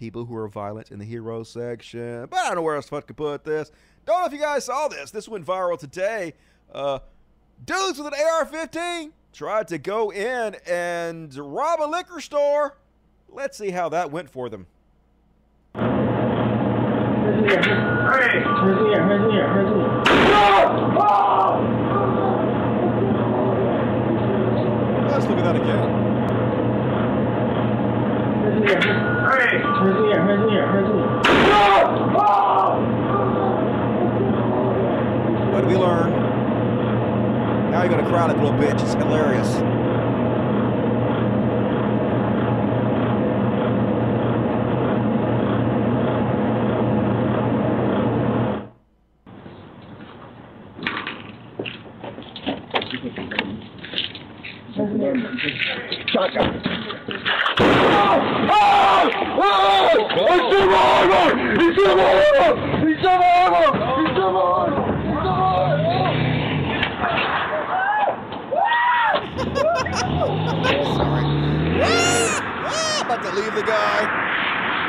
people 0.00 0.24
who 0.24 0.34
are 0.34 0.48
violent 0.48 0.90
in 0.90 0.98
the 0.98 1.04
hero 1.04 1.42
section, 1.44 2.26
but 2.30 2.38
I 2.40 2.46
don't 2.46 2.56
know 2.56 2.62
where 2.62 2.74
else 2.74 2.86
to 2.86 2.90
fucking 2.92 3.14
put 3.14 3.44
this. 3.44 3.70
Don't 4.06 4.20
know 4.20 4.26
if 4.26 4.32
you 4.32 4.38
guys 4.38 4.64
saw 4.64 4.88
this. 4.88 5.10
This 5.10 5.28
went 5.28 5.44
viral 5.44 5.78
today. 5.78 6.32
Uh, 6.72 7.00
dudes 7.64 7.98
with 7.98 8.06
an 8.06 8.14
AR 8.18 8.46
15 8.46 9.12
tried 9.32 9.68
to 9.68 9.76
go 9.78 10.10
in 10.10 10.56
and 10.66 11.34
rob 11.36 11.80
a 11.80 11.86
liquor 11.86 12.20
store. 12.20 12.78
Let's 13.28 13.58
see 13.58 13.70
how 13.70 13.90
that 13.90 14.10
went 14.10 14.30
for 14.30 14.48
them. 14.48 14.66
Let's 25.10 25.26
look 25.26 25.38
at 25.38 25.44
that 25.44 25.56
again. 25.56 26.00
What 35.52 35.60
did 35.60 35.68
we 35.68 35.76
learn? 35.76 36.10
Now 37.70 37.82
you're 37.82 37.90
gonna 37.90 38.08
cry 38.08 38.26
like 38.26 38.36
little 38.38 38.52
bitch. 38.52 38.80
It's 38.82 38.94
hilarious. 38.94 39.62
Ah, 72.62 73.02
about 73.04 73.22
to 73.22 73.30
leave 73.34 73.54
the 73.54 73.62
guy. 73.62 74.02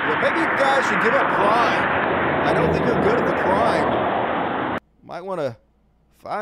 Yeah, 0.08 0.20
maybe 0.22 0.40
you 0.40 0.48
guys 0.58 0.86
should 0.88 1.02
give 1.02 1.14
up 1.14 1.28
crime. 1.28 1.88
I 2.48 2.54
don't 2.54 2.72
think 2.74 2.86
you're 2.86 3.02
good 3.02 3.20
at 3.20 3.26
the 3.26 3.34
crime. 3.34 4.80
Might 5.04 5.22
want 5.22 5.40
to 5.42 5.56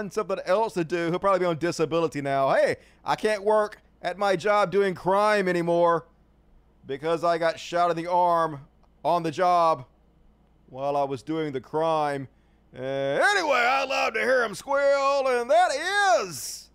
find 0.10 0.28
something 0.28 0.46
else 0.46 0.74
to 0.74 0.84
do. 0.84 1.10
He'll 1.10 1.20
probably 1.20 1.40
be 1.40 1.46
on 1.46 1.58
disability 1.58 2.22
now. 2.22 2.54
Hey, 2.54 2.78
I 3.06 3.16
can't 3.16 3.44
work 3.44 3.82
at 4.02 4.18
my 4.18 4.36
job 4.36 4.72
doing 4.72 4.96
crime 4.96 5.48
anymore 5.48 6.08
because 6.88 7.24
I 7.24 7.38
got 7.38 7.60
shot 7.60 7.92
in 7.92 7.98
the 7.98 8.08
arm 8.08 8.62
on 9.04 9.24
the 9.24 9.32
job. 9.32 9.86
while 10.68 10.96
I 10.96 11.04
was 11.04 11.24
doing 11.24 11.52
the 11.52 11.62
crime. 11.62 12.28
Uh, 12.76 12.82
anyway, 12.82 13.58
I 13.58 13.84
love 13.86 14.14
to 14.14 14.20
hear 14.20 14.44
him 14.44 14.54
squeal, 14.54 15.24
and 15.28 15.50
that 15.50 15.72
is. 16.22 16.70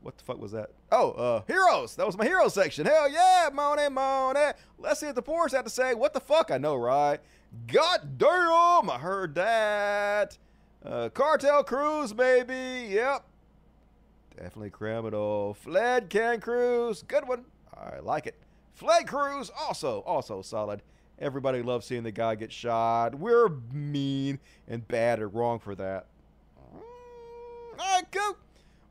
What 0.00 0.16
the 0.16 0.24
fuck 0.24 0.40
was 0.40 0.52
that? 0.52 0.70
Oh, 0.90 1.10
uh, 1.10 1.42
heroes. 1.46 1.94
That 1.96 2.06
was 2.06 2.16
my 2.16 2.24
hero 2.24 2.48
section. 2.48 2.86
Hell 2.86 3.10
yeah, 3.10 3.50
Money, 3.52 3.90
Money. 3.90 4.52
Let's 4.78 5.00
see 5.00 5.06
what 5.06 5.16
the 5.16 5.22
poor's 5.22 5.52
had 5.52 5.66
to 5.66 5.70
say. 5.70 5.92
What 5.92 6.14
the 6.14 6.20
fuck? 6.20 6.50
I 6.50 6.56
know, 6.56 6.76
right? 6.76 7.20
God 7.66 8.16
damn, 8.16 8.88
I 8.88 8.98
heard 8.98 9.34
that. 9.34 10.38
Uh, 10.84 11.08
Cartel 11.10 11.62
Cruise, 11.64 12.12
baby. 12.12 12.94
Yep. 12.94 13.24
Definitely 14.36 14.70
criminal. 14.70 15.54
Fled 15.54 16.08
Can 16.08 16.40
Cruise. 16.40 17.02
Good 17.02 17.28
one. 17.28 17.44
I 17.76 17.98
like 18.00 18.26
it. 18.26 18.36
Fled 18.74 19.06
Cruise, 19.06 19.50
also, 19.58 20.00
also 20.00 20.40
solid. 20.40 20.82
Everybody 21.18 21.62
loves 21.62 21.84
seeing 21.86 22.02
the 22.02 22.10
guy 22.10 22.34
get 22.34 22.50
shot. 22.50 23.14
We're 23.14 23.50
mean 23.72 24.38
and 24.66 24.86
bad 24.88 25.18
and 25.18 25.34
wrong 25.34 25.58
for 25.58 25.74
that. 25.74 26.06
All 26.56 26.82
right, 27.78 28.04
cool. 28.10 28.36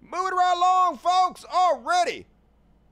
Moving 0.02 0.38
right 0.38 0.56
along, 0.56 0.98
folks. 0.98 1.44
Already 1.46 2.28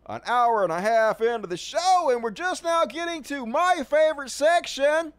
an 0.08 0.22
hour 0.26 0.64
and 0.64 0.72
a 0.72 0.82
half 0.82 1.22
into 1.22 1.48
the 1.48 1.58
show, 1.58 2.10
and 2.12 2.24
we're 2.24 2.32
just 2.32 2.64
now 2.64 2.86
getting 2.86 3.22
to 3.24 3.46
my 3.46 3.84
favorite 3.88 4.32
section. 4.32 5.14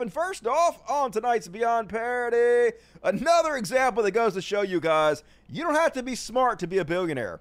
And 0.00 0.12
first 0.12 0.46
off, 0.46 0.78
on 0.90 1.10
tonight's 1.10 1.48
Beyond 1.48 1.88
Parody, 1.88 2.76
another 3.02 3.56
example 3.56 4.02
that 4.02 4.10
goes 4.12 4.34
to 4.34 4.42
show 4.42 4.62
you 4.62 4.80
guys 4.80 5.22
you 5.48 5.62
don't 5.62 5.74
have 5.74 5.92
to 5.92 6.02
be 6.02 6.14
smart 6.14 6.58
to 6.60 6.66
be 6.66 6.78
a 6.78 6.84
billionaire. 6.84 7.40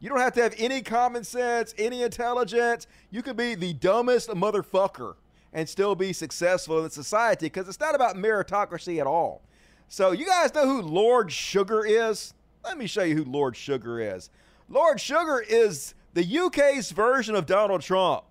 You 0.00 0.08
don't 0.08 0.20
have 0.20 0.34
to 0.34 0.42
have 0.42 0.54
any 0.58 0.82
common 0.82 1.24
sense, 1.24 1.74
any 1.78 2.02
intelligence. 2.02 2.86
You 3.10 3.22
could 3.22 3.36
be 3.36 3.54
the 3.54 3.72
dumbest 3.72 4.28
motherfucker 4.28 5.14
and 5.52 5.68
still 5.68 5.94
be 5.94 6.12
successful 6.12 6.84
in 6.84 6.90
society 6.90 7.46
because 7.46 7.68
it's 7.68 7.80
not 7.80 7.94
about 7.94 8.16
meritocracy 8.16 9.00
at 9.00 9.06
all. 9.06 9.42
So, 9.88 10.12
you 10.12 10.26
guys 10.26 10.54
know 10.54 10.66
who 10.66 10.82
Lord 10.82 11.32
Sugar 11.32 11.84
is? 11.84 12.34
Let 12.62 12.76
me 12.76 12.86
show 12.86 13.02
you 13.02 13.16
who 13.16 13.24
Lord 13.24 13.56
Sugar 13.56 14.00
is. 14.00 14.30
Lord 14.68 15.00
Sugar 15.00 15.40
is 15.40 15.94
the 16.12 16.38
UK's 16.38 16.90
version 16.90 17.34
of 17.34 17.46
Donald 17.46 17.80
Trump. 17.80 18.24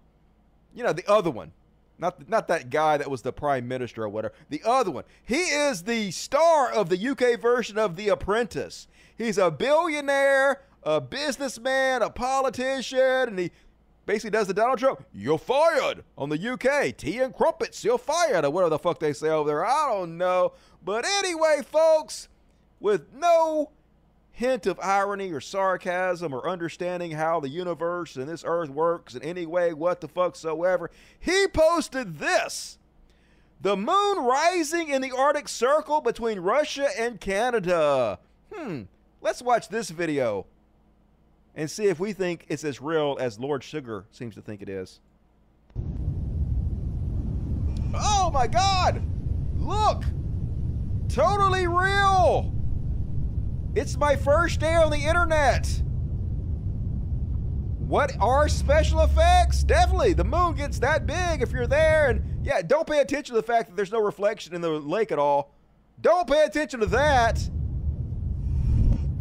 You 0.76 0.84
know, 0.84 0.94
the 0.94 1.10
other 1.10 1.32
one. 1.32 1.52
Not, 2.00 2.30
not 2.30 2.48
that 2.48 2.70
guy 2.70 2.98
that 2.98 3.10
was 3.10 3.24
the 3.24 3.34
prime 3.34 3.68
minister 3.68 4.04
or 4.04 4.10
whatever. 4.10 4.34
The 4.50 4.62
other 4.64 4.92
one. 4.92 5.04
He 5.24 5.36
is 5.36 5.84
the 5.84 6.12
star 6.12 6.72
of 6.72 6.90
the 6.90 7.08
UK 7.10 7.40
version 7.40 7.78
of 7.78 7.96
The 7.96 8.10
Apprentice. 8.10 8.88
He's 9.18 9.38
a 9.38 9.50
billionaire, 9.50 10.62
a 10.84 11.02
businessman, 11.02 12.04
a 12.04 12.10
politician, 12.10 13.30
and 13.30 13.40
he 13.40 13.52
basically 14.06 14.30
does 14.32 14.48
the 14.48 14.54
Donald 14.54 14.80
Trump, 14.80 15.06
you're 15.14 15.38
fired 15.38 16.04
on 16.18 16.30
the 16.30 16.52
UK. 16.54 16.96
Tea 16.96 17.20
and 17.20 17.34
crumpets, 17.34 17.84
you're 17.84 17.98
fired, 17.98 18.46
or 18.46 18.50
whatever 18.50 18.70
the 18.70 18.80
fuck 18.80 19.00
they 19.00 19.14
say 19.14 19.30
over 19.30 19.50
there. 19.50 19.66
I 19.66 19.90
don't 19.92 20.18
know. 20.18 20.54
But 20.84 21.06
anyway, 21.06 21.62
folks, 21.64 22.30
with 22.80 23.14
no 23.14 23.72
hint 24.38 24.68
of 24.68 24.80
irony 24.84 25.32
or 25.32 25.42
sarcasm 25.42 26.32
or 26.32 26.48
understanding 26.48 27.10
how 27.10 27.40
the 27.40 27.50
universe 27.50 28.16
and 28.16 28.30
this 28.30 28.44
earth 28.46 28.70
works 28.70 29.16
in 29.16 29.24
any 29.24 29.48
way, 29.48 29.74
what 29.74 30.00
the 30.00 30.08
fuck 30.08 30.36
soever, 30.36 30.92
he 31.20 31.48
posted 31.48 32.20
this. 32.20 32.78
The 33.62 33.76
moon 33.76 34.20
rising 34.20 34.90
in 34.90 35.02
the 35.02 35.12
Arctic 35.12 35.48
Circle 35.48 36.02
between 36.02 36.40
Russia 36.40 36.88
and 37.00 37.20
Canada. 37.20 38.20
Hmm, 38.54 38.84
let's 39.22 39.42
watch 39.42 39.70
this 39.70 39.90
video 39.90 40.46
and 41.56 41.70
see 41.70 41.86
if 41.86 42.00
we 42.00 42.14
think 42.14 42.46
it's 42.48 42.64
as 42.64 42.80
real 42.80 43.18
as 43.20 43.40
Lord 43.40 43.64
Sugar 43.64 44.06
seems 44.12 44.36
to 44.36 44.42
think 44.42 44.62
it 44.62 44.70
is. 44.70 45.00
Oh 47.96 48.30
my 48.32 48.46
god! 48.46 49.02
Look! 49.56 50.04
Totally 51.10 51.66
real! 51.66 52.54
It's 53.78 53.96
my 53.96 54.16
first 54.16 54.60
day 54.60 54.74
on 54.74 54.90
the 54.90 54.98
internet! 54.98 55.68
What 57.78 58.12
are 58.20 58.50
special 58.50 59.02
effects? 59.02 59.64
Definitely, 59.64 60.14
the 60.14 60.24
moon 60.24 60.56
gets 60.56 60.80
that 60.80 61.06
big 61.06 61.44
if 61.44 61.52
you're 61.52 61.68
there, 61.68 62.10
and 62.10 62.44
yeah, 62.44 62.64
don't 62.64 62.88
pay 62.88 63.02
attention 63.02 63.36
to 63.36 63.40
the 63.40 63.46
fact 63.46 63.70
that 63.70 63.76
there's 63.76 63.92
no 63.92 64.02
reflection 64.02 64.56
in 64.56 64.62
the 64.62 64.72
lake 64.72 65.12
at 65.12 65.20
all. 65.20 65.54
Don't 66.02 66.28
pay 66.28 66.44
attention 66.44 66.80
to 66.80 66.88
that! 66.88 67.38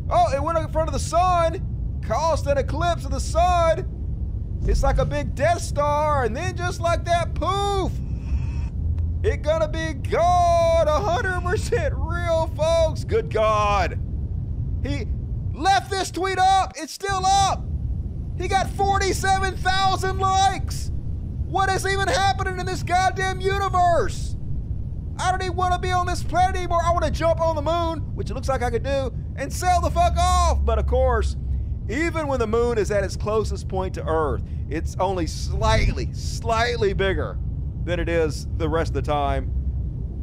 Oh, 0.08 0.32
it 0.34 0.42
went 0.42 0.56
in 0.56 0.68
front 0.68 0.88
of 0.88 0.94
the 0.94 1.00
sun, 1.00 2.00
caused 2.02 2.46
an 2.46 2.56
eclipse 2.56 3.04
of 3.04 3.10
the 3.10 3.20
sun. 3.20 3.84
It's 4.66 4.82
like 4.82 4.96
a 4.96 5.04
big 5.04 5.34
Death 5.34 5.60
Star, 5.60 6.24
and 6.24 6.34
then 6.34 6.56
just 6.56 6.80
like 6.80 7.04
that, 7.04 7.34
poof! 7.34 7.92
It 9.22 9.42
gonna 9.42 9.68
be 9.68 9.92
gone, 9.92 10.86
100% 10.86 11.92
real, 11.94 12.46
folks. 12.56 13.04
Good 13.04 13.28
God. 13.28 14.00
He 14.86 15.06
left 15.52 15.90
this 15.90 16.10
tweet 16.10 16.38
up. 16.38 16.74
It's 16.76 16.92
still 16.92 17.24
up. 17.24 17.64
He 18.38 18.48
got 18.48 18.68
47,000 18.70 20.18
likes. 20.18 20.90
What 21.46 21.70
is 21.70 21.86
even 21.86 22.08
happening 22.08 22.58
in 22.60 22.66
this 22.66 22.82
goddamn 22.82 23.40
universe? 23.40 24.36
I 25.18 25.30
don't 25.30 25.42
even 25.42 25.56
want 25.56 25.72
to 25.72 25.78
be 25.78 25.90
on 25.90 26.06
this 26.06 26.22
planet 26.22 26.56
anymore. 26.56 26.80
I 26.84 26.90
want 26.90 27.04
to 27.04 27.10
jump 27.10 27.40
on 27.40 27.56
the 27.56 27.62
moon, 27.62 28.00
which 28.14 28.30
it 28.30 28.34
looks 28.34 28.48
like 28.48 28.62
I 28.62 28.70
could 28.70 28.82
do, 28.82 29.12
and 29.36 29.50
sail 29.50 29.80
the 29.80 29.90
fuck 29.90 30.14
off. 30.18 30.64
But 30.64 30.78
of 30.78 30.86
course, 30.86 31.36
even 31.88 32.26
when 32.26 32.38
the 32.38 32.46
moon 32.46 32.76
is 32.76 32.90
at 32.90 33.02
its 33.02 33.16
closest 33.16 33.68
point 33.68 33.94
to 33.94 34.04
Earth, 34.06 34.42
it's 34.68 34.96
only 35.00 35.26
slightly, 35.26 36.12
slightly 36.12 36.92
bigger 36.92 37.38
than 37.84 37.98
it 37.98 38.08
is 38.08 38.46
the 38.58 38.68
rest 38.68 38.90
of 38.90 38.94
the 38.94 39.02
time. 39.02 39.50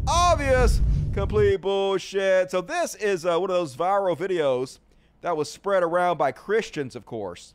Obvious, 0.08 0.82
complete 1.14 1.62
bullshit. 1.62 2.50
So 2.50 2.62
this 2.62 2.96
is 2.96 3.26
uh, 3.26 3.40
one 3.40 3.50
of 3.50 3.56
those 3.56 3.76
viral 3.76 4.18
videos 4.18 4.80
that 5.22 5.38
was 5.38 5.50
spread 5.50 5.84
around 5.84 6.18
by 6.18 6.32
Christians, 6.32 6.96
of 6.96 7.06
course. 7.06 7.54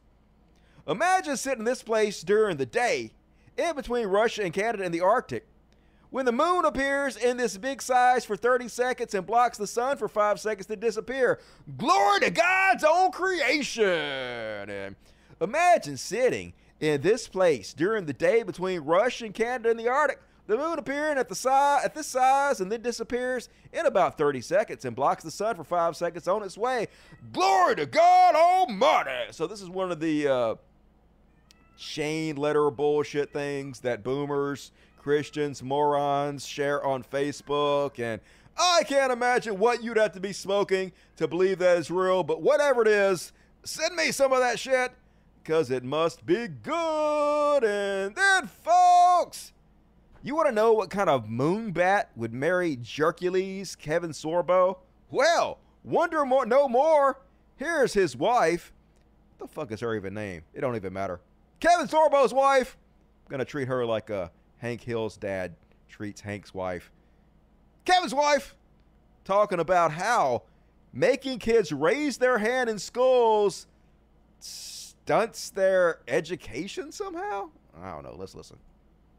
Imagine 0.87 1.37
sitting 1.37 1.61
in 1.61 1.65
this 1.65 1.83
place 1.83 2.23
during 2.23 2.57
the 2.57 2.67
day, 2.67 3.11
in 3.57 3.75
between 3.75 4.07
Russia 4.07 4.45
and 4.45 4.55
Canada 4.55 4.85
in 4.85 4.93
the 4.93 5.01
Arctic, 5.01 5.47
when 6.11 6.25
the 6.25 6.33
moon 6.33 6.65
appears 6.65 7.17
in 7.17 7.37
this 7.37 7.59
big 7.59 7.83
size 7.83 8.25
for 8.25 8.37
30 8.37 8.69
seconds 8.69 9.13
and 9.13 9.27
blocks 9.27 9.59
the 9.59 9.67
sun 9.67 9.97
for 9.97 10.09
5 10.09 10.41
seconds 10.41 10.67
to 10.67 10.77
disappear. 10.77 11.41
Glory 11.77 12.21
to 12.21 12.31
God's 12.31 12.85
own 12.85 13.11
creation! 13.11 13.85
And 13.85 14.97
imagine 15.41 15.97
sitting 15.97 16.55
in 16.81 17.01
this 17.01 17.27
place 17.27 17.75
during 17.75 18.07
the 18.07 18.13
day 18.13 18.45
between 18.45 18.81
Russia 18.81 19.27
and 19.27 19.35
Canada 19.35 19.71
in 19.71 19.77
the 19.77 19.89
Arctic. 19.89 20.21
The 20.49 20.57
moon 20.57 20.79
appearing 20.79 21.19
at 21.19 21.29
the 21.29 21.35
size 21.35 21.85
at 21.85 21.95
this 21.95 22.07
size 22.07 22.63
and 22.63 22.73
then 22.73 22.81
disappears 22.81 23.51
in 23.71 23.85
about 23.85 24.17
30 24.17 24.41
seconds 24.41 24.87
and 24.87 24.97
blocks 24.97 25.23
the 25.23 25.31
sun 25.31 25.57
for 25.57 25.63
five 25.63 25.95
seconds 25.95 26.27
on 26.27 26.43
its 26.43 26.57
way. 26.57 26.89
Glory 27.35 27.77
to 27.77 27.85
God 27.85 28.35
Almighty! 28.35 29.31
So 29.31 29.47
this 29.47 29.61
is 29.61 29.69
one 29.69 29.93
of 29.93 30.01
the 30.01 30.27
uh, 30.27 30.55
chain 31.77 32.37
letter 32.37 32.71
bullshit 32.71 33.31
things 33.31 33.81
that 33.81 34.03
boomers, 34.03 34.73
Christians, 34.97 35.63
morons 35.63 36.47
share 36.47 36.83
on 36.83 37.03
Facebook. 37.03 38.03
And 38.03 38.23
I 38.57 38.85
can't 38.85 39.13
imagine 39.13 39.59
what 39.59 39.85
you'd 39.85 39.99
have 39.99 40.13
to 40.13 40.21
be 40.21 40.33
smoking 40.33 40.93
to 41.17 41.29
believe 41.29 41.59
that 41.59 41.77
is 41.77 41.91
real, 41.91 42.23
but 42.23 42.41
whatever 42.41 42.81
it 42.81 42.89
is, 42.89 43.35
send 43.65 43.95
me 43.95 44.13
some 44.13 44.33
of 44.33 44.39
that 44.39 44.59
shit 44.59 44.93
because 45.43 45.71
it 45.71 45.85
must 45.85 46.25
be 46.25 46.49
good. 46.49 47.65
And 47.65 48.15
then, 48.15 48.47
folks, 48.47 49.53
you 50.23 50.35
want 50.35 50.49
to 50.49 50.55
know 50.55 50.73
what 50.73 50.91
kind 50.91 51.09
of 51.09 51.27
moonbat 51.27 52.07
would 52.17 52.33
marry 52.33 52.77
Jercules, 52.77 53.77
Kevin 53.77 54.11
Sorbo? 54.11 54.79
Well, 55.11 55.59
wonder 55.85 56.25
more, 56.25 56.45
no 56.45 56.69
more. 56.69 57.21
Here's 57.57 57.95
his 57.95 58.17
wife. 58.17 58.73
What 59.37 59.49
the 59.49 59.55
fuck 59.55 59.73
is 59.73 59.81
her 59.81 59.95
even 59.95 60.15
name? 60.15 60.43
It 60.53 60.61
don't 60.61 60.77
even 60.77 60.93
matter. 60.93 61.21
Kevin 61.61 61.87
Sorbo's 61.87 62.35
wife. 62.35 62.77
I'm 63.27 63.31
gonna 63.31 63.45
treat 63.45 63.69
her 63.69 63.85
like 63.85 64.11
uh, 64.11 64.29
Hank 64.59 64.83
Hill's 64.83 65.17
dad 65.17 65.55
treats 65.89 66.21
Hank's 66.21 66.53
wife. 66.53 66.91
Kevin's 67.85 68.15
wife 68.15 68.55
talking 69.25 69.61
about 69.61 69.93
how 69.93 70.43
making 70.93 71.39
kids 71.39 71.73
raise 71.73 72.19
their 72.19 72.39
hand 72.39 72.69
in 72.69 72.79
schools 72.79 73.67
stunts 74.41 75.51
their 75.51 76.01
education 76.07 76.93
somehow. 76.93 77.49
I 77.81 77.93
don't 77.93 78.03
know. 78.03 78.15
Let's 78.17 78.35
listen. 78.35 78.59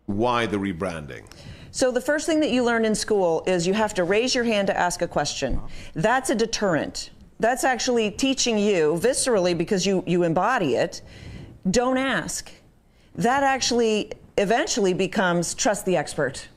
Why 0.09 0.47
the 0.47 0.57
rebranding? 0.57 1.23
So 1.69 1.91
the 1.91 2.01
first 2.01 2.25
thing 2.25 2.39
that 2.39 2.49
you 2.49 2.63
learn 2.63 2.83
in 2.83 2.95
school 2.95 3.43
is 3.45 3.67
you 3.67 3.75
have 3.75 3.93
to 3.93 4.03
raise 4.03 4.33
your 4.33 4.43
hand 4.43 4.65
to 4.65 4.75
ask 4.75 5.03
a 5.03 5.07
question. 5.07 5.61
That's 5.93 6.31
a 6.31 6.35
deterrent. 6.35 7.11
That's 7.39 7.63
actually 7.63 8.09
teaching 8.09 8.57
you 8.57 8.99
viscerally 8.99 9.55
because 9.55 9.85
you 9.85 10.03
you 10.07 10.23
embody 10.23 10.73
it. 10.73 11.03
Don't 11.69 11.99
ask. 11.99 12.51
That 13.13 13.43
actually 13.43 14.11
eventually 14.39 14.95
becomes 14.95 15.53
trust 15.53 15.85
the 15.85 15.95
expert. 15.95 16.47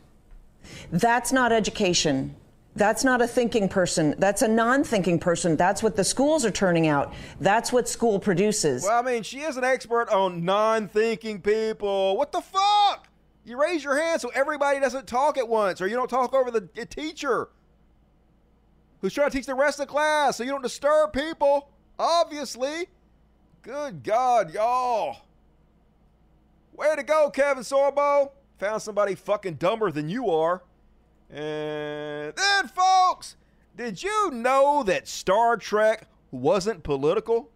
That's 0.91 1.31
not 1.31 1.53
education. 1.53 2.35
That's 2.75 3.05
not 3.05 3.21
a 3.21 3.27
thinking 3.27 3.69
person. 3.69 4.15
That's 4.17 4.41
a 4.41 4.49
non 4.49 4.83
thinking 4.83 5.19
person. 5.19 5.57
That's 5.57 5.83
what 5.83 5.95
the 5.95 6.05
schools 6.05 6.47
are 6.47 6.51
turning 6.51 6.87
out. 6.87 7.13
That's 7.39 7.71
what 7.71 7.87
school 7.87 8.19
produces. 8.19 8.85
Well, 8.85 8.99
I 8.99 9.03
mean, 9.03 9.23
she 9.23 9.41
is 9.41 9.59
an 9.59 9.65
expert 9.65 10.09
on 10.09 10.43
non-thinking 10.43 11.43
people. 11.43 12.17
What 12.17 12.33
the 12.33 12.41
fuck? 12.41 13.09
You 13.45 13.61
raise 13.61 13.83
your 13.83 13.97
hand 13.97 14.21
so 14.21 14.31
everybody 14.35 14.79
doesn't 14.81 15.07
talk 15.07 15.37
at 15.37 15.49
once, 15.49 15.81
or 15.81 15.87
you 15.87 15.97
don't 15.97 16.09
talk 16.09 16.33
over 16.35 16.51
the 16.51 16.61
teacher 16.87 17.49
who's 19.01 19.13
trying 19.13 19.31
to 19.31 19.37
teach 19.37 19.47
the 19.47 19.55
rest 19.55 19.81
of 19.81 19.87
the 19.87 19.93
class, 19.93 20.37
so 20.37 20.45
you 20.45 20.51
don't 20.51 20.63
disturb 20.63 21.13
people. 21.13 21.69
Obviously. 21.99 22.87
Good 23.63 24.03
God, 24.03 24.53
y'all. 24.53 25.19
Way 26.73 26.95
to 26.97 27.03
go, 27.03 27.31
Kevin 27.31 27.63
Sorbo. 27.63 28.31
Found 28.59 28.81
somebody 28.81 29.15
fucking 29.15 29.55
dumber 29.55 29.91
than 29.91 30.09
you 30.09 30.31
are. 30.31 30.63
And 31.31 32.35
then, 32.35 32.69
folks, 32.69 33.37
did 33.77 34.03
you 34.03 34.31
know 34.31 34.83
that 34.85 35.09
Star 35.09 35.57
Trek 35.57 36.07
wasn't 36.31 36.83
political? 36.83 37.51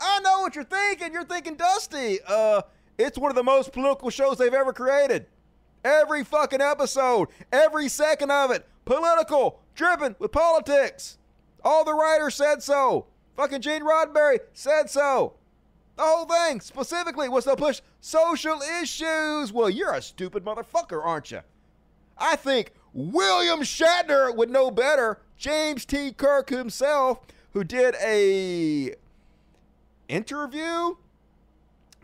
I 0.00 0.20
know 0.20 0.40
what 0.40 0.54
you're 0.54 0.64
thinking. 0.64 1.12
You're 1.12 1.24
thinking, 1.24 1.56
Dusty, 1.56 2.18
uh, 2.26 2.62
it's 2.98 3.16
one 3.16 3.30
of 3.30 3.36
the 3.36 3.42
most 3.42 3.72
political 3.72 4.10
shows 4.10 4.38
they've 4.38 4.52
ever 4.52 4.72
created. 4.72 5.26
Every 5.84 6.24
fucking 6.24 6.60
episode, 6.60 7.28
every 7.52 7.88
second 7.88 8.30
of 8.30 8.50
it, 8.50 8.66
political, 8.84 9.60
driven 9.74 10.16
with 10.18 10.32
politics. 10.32 11.18
All 11.64 11.84
the 11.84 11.94
writers 11.94 12.34
said 12.34 12.62
so. 12.62 13.06
Fucking 13.36 13.60
Gene 13.60 13.82
Roddenberry 13.82 14.40
said 14.52 14.90
so. 14.90 15.34
The 15.96 16.02
whole 16.02 16.26
thing 16.26 16.60
specifically 16.60 17.28
was 17.28 17.44
to 17.44 17.56
push 17.56 17.80
social 18.00 18.60
issues. 18.82 19.52
Well, 19.52 19.70
you're 19.70 19.94
a 19.94 20.02
stupid 20.02 20.44
motherfucker, 20.44 21.04
aren't 21.04 21.30
you? 21.30 21.40
I 22.16 22.36
think 22.36 22.72
William 22.92 23.60
Shatner 23.60 24.34
would 24.34 24.50
know 24.50 24.70
better. 24.70 25.20
James 25.36 25.84
T. 25.84 26.12
Kirk 26.12 26.50
himself, 26.50 27.20
who 27.52 27.62
did 27.62 27.94
a 28.02 28.94
interview 30.08 30.96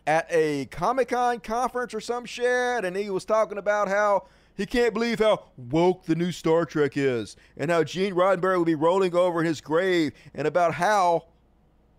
at 0.06 0.26
a 0.30 0.66
Comic 0.66 1.08
Con 1.08 1.40
conference 1.40 1.94
or 1.94 2.00
some 2.00 2.24
shit, 2.24 2.84
and 2.84 2.96
he 2.96 3.10
was 3.10 3.24
talking 3.24 3.58
about 3.58 3.88
how 3.88 4.26
he 4.56 4.66
can't 4.66 4.94
believe 4.94 5.18
how 5.18 5.44
woke 5.56 6.04
the 6.04 6.14
new 6.14 6.30
Star 6.30 6.64
Trek 6.64 6.96
is, 6.96 7.36
and 7.56 7.70
how 7.70 7.84
Gene 7.84 8.14
Roddenberry 8.14 8.58
would 8.58 8.66
be 8.66 8.74
rolling 8.74 9.14
over 9.14 9.40
in 9.40 9.46
his 9.46 9.60
grave, 9.60 10.12
and 10.34 10.46
about 10.46 10.74
how 10.74 11.26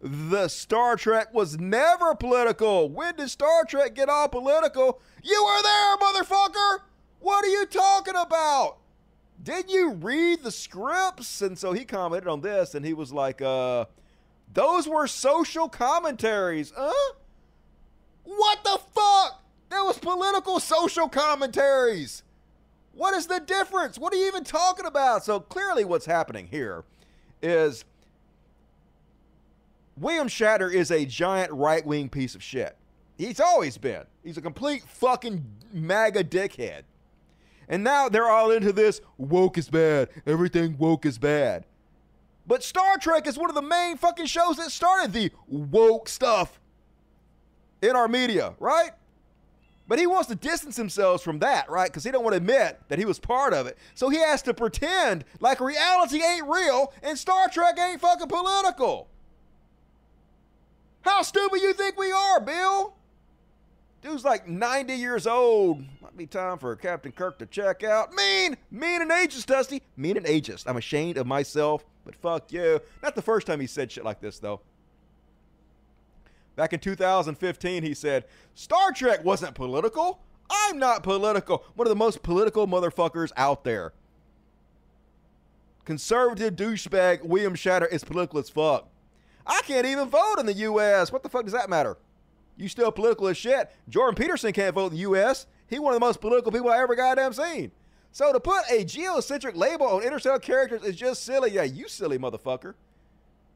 the 0.02 0.48
Star 0.48 0.96
Trek 0.96 1.34
was 1.34 1.60
never 1.60 2.16
political. 2.16 2.90
When 2.90 3.16
did 3.16 3.30
Star 3.30 3.66
Trek 3.66 3.96
get 3.96 4.10
all 4.10 4.28
political? 4.28 5.02
You 5.24 5.44
were 5.44 5.64
there, 5.64 5.98
motherfucker! 5.98 6.80
What 7.20 7.44
are 7.44 7.50
you 7.50 7.66
talking 7.66 8.16
about? 8.16 8.78
Did 9.42 9.70
you 9.70 9.92
read 9.92 10.44
the 10.44 10.52
scripts? 10.52 11.42
And 11.42 11.58
so 11.58 11.74
he 11.74 11.86
commented 11.86 12.28
on 12.28 12.42
this 12.42 12.76
and 12.76 12.86
he 12.86 12.94
was 12.94 13.12
like, 13.12 13.42
uh, 13.42 13.86
those 14.54 14.88
were 14.88 15.08
social 15.08 15.68
commentaries. 15.68 16.72
Huh? 16.76 17.14
What 18.26 18.64
the 18.64 18.80
fuck? 18.94 19.44
That 19.70 19.82
was 19.82 19.98
political 19.98 20.60
social 20.60 21.08
commentaries. 21.08 22.24
What 22.94 23.14
is 23.14 23.28
the 23.28 23.40
difference? 23.40 23.98
What 23.98 24.14
are 24.14 24.18
you 24.18 24.28
even 24.28 24.44
talking 24.44 24.86
about? 24.86 25.24
So 25.24 25.40
clearly, 25.40 25.86
what's 25.86 26.06
happening 26.06 26.48
here 26.48 26.84
is 27.42 27.86
William 29.98 30.28
Shatner 30.28 30.74
is 30.74 30.92
a 30.92 31.06
giant 31.06 31.52
right 31.52 31.86
wing 31.86 32.10
piece 32.10 32.36
of 32.36 32.44
shit. 32.44 32.76
He's 33.18 33.40
always 33.40 33.78
been. 33.78 34.04
He's 34.24 34.38
a 34.38 34.42
complete 34.42 34.84
fucking 34.84 35.46
MAGA 35.72 36.26
dickhead. 36.26 36.84
And 37.68 37.84
now 37.84 38.10
they're 38.10 38.30
all 38.30 38.52
into 38.52 38.74
this 38.74 39.02
woke 39.18 39.58
is 39.58 39.70
bad. 39.70 40.10
Everything 40.26 40.78
woke 40.78 41.06
is 41.06 41.18
bad. 41.18 41.66
But 42.48 42.64
Star 42.64 42.98
Trek 42.98 43.26
is 43.26 43.38
one 43.38 43.50
of 43.50 43.56
the 43.56 43.62
main 43.62 43.98
fucking 43.98 44.28
shows 44.28 44.58
that 44.58 44.72
started 44.72 45.14
the 45.14 45.32
woke 45.48 46.08
stuff 46.08 46.60
in 47.82 47.96
our 47.96 48.08
media, 48.08 48.54
right? 48.60 48.92
But 49.88 50.00
he 50.00 50.08
wants 50.08 50.28
to 50.30 50.36
distance 50.36 50.78
himself 50.78 51.24
from 51.24 51.40
that, 51.40 51.70
right? 51.70 51.90
Because 51.90 52.04
he 52.04 52.12
don't 52.12 52.24
want 52.24 52.34
to 52.34 52.38
admit 52.38 52.82
that 52.88 52.98
he 52.98 53.06
was 53.06 53.20
part 53.20 53.54
of 53.54 53.68
it. 53.68 53.78
So 53.94 54.10
he 54.10 54.18
has 54.18 54.42
to 54.44 54.54
pretend 54.54 55.26
like 55.40 55.60
reality 55.60 56.24
ain't 56.24 56.48
real 56.48 56.92
and 57.04 57.18
Star 57.18 57.48
Trek 57.50 57.78
ain't 57.80 58.02
fucking 58.02 58.28
political. 58.28 59.08
How 61.02 61.22
stupid 61.22 61.62
you 61.62 61.74
think 61.74 62.00
we 62.00 62.12
are, 62.12 62.40
Bill? 62.40 62.96
Dude's 64.02 64.24
like 64.24 64.48
90 64.48 64.94
years 64.94 65.28
old. 65.28 65.84
Might 66.02 66.18
be 66.18 66.26
time 66.26 66.58
for 66.58 66.76
Captain 66.76 67.12
Kirk 67.12 67.38
to 67.40 67.46
check 67.46 67.84
out. 67.84 68.12
Mean, 68.14 68.58
mean 68.72 69.02
and 69.04 69.12
ageist, 69.12 69.46
Dusty. 69.46 69.84
Mean 69.98 70.18
and 70.18 70.26
ageist. 70.26 70.64
I'm 70.68 70.78
ashamed 70.78 71.18
of 71.18 71.28
myself, 71.28 71.86
but 72.06 72.16
fuck 72.16 72.52
you. 72.52 72.80
Not 73.04 73.16
the 73.16 73.22
first 73.22 73.46
time 73.46 73.60
he 73.60 73.68
said 73.68 73.92
shit 73.92 74.04
like 74.04 74.20
this, 74.20 74.40
though. 74.40 74.62
Back 76.56 76.74
in 76.74 76.80
2015, 76.80 77.84
he 77.84 77.94
said, 77.94 78.26
Star 78.54 78.92
Trek 78.92 79.24
wasn't 79.24 79.56
political. 79.56 80.22
I'm 80.50 80.80
not 80.80 81.04
political. 81.04 81.66
One 81.76 81.88
of 81.88 81.90
the 81.90 81.96
most 81.96 82.24
political 82.24 82.68
motherfuckers 82.68 83.32
out 83.36 83.64
there. 83.64 83.94
Conservative 85.84 86.56
douchebag 86.56 87.24
William 87.24 87.56
Shatner 87.56 87.92
is 87.92 88.04
political 88.04 88.40
as 88.40 88.50
fuck. 88.50 88.88
I 89.46 89.62
can't 89.64 89.86
even 89.86 90.10
vote 90.10 90.38
in 90.40 90.46
the 90.46 90.54
U.S. 90.54 91.12
What 91.12 91.24
the 91.24 91.30
fuck 91.30 91.44
does 91.44 91.54
that 91.54 91.70
matter? 91.70 91.98
You 92.58 92.68
still 92.68 92.92
political 92.92 93.28
as 93.28 93.38
shit. 93.38 93.72
Jordan 93.90 94.16
Peterson 94.16 94.54
can't 94.54 94.74
vote 94.74 94.88
in 94.88 94.94
the 94.94 95.00
U.S. 95.00 95.46
He 95.68 95.78
one 95.78 95.94
of 95.94 96.00
the 96.00 96.06
most 96.06 96.22
political 96.22 96.52
people 96.52 96.70
I 96.70 96.80
ever 96.80 96.96
goddamn 96.96 97.34
seen. 97.34 97.72
So 98.12 98.32
to 98.32 98.40
put 98.40 98.64
a 98.72 98.84
geocentric 98.86 99.56
label 99.56 99.86
on 99.88 100.02
interstellar 100.02 100.40
characters 100.40 100.84
is 100.84 100.96
just 100.96 101.24
silly. 101.24 101.52
Yeah, 101.52 101.64
you 101.64 101.88
silly 101.88 102.18
motherfucker. 102.18 102.76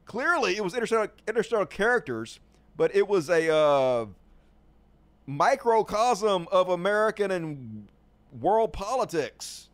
Clearly, 0.06 0.58
it 0.58 0.64
was 0.64 0.74
interstellar, 0.74 1.12
interstellar 1.28 1.66
characters, 1.66 2.40
but 2.80 2.96
it 2.96 3.06
was 3.06 3.30
a 3.30 3.54
uh, 3.54 4.06
microcosm 5.28 6.48
of 6.50 6.70
American 6.70 7.30
and 7.30 7.90
world 8.40 8.72
politics. 8.72 9.68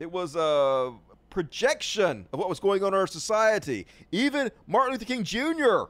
It 0.00 0.10
was 0.10 0.34
a 0.34 0.94
projection 1.30 2.26
of 2.32 2.40
what 2.40 2.48
was 2.48 2.58
going 2.58 2.82
on 2.82 2.88
in 2.88 2.94
our 2.98 3.06
society. 3.06 3.86
Even 4.10 4.50
Martin 4.66 4.94
Luther 4.94 5.04
King 5.04 5.22
Jr. 5.22 5.82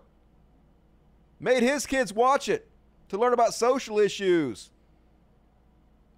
made 1.41 1.63
his 1.63 1.87
kids 1.87 2.13
watch 2.13 2.51
it 2.51 2.69
to 3.09 3.17
learn 3.17 3.33
about 3.33 3.55
social 3.55 3.99
issues. 3.99 4.69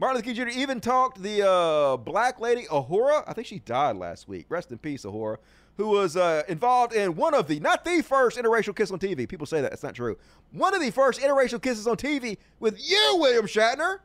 Martin 0.00 0.16
Luther 0.16 0.34
King 0.34 0.50
Jr. 0.50 0.58
even 0.58 0.80
talked 0.80 1.22
the 1.22 1.48
uh, 1.48 1.96
black 1.98 2.40
lady 2.40 2.64
Uhura. 2.64 3.22
I 3.28 3.32
think 3.32 3.46
she 3.46 3.60
died 3.60 3.94
last 3.94 4.26
week. 4.26 4.46
Rest 4.48 4.72
in 4.72 4.78
peace, 4.78 5.04
Uhura, 5.04 5.36
who 5.80 5.88
was 5.88 6.14
uh, 6.14 6.42
involved 6.46 6.92
in 6.92 7.16
one 7.16 7.32
of 7.32 7.48
the, 7.48 7.58
not 7.58 7.86
the 7.86 8.02
first 8.02 8.36
interracial 8.36 8.76
kiss 8.76 8.90
on 8.90 8.98
TV. 8.98 9.26
People 9.26 9.46
say 9.46 9.62
that. 9.62 9.72
It's 9.72 9.82
not 9.82 9.94
true. 9.94 10.18
One 10.52 10.74
of 10.74 10.82
the 10.82 10.90
first 10.90 11.22
interracial 11.22 11.62
kisses 11.62 11.86
on 11.86 11.96
TV 11.96 12.36
with 12.58 12.78
you, 12.86 13.16
William 13.18 13.46
Shatner. 13.46 14.00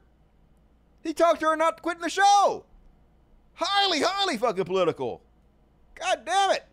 He 1.04 1.14
talked 1.14 1.42
to 1.42 1.48
her 1.48 1.58
not 1.58 1.82
quitting 1.82 2.02
the 2.02 2.10
show. 2.10 2.64
Highly, 3.56 4.00
highly 4.00 4.38
fucking 4.38 4.64
political. 4.64 5.22
God 5.96 6.22
damn 6.26 6.52
it. 6.52 6.66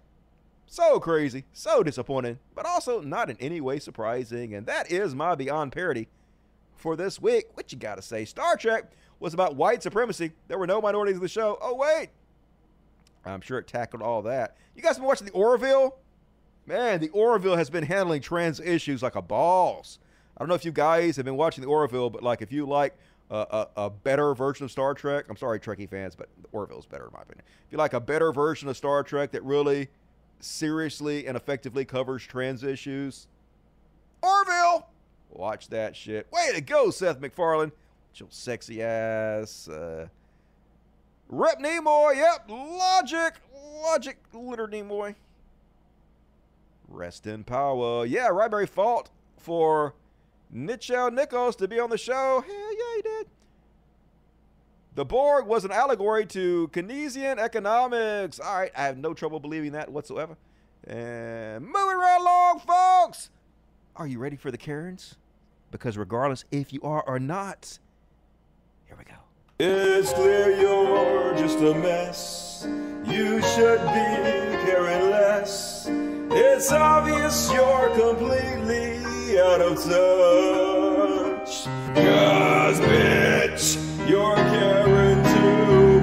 So 0.67 1.01
crazy, 1.01 1.47
so 1.53 1.83
disappointing, 1.83 2.39
but 2.55 2.65
also 2.65 3.01
not 3.01 3.29
in 3.29 3.37
any 3.41 3.61
way 3.61 3.81
surprising. 3.81 4.55
And 4.55 4.67
that 4.67 4.93
is 4.93 5.17
my 5.17 5.35
Beyond 5.35 5.73
Parody 5.73 6.07
for 6.77 6.95
this 6.95 7.21
week. 7.21 7.47
What 7.55 7.73
you 7.73 7.79
gotta 7.79 8.03
say? 8.03 8.25
Star 8.25 8.57
Trek 8.57 8.93
was 9.19 9.35
about 9.35 9.57
white 9.57 9.83
supremacy. 9.83 10.31
There 10.47 10.59
were 10.59 10.67
no 10.69 10.81
minorities 10.81 11.17
in 11.17 11.23
the 11.23 11.29
show. 11.29 11.59
Oh, 11.61 11.75
wait. 11.75 12.11
I'm 13.25 13.41
sure 13.41 13.59
it 13.59 13.67
tackled 13.67 14.03
all 14.03 14.23
that. 14.23 14.57
You 14.75 14.83
guys 14.83 14.97
been 14.97 15.07
watching 15.07 15.27
the 15.27 15.33
Orville? 15.33 15.97
Man, 16.67 17.01
the 17.01 17.09
Orville 17.11 17.57
has 17.57 17.71
been 17.71 17.85
handling 17.85 18.21
trans 18.21 18.61
issues 18.61 19.03
like 19.03 19.17
a 19.17 19.23
boss. 19.23 19.99
I 20.37 20.41
don't 20.41 20.49
know 20.49 20.55
if 20.55 20.65
you 20.65 20.73
guys 20.73 21.17
have 21.17 21.25
been 21.25 21.37
watching 21.37 21.63
the 21.63 21.69
Orville, 21.69 22.11
but 22.11 22.23
like 22.23 22.41
if 22.43 22.53
you 22.53 22.67
like 22.67 22.97
a, 23.31 23.67
a, 23.77 23.91
better 23.91 24.35
version 24.35 24.65
of 24.65 24.71
Star 24.71 24.95
Trek, 24.95 25.25
I'm 25.29 25.37
sorry, 25.37 25.59
Trekkie 25.59 25.89
fans, 25.89 26.15
but 26.15 26.29
the 26.43 26.49
Orville's 26.53 26.87
better 26.87 27.07
in 27.07 27.13
my 27.13 27.23
opinion. 27.23 27.45
If 27.67 27.73
you 27.73 27.79
like 27.79 27.95
a 27.95 28.01
better 28.01 28.33
version 28.33 28.69
of 28.69 28.77
Star 28.77 29.03
Trek 29.03 29.33
that 29.33 29.43
really 29.43 29.89
seriously 30.41 31.27
and 31.27 31.37
effectively 31.37 31.85
covers 31.85 32.27
trans 32.27 32.63
issues, 32.63 33.29
Orville, 34.23 34.87
watch 35.31 35.69
that 35.69 35.97
shit. 35.97 36.31
Way 36.31 36.51
to 36.55 36.61
go, 36.61 36.91
Seth 36.91 37.21
MacFarlane. 37.21 37.73
Your 38.17 38.29
sexy 38.31 38.83
ass. 38.83 39.69
Uh, 39.69 40.09
Rep 41.35 41.61
Nimoy, 41.61 42.17
yep, 42.17 42.45
logic, 42.47 43.37
logic, 43.83 44.19
Leonard 44.35 44.73
Nimoy. 44.73 45.15
Rest 46.89 47.27
in 47.27 47.43
power. 47.43 48.05
Yeah, 48.05 48.29
Roddenberry 48.29 48.69
fought 48.69 49.09
for 49.39 49.95
Nichelle 50.55 51.11
Nichols 51.11 51.57
to 51.57 51.67
be 51.67 51.81
on 51.81 51.89
the 51.89 51.97
show. 51.97 52.45
Hell 52.47 52.77
yeah, 52.77 52.97
he 52.97 53.03
did. 53.03 53.27
The 54.95 55.07
Borg 55.07 55.47
was 55.47 55.65
an 55.65 55.73
allegory 55.73 56.27
to 56.27 56.69
Keynesian 56.69 57.39
economics. 57.39 58.39
All 58.39 58.55
right, 58.55 58.73
I 58.77 58.83
have 58.83 58.99
no 58.99 59.15
trouble 59.15 59.41
believing 59.41 59.73
that 59.73 59.91
whatsoever. 59.91 60.37
And 60.87 61.65
moving 61.65 61.97
right 61.97 62.19
along, 62.21 62.59
folks. 62.59 63.31
Are 63.97 64.07
you 64.07 64.19
ready 64.19 64.37
for 64.37 64.51
the 64.51 64.59
Karens? 64.59 65.17
Because 65.71 65.97
regardless 65.97 66.45
if 66.51 66.75
you 66.75 66.83
are 66.83 67.03
or 67.07 67.19
not. 67.19 67.79
It's 69.59 70.13
clear 70.15 70.51
you're 70.59 71.35
just 71.37 71.59
a 71.59 71.75
mess. 71.75 72.67
You 73.05 73.43
should 73.43 73.81
be 73.81 74.57
caring 74.65 75.11
less. 75.11 75.87
It's 75.91 76.73
obvious 76.73 77.53
you're 77.53 77.91
completely 77.91 79.39
out 79.39 79.61
of 79.61 79.77
touch. 79.77 81.65
Cause, 81.95 82.81
bitch, 82.81 83.77
you're 84.09 84.35
caring 84.35 85.23
too 85.23 86.01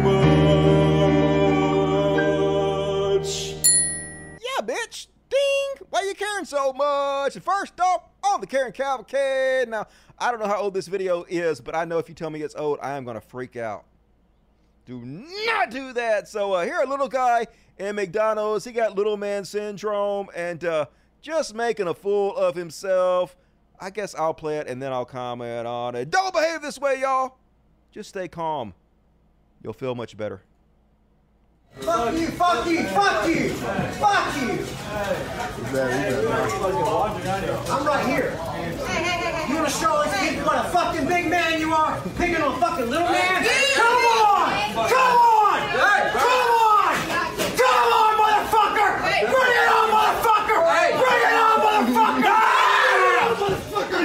much. 3.17 3.55
Yeah, 4.39 4.61
bitch. 4.63 5.07
Ding. 5.30 5.88
Why 5.89 6.03
you 6.03 6.13
caring 6.13 6.45
so 6.45 6.71
much? 6.73 7.38
First 7.39 7.80
off, 7.80 8.09
Karen 8.49 8.71
Cavalcade. 8.73 9.69
Now, 9.69 9.88
I 10.17 10.31
don't 10.31 10.39
know 10.39 10.47
how 10.47 10.59
old 10.59 10.73
this 10.73 10.88
video 10.88 11.23
is, 11.30 11.61
but 11.61 11.76
I 11.76 11.85
know 11.85 11.97
if 11.97 12.09
you 12.09 12.15
tell 12.15 12.30
me 12.30 12.41
it's 12.41 12.55
old, 12.55 12.80
I 12.81 12.97
am 12.97 13.05
going 13.05 13.15
to 13.15 13.21
freak 13.21 13.55
out. 13.55 13.85
Do 14.85 15.01
not 15.05 15.69
do 15.69 15.93
that. 15.93 16.27
So 16.27 16.53
uh, 16.53 16.65
here, 16.65 16.81
a 16.81 16.85
little 16.85 17.07
guy 17.07 17.47
in 17.77 17.95
McDonald's, 17.95 18.65
he 18.65 18.71
got 18.71 18.95
little 18.95 19.17
man 19.17 19.45
syndrome 19.45 20.27
and 20.35 20.63
uh, 20.65 20.85
just 21.21 21.53
making 21.53 21.88
a 21.88 21.93
fool 21.93 22.35
of 22.35 22.55
himself. 22.55 23.38
I 23.80 23.91
guess 23.91 24.15
I'll 24.15 24.34
play 24.34 24.57
it 24.57 24.67
and 24.67 24.81
then 24.81 24.91
I'll 24.91 25.05
comment 25.05 25.67
on 25.67 25.95
it. 25.95 26.09
Don't 26.09 26.34
behave 26.34 26.61
this 26.61 26.80
way, 26.80 26.99
y'all. 27.01 27.38
Just 27.91 28.09
stay 28.09 28.27
calm. 28.27 28.73
You'll 29.63 29.73
feel 29.73 29.95
much 29.95 30.17
better. 30.17 30.41
Fuck 31.77 32.13
you, 32.13 32.27
fuck 32.29 32.65
you, 32.67 32.83
fuck 32.83 33.27
you, 33.27 33.49
fuck 33.49 34.35
you. 34.41 34.65
I'm 37.71 37.85
right 37.85 38.05
here. 38.07 38.31
You 39.47 39.55
wanna 39.55 39.69
show 39.69 39.93
us 39.95 40.09
what 40.45 40.65
a 40.65 40.69
fucking 40.69 41.07
big 41.07 41.29
man 41.29 41.59
you 41.59 41.73
are? 41.73 42.01
Picking 42.17 42.37
on 42.37 42.53
a 42.53 42.57
fucking 42.59 42.89
little 42.89 43.07
man? 43.07 43.45
Come 43.75 43.85
on! 43.85 44.51
Come 44.73 45.17
on! 45.17 45.59
Come 45.69 46.27
on! 46.27 46.95
Come 47.55 47.93
on, 47.93 48.13
motherfucker! 48.19 48.89
Bring 49.29 49.53
it 49.55 49.69
on, 49.69 49.89
motherfucker! 49.93 50.59
Bring 50.99 51.21
it 51.21 51.33
on, 51.39 51.57
motherfucker! 51.63 52.29
Bring 52.59 53.13
it 53.13 53.21
on, 53.21 53.35
motherfucker! 53.39 53.97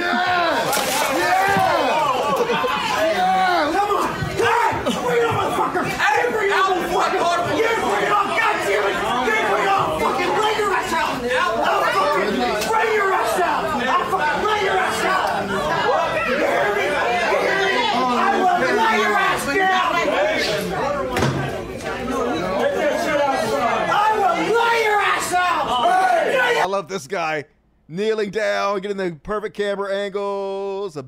Come 3.73 3.91
on! 3.95 4.07
Hey! 4.29 4.69
Bring 5.03 5.19
it 5.19 5.25
on, 5.25 5.33
motherfucker! 5.35 5.83
Hey, 5.85 6.19
bring 6.31 6.49
it 6.49 6.55
on, 6.55 6.61
motherfucker! 6.71 7.33
You 7.55 7.69
bring 7.75 8.03
it 8.05 8.11
on, 8.11 8.25
goddamn 8.37 8.85
it! 8.85 8.93
You 8.95 9.41
bring 9.49 9.63
it 9.63 9.69
on, 9.69 9.99
fucking 9.99 10.31
lay 10.35 10.53
your 10.57 10.71
ass 10.73 10.93
out! 10.93 11.13
I'll 11.25 11.57
fucking 11.63 12.33
lay 12.71 12.89
your 12.95 13.11
ass 13.13 13.39
out! 13.39 13.63
I'll 13.75 14.05
fucking 14.11 14.43
lay 14.45 14.61
your 14.65 14.77
ass 14.77 15.05
out! 15.05 15.25
You 16.25 16.35
hear 16.35 16.69
me? 16.75 16.85
You 16.85 17.37
hear 17.45 17.59
me? 17.65 17.85
I 17.85 18.29
will 18.37 18.59
lay 18.75 18.95
your 18.99 19.15
ass 19.15 19.45
down! 19.45 19.91
I 23.89 24.09
will 24.17 24.37
lay 24.53 24.77
your 24.83 24.99
ass 24.99 25.31
out! 25.33 25.65
I 26.57 26.64
love 26.75 26.89
this 26.89 27.07
guy 27.07 27.45
kneeling 27.87 28.29
down, 28.31 28.81
getting 28.81 28.97
the 28.97 29.17
perfect 29.23 29.55
camera 29.55 29.95
angles. 29.95 30.97
uh, 30.97 31.03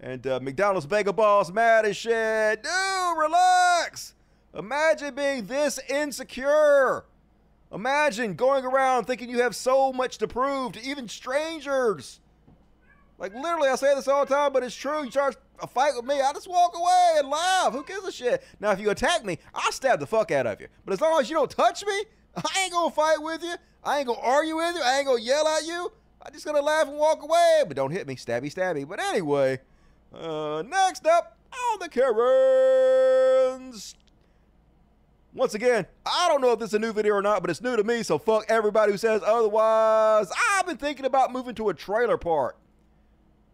And 0.00 0.26
uh, 0.26 0.40
McDonald's 0.40 0.86
Bagel 0.86 1.12
Balls 1.12 1.52
mad 1.52 1.84
as 1.86 1.96
shit. 1.96 2.62
Dude, 2.64 2.72
relax. 3.16 4.14
Imagine 4.58 5.14
being 5.14 5.46
this 5.46 5.78
insecure. 5.88 7.04
Imagine 7.72 8.34
going 8.34 8.64
around 8.64 9.04
thinking 9.04 9.30
you 9.30 9.40
have 9.42 9.54
so 9.54 9.92
much 9.92 10.18
to 10.18 10.26
prove 10.26 10.72
to 10.72 10.82
even 10.82 11.06
strangers. 11.08 12.18
Like 13.18 13.32
literally, 13.34 13.68
I 13.68 13.76
say 13.76 13.94
this 13.94 14.08
all 14.08 14.24
the 14.26 14.34
time, 14.34 14.52
but 14.52 14.64
it's 14.64 14.74
true. 14.74 15.04
You 15.04 15.10
start 15.12 15.36
a 15.62 15.68
fight 15.68 15.92
with 15.94 16.04
me, 16.04 16.20
I 16.20 16.32
just 16.32 16.48
walk 16.48 16.76
away 16.76 17.14
and 17.18 17.28
laugh. 17.28 17.72
Who 17.72 17.84
gives 17.84 18.04
a 18.04 18.10
shit? 18.12 18.42
Now, 18.58 18.72
if 18.72 18.80
you 18.80 18.90
attack 18.90 19.24
me, 19.24 19.38
I'll 19.54 19.70
stab 19.70 20.00
the 20.00 20.06
fuck 20.06 20.32
out 20.32 20.46
of 20.48 20.60
you. 20.60 20.66
But 20.84 20.94
as 20.94 21.00
long 21.00 21.20
as 21.20 21.30
you 21.30 21.36
don't 21.36 21.50
touch 21.50 21.84
me, 21.86 22.04
I 22.36 22.62
ain't 22.64 22.72
gonna 22.72 22.90
fight 22.90 23.22
with 23.22 23.42
you. 23.44 23.54
I 23.84 23.98
ain't 23.98 24.06
gonna 24.06 24.20
argue 24.20 24.56
with 24.56 24.76
you. 24.76 24.82
I 24.82 24.98
ain't 24.98 25.06
gonna 25.06 25.20
yell 25.20 25.46
at 25.46 25.66
you. 25.66 25.92
I'm 26.22 26.32
just 26.32 26.46
gonna 26.46 26.62
laugh 26.62 26.88
and 26.88 26.96
walk 26.96 27.22
away. 27.22 27.64
But 27.66 27.76
don't 27.76 27.90
hit 27.90 28.06
me, 28.06 28.16
stabby, 28.16 28.52
stabby. 28.52 28.88
But 28.88 29.00
anyway, 29.00 29.60
uh, 30.14 30.62
next 30.66 31.06
up 31.06 31.36
on 31.52 31.80
the 31.80 31.88
Karens. 31.88 33.94
Once 35.34 35.54
again, 35.54 35.84
I 36.06 36.28
don't 36.28 36.40
know 36.40 36.52
if 36.52 36.60
this 36.60 36.70
is 36.70 36.74
a 36.74 36.78
new 36.78 36.92
video 36.92 37.14
or 37.14 37.22
not, 37.22 37.42
but 37.42 37.50
it's 37.50 37.60
new 37.60 37.76
to 37.76 37.82
me, 37.82 38.04
so 38.04 38.18
fuck 38.18 38.44
everybody 38.48 38.92
who 38.92 38.98
says 38.98 39.20
otherwise. 39.26 40.30
I've 40.52 40.64
been 40.64 40.76
thinking 40.76 41.06
about 41.06 41.32
moving 41.32 41.56
to 41.56 41.70
a 41.70 41.74
trailer 41.74 42.16
park. 42.16 42.56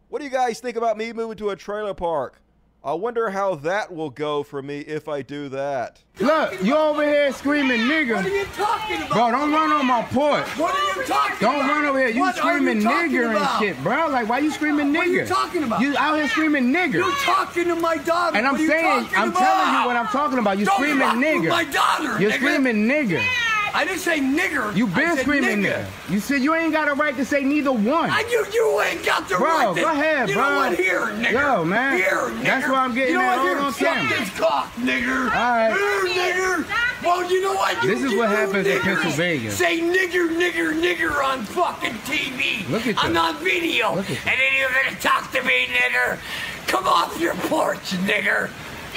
What 0.09 0.19
do 0.19 0.25
you 0.25 0.31
guys 0.31 0.59
think 0.59 0.77
about 0.77 0.97
me 0.97 1.11
moving 1.11 1.37
to 1.37 1.49
a 1.49 1.55
trailer 1.55 1.95
park? 1.95 2.39
I 2.83 2.93
wonder 2.93 3.29
how 3.29 3.53
that 3.55 3.93
will 3.93 4.09
go 4.09 4.41
for 4.41 4.59
me 4.59 4.79
if 4.79 5.07
I 5.07 5.21
do 5.21 5.49
that. 5.49 6.01
Look, 6.19 6.63
you 6.63 6.75
over 6.75 7.03
here 7.03 7.31
screaming 7.31 7.81
nigga. 7.81 8.15
What 8.15 8.25
are 8.25 8.29
you 8.29 8.45
talking 8.55 8.97
about? 8.97 9.09
Bro, 9.11 9.31
don't 9.31 9.51
run 9.53 9.71
on 9.71 9.85
my 9.85 10.01
porch. 10.01 10.47
What 10.57 10.73
are 10.73 10.99
you 10.99 11.05
talking 11.07 11.35
Don't 11.39 11.55
about? 11.57 11.69
run 11.69 11.85
over 11.85 11.99
here. 11.99 12.09
You 12.09 12.21
What 12.21 12.35
screaming 12.37 12.81
you 12.81 12.87
nigger 12.89 13.35
about? 13.35 13.61
and 13.61 13.75
shit, 13.75 13.83
bro. 13.83 14.07
Like, 14.07 14.27
why 14.27 14.39
you 14.39 14.49
screaming 14.49 14.87
nigger? 14.87 14.97
What 14.97 15.07
are 15.07 15.11
you 15.11 15.25
talking 15.27 15.63
about? 15.63 15.81
You 15.81 15.95
out 15.95 16.15
here 16.17 16.27
screaming 16.29 16.73
nigger. 16.73 16.93
You're 16.93 17.11
talking 17.17 17.65
to 17.65 17.75
my 17.75 17.97
daughter. 17.97 18.35
and 18.37 18.47
I'm 18.47 18.53
What 18.53 18.61
are 18.61 18.63
you 18.63 18.69
saying, 18.69 19.07
I'm 19.15 19.29
about? 19.29 19.39
telling 19.39 19.81
you 19.81 19.85
what 19.87 19.95
I'm 19.95 20.07
talking 20.07 20.39
about. 20.39 20.57
You 20.57 20.65
screaming 20.65 21.07
fuck 21.07 21.15
nigger. 21.17 21.49
my 21.49 21.63
daughter, 21.65 22.19
You're 22.19 22.31
nigga. 22.31 22.35
screaming 22.35 22.87
nigger. 22.87 23.23
I 23.73 23.85
didn't 23.85 23.99
say 23.99 24.19
nigger. 24.19 24.75
You 24.75 24.87
I 24.87 24.89
been 24.95 25.17
screaming 25.17 25.61
nigga. 25.61 25.85
nigger. 25.85 26.11
You 26.11 26.19
said 26.19 26.41
you 26.41 26.53
ain't 26.55 26.73
got 26.73 26.87
a 26.89 26.93
right 26.93 27.15
to 27.15 27.23
say 27.25 27.43
neither 27.43 27.71
one. 27.71 28.09
I, 28.09 28.21
you, 28.29 28.45
you 28.53 28.81
ain't 28.81 29.05
got 29.05 29.29
the 29.29 29.35
bro, 29.35 29.45
right 29.47 29.75
to. 29.75 29.81
go 29.81 29.91
ahead, 29.91 30.29
you 30.29 30.35
bro. 30.35 30.49
know 30.49 30.55
what? 30.57 30.77
Here, 30.77 30.99
nigger. 31.01 31.31
Yo, 31.31 31.65
man. 31.65 31.97
Here, 31.97 32.09
nigger. 32.11 32.43
That's 32.43 32.67
why 32.67 32.75
I'm 32.79 32.93
getting 32.93 33.13
you 33.13 33.19
know 33.19 33.25
that 33.25 33.37
what? 33.37 33.47
all 33.47 33.55
Here, 33.55 33.57
on 33.59 33.73
suck 33.73 33.87
camera. 33.95 34.19
this 34.19 34.29
cock, 34.37 34.73
nigger. 34.75 35.23
All 35.23 35.29
right. 35.29 35.73
Here, 36.07 36.33
nigger. 36.65 37.03
Well, 37.03 37.31
you 37.31 37.41
know 37.41 37.53
what? 37.53 37.81
You, 37.83 37.89
This 37.95 38.03
is 38.03 38.11
you 38.11 38.17
what 38.19 38.29
happens 38.29 38.67
in 38.67 38.77
niggers 38.79 39.01
Pennsylvania. 39.01 39.51
Say 39.51 39.79
nigger, 39.79 40.29
nigger, 40.29 40.73
nigger 40.79 41.23
on 41.23 41.43
fucking 41.45 41.93
TV. 42.05 42.67
Look 42.69 42.85
at 42.87 42.95
I'm 43.03 43.13
you. 43.13 43.19
on 43.19 43.35
video. 43.37 43.95
Look 43.95 44.05
at 44.05 44.11
you. 44.11 44.17
And 44.31 44.39
then 44.39 44.53
you're 44.59 44.69
gonna 44.69 44.99
talk 44.99 45.31
to 45.31 45.41
me, 45.43 45.67
nigger. 45.67 46.19
Come 46.67 46.87
off 46.87 47.19
your 47.19 47.33
porch, 47.35 47.91
nigger. 48.05 48.49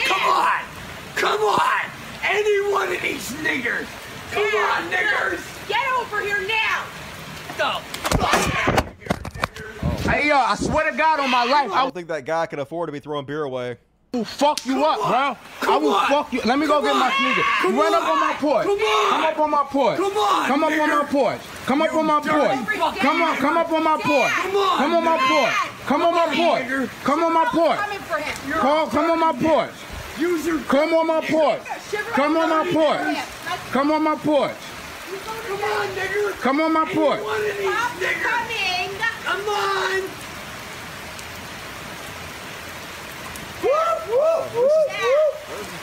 Come 0.05 0.23
on. 0.23 0.61
Come 1.15 1.41
on. 1.41 1.91
Any 2.25 2.73
one 2.73 2.93
of 2.93 3.01
these 3.01 3.31
niggers. 3.43 3.87
Come 4.35 4.43
on, 4.43 4.91
niggers. 4.91 5.69
Get 5.69 5.81
over 5.97 6.21
here 6.21 6.41
now! 6.49 6.85
Go. 7.57 7.81
Hey, 10.11 10.29
yo, 10.29 10.37
I 10.37 10.57
swear 10.57 10.91
to 10.91 10.97
God 10.97 11.21
on 11.21 11.31
my 11.31 11.45
life, 11.45 11.71
I 11.71 11.75
I 11.81 11.83
don't 11.83 11.95
think 11.95 12.09
that 12.09 12.25
guy 12.25 12.47
can 12.47 12.59
afford 12.59 12.89
to 12.89 12.93
be 12.93 12.99
throwing 13.01 13.25
beer 13.27 13.45
away. 13.45 13.79
I 14.13 14.17
will 14.19 14.25
fuck 14.25 14.65
you 14.67 14.85
up, 14.85 14.99
bro. 14.99 15.73
I 15.73 15.77
will 15.77 15.95
on. 15.95 16.09
fuck 16.09 16.33
you. 16.33 16.41
Let 16.45 16.59
me 16.59 16.67
go 16.67 16.75
Come 16.81 16.85
get 16.85 16.95
my 16.95 17.07
on. 17.07 17.13
sneakers. 17.19 17.45
Come 17.63 17.75
You 17.75 17.83
run 17.83 17.95
up 17.95 18.03
on. 18.03 18.11
on 18.11 18.21
my 18.21 18.33
porch. 18.35 18.65
Come 18.67 18.79
on. 18.79 19.11
Come 19.11 19.25
up 19.25 19.39
on 19.39 19.51
my 19.51 19.65
porch. 19.65 19.97
Come 19.99 20.17
on, 20.17 20.47
Come 20.47 20.65
up 20.65 20.73
on 20.73 20.89
my 20.89 21.05
porch. 21.05 21.41
Come 21.67 21.83
up 21.83 21.95
on 21.95 22.07
my 22.07 22.21
porch. 22.21 22.99
Come 22.99 23.23
on, 23.23 23.37
come 23.37 23.57
up 23.57 23.73
on 23.73 23.83
my 23.85 23.99
porch. 24.03 24.33
Come 24.33 24.57
on, 24.57 24.79
Come 24.79 24.95
on 24.95 25.05
my 25.05 25.19
porch. 25.29 25.55
Come 25.87 26.03
on 26.03 26.15
my 26.15 26.27
porch. 26.35 26.89
Come 27.05 27.23
on 27.25 27.33
my 27.33 27.45
porch. 27.47 27.79
Coming 27.79 27.99
for 28.01 28.19
him. 28.19 28.61
Call, 28.61 28.87
come 28.89 29.11
on 29.11 29.21
my 29.21 29.33
porch. 29.33 29.71
Use 30.19 30.47
your 30.47 30.61
Come 30.61 30.95
on 30.95 31.07
my 31.09 31.21
porch. 31.21 31.61
Come 32.13 32.37
on 32.37 32.49
my 32.49 32.73
porch. 32.73 33.19
Come 33.73 33.91
on 33.91 34.03
my 34.05 34.15
porch. 34.17 34.53
Come 35.47 35.61
on, 35.63 35.89
nigger. 35.89 36.33
Come 36.41 36.61
on 36.61 36.73
my 36.73 36.83
Any 36.83 36.95
porch. 36.95 37.21
one 37.23 37.37
of 37.37 37.43
these 37.59 37.71
Stop 37.71 37.93
niggers. 37.93 38.23
coming! 38.23 38.91
Come 39.25 39.49
on. 39.49 40.11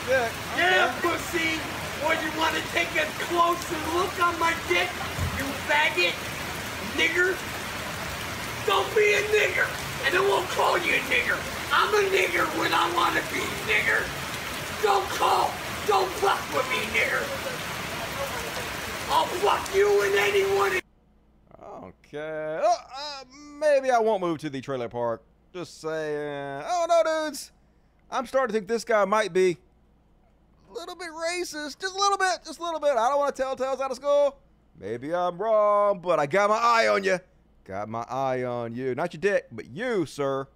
Yeah, 0.08 0.90
pussy. 1.02 1.60
Or 2.02 2.14
you 2.18 2.30
want 2.38 2.54
to 2.56 2.62
take 2.72 2.90
a 2.98 3.06
closer 3.28 3.78
look 3.94 4.10
on 4.18 4.34
my 4.40 4.50
dick, 4.68 4.88
you 5.38 5.44
faggot, 5.68 6.16
nigger? 6.98 7.36
Don't 8.66 8.88
be 8.96 9.14
a 9.14 9.22
nigger, 9.30 9.68
and 10.06 10.16
I 10.16 10.20
won't 10.20 10.48
call 10.48 10.78
you 10.78 10.94
a 10.94 11.02
nigger. 11.06 11.38
I'm 11.70 11.94
a 11.94 12.02
nigger 12.10 12.46
when 12.58 12.72
I 12.74 12.90
want 12.94 13.14
to 13.14 13.22
be 13.32 13.44
nigger. 13.70 14.02
Don't 14.82 15.06
call, 15.10 15.52
don't 15.86 16.10
fuck 16.18 16.40
with 16.56 16.66
me, 16.70 16.82
nigger. 16.90 17.22
I'll 19.12 19.26
fuck 19.44 19.60
you 19.74 20.04
and 20.04 20.14
anyone. 20.14 20.80
Okay. 21.84 22.60
Uh, 22.62 22.66
uh, 22.66 23.24
maybe 23.58 23.90
I 23.90 23.98
won't 23.98 24.20
move 24.20 24.38
to 24.38 24.50
the 24.50 24.60
trailer 24.60 24.88
park. 24.88 25.22
Just 25.52 25.80
saying. 25.80 26.64
Oh 26.66 26.86
no, 26.88 27.02
dudes. 27.24 27.52
I'm 28.10 28.26
starting 28.26 28.52
to 28.52 28.58
think 28.58 28.68
this 28.68 28.84
guy 28.84 29.04
might 29.04 29.32
be 29.32 29.56
a 30.70 30.72
little 30.72 30.94
bit 30.94 31.08
racist. 31.08 31.78
Just 31.78 31.94
a 31.94 31.98
little 31.98 32.18
bit. 32.18 32.40
Just 32.44 32.58
a 32.58 32.62
little 32.62 32.80
bit. 32.80 32.92
I 32.92 33.08
don't 33.08 33.18
want 33.18 33.34
to 33.34 33.42
tell 33.42 33.56
tales 33.56 33.80
out 33.80 33.90
of 33.90 33.96
school. 33.96 34.38
Maybe 34.78 35.14
I'm 35.14 35.38
wrong, 35.38 36.00
but 36.00 36.18
I 36.18 36.26
got 36.26 36.50
my 36.50 36.56
eye 36.56 36.88
on 36.88 37.04
you. 37.04 37.18
Got 37.64 37.88
my 37.88 38.02
eye 38.08 38.42
on 38.42 38.74
you. 38.74 38.94
Not 38.94 39.14
your 39.14 39.20
dick, 39.20 39.46
but 39.52 39.70
you, 39.70 40.06
sir. 40.06 40.48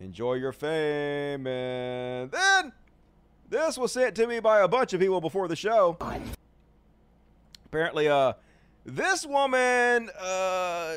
Enjoy 0.00 0.34
your 0.34 0.52
fame. 0.52 1.46
And 1.46 2.30
then 2.30 2.72
this 3.48 3.78
was 3.78 3.92
sent 3.92 4.16
to 4.16 4.26
me 4.26 4.40
by 4.40 4.60
a 4.60 4.68
bunch 4.68 4.92
of 4.92 5.00
people 5.00 5.20
before 5.20 5.46
the 5.46 5.56
show. 5.56 5.96
Apparently, 7.74 8.06
uh, 8.06 8.34
this 8.86 9.26
woman 9.26 10.08
uh, 10.20 10.94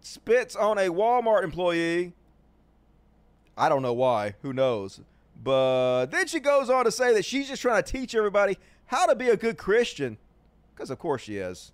spits 0.00 0.56
on 0.56 0.78
a 0.78 0.88
Walmart 0.88 1.44
employee. 1.44 2.12
I 3.56 3.68
don't 3.68 3.80
know 3.80 3.92
why. 3.92 4.34
Who 4.42 4.52
knows? 4.52 5.00
But 5.40 6.06
then 6.06 6.26
she 6.26 6.40
goes 6.40 6.70
on 6.70 6.86
to 6.86 6.90
say 6.90 7.14
that 7.14 7.24
she's 7.24 7.46
just 7.46 7.62
trying 7.62 7.80
to 7.84 7.88
teach 7.88 8.16
everybody 8.16 8.58
how 8.86 9.06
to 9.06 9.14
be 9.14 9.28
a 9.28 9.36
good 9.36 9.58
Christian. 9.58 10.18
Because, 10.74 10.90
of 10.90 10.98
course, 10.98 11.22
she 11.22 11.36
is. 11.36 11.70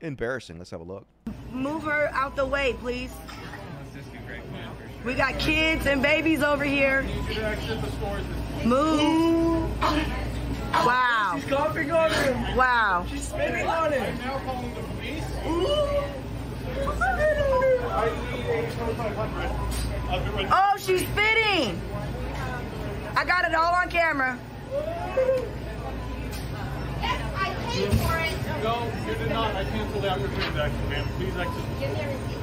Embarrassing. 0.00 0.58
Let's 0.58 0.72
have 0.72 0.80
a 0.80 0.82
look. 0.82 1.06
Move 1.52 1.84
her 1.84 2.10
out 2.12 2.34
the 2.34 2.46
way, 2.46 2.74
please. 2.80 3.12
We 5.04 5.14
got 5.14 5.38
kids 5.38 5.86
and 5.86 6.02
babies 6.02 6.42
over 6.42 6.64
here. 6.64 7.06
Move. 8.64 10.29
Wow. 10.72 11.36
She's 11.36 11.48
coughing 11.50 11.90
on 11.90 12.10
him. 12.10 12.56
Wow. 12.56 13.06
She's 13.08 13.28
spitting 13.28 13.66
on 13.66 13.92
him. 13.92 14.18
Now 14.18 14.38
calling 14.38 14.74
the 14.74 14.80
police. 14.80 15.24
Oh, 20.52 20.76
she's 20.78 21.02
spitting. 21.08 21.80
I 23.16 23.24
got 23.24 23.44
it 23.44 23.54
all 23.54 23.74
on 23.74 23.88
camera. 23.90 24.38
Yes, 27.00 27.20
I 27.36 27.54
paid 27.68 27.92
for 28.00 28.18
it. 28.18 28.34
No, 28.62 28.90
you 29.06 29.14
did 29.18 29.30
not. 29.30 29.54
I 29.56 29.64
canceled 29.64 30.04
after 30.04 30.28
transaction, 30.28 30.88
ma'am. 30.88 31.06
Please 31.16 31.36
exit. 31.36 31.64
Give 31.80 31.90
me 31.92 32.00
a 32.00 32.06
receipt. 32.08 32.38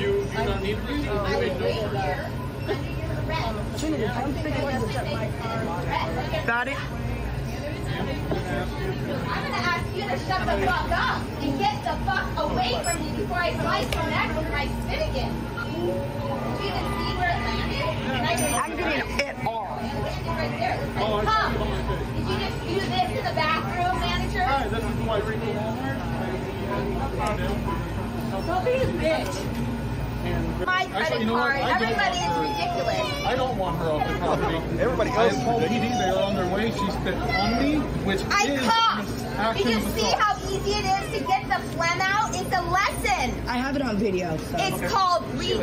You 0.00 0.24
do 0.24 0.44
not 0.44 0.62
need 0.62 0.78
a 0.78 0.80
receipt. 0.82 1.04
You 1.04 1.12
made 1.40 1.54
no 1.60 1.66
order. 1.82 2.30
Got 6.46 6.68
it? 6.68 6.76
I'm 6.76 6.82
gonna 6.86 6.86
ask 6.86 6.86
you 6.86 6.86
to 6.86 6.92
shut 6.92 7.05
the 10.46 10.66
fuck 10.66 10.90
up 10.92 11.22
and 11.40 11.58
get 11.58 11.82
the 11.82 11.96
fuck 12.04 12.30
away 12.38 12.78
from 12.84 13.02
me 13.02 13.10
before 13.16 13.36
I 13.36 13.52
slice 13.54 13.92
your 13.94 14.04
neck 14.04 14.36
with 14.36 14.50
my 14.52 14.66
spit 14.66 15.10
again. 15.10 15.34
Do 15.56 15.82
You 15.82 16.70
didn't 16.70 16.92
see 16.96 17.12
where 17.18 17.30
it 17.34 17.40
landed? 17.42 17.86
I'm 18.54 18.76
getting 18.76 19.08
hit 19.10 19.34
all. 19.44 19.66
Right 19.66 20.54
there. 20.58 20.78
Oh, 20.98 21.20
Come. 21.24 21.52
Did 22.14 22.26
you 22.28 22.36
just 22.38 22.58
do 22.62 22.74
this 22.78 23.10
in 23.10 23.24
the 23.24 23.34
bathroom, 23.34 24.00
manager? 24.00 24.44
Hi, 24.44 24.68
this 24.68 24.84
is 24.84 24.96
my 25.04 25.18
Rico 25.18 25.52
Walmart. 25.52 25.98
Don't 28.46 28.64
be 28.64 28.70
a 28.70 28.86
bitch. 28.86 29.65
My 30.66 30.86
credit 30.86 30.96
Actually, 30.96 31.20
you 31.20 31.26
know 31.26 31.32
what? 31.34 31.52
card. 31.52 31.62
I 31.62 31.78
don't 31.78 31.82
Everybody 31.82 32.16
want 32.16 32.16
is 32.16 32.36
her. 32.36 32.42
ridiculous. 32.42 33.26
I 33.26 33.34
don't 33.36 33.58
want 33.58 33.78
her 33.78 33.84
off 33.90 34.06
the 34.08 34.14
property. 34.18 34.56
Everybody 34.80 35.10
I 35.10 35.14
else 35.16 35.32
have 35.32 35.38
is 35.38 35.44
called. 35.44 35.62
PD. 35.62 35.98
They 35.98 36.10
are 36.10 36.22
on 36.22 36.34
their 36.36 36.54
way. 36.54 36.70
She 36.70 36.90
spit 36.90 37.14
on 37.14 37.62
me, 37.62 37.78
which 38.06 38.20
I 38.30 38.46
is 38.46 38.60
coughed. 38.62 39.56
Did 39.58 39.66
you 39.66 39.80
see 39.92 40.10
how 40.16 40.36
easy 40.48 40.72
it 40.72 40.86
is 40.86 41.18
to 41.18 41.26
get 41.26 41.42
the 41.48 41.60
phlegm 41.74 42.00
out? 42.00 42.30
It's 42.34 42.54
a 42.56 42.62
lesson. 42.62 43.34
I 43.48 43.56
have 43.58 43.76
it 43.76 43.82
on 43.82 43.96
video. 43.98 44.36
So. 44.36 44.56
It's 44.58 44.92
called 44.92 45.24
breathe. 45.32 45.58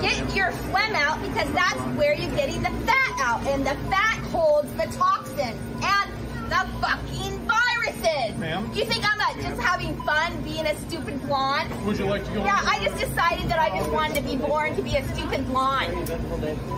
Get 0.00 0.34
your 0.36 0.52
phlegm 0.52 0.94
out 0.94 1.20
because 1.22 1.50
that's 1.52 1.80
where 1.96 2.14
you're 2.14 2.34
getting 2.36 2.62
the 2.62 2.70
fat 2.86 3.14
out, 3.18 3.42
and 3.46 3.66
the 3.66 3.74
fat 3.90 4.18
holds 4.30 4.70
the 4.74 4.86
toxins 4.96 5.58
and 5.82 6.10
the 6.48 6.66
fucking 6.80 7.38
viruses. 7.46 8.38
Ma'am? 8.38 8.70
You 8.74 8.84
think 8.84 9.04
I'm 9.04 9.20
uh, 9.20 9.42
just 9.42 9.60
having 9.60 10.00
fun 10.02 10.40
being 10.42 10.66
a 10.66 10.76
stupid 10.88 11.20
blonde? 11.26 11.68
Would 11.86 11.98
you 11.98 12.06
like 12.06 12.24
to 12.24 12.32
go? 12.32 12.44
Yeah. 12.44 12.60
I 12.64 12.82
just 12.84 12.98
decided 12.98 13.48
that 13.48 13.58
I 13.58 13.76
just 13.78 13.90
wanted 13.90 14.16
to 14.16 14.22
be 14.22 14.36
born 14.36 14.74
to 14.76 14.82
be 14.82 14.96
a 14.96 15.06
stupid 15.14 15.46
blonde. 15.46 16.08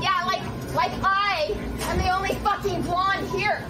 Yeah, 0.03 0.23
like 0.27 0.43
like 0.75 0.93
I 1.03 1.57
am 1.83 1.99
the 1.99 2.11
only 2.11 2.35
fucking 2.37 2.83
blonde 2.83 3.29
here. 3.31 3.65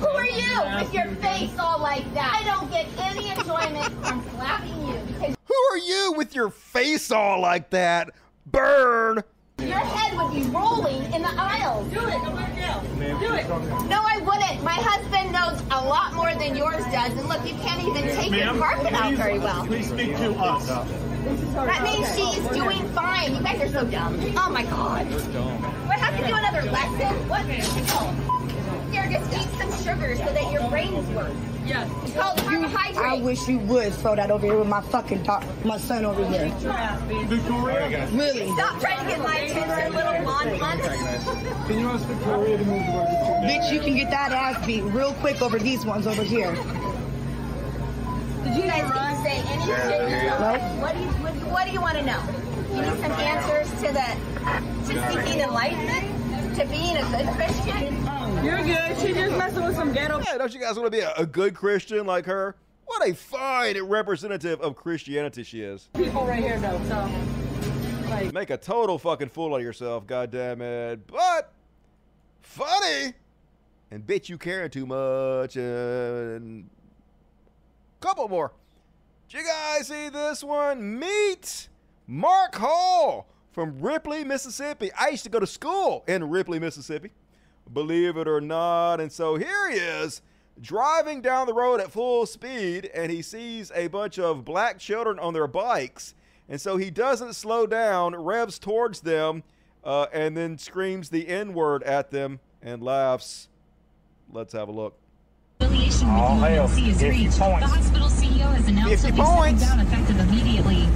Who 0.00 0.06
are 0.06 0.26
you 0.26 0.62
with 0.80 0.92
your 0.92 1.06
face 1.16 1.56
all 1.58 1.78
like 1.78 2.12
that? 2.14 2.40
I 2.40 2.44
don't 2.44 2.70
get 2.70 2.86
any 2.98 3.30
enjoyment 3.30 3.92
from 4.04 4.26
slapping 4.30 4.86
you 4.86 4.98
because 5.06 5.36
Who 5.46 5.54
are 5.70 5.78
you 5.78 6.14
with 6.16 6.34
your 6.34 6.50
face 6.50 7.10
all 7.10 7.40
like 7.40 7.70
that? 7.70 8.10
Burn! 8.46 9.22
Your 9.58 9.78
head 9.78 10.16
would 10.16 10.32
be 10.32 10.48
rolling 10.50 11.02
in 11.12 11.22
the 11.22 11.34
aisles. 11.36 11.90
Do 11.92 12.00
it. 12.00 12.20
Do 13.20 13.34
it. 13.34 13.48
No, 13.88 14.02
I 14.02 14.18
wouldn't. 14.18 14.62
My 14.62 14.74
husband 14.74 15.32
knows 15.32 15.60
a 15.70 15.84
lot 15.86 16.14
more 16.14 16.34
than 16.34 16.56
yours 16.56 16.84
does. 16.92 17.12
And 17.12 17.28
look, 17.28 17.46
you 17.46 17.54
can't 17.62 17.82
even 17.82 18.14
take 18.14 18.32
your 18.32 18.54
carpet 18.58 18.92
out 18.92 19.14
very 19.14 19.38
well. 19.38 19.66
Please 19.66 19.88
speak 19.88 20.16
to 20.16 20.32
us. 20.34 20.66
That 20.66 21.82
means 21.82 22.06
she's 22.14 22.46
doing 22.48 22.86
fine. 22.90 23.34
You 23.34 23.42
guys 23.42 23.60
are 23.62 23.68
so 23.68 23.84
dumb. 23.90 24.20
Oh 24.36 24.50
my 24.50 24.64
god. 24.64 25.08
Do 25.08 25.16
I 25.88 25.98
have 25.98 26.20
to 26.20 26.26
do 26.26 26.34
another 26.34 26.70
lesson? 26.70 27.28
What? 27.28 27.44
Oh. 27.96 28.88
Here, 28.92 29.08
just 29.10 29.32
eat 29.32 29.48
some 29.58 29.72
sugar 29.82 30.16
so 30.16 30.24
that 30.24 30.52
your 30.52 30.68
brains 30.68 31.08
work. 31.10 31.32
Yes. 31.66 31.90
It's 32.04 32.12
called 32.14 32.38
carbohydrate. 32.38 32.96
I 32.98 33.16
wish 33.20 33.48
you 33.48 33.58
would 33.60 33.92
throw 33.94 34.14
that 34.16 34.30
over 34.30 34.46
here 34.46 34.58
with 34.58 34.68
my 34.68 34.80
fucking 34.82 35.22
doc, 35.22 35.44
my 35.64 35.78
son 35.78 36.04
over 36.04 36.24
here. 36.26 36.48
Victoria, 37.26 38.08
Really? 38.12 38.48
Stop 38.52 38.80
trying 38.80 38.98
to 39.00 39.06
get 39.10 39.18
my 39.20 39.36
attention, 39.38 39.94
little 39.94 40.22
blonde 40.22 40.60
one. 40.60 40.78
can 41.66 41.78
you 41.80 41.88
ask 41.88 42.04
Victoria 42.06 42.58
to 42.58 42.64
move 42.64 42.84
towards 42.86 43.10
the 43.10 43.16
Bitch, 43.48 43.72
you 43.72 43.80
can 43.80 43.94
get 43.94 44.10
that 44.10 44.32
ass 44.32 44.66
beat 44.66 44.82
real 44.82 45.12
quick 45.14 45.40
over 45.42 45.58
these 45.58 45.84
ones 45.86 46.06
over 46.06 46.22
here. 46.22 46.52
Did 48.44 48.56
you 48.56 48.62
guys 48.64 48.84
didn't 48.92 49.22
say 49.24 49.42
anything? 49.48 50.26
Nope. 50.28 50.60
What 50.82 50.94
do 50.94 51.00
you 51.00 51.06
what, 51.08 51.32
do 51.32 51.38
you- 51.38 51.46
what 51.46 51.64
do 51.66 51.72
you 51.72 51.80
want 51.80 51.96
to 51.96 52.02
know? 52.04 52.20
You 52.74 52.82
need 52.82 53.00
some 53.00 53.12
answers 53.12 53.70
to 53.80 53.92
the 53.92 54.92
to 54.92 55.08
seeking 55.12 55.40
enlightenment, 55.40 56.56
to 56.56 56.66
being 56.66 56.96
a 56.98 57.02
good 57.10 57.26
Christian. 57.36 58.04
You're 58.44 58.62
good. 58.62 58.98
She 58.98 59.12
just 59.14 59.36
messing 59.36 59.64
with 59.64 59.74
some 59.74 59.92
ghetto. 59.92 60.20
Yeah, 60.20 60.38
don't 60.38 60.52
you 60.52 60.60
guys 60.60 60.76
want 60.76 60.86
to 60.86 60.90
be 60.90 61.00
a, 61.00 61.14
a 61.16 61.26
good 61.26 61.54
Christian 61.54 62.06
like 62.06 62.26
her? 62.26 62.56
What 62.84 63.08
a 63.08 63.14
fine 63.14 63.82
representative 63.82 64.60
of 64.60 64.76
Christianity 64.76 65.42
she 65.42 65.62
is. 65.62 65.88
people 65.94 66.26
right 66.26 66.42
here 66.42 66.60
though. 66.60 66.80
So 66.88 68.30
Make 68.32 68.50
a 68.50 68.56
total 68.56 68.98
fucking 68.98 69.30
fool 69.30 69.56
of 69.56 69.62
yourself, 69.62 70.06
goddamn 70.06 70.60
it. 70.60 71.06
But 71.06 71.52
funny, 72.40 73.14
and 73.90 74.06
bitch 74.06 74.28
you 74.28 74.38
caring 74.38 74.70
too 74.70 74.86
much, 74.86 75.56
and 75.56 76.68
couple 78.00 78.28
more. 78.28 78.52
Did 79.28 79.38
you 79.38 79.46
guys 79.46 79.88
see 79.88 80.10
this 80.10 80.44
one? 80.44 80.98
Meet 80.98 81.68
Mark 82.06 82.54
Hall 82.54 83.26
from 83.52 83.80
Ripley, 83.80 84.22
Mississippi. 84.22 84.90
I 84.92 85.08
used 85.08 85.24
to 85.24 85.30
go 85.30 85.40
to 85.40 85.46
school 85.46 86.04
in 86.06 86.28
Ripley, 86.28 86.58
Mississippi, 86.58 87.10
believe 87.72 88.16
it 88.16 88.28
or 88.28 88.40
not. 88.40 89.00
And 89.00 89.10
so 89.10 89.36
here 89.36 89.70
he 89.70 89.76
is 89.76 90.22
driving 90.60 91.20
down 91.20 91.46
the 91.46 91.54
road 91.54 91.80
at 91.80 91.90
full 91.90 92.26
speed, 92.26 92.90
and 92.94 93.10
he 93.10 93.22
sees 93.22 93.72
a 93.74 93.88
bunch 93.88 94.18
of 94.18 94.44
black 94.44 94.78
children 94.78 95.18
on 95.18 95.34
their 95.34 95.46
bikes. 95.46 96.14
And 96.48 96.60
so 96.60 96.76
he 96.76 96.90
doesn't 96.90 97.34
slow 97.34 97.66
down, 97.66 98.14
revs 98.14 98.58
towards 98.58 99.00
them, 99.00 99.42
uh, 99.82 100.06
and 100.12 100.36
then 100.36 100.58
screams 100.58 101.10
the 101.10 101.28
N 101.28 101.54
word 101.54 101.82
at 101.82 102.10
them 102.10 102.40
and 102.62 102.82
laughs. 102.82 103.48
Let's 104.30 104.52
have 104.52 104.68
a 104.68 104.72
look. 104.72 104.98
affiliation 105.60 106.08
with 106.08 106.42
hail. 106.42 106.64
UNC 106.64 106.88
is 106.88 107.00
50 107.00 107.08
reached. 107.08 107.38
The 107.38 107.44
hospital 107.44 108.08
CEO 108.08 108.54
has 108.54 108.68
announced 108.68 108.72
50 108.72 108.76
he'll 108.78 108.90
be 108.90 108.96
stepping 108.96 109.24
points. 109.24 109.62
down 109.62 109.80
effective 109.80 110.20
immediately. 110.20 110.88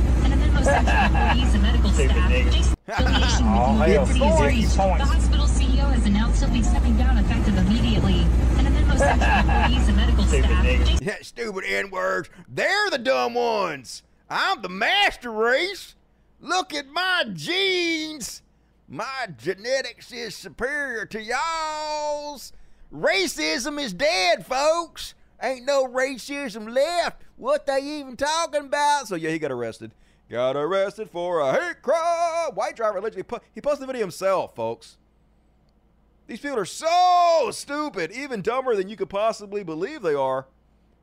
Employees 0.69 1.55
and 1.55 1.63
medical 1.63 1.91
staff. 1.91 2.31
Jason's 2.31 2.77
affiliation 2.89 3.47
All 3.47 3.79
with 3.79 3.89
hail. 3.89 4.03
UNC 4.03 4.09
50 4.09 4.25
is 4.25 4.41
reached. 4.41 4.77
The 4.77 4.83
hospital 4.83 5.47
CEO 5.47 5.93
has 5.93 6.07
announced 6.07 6.43
he'll 6.43 6.53
be 6.53 6.63
stepping 6.63 6.97
down 6.97 7.19
effective 7.19 7.57
immediately. 7.59 8.27
And 8.59 8.67
a 8.67 8.71
memo 8.71 8.93
employees 8.93 9.89
and 9.89 9.97
medical 9.97 10.25
staff. 10.25 11.01
Yeah, 11.03 11.17
stupid 11.23 11.65
N 11.65 11.91
words. 11.91 12.31
They're 12.49 12.91
the 12.91 12.99
dumb 12.99 13.35
ones. 13.35 14.03
I'm 14.31 14.63
the 14.63 14.69
master 14.69 15.31
race. 15.31 15.95
Look 16.41 16.75
at 16.75 16.89
my 16.89 17.25
genes. 17.33 18.43
My 18.89 19.29
genetics 19.37 20.13
is 20.13 20.35
superior 20.35 21.05
to 21.07 21.21
y'all's. 21.21 22.53
Racism 22.93 23.79
is 23.83 23.93
dead, 23.93 24.47
folks. 24.47 25.15
Ain't 25.43 25.67
no 25.67 25.87
racism 25.87 26.73
left. 26.73 27.23
What 27.37 27.67
they 27.67 27.81
even 27.81 28.17
talking 28.17 28.63
about? 28.63 29.07
So 29.09 29.15
yeah, 29.15 29.31
he 29.31 29.39
got 29.39 29.53
arrested. 29.53 29.93
Got 30.31 30.57
arrested 30.57 31.09
for 31.09 31.41
a 31.41 31.53
hate 31.53 31.81
crime. 31.83 32.53
White 32.55 32.77
driver 32.77 32.99
allegedly 32.99 33.23
po- 33.23 33.41
he 33.55 33.61
posted 33.61 33.83
the 33.83 33.87
video 33.87 34.03
himself, 34.03 34.55
folks. 34.55 34.99
These 36.27 36.41
people 36.41 36.59
are 36.59 36.67
so 36.67 37.51
stupid, 37.53 38.13
even 38.13 38.43
dumber 38.43 38.77
than 38.77 38.89
you 38.91 38.97
could 38.97 39.09
possibly 39.09 39.65
believe 39.65 40.03
they 40.03 40.15
are. 40.15 40.47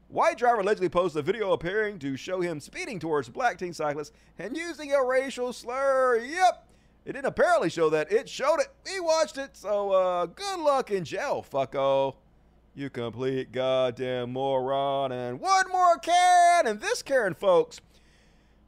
White 0.08 0.38
driver 0.38 0.62
allegedly 0.62 0.90
posted 0.90 1.22
a 1.22 1.24
video 1.24 1.52
appearing 1.54 1.98
to 2.00 2.16
show 2.16 2.42
him 2.42 2.60
speeding 2.60 3.00
towards 3.00 3.28
black 3.28 3.58
teen 3.58 3.74
cyclists 3.74 4.12
and 4.38 4.56
using 4.56 4.94
a 4.94 5.04
racial 5.04 5.52
slur. 5.52 6.18
Yep. 6.18 6.68
It 7.06 7.14
didn't 7.14 7.26
apparently 7.26 7.70
show 7.72 7.90
that. 7.90 8.12
It 8.12 8.30
showed 8.30 8.60
it. 8.60 8.68
He 8.88 9.00
watched 9.00 9.40
it. 9.40 9.58
So 9.58 9.92
uh 9.92 10.28
good 10.28 10.60
luck 10.60 10.92
in 10.92 11.04
jail, 11.04 11.44
fucko. 11.52 12.16
You 12.76 12.92
complete 12.92 13.52
goddamn 13.52 14.34
moron. 14.34 15.12
And 15.12 15.40
one 15.40 15.72
more 15.72 15.98
Karen. 15.98 16.68
And 16.68 16.80
this 16.80 17.02
Karen, 17.02 17.34
folks, 17.34 17.82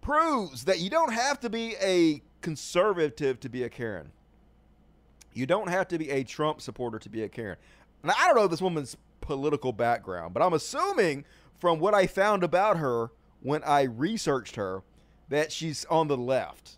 proves 0.08 0.64
that 0.64 0.80
you 0.80 0.90
don't 0.90 1.12
have 1.12 1.38
to 1.38 1.50
be 1.50 1.76
a 1.82 2.22
conservative 2.40 3.42
to 3.42 3.50
be 3.50 3.64
a 3.64 3.70
Karen. 3.70 4.10
You 5.34 5.46
don't 5.46 5.68
have 5.68 5.90
to 5.90 5.98
be 5.98 6.10
a 6.12 6.24
Trump 6.24 6.62
supporter 6.62 6.98
to 6.98 7.10
be 7.10 7.24
a 7.24 7.28
Karen. 7.28 7.58
Now, 8.06 8.14
I 8.18 8.28
don't 8.28 8.38
know 8.38 8.48
this 8.48 8.62
woman's 8.62 8.96
political 9.20 9.74
background, 9.74 10.34
but 10.34 10.42
I'm 10.42 10.54
assuming 10.54 11.26
from 11.60 11.80
what 11.80 11.94
I 11.94 12.08
found 12.08 12.42
about 12.46 12.78
her 12.78 13.12
when 13.42 13.62
I 13.66 13.82
researched 13.82 14.56
her 14.56 14.82
that 15.28 15.52
she's 15.52 15.84
on 15.90 16.08
the 16.08 16.16
left. 16.16 16.78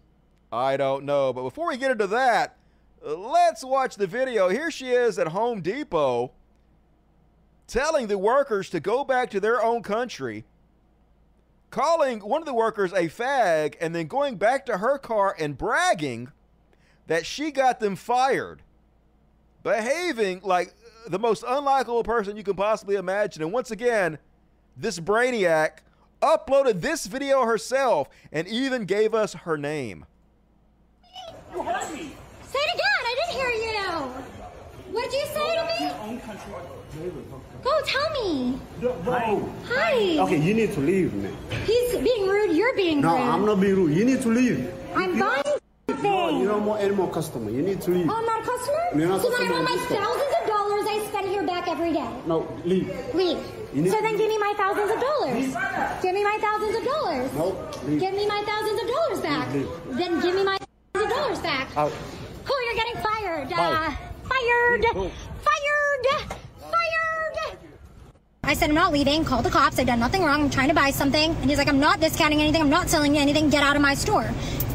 I 0.52 0.76
don't 0.76 1.04
know. 1.04 1.32
But 1.32 1.44
before 1.44 1.68
we 1.68 1.78
get 1.78 1.92
into 1.92 2.08
that, 2.08 2.58
let's 3.04 3.64
watch 3.64 3.96
the 3.96 4.08
video. 4.08 4.50
Here 4.50 4.72
she 4.72 4.90
is 4.90 5.20
at 5.20 5.28
Home 5.28 5.62
Depot 5.62 6.32
telling 7.68 8.08
the 8.08 8.18
workers 8.18 8.72
to 8.72 8.80
go 8.80 9.04
back 9.04 9.30
to 9.30 9.40
their 9.40 9.64
own 9.64 9.84
country, 9.84 10.46
calling 11.70 12.20
one 12.20 12.42
of 12.42 12.46
the 12.46 12.54
workers 12.54 12.92
a 12.94 13.08
fag, 13.08 13.76
and 13.80 13.94
then 13.94 14.08
going 14.08 14.36
back 14.38 14.66
to 14.66 14.78
her 14.78 14.98
car 14.98 15.36
and 15.38 15.58
bragging 15.58 16.32
that 17.08 17.26
she 17.26 17.52
got 17.52 17.80
them 17.80 17.96
fired, 17.96 18.62
behaving 19.64 20.42
like 20.44 20.74
the 21.08 21.20
most 21.20 21.44
unlikable 21.44 22.04
person 22.04 22.38
you 22.38 22.44
can 22.44 22.56
possibly 22.56 22.96
imagine. 22.96 23.42
And 23.42 23.52
once 23.52 23.72
again, 23.72 24.20
this 24.78 25.00
brainiac 25.00 25.80
uploaded 26.22 26.82
this 26.82 27.06
video 27.06 27.46
herself 27.46 28.10
and 28.32 28.48
even 28.48 28.86
gave 28.86 29.14
us 29.14 29.34
her 29.34 29.58
name. 29.58 30.06
You 31.54 31.64
heard 31.64 31.94
me. 31.94 32.16
Say 32.44 32.60
it 32.60 32.76
again. 32.76 32.86
I 33.02 33.16
didn't 33.26 33.42
hear 33.42 33.50
you. 33.50 34.29
What 34.92 35.12
did 35.12 35.22
you 35.22 35.28
say 35.28 35.56
to 35.56 35.64
me? 35.70 36.20
Go 37.64 37.82
tell 37.86 38.10
me. 38.12 38.60
Hi. 39.06 39.40
Hi. 39.66 40.18
Okay, 40.20 40.38
you 40.42 40.54
need 40.54 40.74
to 40.74 40.80
leave, 40.80 41.14
man. 41.14 41.36
He's 41.66 41.96
being 41.98 42.28
rude. 42.28 42.56
You're 42.56 42.76
being 42.76 43.02
No, 43.02 43.14
rude. 43.14 43.26
No, 43.26 43.32
I'm 43.32 43.46
not 43.46 43.60
being 43.62 43.76
rude. 43.76 43.96
You 43.96 44.06
need 44.06 44.22
to 44.24 44.30
leave. 44.30 44.74
I'm 44.96 45.20
buying 45.20 45.44
something. 45.88 46.04
No, 46.04 46.40
you 46.40 46.48
don't 46.48 46.66
want 46.66 46.82
any 46.82 46.96
more 46.96 47.12
customer. 47.12 47.52
You 47.52 47.62
need 47.62 47.82
to 47.82 47.92
leave. 47.92 48.10
Oh, 48.10 48.16
I'm 48.16 48.26
not 48.26 48.42
a 48.42 48.46
customer? 48.46 49.00
You're 49.00 49.10
not 49.10 49.22
so 49.22 49.30
then 49.30 49.48
I 49.48 49.52
want 49.52 49.64
my 49.66 49.76
just 49.76 49.90
thousands 49.90 50.34
of 50.42 50.48
dollars 50.48 50.86
I 50.88 51.06
spend 51.10 51.30
here 51.30 51.44
back 51.44 51.68
every 51.68 51.94
day. 51.94 52.10
No, 52.26 52.48
leave. 52.66 52.90
Leave. 53.14 53.38
So 53.92 54.02
then 54.02 54.18
give 54.18 54.30
me 54.30 54.38
my 54.40 54.54
thousands 54.58 54.90
of 54.90 55.00
dollars. 55.00 55.36
Leave. 55.36 56.02
Give 56.02 56.14
me 56.16 56.24
my 56.24 56.38
thousands 56.42 56.76
of 56.78 56.84
dollars. 56.84 57.34
No, 57.34 57.70
leave. 57.86 58.00
Give 58.00 58.14
me 58.16 58.26
my 58.28 58.42
thousands 58.48 58.82
of 58.82 58.88
dollars 58.88 59.22
back. 59.22 59.54
Leave. 59.54 59.70
Then 59.98 60.20
give 60.22 60.34
me 60.34 60.44
my 60.44 60.58
thousands 60.94 61.12
of 61.12 61.18
dollars 61.18 61.40
back. 61.40 61.78
Out. 61.78 61.94
Oh, 62.50 62.60
you're 62.66 62.80
getting 62.82 62.98
fired. 63.04 63.54
Uh, 63.54 63.58
Bye. 63.58 64.09
Fired. 64.30 64.86
Fired. 64.86 66.06
Fired. 66.60 67.58
I 68.44 68.54
said, 68.54 68.70
I'm 68.70 68.76
not 68.76 68.92
leaving. 68.92 69.26
Call 69.26 69.42
the 69.42 69.50
cops. 69.50 69.78
I've 69.80 69.88
done 69.88 70.00
nothing 70.00 70.24
wrong. 70.24 70.44
I'm 70.44 70.50
trying 70.50 70.70
to 70.70 70.74
buy 70.74 70.92
something. 70.92 71.36
And 71.36 71.50
he's 71.50 71.58
like, 71.58 71.68
I'm 71.68 71.80
not 71.80 72.00
discounting 72.00 72.42
anything. 72.42 72.62
I'm 72.62 72.70
not 72.70 72.90
selling 72.90 73.16
you 73.16 73.22
anything. 73.22 73.50
Get 73.50 73.64
out 73.64 73.76
of 73.76 73.82
my 73.82 73.94
store. 73.94 74.30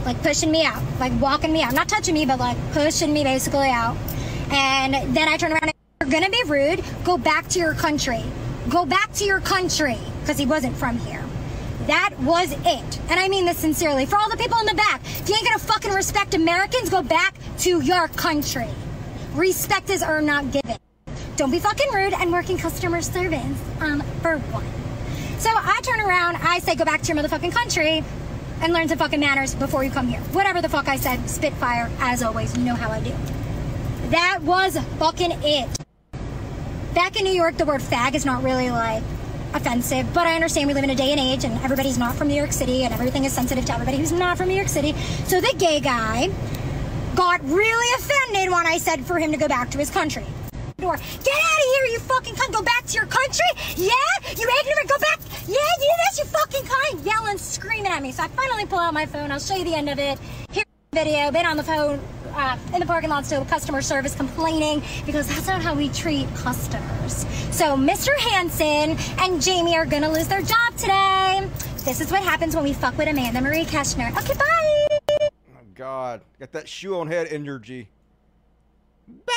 Like 0.05 0.22
pushing 0.22 0.51
me 0.51 0.64
out. 0.64 0.82
Like 1.01 1.12
walking 1.20 1.52
me 1.52 1.62
out. 1.62 1.72
Not 1.72 1.89
touching 1.89 2.14
me, 2.14 2.26
but 2.26 2.39
like 2.39 2.56
pushing 2.72 3.12
me 3.12 3.24
basically 3.24 3.70
out. 3.70 3.97
And 4.51 5.16
then 5.16 5.28
I 5.28 5.36
turn 5.36 5.52
around 5.52 5.64
and 5.64 5.74
you're 6.01 6.10
going 6.10 6.24
to 6.24 6.31
be 6.31 6.43
rude. 6.47 6.85
Go 7.05 7.18
back 7.18 7.48
to 7.48 7.59
your 7.59 7.74
country. 7.74 8.22
Go 8.68 8.85
back 8.85 9.12
to 9.14 9.24
your 9.24 9.40
country. 9.40 9.98
Because 10.20 10.39
he 10.39 10.47
wasn't 10.47 10.76
from 10.76 10.98
here. 10.98 11.24
That 11.86 12.14
was 12.20 12.52
it. 12.52 13.01
And 13.10 13.20
I 13.20 13.28
mean 13.28 13.44
this 13.44 13.59
sincerely. 13.59 14.06
For 14.06 14.16
all 14.16 14.31
the 14.31 14.36
people 14.36 14.59
in 14.59 14.66
the 14.66 14.74
back, 14.74 15.01
if 15.05 15.28
you 15.28 15.35
ain't 15.35 15.44
gonna 15.44 15.59
fucking 15.59 15.93
respect 15.93 16.35
Americans, 16.35 16.89
go 16.89 17.02
back 17.02 17.35
to 17.59 17.82
your 17.82 18.09
country. 18.09 18.68
Respect 19.35 19.90
is 19.90 20.02
earned, 20.02 20.28
not 20.28 20.52
given. 20.52 20.77
Don't 21.36 21.51
be 21.51 21.59
fucking 21.59 21.90
rude 21.93 22.12
and 22.12 22.31
work 22.31 22.51
in 22.51 22.56
customer 22.56 23.02
service, 23.02 23.44
um, 23.81 24.01
for 24.23 24.39
one. 24.39 24.65
So 25.40 25.51
I 25.52 25.81
turn 25.82 26.01
around, 26.01 26.36
I 26.36 26.61
say, 26.61 26.77
go 26.77 26.85
back 26.85 27.02
to 27.02 27.12
your 27.12 27.23
motherfucking 27.23 27.51
country 27.51 28.05
and 28.61 28.73
learn 28.73 28.89
some 28.89 28.97
fucking 28.98 29.19
manners 29.19 29.56
before 29.56 29.82
you 29.82 29.90
come 29.90 30.06
here. 30.06 30.20
Whatever 30.32 30.62
the 30.62 30.69
fuck 30.69 30.86
I 30.86 30.97
said, 30.97 31.28
spitfire, 31.28 31.90
as 31.98 32.23
always. 32.23 32.56
You 32.56 32.62
know 32.62 32.77
how 32.77 32.90
I 32.90 33.01
do. 33.01 33.12
That 34.11 34.39
was 34.43 34.78
fucking 34.98 35.32
it. 35.43 35.69
Back 36.94 37.16
in 37.16 37.24
New 37.24 37.32
York, 37.32 37.56
the 37.56 37.66
word 37.66 37.81
fag 37.81 38.15
is 38.15 38.24
not 38.24 38.44
really 38.44 38.70
like 38.70 39.02
offensive, 39.52 40.15
but 40.15 40.28
I 40.28 40.36
understand 40.36 40.69
we 40.69 40.74
live 40.74 40.85
in 40.85 40.90
a 40.90 40.94
day 40.94 41.11
and 41.11 41.19
age 41.19 41.44
and 41.44 41.55
everybody's 41.65 41.98
not 41.98 42.15
from 42.15 42.28
New 42.28 42.35
York 42.35 42.52
City 42.52 42.85
and 42.85 42.94
everything 42.94 43.24
is 43.24 43.32
sensitive 43.32 43.65
to 43.65 43.73
everybody 43.73 43.98
who's 43.98 44.12
not 44.12 44.36
from 44.36 44.48
New 44.48 44.55
York 44.55 44.69
City. 44.69 44.93
So 45.27 45.40
the 45.40 45.52
gay 45.59 45.81
guy 45.81 46.31
got 47.15 47.43
really 47.45 47.95
offended 47.97 48.51
when 48.51 48.66
I 48.66 48.78
said 48.78 49.05
for 49.05 49.19
him 49.19 49.31
to 49.32 49.39
go 49.39 49.49
back 49.49 49.70
to 49.70 49.78
his 49.78 49.91
country. 49.91 50.24
Get 50.77 50.91
out 50.91 50.99
of 50.99 51.65
here, 51.74 51.86
you 51.93 51.99
fucking 52.01 52.35
cunt. 52.35 52.53
Go 52.53 52.62
back 52.62 52.85
to 52.86 52.93
your 52.95 53.07
country? 53.07 53.47
Yeah? 53.77 53.91
You 54.36 54.51
ignorant? 54.61 54.89
Go 54.89 54.99
back. 54.99 55.19
Yeah, 55.47 55.57
do 55.78 55.89
this, 56.07 56.19
you 56.19 56.24
fucking 56.27 56.62
cunt. 56.65 57.07
Yelling, 57.07 57.39
screaming 57.39 57.86
at 57.86 58.03
me. 58.03 58.12
So 58.12 58.23
I 58.23 58.28
finally 58.28 58.66
pull 58.66 58.78
out 58.78 58.93
my 58.93 59.07
phone. 59.07 59.31
I'll 59.32 59.39
show 59.39 59.55
you 59.55 59.65
the 59.65 59.74
end 59.74 59.89
of 59.89 59.99
it. 59.99 60.19
Here's 60.53 60.66
the 60.91 60.99
video. 60.99 61.31
Been 61.31 61.47
on 61.47 61.57
the 61.57 61.62
phone 61.62 62.01
uh, 62.35 62.59
in 62.74 62.81
the 62.81 62.86
parking 62.86 63.11
lot 63.11 63.24
still 63.24 63.45
customer 63.47 63.81
service 63.81 64.15
complaining 64.15 64.82
because 65.07 65.27
that's 65.28 65.47
not 65.47 65.62
how 65.62 65.74
we 65.74 65.89
treat 65.89 66.27
customers. 66.35 67.24
So 67.51 67.77
Mr. 67.77 68.15
Hanson 68.19 68.99
and 69.19 69.41
Jamie 69.41 69.77
are 69.77 69.86
gonna 69.86 70.11
lose 70.11 70.28
their 70.28 70.43
job 70.43 70.77
today. 70.77 71.49
This 71.85 72.01
is 72.01 72.11
what 72.11 72.23
happens 72.23 72.55
when 72.55 72.65
we 72.65 72.73
fuck 72.73 72.99
with 72.99 73.09
Amanda 73.09 73.41
Marie 73.41 73.65
Keshner. 73.65 74.11
Okay, 74.19 74.35
bye. 74.35 74.94
God. 75.74 76.22
Got 76.38 76.52
that 76.52 76.68
shoe 76.68 76.98
on 76.98 77.09
head 77.09 77.28
energy. 77.30 77.88
Bye! 79.09 79.32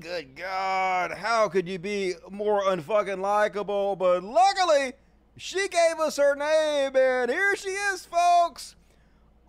Good 0.00 0.36
God. 0.36 1.12
How 1.12 1.48
could 1.48 1.68
you 1.68 1.78
be 1.78 2.14
more 2.30 2.62
unfucking 2.62 3.20
likable? 3.20 3.96
But 3.96 4.22
luckily, 4.22 4.92
she 5.36 5.68
gave 5.68 5.98
us 5.98 6.16
her 6.16 6.34
name, 6.34 6.96
and 6.96 7.30
here 7.30 7.56
she 7.56 7.70
is, 7.70 8.06
folks. 8.06 8.76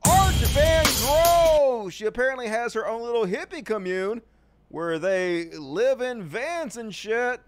Arch 0.06 0.36
Van 0.36 0.86
Grove. 1.02 1.94
She 1.94 2.06
apparently 2.06 2.48
has 2.48 2.74
her 2.74 2.88
own 2.88 3.02
little 3.02 3.26
hippie 3.26 3.66
commune 3.66 4.22
where 4.70 5.00
they 5.00 5.46
live 5.52 6.02
in 6.02 6.24
vans 6.24 6.78
and 6.78 6.94
shit. 6.94 7.42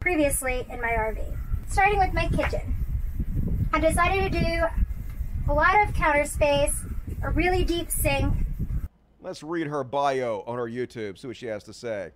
previously 0.00 0.66
in 0.68 0.80
my 0.80 0.88
RV. 0.88 1.24
Starting 1.68 1.98
with 1.98 2.12
my 2.12 2.28
kitchen. 2.28 2.81
I 3.74 3.80
decided 3.80 4.32
to 4.32 4.38
do 4.38 4.64
a 5.48 5.54
lot 5.54 5.88
of 5.88 5.94
counter 5.94 6.26
space, 6.26 6.84
a 7.22 7.30
really 7.30 7.64
deep 7.64 7.90
sink. 7.90 8.34
Let's 9.22 9.42
read 9.42 9.66
her 9.66 9.82
bio 9.82 10.44
on 10.46 10.58
her 10.58 10.68
YouTube, 10.68 11.16
see 11.16 11.26
what 11.26 11.38
she 11.38 11.46
has 11.46 11.64
to 11.64 11.72
say. 11.72 12.10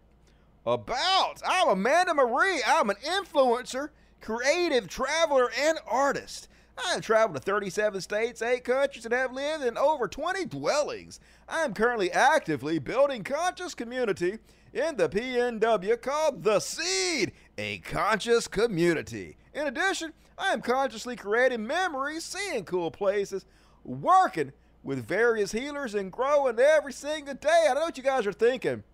About, 0.67 1.41
I'm 1.47 1.69
Amanda 1.69 2.13
Marie. 2.13 2.61
I'm 2.67 2.91
an 2.91 2.97
influencer, 2.97 3.89
creative 4.21 4.87
traveler, 4.87 5.51
and 5.59 5.79
artist. 5.87 6.49
I 6.77 6.93
have 6.93 7.01
traveled 7.01 7.37
to 7.37 7.43
37 7.43 8.03
states, 8.03 8.43
8 8.43 8.63
countries, 8.63 9.07
and 9.07 9.15
have 9.15 9.33
lived 9.33 9.65
in 9.65 9.79
over 9.79 10.09
20 10.09 10.45
dwellings. 10.45 11.21
I 11.49 11.65
am 11.65 11.73
currently 11.73 12.13
actively 12.13 12.79
building 12.79 13.25
conscious 13.25 13.75
community 13.75 14.41
in 14.75 14.97
the 14.97 15.09
PNW 15.09 16.03
called 16.03 16.43
The 16.43 16.61
Seed, 16.61 17.33
a 17.57 17.79
conscious 17.79 18.47
community. 18.47 19.39
In 19.57 19.67
addition, 19.67 20.13
I 20.37 20.53
am 20.53 20.61
consciously 20.61 21.17
creating 21.17 21.67
memories, 21.67 22.25
seeing 22.25 22.67
cool 22.67 22.91
places, 22.91 23.47
working 23.85 24.53
with 24.85 25.07
various 25.07 25.51
healers, 25.51 25.95
and 25.95 26.13
growing 26.13 26.59
every 26.59 26.93
single 26.93 27.35
day. 27.35 27.65
I 27.65 27.69
don't 27.69 27.77
know 27.77 27.87
what 27.87 27.97
you 27.97 28.03
guys 28.03 28.27
are 28.27 28.35
thinking. 28.35 28.85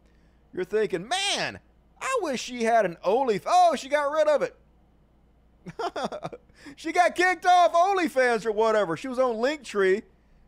You're 0.54 0.64
thinking, 0.64 1.08
man, 1.08 1.58
I 2.00 2.18
wish 2.22 2.40
she 2.40 2.62
had 2.62 2.86
an 2.86 2.96
Only. 3.02 3.40
Oh, 3.44 3.74
she 3.74 3.88
got 3.88 4.12
rid 4.12 4.28
of 4.28 4.42
it. 4.42 4.56
she 6.76 6.92
got 6.92 7.16
kicked 7.16 7.44
off 7.44 7.72
OnlyFans 7.72 8.46
or 8.46 8.52
whatever. 8.52 8.96
She 8.96 9.08
was 9.08 9.18
on 9.18 9.36
Linktree. 9.36 10.02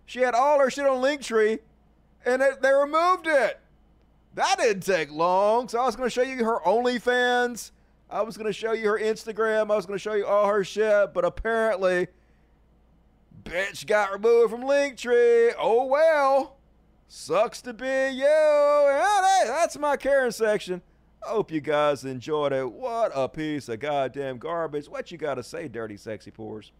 She 0.06 0.20
had 0.20 0.34
all 0.34 0.60
her 0.60 0.70
shit 0.70 0.86
on 0.86 1.02
Linktree, 1.02 1.58
and 2.24 2.40
it, 2.40 2.62
they 2.62 2.72
removed 2.72 3.26
it. 3.26 3.58
That 4.36 4.58
didn't 4.58 4.82
take 4.84 5.10
long. 5.10 5.68
So 5.68 5.80
I 5.80 5.86
was 5.86 5.96
going 5.96 6.08
to 6.08 6.14
show 6.14 6.22
you 6.22 6.44
her 6.44 6.60
OnlyFans. 6.60 7.72
I 8.14 8.22
was 8.22 8.36
going 8.36 8.46
to 8.46 8.52
show 8.52 8.70
you 8.70 8.90
her 8.90 8.98
Instagram. 8.98 9.72
I 9.72 9.74
was 9.74 9.86
going 9.86 9.98
to 9.98 10.02
show 10.02 10.14
you 10.14 10.24
all 10.24 10.46
her 10.46 10.62
shit, 10.62 11.12
but 11.12 11.24
apparently, 11.24 12.06
bitch 13.42 13.86
got 13.86 14.12
removed 14.12 14.52
from 14.52 14.62
Linktree. 14.62 15.52
Oh 15.58 15.86
well. 15.86 16.56
Sucks 17.08 17.60
to 17.62 17.74
be 17.74 18.10
you. 18.10 18.24
Hey, 18.24 19.42
that's 19.46 19.76
my 19.76 19.96
Karen 19.96 20.30
section. 20.30 20.80
I 21.26 21.30
hope 21.30 21.50
you 21.50 21.60
guys 21.60 22.04
enjoyed 22.04 22.52
it. 22.52 22.70
What 22.70 23.10
a 23.16 23.28
piece 23.28 23.68
of 23.68 23.80
goddamn 23.80 24.38
garbage. 24.38 24.88
What 24.88 25.10
you 25.10 25.18
got 25.18 25.34
to 25.34 25.42
say, 25.42 25.66
dirty 25.66 25.96
sexy 25.96 26.30
pores? 26.30 26.70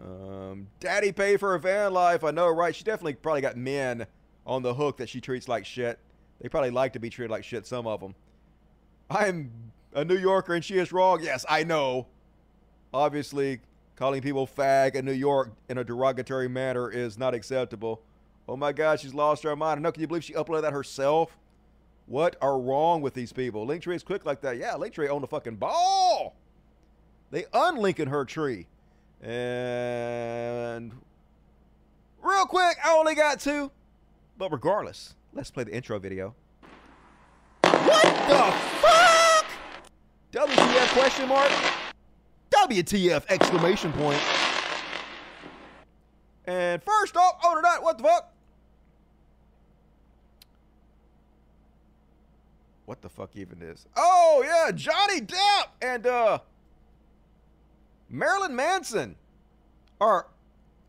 Um, 0.00 0.66
Daddy 0.80 1.12
paid 1.12 1.38
for 1.38 1.52
her 1.52 1.58
van 1.58 1.92
life. 1.92 2.24
I 2.24 2.32
know, 2.32 2.48
right? 2.48 2.74
She 2.74 2.82
definitely 2.82 3.14
probably 3.14 3.42
got 3.42 3.56
men 3.56 4.06
on 4.44 4.62
the 4.62 4.74
hook 4.74 4.96
that 4.96 5.08
she 5.08 5.20
treats 5.20 5.46
like 5.46 5.64
shit. 5.64 6.00
They 6.40 6.48
probably 6.48 6.70
like 6.70 6.94
to 6.94 6.98
be 6.98 7.10
treated 7.10 7.30
like 7.30 7.44
shit, 7.44 7.64
some 7.64 7.86
of 7.86 8.00
them. 8.00 8.16
I'm 9.14 9.50
a 9.92 10.04
New 10.04 10.16
Yorker 10.16 10.54
and 10.54 10.64
she 10.64 10.78
is 10.78 10.90
wrong. 10.92 11.22
Yes, 11.22 11.44
I 11.48 11.64
know. 11.64 12.06
Obviously, 12.94 13.60
calling 13.96 14.22
people 14.22 14.46
fag 14.46 14.94
in 14.94 15.04
New 15.04 15.12
York 15.12 15.52
in 15.68 15.78
a 15.78 15.84
derogatory 15.84 16.48
manner 16.48 16.90
is 16.90 17.18
not 17.18 17.34
acceptable. 17.34 18.02
Oh 18.48 18.56
my 18.56 18.72
God, 18.72 19.00
she's 19.00 19.14
lost 19.14 19.42
her 19.42 19.54
mind. 19.54 19.82
No, 19.82 19.92
can 19.92 20.00
you 20.00 20.06
believe 20.06 20.24
she 20.24 20.32
uploaded 20.32 20.62
that 20.62 20.72
herself? 20.72 21.38
What 22.06 22.36
are 22.40 22.58
wrong 22.58 23.00
with 23.00 23.14
these 23.14 23.32
people? 23.32 23.66
Linktree 23.66 23.94
is 23.94 24.02
quick 24.02 24.24
like 24.24 24.40
that. 24.40 24.56
Yeah, 24.56 24.72
Linktree 24.72 25.08
owned 25.08 25.22
the 25.22 25.28
fucking 25.28 25.56
ball. 25.56 26.34
They 27.30 27.44
unlinking 27.52 28.08
her 28.08 28.24
tree. 28.24 28.66
And 29.22 30.92
real 32.22 32.46
quick, 32.46 32.76
I 32.84 32.94
only 32.94 33.14
got 33.14 33.40
two. 33.40 33.70
But 34.36 34.50
regardless, 34.50 35.14
let's 35.32 35.50
play 35.50 35.64
the 35.64 35.74
intro 35.74 35.98
video. 35.98 36.34
What 37.62 38.02
the 38.02 38.52
fuck? 38.80 39.01
WTF 40.32 40.88
question 40.98 41.28
mark? 41.28 41.50
WTF 42.50 43.24
exclamation 43.28 43.92
point. 43.92 44.20
And 46.46 46.82
first 46.82 47.16
off, 47.16 47.38
oh 47.44 47.60
that, 47.62 47.82
what 47.82 47.98
the 47.98 48.04
fuck? 48.04 48.32
what 52.92 53.00
the 53.00 53.08
fuck 53.08 53.30
even 53.36 53.62
is. 53.62 53.86
Oh 53.96 54.42
yeah, 54.44 54.70
Johnny 54.70 55.22
Depp 55.22 55.68
and 55.80 56.06
uh 56.06 56.38
Marilyn 58.10 58.54
Manson 58.54 59.16
are 59.98 60.26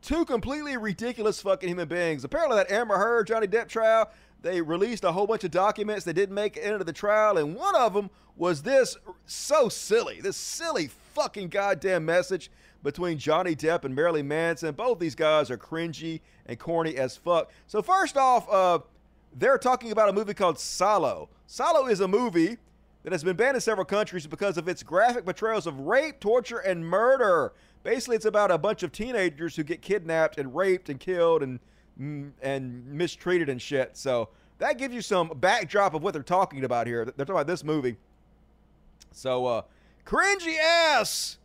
two 0.01 0.25
completely 0.25 0.75
ridiculous 0.75 1.41
fucking 1.41 1.69
human 1.69 1.87
beings. 1.87 2.25
Apparently, 2.25 2.57
that 2.57 2.69
Amber 2.71 2.97
Heard 2.97 3.27
Johnny 3.27 3.47
Depp 3.47 3.69
trial, 3.69 4.11
they 4.43 4.61
released 4.61 5.03
a 5.03 5.11
whole 5.11 5.25
bunch 5.25 5.43
of 5.43 5.51
documents 5.51 6.05
that 6.05 6.13
didn't 6.13 6.35
make 6.35 6.57
it 6.57 6.63
into 6.63 6.83
the 6.83 6.93
trial, 6.93 7.37
and 7.37 7.55
one 7.55 7.75
of 7.75 7.93
them 7.93 8.09
was 8.35 8.61
this 8.61 8.97
so 9.25 9.69
silly, 9.69 10.21
this 10.21 10.37
silly 10.37 10.89
fucking 11.13 11.47
goddamn 11.47 12.05
message 12.05 12.51
between 12.83 13.17
Johnny 13.17 13.55
Depp 13.55 13.85
and 13.85 13.95
Marilyn 13.95 14.27
Manson. 14.27 14.75
Both 14.75 14.99
these 14.99 15.15
guys 15.15 15.49
are 15.49 15.57
cringy 15.57 16.19
and 16.45 16.59
corny 16.59 16.97
as 16.97 17.15
fuck. 17.15 17.49
So 17.67 17.81
first 17.81 18.17
off, 18.17 18.47
uh, 18.51 18.79
they're 19.33 19.57
talking 19.57 19.91
about 19.91 20.09
a 20.09 20.13
movie 20.13 20.33
called 20.33 20.59
Salo. 20.59 21.29
Salo 21.47 21.87
is 21.87 22.01
a 22.01 22.07
movie 22.07 22.57
that 23.03 23.13
has 23.13 23.23
been 23.23 23.37
banned 23.37 23.55
in 23.55 23.61
several 23.61 23.85
countries 23.85 24.27
because 24.27 24.57
of 24.57 24.67
its 24.67 24.83
graphic 24.83 25.23
portrayals 25.23 25.67
of 25.67 25.79
rape, 25.79 26.19
torture, 26.19 26.59
and 26.59 26.85
murder. 26.85 27.53
Basically, 27.83 28.15
it's 28.15 28.25
about 28.25 28.51
a 28.51 28.57
bunch 28.57 28.83
of 28.83 28.91
teenagers 28.91 29.55
who 29.55 29.63
get 29.63 29.81
kidnapped 29.81 30.37
and 30.37 30.53
raped 30.53 30.89
and 30.89 30.99
killed 30.99 31.43
and 31.43 31.59
and 31.97 32.85
mistreated 32.87 33.49
and 33.49 33.61
shit. 33.61 33.95
So 33.97 34.29
that 34.59 34.77
gives 34.77 34.93
you 34.93 35.01
some 35.01 35.31
backdrop 35.35 35.93
of 35.93 36.03
what 36.03 36.13
they're 36.13 36.23
talking 36.23 36.63
about 36.63 36.87
here. 36.87 37.05
They're 37.05 37.25
talking 37.25 37.35
about 37.35 37.47
this 37.47 37.63
movie. 37.63 37.97
So, 39.11 39.45
uh, 39.45 39.61
cringy 40.05 40.57
ass 40.57 41.37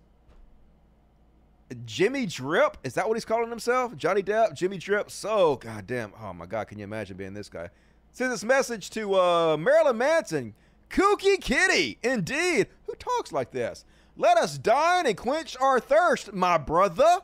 Jimmy 1.84 2.26
Drip. 2.26 2.76
Is 2.82 2.94
that 2.94 3.06
what 3.06 3.16
he's 3.16 3.24
calling 3.24 3.50
himself? 3.50 3.96
Johnny 3.96 4.22
Depp, 4.22 4.54
Jimmy 4.54 4.78
Drip. 4.78 5.10
So 5.10 5.56
goddamn. 5.56 6.12
Oh 6.20 6.32
my 6.32 6.46
god, 6.46 6.68
can 6.68 6.78
you 6.78 6.84
imagine 6.84 7.16
being 7.16 7.34
this 7.34 7.48
guy? 7.48 7.68
Sends 8.12 8.32
this 8.32 8.44
message 8.44 8.90
to 8.90 9.14
uh, 9.14 9.56
Marilyn 9.56 9.98
Manson. 9.98 10.54
Kooky 10.90 11.40
Kitty, 11.40 11.98
indeed. 12.02 12.68
Who 12.86 12.94
talks 12.94 13.32
like 13.32 13.50
this? 13.50 13.84
Let 14.16 14.38
us 14.38 14.58
dine 14.58 15.06
and 15.06 15.16
quench 15.16 15.56
our 15.60 15.78
thirst, 15.78 16.32
my 16.32 16.58
brother. 16.58 17.20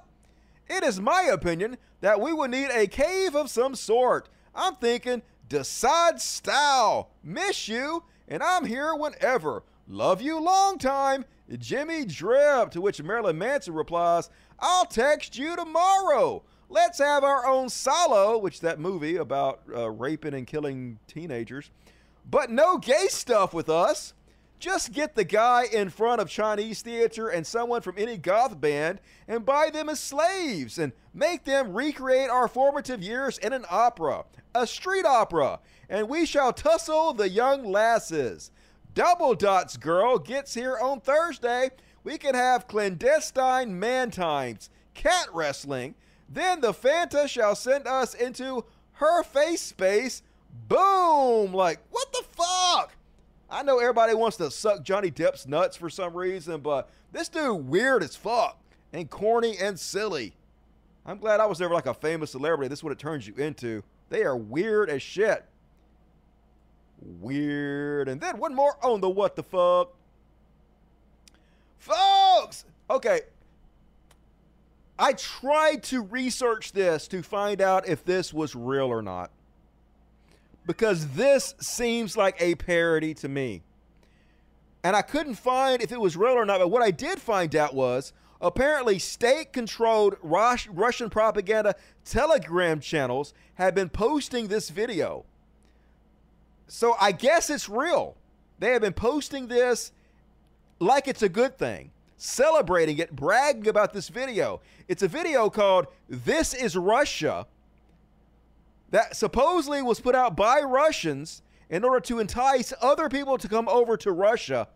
It 0.69 0.83
is 0.83 1.01
my 1.01 1.23
opinion 1.23 1.77
that 2.01 2.21
we 2.21 2.33
will 2.33 2.49
need 2.49 2.71
a 2.71 2.87
cave 2.87 3.35
of 3.35 3.51
some 3.51 3.75
sort. 3.75 4.29
I'm 4.55 4.77
thinking 4.77 5.23
de 5.49 5.65
Sade 5.65 6.21
style. 6.21 7.11
Miss 7.23 7.69
you, 7.69 8.05
and 8.29 8.43
I'm 8.43 8.65
here 8.65 8.95
whenever. 8.95 9.63
Love 9.87 10.23
you 10.23 10.41
long 10.41 10.79
time. 10.79 11.25
Jimmy 11.59 12.05
Drip, 12.05 12.71
to 12.71 12.81
which 12.81 13.03
Marilyn 13.03 13.37
Manson 13.37 13.75
replies, 13.75 14.31
I'll 14.59 14.87
text 14.87 15.37
you 15.37 15.57
tomorrow. 15.57 16.43
Let's 16.71 16.99
have 16.99 17.23
our 17.23 17.47
own 17.47 17.69
Salo, 17.69 18.39
which 18.39 18.61
that 18.61 18.81
movie 18.81 19.17
about 19.17 19.61
uh, 19.75 19.91
raping 19.91 20.35
and 20.35 20.47
killing 20.47 20.99
teenagers. 21.07 21.71
But 22.29 22.51
no 22.51 22.79
gay 22.79 23.07
stuff 23.09 23.53
with 23.53 23.69
us. 23.69 24.15
Just 24.65 24.93
get 24.93 25.15
the 25.15 25.25
guy 25.25 25.67
in 25.71 25.91
front 25.91 26.23
of 26.23 26.31
Chinese 26.31 26.81
theater 26.81 27.29
and 27.29 27.47
someone 27.47 27.83
from 27.83 27.97
any 27.99 28.17
goth 28.17 28.59
band 28.59 28.99
and 29.29 29.45
buy 29.45 29.69
them 29.69 29.91
as 29.91 30.01
slaves 30.01 30.79
and 30.79 30.95
make 31.13 31.45
them 31.45 31.75
recreate 31.75 32.31
our 32.31 32.49
formative 32.49 33.03
years 33.03 33.37
in 33.37 33.53
an 33.53 33.67
opera, 33.69 34.25
a 34.55 34.67
street 34.67 35.05
opera, 35.05 35.61
and 35.91 36.09
we 36.09 36.25
shall 36.25 36.51
tussle 36.51 37.13
the 37.13 37.29
young 37.29 37.63
lasses. 37.63 38.53
Double 38.95 39.35
Dots 39.35 39.77
Girl 39.77 40.19
gets 40.19 40.55
here 40.55 40.79
on 40.79 41.03
Thursday. 41.03 41.69
We 42.03 42.17
can 42.17 42.35
have 42.35 42.67
clandestine 42.67 43.79
man 43.79 44.11
times, 44.11 44.71
cat 44.95 45.27
wrestling. 45.35 45.95
Then 46.27 46.63
the 46.63 46.73
Fanta 46.73 47.29
shall 47.29 47.55
send 47.55 47.87
us 47.87 48.15
into 48.15 48.65
her 48.93 49.23
face 49.25 49.61
space. 49.61 50.23
Boom! 50.69 51.53
Like, 51.53 51.81
what 51.91 52.11
the 52.15 52.25
fuck? 52.33 52.93
I 53.55 53.63
know 53.63 53.79
everybody 53.79 54.15
wants 54.15 54.37
to 54.39 54.51
suck 54.51 54.83
Johnny 54.83 55.13
Depp's 55.13 55.47
nuts 55.47 55.77
for 55.77 55.89
some 55.89 56.13
reason, 56.17 56.61
but 56.61 56.91
this 57.13 57.29
dude 57.29 57.69
weird 57.69 58.03
as 58.03 58.17
fuck 58.17 58.59
and 58.93 59.09
corny 59.09 59.57
and 59.59 59.79
silly. 59.79 60.35
I'm 61.07 61.19
glad 61.19 61.39
I 61.39 61.47
was 61.47 61.61
never 61.61 61.73
like 61.73 61.87
a 61.87 61.95
famous 61.95 62.33
celebrity. 62.33 62.69
This 62.69 62.81
is 62.81 62.83
what 62.83 62.93
it 62.93 62.99
turns 62.99 63.29
you 63.29 63.35
into. 63.37 63.85
They 64.09 64.25
are 64.25 64.37
weird 64.37 64.91
as 64.91 65.03
shit. 65.03 65.45
Weird. 67.21 68.09
And 68.09 68.21
then 68.21 68.39
one 68.39 68.57
more 68.57 68.77
on 68.83 69.01
the 69.01 69.09
what 69.09 69.37
the 69.37 69.45
fuck. 69.45 69.95
Folks! 71.79 72.65
Okay. 72.91 73.21
I 74.99 75.13
tried 75.13 75.85
to 75.85 76.03
research 76.03 76.73
this 76.73 77.07
to 77.07 77.23
find 77.23 77.61
out 77.61 77.87
if 77.87 78.05
this 78.05 78.35
was 78.35 78.57
real 78.57 78.87
or 78.87 79.01
not. 79.01 79.31
Because 80.67 81.09
this 81.09 81.55
seems 81.61 82.17
like 82.17 82.41
a 82.41 82.55
parody 82.55 83.15
to 83.15 83.29
me. 83.29 83.63
And 84.83 84.95
I 84.95 85.03
couldn't 85.03 85.35
find 85.37 85.83
if 85.83 85.93
it 85.93 86.01
was 86.01 86.17
real 86.17 86.33
or 86.33 86.45
not, 86.45 86.61
but 86.61 86.69
what 86.69 86.83
I 86.83 86.91
did 86.91 87.19
find 87.21 87.55
out 87.57 87.75
was 87.75 88.13
apparently 88.41 88.99
state 88.99 89.53
controlled 89.53 90.17
Russian 90.23 91.11
propaganda 91.11 91.75
telegram 92.05 92.81
channels 92.81 93.33
have 93.55 93.75
been 93.75 93.89
posting 93.89 94.49
this 94.49 94.69
video. 94.69 95.25
So 96.67 96.97
I 97.01 97.13
guess 97.13 97.51
it's 97.51 97.69
real. 97.69 98.17
They 98.59 98.73
have 98.73 98.83
been 98.83 98.93
posting 98.93 99.49
this 99.49 99.93
like 100.81 101.09
it's 101.09 101.23
a 101.23 101.29
good 101.29 101.57
thing, 101.57 101.91
celebrating 102.17 102.99
it, 102.99 103.15
bragging 103.15 103.69
about 103.69 103.93
this 103.93 104.09
video. 104.09 104.61
It's 104.89 105.03
a 105.03 105.09
video 105.09 105.49
called 105.49 105.87
This 106.09 106.53
is 106.53 106.77
Russia 106.77 107.47
that 108.95 109.17
supposedly 109.17 109.83
was 109.83 109.99
put 109.99 110.15
out 110.15 110.37
by 110.37 110.61
Russians 110.61 111.43
in 111.69 111.83
order 111.83 111.99
to 111.99 112.21
entice 112.21 112.73
other 112.81 113.09
people 113.09 113.37
to 113.39 113.49
come 113.49 113.69
over 113.69 113.97
to 113.97 114.13
Russia. 114.13 114.69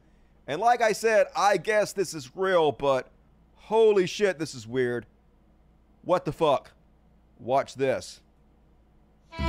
And 0.49 0.61
like 0.61 0.82
I 0.82 0.90
said, 0.90 1.28
I 1.36 1.57
guess 1.57 1.93
this 1.93 2.15
is 2.15 2.35
real, 2.35 2.73
but 2.73 3.07
holy 3.55 4.07
shit, 4.07 4.40
this 4.40 4.57
is 4.57 4.66
weird. 4.66 5.07
What 6.03 6.24
the 6.24 6.32
fuck? 6.32 6.73
Watch 7.39 7.77
this. 7.77 8.20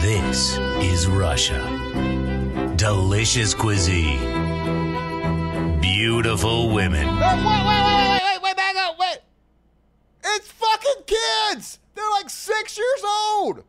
This 0.02 0.60
is 0.60 1.08
Russia. 1.08 1.64
Delicious 2.76 3.56
cuisine. 3.56 4.20
Beautiful 5.82 6.70
women. 6.70 7.08
wait, 7.08 7.20
wait, 7.20 7.66
wait, 7.66 7.84
wait, 7.86 8.22
wait, 8.22 8.41
wait, 8.44 8.56
back 8.56 8.76
up, 8.76 9.00
wait. 9.00 9.18
It's 10.24 10.52
fucking 10.52 11.06
kids. 11.08 11.80
They're 11.96 12.12
like 12.12 12.30
six 12.30 12.78
years 12.78 13.04
old. 13.04 13.64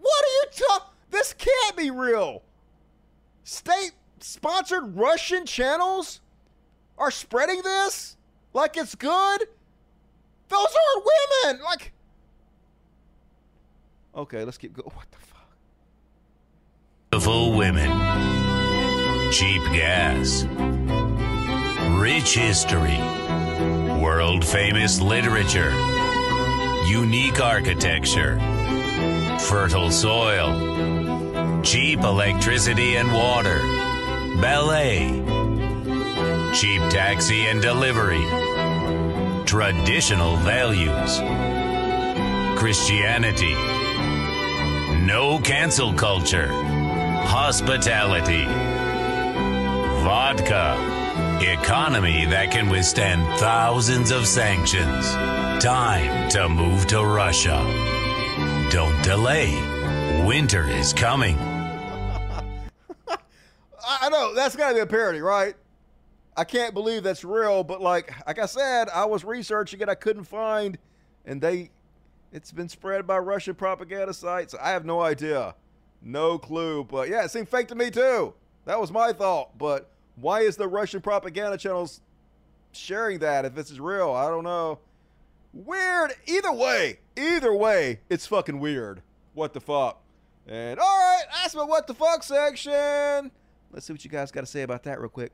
What 0.00 0.24
are 0.24 0.32
you 0.32 0.44
talking? 0.66 0.88
This 1.10 1.32
can't 1.32 1.76
be 1.76 1.90
real. 1.90 2.42
State 3.44 3.92
sponsored 4.20 4.94
Russian 4.96 5.46
channels 5.46 6.20
are 6.98 7.10
spreading 7.10 7.62
this 7.62 8.16
like 8.52 8.76
it's 8.76 8.94
good. 8.94 9.40
Those 10.48 10.66
aren't 10.66 11.06
women. 11.06 11.64
Like, 11.64 11.92
okay, 14.14 14.44
let's 14.44 14.58
keep 14.58 14.74
going. 14.74 14.90
What 14.94 15.10
the 15.10 15.18
fuck? 15.18 15.48
Beautiful 17.10 17.56
women. 17.56 17.90
Cheap 19.32 19.62
gas. 19.72 20.44
Rich 21.98 22.34
history. 22.34 22.98
World 24.02 24.44
famous 24.44 25.00
literature. 25.00 25.72
Unique 26.86 27.40
architecture 27.40 28.38
fertile 29.38 29.90
soil, 29.90 31.62
cheap 31.62 32.00
electricity 32.00 32.96
and 32.96 33.12
water, 33.12 33.58
ballet, 34.40 35.08
cheap 36.54 36.80
taxi 36.90 37.46
and 37.46 37.62
delivery, 37.62 38.24
traditional 39.44 40.36
values, 40.36 41.18
Christianity, 42.58 43.54
no 45.06 45.38
cancel 45.42 45.92
culture, 45.94 46.48
hospitality, 46.48 48.44
vodka, 50.04 50.76
economy 51.40 52.24
that 52.26 52.50
can 52.50 52.68
withstand 52.68 53.22
thousands 53.38 54.10
of 54.10 54.26
sanctions. 54.26 55.12
Time 55.62 56.28
to 56.30 56.48
move 56.48 56.86
to 56.88 57.04
Russia. 57.04 57.97
Don't 58.70 59.02
delay. 59.02 59.54
Winter 60.26 60.68
is 60.68 60.92
coming. 60.92 61.38
I 63.88 64.10
know 64.10 64.34
that's 64.34 64.54
got 64.56 64.68
to 64.68 64.74
be 64.74 64.80
a 64.80 64.86
parody, 64.86 65.22
right? 65.22 65.54
I 66.36 66.44
can't 66.44 66.74
believe 66.74 67.02
that's 67.02 67.24
real, 67.24 67.64
but 67.64 67.80
like 67.80 68.12
like 68.26 68.38
I 68.38 68.44
said, 68.44 68.90
I 68.90 69.06
was 69.06 69.24
researching 69.24 69.80
it, 69.80 69.88
I 69.88 69.94
couldn't 69.94 70.24
find, 70.24 70.76
and 71.24 71.40
they, 71.40 71.70
it's 72.30 72.52
been 72.52 72.68
spread 72.68 73.06
by 73.06 73.18
Russian 73.18 73.54
propaganda 73.54 74.12
sites. 74.12 74.54
I 74.60 74.70
have 74.70 74.84
no 74.84 75.00
idea, 75.00 75.54
no 76.02 76.38
clue. 76.38 76.84
But 76.84 77.08
yeah, 77.08 77.24
it 77.24 77.30
seemed 77.30 77.48
fake 77.48 77.68
to 77.68 77.74
me 77.74 77.90
too. 77.90 78.34
That 78.66 78.78
was 78.78 78.92
my 78.92 79.14
thought. 79.14 79.56
But 79.56 79.90
why 80.16 80.40
is 80.40 80.56
the 80.56 80.68
Russian 80.68 81.00
propaganda 81.00 81.56
channels 81.56 82.02
sharing 82.72 83.18
that 83.20 83.46
if 83.46 83.54
this 83.54 83.70
is 83.70 83.80
real? 83.80 84.12
I 84.12 84.28
don't 84.28 84.44
know. 84.44 84.78
Weird. 85.54 86.12
Either 86.26 86.52
way, 86.52 86.98
either 87.18 87.52
way, 87.52 88.00
it's 88.08 88.26
fucking 88.26 88.60
weird. 88.60 89.02
What 89.34 89.52
the 89.52 89.60
fuck? 89.60 90.00
And 90.46 90.80
all 90.80 90.98
right, 90.98 91.24
that's 91.42 91.54
my 91.54 91.64
what 91.64 91.86
the 91.86 91.94
fuck 91.94 92.22
section. 92.22 93.30
Let's 93.70 93.86
see 93.86 93.92
what 93.92 94.04
you 94.04 94.10
guys 94.10 94.30
got 94.30 94.40
to 94.40 94.46
say 94.46 94.62
about 94.62 94.82
that 94.84 94.98
real 95.00 95.10
quick. 95.10 95.32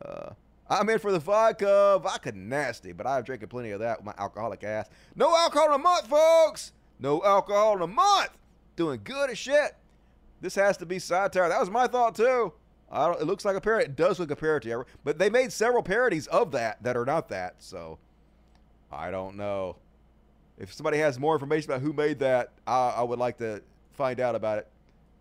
Uh, 0.00 0.30
I'm 0.68 0.88
in 0.88 0.98
for 0.98 1.12
the 1.12 1.18
vodka. 1.18 2.00
Vodka 2.02 2.32
nasty, 2.32 2.92
but 2.92 3.06
I've 3.06 3.24
drinking 3.24 3.48
plenty 3.48 3.70
of 3.70 3.80
that 3.80 3.98
with 3.98 4.06
my 4.06 4.14
alcoholic 4.18 4.62
ass. 4.62 4.88
No 5.14 5.34
alcohol 5.36 5.68
in 5.68 5.74
a 5.74 5.78
month, 5.78 6.06
folks. 6.06 6.72
No 6.98 7.22
alcohol 7.24 7.76
in 7.76 7.82
a 7.82 7.86
month. 7.86 8.30
Doing 8.76 9.00
good 9.02 9.30
as 9.30 9.38
shit. 9.38 9.76
This 10.40 10.54
has 10.54 10.76
to 10.78 10.86
be 10.86 10.98
satire. 10.98 11.48
That 11.48 11.60
was 11.60 11.70
my 11.70 11.86
thought 11.86 12.14
too. 12.14 12.52
I 12.90 13.06
don't, 13.06 13.20
it 13.20 13.26
looks 13.26 13.44
like 13.44 13.56
a 13.56 13.60
parody. 13.60 13.86
It 13.86 13.96
does 13.96 14.20
look 14.20 14.30
a 14.30 14.36
parody, 14.36 14.72
but 15.02 15.18
they 15.18 15.28
made 15.28 15.50
several 15.52 15.82
parodies 15.82 16.26
of 16.28 16.52
that 16.52 16.82
that 16.82 16.96
are 16.96 17.04
not 17.04 17.28
that. 17.30 17.56
So 17.58 17.98
I 18.92 19.10
don't 19.10 19.36
know. 19.36 19.76
If 20.58 20.72
somebody 20.72 20.98
has 20.98 21.18
more 21.18 21.34
information 21.34 21.70
about 21.70 21.82
who 21.82 21.92
made 21.92 22.18
that, 22.20 22.52
I, 22.66 22.94
I 22.96 23.02
would 23.02 23.18
like 23.18 23.38
to 23.38 23.62
find 23.92 24.20
out 24.20 24.34
about 24.34 24.58
it. 24.58 24.68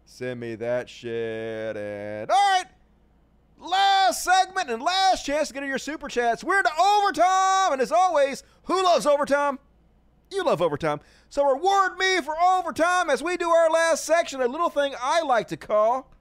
Send 0.06 0.40
me 0.40 0.56
that 0.56 0.90
shit. 0.90 1.76
And 1.76 2.32
all 2.32 2.38
right, 2.38 2.66
last 3.60 4.24
segment 4.24 4.70
and 4.70 4.82
last 4.82 5.26
chance 5.26 5.50
to 5.50 5.54
get 5.54 5.64
in 5.64 5.70
your 5.70 5.78
super 5.78 6.08
chats. 6.08 6.44
We're 6.44 6.62
to 6.62 6.72
overtime, 6.80 7.74
and 7.74 7.82
as 7.82 7.92
always, 7.92 8.44
who 8.64 8.84
loves 8.84 9.06
overtime? 9.06 9.60
You 10.32 10.44
love 10.44 10.62
overtime. 10.62 11.02
So 11.30 11.46
reward 11.46 11.98
me 11.98 12.22
for 12.22 12.36
overtime 12.40 13.10
as 13.10 13.22
we 13.22 13.36
do 13.38 13.50
our 13.50 13.70
last 13.70 14.06
section, 14.06 14.42
a 14.42 14.48
little 14.48 14.70
thing 14.70 14.94
I 15.02 15.22
like 15.22 15.48
to 15.50 15.58
call. 15.58 16.12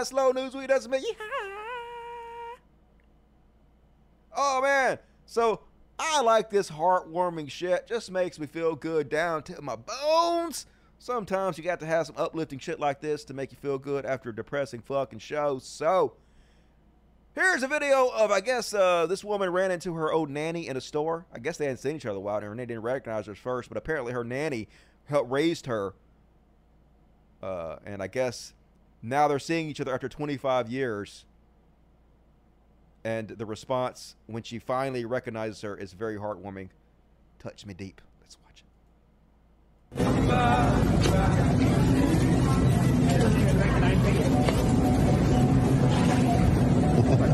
Slow 0.00 0.32
news 0.32 0.52
Jesse 0.52 0.84
Smith. 0.84 1.04
Yeah! 1.06 1.14
Oh 4.34 4.62
man, 4.62 4.98
so 5.26 5.60
I 5.98 6.22
like 6.22 6.50
this 6.50 6.70
heartwarming 6.70 7.50
shit. 7.50 7.86
Just 7.86 8.10
makes 8.10 8.38
me 8.38 8.46
feel 8.46 8.74
good 8.74 9.08
down 9.08 9.42
to 9.44 9.60
my 9.62 9.76
bones. 9.76 10.66
Sometimes 10.98 11.58
you 11.58 11.64
got 11.64 11.80
to 11.80 11.86
have 11.86 12.06
some 12.06 12.16
uplifting 12.16 12.58
shit 12.58 12.78
like 12.78 13.00
this 13.00 13.24
to 13.24 13.34
make 13.34 13.50
you 13.50 13.58
feel 13.58 13.78
good 13.78 14.06
after 14.06 14.30
a 14.30 14.34
depressing 14.34 14.80
fucking 14.80 15.18
show. 15.18 15.58
So, 15.58 16.14
here's 17.34 17.62
a 17.62 17.68
video 17.68 18.08
of, 18.08 18.30
I 18.30 18.40
guess, 18.40 18.72
uh, 18.72 19.06
this 19.06 19.24
woman 19.24 19.50
ran 19.50 19.70
into 19.70 19.94
her 19.94 20.12
old 20.12 20.30
nanny 20.30 20.68
in 20.68 20.76
a 20.76 20.80
store. 20.80 21.26
I 21.32 21.40
guess 21.40 21.56
they 21.56 21.64
hadn't 21.64 21.78
seen 21.78 21.96
each 21.96 22.06
other 22.06 22.18
a 22.18 22.20
while, 22.20 22.36
and 22.36 22.44
her 22.44 22.54
nanny 22.54 22.66
didn't 22.66 22.82
recognize 22.82 23.26
her 23.26 23.34
first, 23.34 23.68
but 23.68 23.76
apparently 23.76 24.12
her 24.12 24.24
nanny 24.24 24.68
helped 25.06 25.30
raised 25.30 25.66
her. 25.66 25.94
Uh, 27.42 27.76
and 27.84 28.00
I 28.00 28.06
guess 28.06 28.54
now 29.02 29.28
they're 29.28 29.38
seeing 29.38 29.68
each 29.68 29.80
other 29.80 29.92
after 29.92 30.08
25 30.08 30.70
years. 30.70 31.26
And 33.04 33.28
the 33.28 33.46
response 33.46 34.14
when 34.26 34.44
she 34.44 34.60
finally 34.60 35.04
recognizes 35.04 35.60
her 35.62 35.76
is 35.76 35.92
very 35.92 36.16
heartwarming. 36.16 36.68
Touch 37.40 37.66
me 37.66 37.74
deep. 37.74 38.00
Let's 38.20 38.38
watch 38.44 38.62
it. 38.62 38.66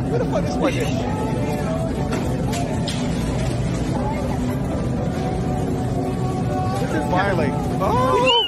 Who 0.09 0.19
the 0.19 0.25
fuck 0.25 0.45
is 0.45 0.57
fucking? 0.57 0.85
Finally. 7.11 7.49
Oh! 7.81 8.48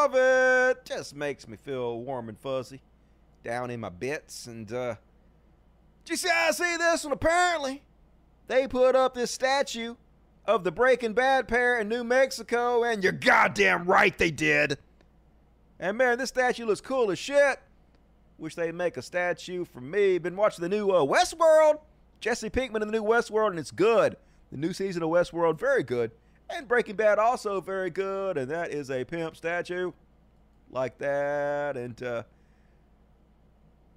Love 0.00 0.14
it. 0.14 0.86
Just 0.86 1.14
makes 1.14 1.46
me 1.46 1.58
feel 1.58 2.00
warm 2.00 2.30
and 2.30 2.38
fuzzy 2.38 2.80
down 3.44 3.70
in 3.70 3.80
my 3.80 3.90
bits. 3.90 4.46
And, 4.46 4.72
uh, 4.72 4.94
did 6.04 6.12
you 6.12 6.16
see, 6.16 6.30
I 6.30 6.52
see 6.52 6.78
this 6.78 7.04
one? 7.04 7.12
Apparently, 7.12 7.82
they 8.46 8.66
put 8.66 8.96
up 8.96 9.12
this 9.12 9.30
statue 9.30 9.96
of 10.46 10.64
the 10.64 10.72
Breaking 10.72 11.12
Bad 11.12 11.48
pair 11.48 11.78
in 11.78 11.90
New 11.90 12.02
Mexico, 12.02 12.82
and 12.82 13.04
you're 13.04 13.12
goddamn 13.12 13.84
right 13.84 14.16
they 14.16 14.30
did. 14.30 14.78
And 15.78 15.98
man, 15.98 16.16
this 16.16 16.30
statue 16.30 16.64
looks 16.64 16.80
cool 16.80 17.10
as 17.10 17.18
shit. 17.18 17.60
Wish 18.38 18.54
they'd 18.54 18.74
make 18.74 18.96
a 18.96 19.02
statue 19.02 19.66
for 19.66 19.82
me. 19.82 20.16
Been 20.16 20.34
watching 20.34 20.62
the 20.62 20.70
new 20.70 20.92
uh, 20.92 21.04
Westworld. 21.04 21.80
Jesse 22.20 22.48
Pinkman 22.48 22.80
in 22.80 22.88
the 22.88 22.92
new 22.92 23.04
Westworld, 23.04 23.50
and 23.50 23.58
it's 23.58 23.70
good. 23.70 24.16
The 24.50 24.56
new 24.56 24.72
season 24.72 25.02
of 25.02 25.10
Westworld, 25.10 25.58
very 25.58 25.82
good. 25.82 26.10
And 26.52 26.66
Breaking 26.68 26.96
Bad, 26.96 27.18
also 27.18 27.60
very 27.60 27.90
good. 27.90 28.36
And 28.36 28.50
that 28.50 28.70
is 28.70 28.90
a 28.90 29.04
pimp 29.04 29.36
statue. 29.36 29.92
Like 30.70 30.98
that. 30.98 31.76
And, 31.76 32.00
uh, 32.02 32.22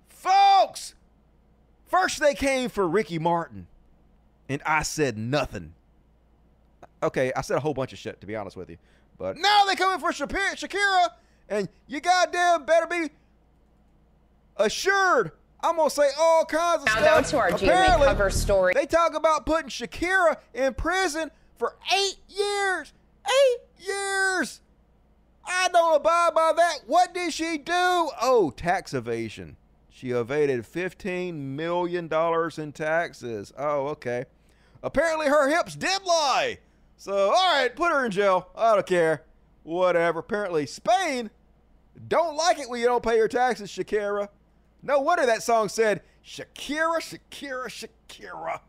folks, 0.07 0.95
first 1.85 2.19
they 2.19 2.33
came 2.33 2.69
for 2.69 2.87
Ricky 2.87 3.19
Martin, 3.19 3.67
and 4.49 4.61
I 4.65 4.83
said 4.83 5.17
nothing. 5.17 5.73
Okay, 7.03 7.31
I 7.35 7.41
said 7.41 7.57
a 7.57 7.59
whole 7.59 7.73
bunch 7.73 7.93
of 7.93 7.99
shit, 7.99 8.21
to 8.21 8.27
be 8.27 8.35
honest 8.35 8.55
with 8.55 8.69
you. 8.69 8.77
But 9.17 9.37
now 9.37 9.65
they 9.65 9.75
coming 9.75 9.99
for 9.99 10.11
Shakira, 10.11 11.09
and 11.49 11.69
you 11.87 11.99
goddamn 11.99 12.65
better 12.65 12.87
be 12.87 13.09
assured. 14.57 15.31
I'm 15.61 15.77
gonna 15.77 15.89
say 15.89 16.09
all 16.17 16.45
kinds 16.45 16.81
of 16.83 16.87
Now 16.87 17.21
stuff. 17.21 17.23
go 17.23 17.29
to 17.29 17.37
our 17.37 17.51
GMA 17.51 18.05
cover 18.05 18.29
story. 18.29 18.73
They 18.73 18.85
talk 18.85 19.13
about 19.13 19.45
putting 19.45 19.69
Shakira 19.69 20.37
in 20.53 20.73
prison 20.73 21.31
for 21.63 21.77
eight 21.95 22.17
years. 22.27 22.91
Eight 23.25 23.85
years. 23.87 24.59
I 25.45 25.69
don't 25.69 25.95
abide 25.95 26.31
by 26.35 26.51
that. 26.57 26.79
What 26.87 27.13
did 27.13 27.31
she 27.31 27.57
do? 27.57 27.71
Oh, 28.21 28.53
tax 28.53 28.93
evasion. 28.93 29.55
She 29.89 30.09
evaded 30.09 30.63
$15 30.63 31.33
million 31.33 32.09
in 32.57 32.71
taxes. 32.73 33.53
Oh, 33.57 33.87
okay. 33.87 34.25
Apparently 34.81 35.27
her 35.27 35.49
hips 35.49 35.75
did 35.77 36.03
lie. 36.03 36.57
So, 36.97 37.29
all 37.29 37.55
right, 37.55 37.73
put 37.73 37.93
her 37.93 38.03
in 38.03 38.11
jail. 38.11 38.49
I 38.57 38.73
don't 38.73 38.85
care. 38.85 39.23
Whatever. 39.63 40.19
Apparently 40.19 40.65
Spain 40.65 41.29
don't 42.09 42.35
like 42.35 42.59
it 42.59 42.69
when 42.69 42.81
you 42.81 42.87
don't 42.87 43.03
pay 43.03 43.15
your 43.15 43.29
taxes, 43.29 43.69
Shakira. 43.71 44.27
No 44.81 44.99
wonder 44.99 45.25
that 45.25 45.43
song 45.43 45.69
said, 45.69 46.01
Shakira, 46.25 46.97
Shakira, 46.97 47.87
Shakira. 48.09 48.59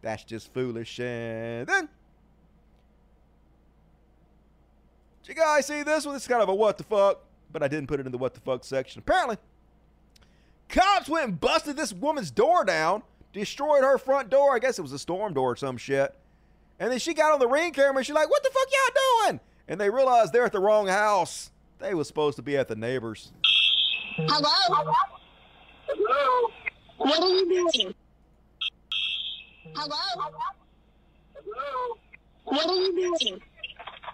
Psh, 0.00 0.02
That's 0.02 0.24
just 0.24 0.52
foolish. 0.52 0.98
And 0.98 1.66
then, 1.66 1.88
did 5.22 5.28
you 5.28 5.34
guys 5.34 5.66
see 5.66 5.82
this 5.82 6.04
one? 6.04 6.14
This 6.14 6.22
is 6.22 6.28
kind 6.28 6.42
of 6.42 6.48
a 6.48 6.54
what 6.54 6.78
the 6.78 6.84
fuck, 6.84 7.20
but 7.52 7.62
I 7.62 7.68
didn't 7.68 7.86
put 7.88 8.00
it 8.00 8.06
in 8.06 8.12
the 8.12 8.18
what 8.18 8.34
the 8.34 8.40
fuck 8.40 8.64
section. 8.64 9.00
Apparently, 9.00 9.36
cops 10.68 11.08
went 11.08 11.24
and 11.24 11.40
busted 11.40 11.76
this 11.76 11.92
woman's 11.92 12.30
door 12.30 12.64
down, 12.64 13.02
destroyed 13.32 13.82
her 13.82 13.98
front 13.98 14.30
door. 14.30 14.54
I 14.54 14.58
guess 14.58 14.78
it 14.78 14.82
was 14.82 14.92
a 14.92 14.98
storm 14.98 15.34
door 15.34 15.52
or 15.52 15.56
some 15.56 15.76
shit. 15.76 16.14
And 16.78 16.90
then 16.90 16.98
she 16.98 17.12
got 17.12 17.32
on 17.32 17.38
the 17.38 17.48
ring 17.48 17.72
camera 17.72 17.98
and 17.98 18.06
she's 18.06 18.14
like, 18.14 18.30
what 18.30 18.42
the 18.42 18.50
fuck 18.50 18.66
y'all 18.72 19.26
doing? 19.26 19.40
And 19.68 19.78
they 19.78 19.90
realized 19.90 20.32
they're 20.32 20.46
at 20.46 20.52
the 20.52 20.60
wrong 20.60 20.88
house. 20.88 21.50
They 21.78 21.92
was 21.92 22.08
supposed 22.08 22.36
to 22.36 22.42
be 22.42 22.56
at 22.56 22.68
the 22.68 22.74
neighbors. 22.74 23.32
Hello? 24.16 24.94
Hello? 25.86 26.50
What 26.96 27.22
are 27.22 27.28
you 27.28 27.70
doing? 27.72 27.94
Hello? 29.74 29.96
Hello? 31.34 31.98
What 32.44 32.66
are 32.66 32.74
you 32.74 33.18
doing? 33.20 33.40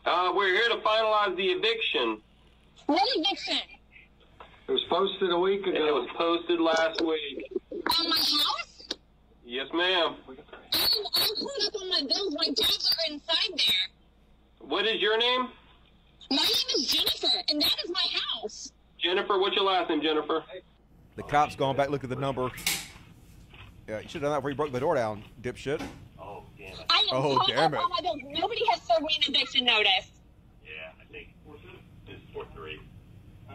Uh, 0.04 0.32
we're 0.34 0.52
here 0.52 0.68
to 0.68 0.76
finalize 0.76 1.36
the 1.36 1.46
eviction. 1.46 2.20
What 2.86 3.02
eviction? 3.16 3.58
It 4.68 4.72
was 4.72 4.82
posted 4.88 5.30
a 5.30 5.38
week 5.38 5.66
ago. 5.66 5.86
It 5.86 5.94
was 5.94 6.08
posted 6.16 6.60
last 6.60 7.00
week. 7.00 7.50
On 7.72 8.08
my 8.10 8.16
house? 8.16 8.88
Yes, 9.44 9.68
ma'am. 9.72 10.16
I'm, 10.28 10.36
I'm 10.72 11.34
pulling 11.36 11.66
up 11.66 11.74
on 11.80 11.88
my 11.88 12.02
bills. 12.08 12.34
My 12.38 12.46
tags 12.46 12.90
are 12.90 13.12
inside 13.12 13.58
there. 13.58 14.68
What 14.68 14.86
is 14.86 15.00
your 15.00 15.16
name? 15.18 15.48
My 16.30 16.36
name 16.36 16.70
is 16.76 16.86
Jennifer, 16.86 17.36
and 17.48 17.62
that 17.62 17.76
is 17.84 17.90
my 17.90 18.06
house. 18.40 18.72
Jennifer. 18.98 19.38
What's 19.38 19.54
your 19.54 19.64
last 19.64 19.88
name, 19.88 20.02
Jennifer? 20.02 20.44
The 21.14 21.22
cops 21.22 21.54
going 21.54 21.76
back, 21.76 21.90
look 21.90 22.04
at 22.04 22.10
the 22.10 22.16
number. 22.16 22.50
Yeah, 23.88 24.00
you 24.00 24.08
should 24.08 24.14
have 24.14 24.22
done 24.22 24.32
that 24.32 24.38
before 24.38 24.50
you 24.50 24.56
broke 24.56 24.72
the 24.72 24.80
door 24.80 24.94
down, 24.96 25.22
dipshit. 25.42 25.80
Oh, 26.18 26.42
damn 26.58 26.72
it. 26.72 26.84
I 26.90 27.06
am 27.12 27.16
Oh, 27.16 27.22
pulled 27.22 27.42
damn 27.48 27.58
up 27.58 27.72
it. 27.72 27.76
on 27.76 27.84
oh, 27.84 27.88
my 27.88 28.00
bills. 28.00 28.18
Nobody 28.40 28.62
has 28.70 28.82
served 28.82 29.02
me 29.02 29.16
an 29.26 29.34
eviction 29.34 29.64
notice. 29.64 30.10
Yeah, 30.64 30.90
I 31.00 31.04
think 31.12 31.28
it's 32.08 32.22
four 32.32 32.44
three. 32.54 32.80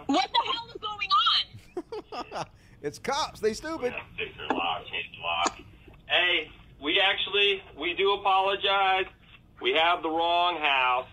What 0.05 0.29
the 0.31 0.51
hell 0.51 0.67
is 0.73 0.81
going 0.81 1.09
on? 2.35 2.45
It's 2.83 2.97
cops. 2.97 3.39
They 3.39 3.53
stupid. 3.53 3.93
Fix 4.17 4.31
their 4.37 4.57
lock, 4.57 4.81
change 4.87 5.05
the 5.15 5.21
lock. 5.21 5.55
Hey, 6.07 6.49
we 6.81 6.99
actually 6.99 7.61
we 7.79 7.93
do 7.93 8.13
apologize. 8.13 9.05
We 9.61 9.73
have 9.73 10.01
the 10.01 10.09
wrong 10.09 10.57
house. 10.57 11.05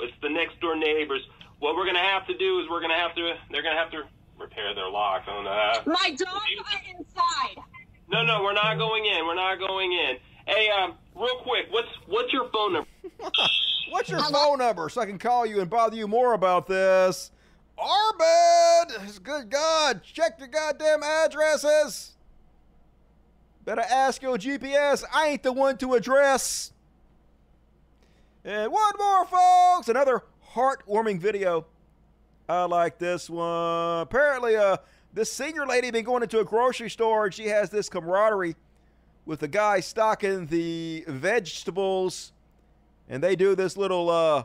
It's 0.00 0.12
the 0.20 0.28
next 0.30 0.58
door 0.60 0.74
neighbors. 0.74 1.22
What 1.60 1.76
we're 1.76 1.86
gonna 1.86 2.00
have 2.00 2.26
to 2.26 2.36
do 2.36 2.58
is 2.58 2.66
we're 2.68 2.80
gonna 2.80 2.98
have 2.98 3.14
to 3.14 3.34
they're 3.52 3.62
gonna 3.62 3.76
have 3.78 3.92
to 3.92 4.02
repair 4.36 4.74
their 4.74 4.88
lock. 4.88 5.22
I 5.28 5.30
don't 5.32 5.44
know. 5.44 5.92
My 5.92 6.10
dogs 6.10 6.24
are 6.26 6.98
inside. 6.98 7.62
No, 8.12 8.22
no, 8.22 8.42
we're 8.42 8.52
not 8.52 8.76
going 8.76 9.06
in. 9.06 9.26
We're 9.26 9.34
not 9.34 9.58
going 9.58 9.90
in. 9.92 10.16
Hey, 10.46 10.68
um, 10.68 10.94
real 11.14 11.36
quick, 11.36 11.66
what's 11.70 11.88
what's 12.06 12.30
your 12.32 12.48
phone 12.50 12.74
number? 12.74 12.88
What's 13.90 14.08
your 14.08 14.20
phone 14.20 14.58
number 14.58 14.88
so 14.88 15.02
I 15.02 15.06
can 15.06 15.18
call 15.18 15.44
you 15.44 15.60
and 15.60 15.68
bother 15.68 15.96
you 15.96 16.08
more 16.08 16.32
about 16.32 16.66
this? 16.66 17.30
Arbed! 17.78 19.22
Good 19.22 19.50
God, 19.50 20.02
check 20.02 20.38
your 20.38 20.48
goddamn 20.48 21.02
addresses. 21.02 22.14
Better 23.66 23.82
ask 23.82 24.22
your 24.22 24.38
GPS. 24.38 25.04
I 25.12 25.28
ain't 25.28 25.42
the 25.42 25.52
one 25.52 25.76
to 25.78 25.92
address. 25.92 26.72
And 28.46 28.72
one 28.72 28.92
more, 28.98 29.26
folks. 29.26 29.90
Another 29.90 30.22
heartwarming 30.54 31.20
video. 31.20 31.66
I 32.48 32.64
like 32.64 32.98
this 32.98 33.28
one. 33.28 34.00
Apparently, 34.00 34.56
uh, 34.56 34.78
this 35.12 35.32
senior 35.32 35.66
lady 35.66 35.90
been 35.90 36.04
going 36.04 36.22
into 36.22 36.40
a 36.40 36.44
grocery 36.44 36.90
store 36.90 37.26
and 37.26 37.34
she 37.34 37.48
has 37.48 37.70
this 37.70 37.88
camaraderie 37.88 38.56
with 39.24 39.40
the 39.40 39.48
guy 39.48 39.80
stocking 39.80 40.46
the 40.46 41.04
vegetables, 41.06 42.32
and 43.08 43.22
they 43.22 43.36
do 43.36 43.54
this 43.54 43.76
little 43.76 44.10
uh, 44.10 44.44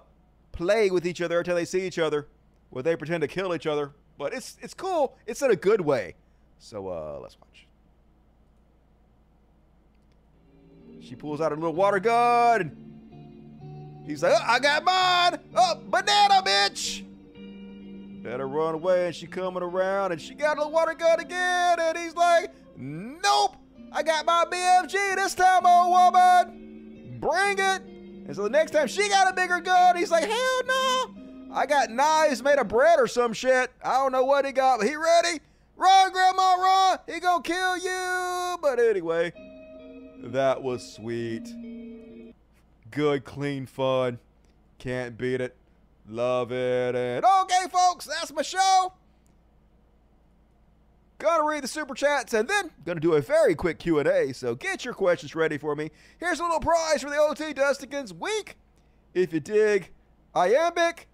play 0.51 0.89
with 0.89 1.05
each 1.05 1.21
other 1.21 1.39
until 1.39 1.55
they 1.55 1.65
see 1.65 1.85
each 1.85 1.99
other, 1.99 2.27
where 2.69 2.83
they 2.83 2.95
pretend 2.95 3.21
to 3.21 3.27
kill 3.27 3.55
each 3.55 3.65
other. 3.65 3.91
But 4.17 4.33
it's 4.33 4.57
it's 4.61 4.73
cool. 4.73 5.15
It's 5.25 5.41
in 5.41 5.51
a 5.51 5.55
good 5.55 5.81
way. 5.81 6.15
So 6.59 6.87
uh, 6.87 7.19
let's 7.21 7.37
watch. 7.39 7.67
She 11.01 11.15
pulls 11.15 11.39
out 11.39 11.51
a 11.51 11.55
little 11.55 11.73
water 11.73 11.99
gun. 11.99 12.75
He's 14.05 14.23
like, 14.23 14.33
oh, 14.35 14.43
"I 14.45 14.59
got 14.59 14.83
mine. 14.83 15.39
Oh, 15.55 15.79
banana, 15.87 16.41
bitch." 16.43 17.03
Better 18.23 18.47
run 18.47 18.75
away. 18.75 19.07
And 19.07 19.15
she 19.15 19.27
coming 19.27 19.63
around, 19.63 20.11
and 20.11 20.21
she 20.21 20.33
got 20.33 20.57
a 20.57 20.59
little 20.61 20.73
water 20.73 20.93
gun 20.93 21.19
again. 21.19 21.79
And 21.79 21.97
he's 21.97 22.15
like, 22.15 22.51
"Nope." 22.75 23.55
I 23.91 24.03
got 24.03 24.25
my 24.25 24.45
BFG 24.45 25.15
this 25.15 25.33
time, 25.33 25.65
old 25.65 25.91
woman. 25.91 27.17
Bring 27.19 27.57
it. 27.57 27.81
And 28.27 28.35
so 28.35 28.43
the 28.43 28.49
next 28.49 28.71
time 28.71 28.87
she 28.87 29.07
got 29.07 29.31
a 29.31 29.33
bigger 29.33 29.59
gun, 29.59 29.95
he's 29.95 30.11
like, 30.11 30.25
hell 30.25 30.61
no. 30.65 31.15
I 31.53 31.65
got 31.65 31.89
knives 31.89 32.43
made 32.43 32.59
of 32.59 32.67
bread 32.67 32.99
or 32.99 33.07
some 33.07 33.31
shit. 33.31 33.71
I 33.83 33.93
don't 33.93 34.11
know 34.11 34.25
what 34.25 34.45
he 34.45 34.51
got, 34.51 34.79
but 34.79 34.87
he 34.87 34.95
ready? 34.95 35.39
Run, 35.77 36.11
Grandma, 36.11 36.55
run. 36.55 36.99
He 37.07 37.19
gonna 37.19 37.41
kill 37.41 37.77
you. 37.77 38.57
But 38.61 38.79
anyway, 38.79 39.31
that 40.23 40.61
was 40.61 40.93
sweet. 40.93 41.47
Good, 42.91 43.23
clean 43.23 43.65
fun. 43.65 44.19
Can't 44.79 45.17
beat 45.17 45.39
it. 45.39 45.55
Love 46.07 46.51
it. 46.51 46.95
And 46.95 47.25
okay, 47.25 47.65
folks, 47.71 48.05
that's 48.05 48.31
my 48.33 48.41
show. 48.41 48.93
Gonna 51.19 51.43
read 51.43 51.63
the 51.63 51.67
super 51.67 51.95
chats 51.95 52.33
and 52.33 52.47
then 52.47 52.69
gonna 52.85 52.99
do 52.99 53.13
a 53.13 53.21
very 53.21 53.55
quick 53.55 53.79
Q&A. 53.79 54.33
So 54.33 54.55
get 54.55 54.85
your 54.85 54.93
questions 54.93 55.35
ready 55.35 55.57
for 55.57 55.75
me. 55.75 55.89
Here's 56.19 56.39
a 56.39 56.43
little 56.43 56.59
prize 56.59 57.01
for 57.01 57.09
the 57.09 57.17
OT 57.17 57.53
Dustikins 57.53 58.13
week. 58.13 58.55
If 59.13 59.33
you 59.33 59.39
dig, 59.39 59.91
iambic 60.35 61.07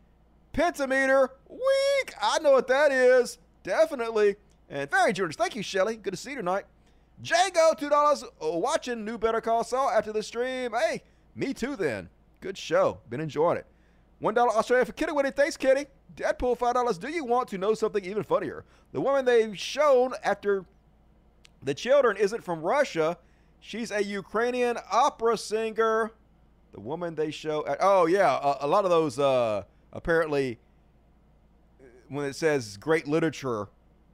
pentameter 0.52 1.32
week. 1.50 2.14
I 2.22 2.40
know 2.40 2.52
what 2.52 2.68
that 2.68 2.92
is. 2.92 3.38
Definitely. 3.64 4.36
And 4.70 4.92
very 4.92 5.14
generous. 5.14 5.38
Thank 5.38 5.56
you, 5.56 5.64
Shelly. 5.64 5.96
Good 5.96 6.12
to 6.12 6.18
see 6.18 6.32
you 6.32 6.38
tonight. 6.38 6.66
Django, 7.24 7.78
two 7.78 7.90
dollars. 7.90 8.26
Oh, 8.42 8.58
watching 8.58 9.06
new 9.06 9.18
Better 9.18 9.40
Call 9.40 9.64
Saul 9.64 9.90
after 9.90 10.12
the 10.12 10.22
stream. 10.22 10.74
Hey, 10.74 11.04
me 11.36 11.54
too. 11.54 11.78
Then 11.78 12.10
good 12.42 12.58
show. 12.58 13.00
Been 13.10 13.22
enjoying 13.22 13.58
it. 13.60 13.66
One 14.24 14.34
dollar 14.34 14.52
Australia 14.52 14.86
for 14.86 14.94
Kitty 14.94 15.12
Winnie. 15.12 15.32
Thanks, 15.32 15.58
Kitty. 15.58 15.86
Deadpool, 16.16 16.58
five 16.58 16.76
dollars. 16.76 16.98
Do 16.98 17.10
you 17.10 17.26
want 17.26 17.50
to 17.50 17.58
know 17.58 17.74
something 17.74 18.06
even 18.06 18.24
funnier? 18.24 18.64
The 18.94 19.02
woman 19.02 19.26
they've 19.26 19.60
shown 19.60 20.14
after 20.24 20.64
the 21.62 21.74
children 21.74 22.16
isn't 22.16 22.42
from 22.42 22.62
Russia. 22.62 23.18
She's 23.60 23.92
a 23.92 24.02
Ukrainian 24.02 24.78
opera 24.90 25.38
singer. 25.38 26.12
The 26.72 26.80
woman 26.80 27.16
they 27.16 27.32
show. 27.32 27.66
oh 27.82 28.06
yeah, 28.06 28.40
a, 28.42 28.66
a 28.66 28.68
lot 28.68 28.86
of 28.86 28.92
those. 28.92 29.20
Uh, 29.20 29.64
apparently, 29.92 30.58
when 32.08 32.26
it 32.26 32.38
says 32.38 32.78
great 32.78 33.10
literature, 33.10 33.68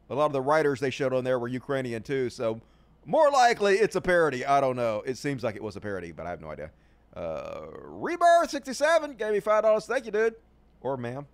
a 0.09 0.15
lot 0.15 0.25
of 0.25 0.33
the 0.33 0.41
writers 0.41 0.79
they 0.79 0.89
showed 0.89 1.13
on 1.13 1.23
there 1.23 1.37
were 1.37 1.47
Ukrainian 1.47 2.01
too. 2.01 2.31
So 2.31 2.59
more 3.05 3.29
likely 3.29 3.75
it's 3.75 3.95
a 3.95 4.01
parody. 4.01 4.43
I 4.43 4.59
don't 4.59 4.75
know. 4.75 5.03
It 5.05 5.19
seems 5.19 5.43
like 5.43 5.55
it 5.55 5.61
was 5.61 5.75
a 5.75 5.79
parody, 5.79 6.11
but 6.11 6.25
I 6.25 6.31
have 6.31 6.41
no 6.41 6.49
idea. 6.49 6.71
Uh, 7.15 7.61
Rebirth 7.83 8.51
sixty 8.51 8.73
seven 8.73 9.13
gave 9.15 9.33
me 9.33 9.39
five 9.39 9.63
dollars. 9.63 9.85
Thank 9.85 10.05
you, 10.05 10.11
dude, 10.11 10.35
or 10.81 10.97
ma'am. 10.97 11.25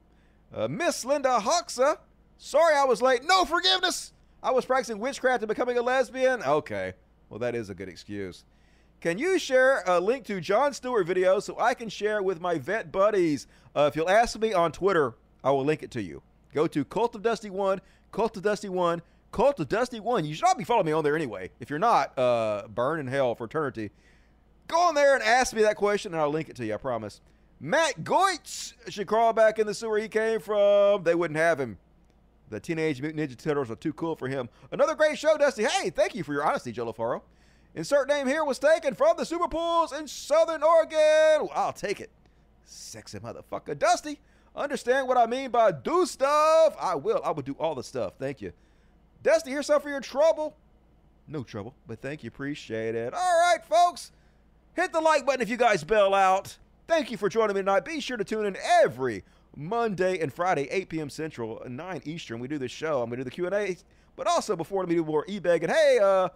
Uh, 0.53 0.67
Miss 0.67 1.03
Linda 1.05 1.39
Hoxa. 1.41 1.97
Sorry 2.37 2.75
I 2.75 2.85
was 2.85 3.01
late. 3.01 3.23
No 3.23 3.45
forgiveness. 3.45 4.13
I 4.41 4.51
was 4.51 4.65
practicing 4.65 4.99
witchcraft 4.99 5.41
and 5.41 5.47
becoming 5.47 5.77
a 5.77 5.81
lesbian. 5.81 6.43
Okay. 6.43 6.93
Well, 7.29 7.39
that 7.39 7.55
is 7.55 7.69
a 7.69 7.73
good 7.75 7.89
excuse. 7.89 8.43
Can 9.01 9.17
you 9.17 9.37
share 9.39 9.83
a 9.87 9.99
link 9.99 10.25
to 10.25 10.39
Jon 10.39 10.73
Stewart 10.73 11.05
video 11.05 11.39
so 11.39 11.59
I 11.59 11.73
can 11.73 11.89
share 11.89 12.21
with 12.23 12.39
my 12.39 12.57
vet 12.57 12.91
buddies? 12.91 13.47
Uh, 13.75 13.89
if 13.91 13.95
you'll 13.95 14.09
ask 14.09 14.39
me 14.39 14.53
on 14.53 14.71
Twitter, 14.71 15.15
I 15.43 15.51
will 15.51 15.65
link 15.65 15.83
it 15.83 15.91
to 15.91 16.01
you. 16.01 16.21
Go 16.53 16.67
to 16.67 16.85
Cult 16.85 17.15
of 17.15 17.21
Dusty 17.21 17.49
1, 17.49 17.81
Cult 18.11 18.37
of 18.37 18.43
Dusty 18.43 18.69
1, 18.69 19.01
Cult 19.31 19.59
of 19.59 19.67
Dusty 19.67 19.99
1. 19.99 20.25
You 20.25 20.33
should 20.33 20.45
all 20.45 20.55
be 20.55 20.63
following 20.63 20.85
me 20.85 20.91
on 20.91 21.03
there 21.03 21.15
anyway. 21.15 21.51
If 21.59 21.69
you're 21.69 21.79
not, 21.79 22.17
uh, 22.17 22.67
burn 22.69 22.99
in 22.99 23.07
hell 23.07 23.35
for 23.35 23.45
eternity. 23.45 23.91
Go 24.67 24.79
on 24.79 24.95
there 24.95 25.15
and 25.15 25.23
ask 25.23 25.53
me 25.53 25.61
that 25.61 25.75
question 25.75 26.13
and 26.13 26.21
I'll 26.21 26.29
link 26.29 26.49
it 26.49 26.55
to 26.57 26.65
you, 26.65 26.73
I 26.73 26.77
promise. 26.77 27.21
Matt 27.59 28.03
Gaetz 28.03 28.73
should 28.89 29.07
crawl 29.07 29.33
back 29.33 29.59
in 29.59 29.67
the 29.67 29.73
sewer 29.73 29.97
he 29.97 30.07
came 30.07 30.39
from. 30.39 31.03
They 31.03 31.15
wouldn't 31.15 31.37
have 31.37 31.59
him. 31.59 31.77
The 32.49 32.59
Teenage 32.59 33.01
Mutant 33.01 33.29
Ninja 33.29 33.37
Turtles 33.37 33.71
are 33.71 33.75
too 33.75 33.93
cool 33.93 34.15
for 34.15 34.27
him. 34.27 34.49
Another 34.71 34.93
great 34.95 35.17
show, 35.17 35.37
Dusty. 35.37 35.63
Hey, 35.63 35.89
thank 35.89 36.13
you 36.13 36.23
for 36.23 36.33
your 36.33 36.45
honesty, 36.45 36.71
Joe 36.71 36.91
LaFaro. 36.91 37.21
Insert 37.73 38.07
name 38.07 38.27
here 38.27 38.43
was 38.45 38.59
taken 38.59 38.93
from 38.93 39.17
the 39.17 39.25
Super 39.25 39.47
Pools 39.47 39.91
in 39.93 40.07
Southern 40.07 40.63
Oregon. 40.63 41.49
I'll 41.53 41.73
take 41.73 41.99
it. 41.99 42.09
Sexy 42.63 43.19
motherfucker. 43.19 43.77
Dusty, 43.77 44.19
understand 44.55 45.07
what 45.07 45.17
I 45.17 45.25
mean 45.25 45.51
by 45.51 45.71
do 45.71 46.05
stuff? 46.05 46.75
I 46.79 46.95
will. 46.95 47.21
I 47.23 47.31
will 47.31 47.41
do 47.41 47.55
all 47.59 47.75
the 47.75 47.83
stuff. 47.83 48.13
Thank 48.19 48.41
you. 48.41 48.53
Dusty, 49.23 49.51
here's 49.51 49.65
some 49.65 49.81
for 49.81 49.89
your 49.89 50.01
trouble. 50.01 50.55
No 51.27 51.43
trouble, 51.43 51.73
but 51.87 51.99
thank 51.99 52.23
you. 52.23 52.27
Appreciate 52.27 52.95
it. 52.95 53.13
All 53.13 53.39
right, 53.39 53.63
folks. 53.65 54.11
Hit 54.75 54.91
the 54.91 55.01
like 55.01 55.25
button 55.25 55.41
if 55.41 55.49
you 55.49 55.57
guys 55.57 55.83
bail 55.83 56.13
out. 56.13 56.57
Thank 56.87 57.09
you 57.09 57.17
for 57.17 57.29
joining 57.29 57.55
me 57.55 57.61
tonight. 57.61 57.85
Be 57.85 57.99
sure 57.99 58.17
to 58.17 58.23
tune 58.23 58.45
in 58.45 58.57
every 58.61 59.23
Monday 59.55 60.19
and 60.19 60.31
Friday, 60.33 60.67
8 60.69 60.89
p.m. 60.89 61.09
Central, 61.09 61.61
9 61.67 62.01
Eastern. 62.05 62.39
We 62.39 62.47
do 62.47 62.57
this 62.57 62.71
show. 62.71 63.01
I'm 63.01 63.09
to 63.09 63.17
do 63.17 63.23
the 63.23 63.31
Q&A, 63.31 63.77
but 64.15 64.27
also 64.27 64.55
before 64.55 64.85
we 64.85 64.95
do 64.95 65.03
more 65.03 65.25
e-bag. 65.27 65.63
And 65.63 65.71
hey, 65.71 65.99
uh, 66.01 66.29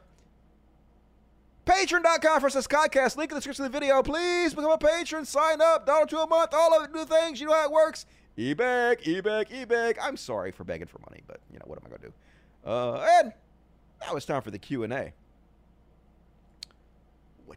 Patreon.com 1.65 2.41
for 2.41 2.49
this 2.49 2.65
podcast. 2.65 3.15
Link 3.15 3.29
in 3.31 3.35
the 3.35 3.39
description 3.39 3.65
of 3.65 3.71
the 3.71 3.79
video. 3.79 4.01
Please 4.01 4.55
become 4.55 4.71
a 4.71 4.77
patron. 4.77 5.23
Sign 5.25 5.61
up. 5.61 5.85
Dollar 5.85 6.07
to 6.07 6.19
a 6.19 6.27
month. 6.27 6.51
All 6.53 6.75
of 6.75 6.83
it. 6.83 6.93
Do 6.93 7.05
things. 7.05 7.39
You 7.39 7.47
know 7.47 7.53
how 7.53 7.65
it 7.65 7.71
works. 7.71 8.07
E-bag, 8.37 9.01
e-bag, 9.03 9.47
e-bag. 9.51 9.97
I'm 10.01 10.17
sorry 10.17 10.51
for 10.51 10.63
begging 10.63 10.87
for 10.87 10.99
money, 10.99 11.21
but, 11.27 11.41
you 11.51 11.59
know, 11.59 11.65
what 11.67 11.77
am 11.77 11.91
I 11.91 11.97
to 11.97 12.01
do? 12.01 12.13
Uh, 12.65 13.19
and 13.19 13.33
now 14.01 14.15
it's 14.15 14.25
time 14.25 14.41
for 14.41 14.49
the 14.49 14.57
Q&A. 14.57 15.13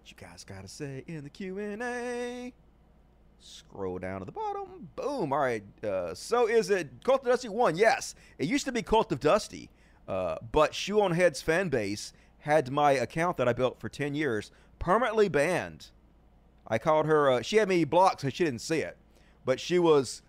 What 0.03 0.11
you 0.11 0.17
guys 0.17 0.43
got 0.43 0.63
to 0.63 0.69
say 0.69 1.05
in 1.07 1.23
the 1.23 1.31
Q&A? 1.31 2.53
Scroll 3.39 4.01
down 4.01 4.19
to 4.19 4.25
the 4.25 4.33
bottom. 4.33 4.89
Boom. 4.97 5.33
All 5.33 5.39
right. 5.39 5.63
Uh, 5.81 6.13
so 6.13 6.49
is 6.49 6.71
it 6.71 6.91
Cult 7.05 7.21
of 7.21 7.29
Dusty 7.29 7.49
1? 7.49 7.77
Yes. 7.77 8.17
It 8.37 8.49
used 8.49 8.65
to 8.65 8.73
be 8.73 8.83
Cult 8.83 9.13
of 9.13 9.21
Dusty, 9.21 9.71
uh, 10.09 10.39
but 10.51 10.75
Shoe 10.75 11.01
on 11.01 11.13
Head's 11.13 11.41
fan 11.41 11.69
base 11.69 12.13
had 12.41 12.73
my 12.73 12.91
account 12.91 13.37
that 13.37 13.47
I 13.47 13.53
built 13.53 13.79
for 13.79 13.89
10 13.89 14.17
years 14.17 14.51
permanently 14.81 15.29
banned. 15.29 15.91
I 16.67 16.79
called 16.79 17.07
her, 17.07 17.31
uh, 17.31 17.43
she 17.43 17.59
had 17.59 17.69
me 17.69 17.85
blocked 17.85 18.23
so 18.23 18.29
she 18.29 18.43
didn't 18.43 18.61
see 18.61 18.81
it, 18.81 18.97
but 19.45 19.61
she 19.61 19.79
was 19.79 20.23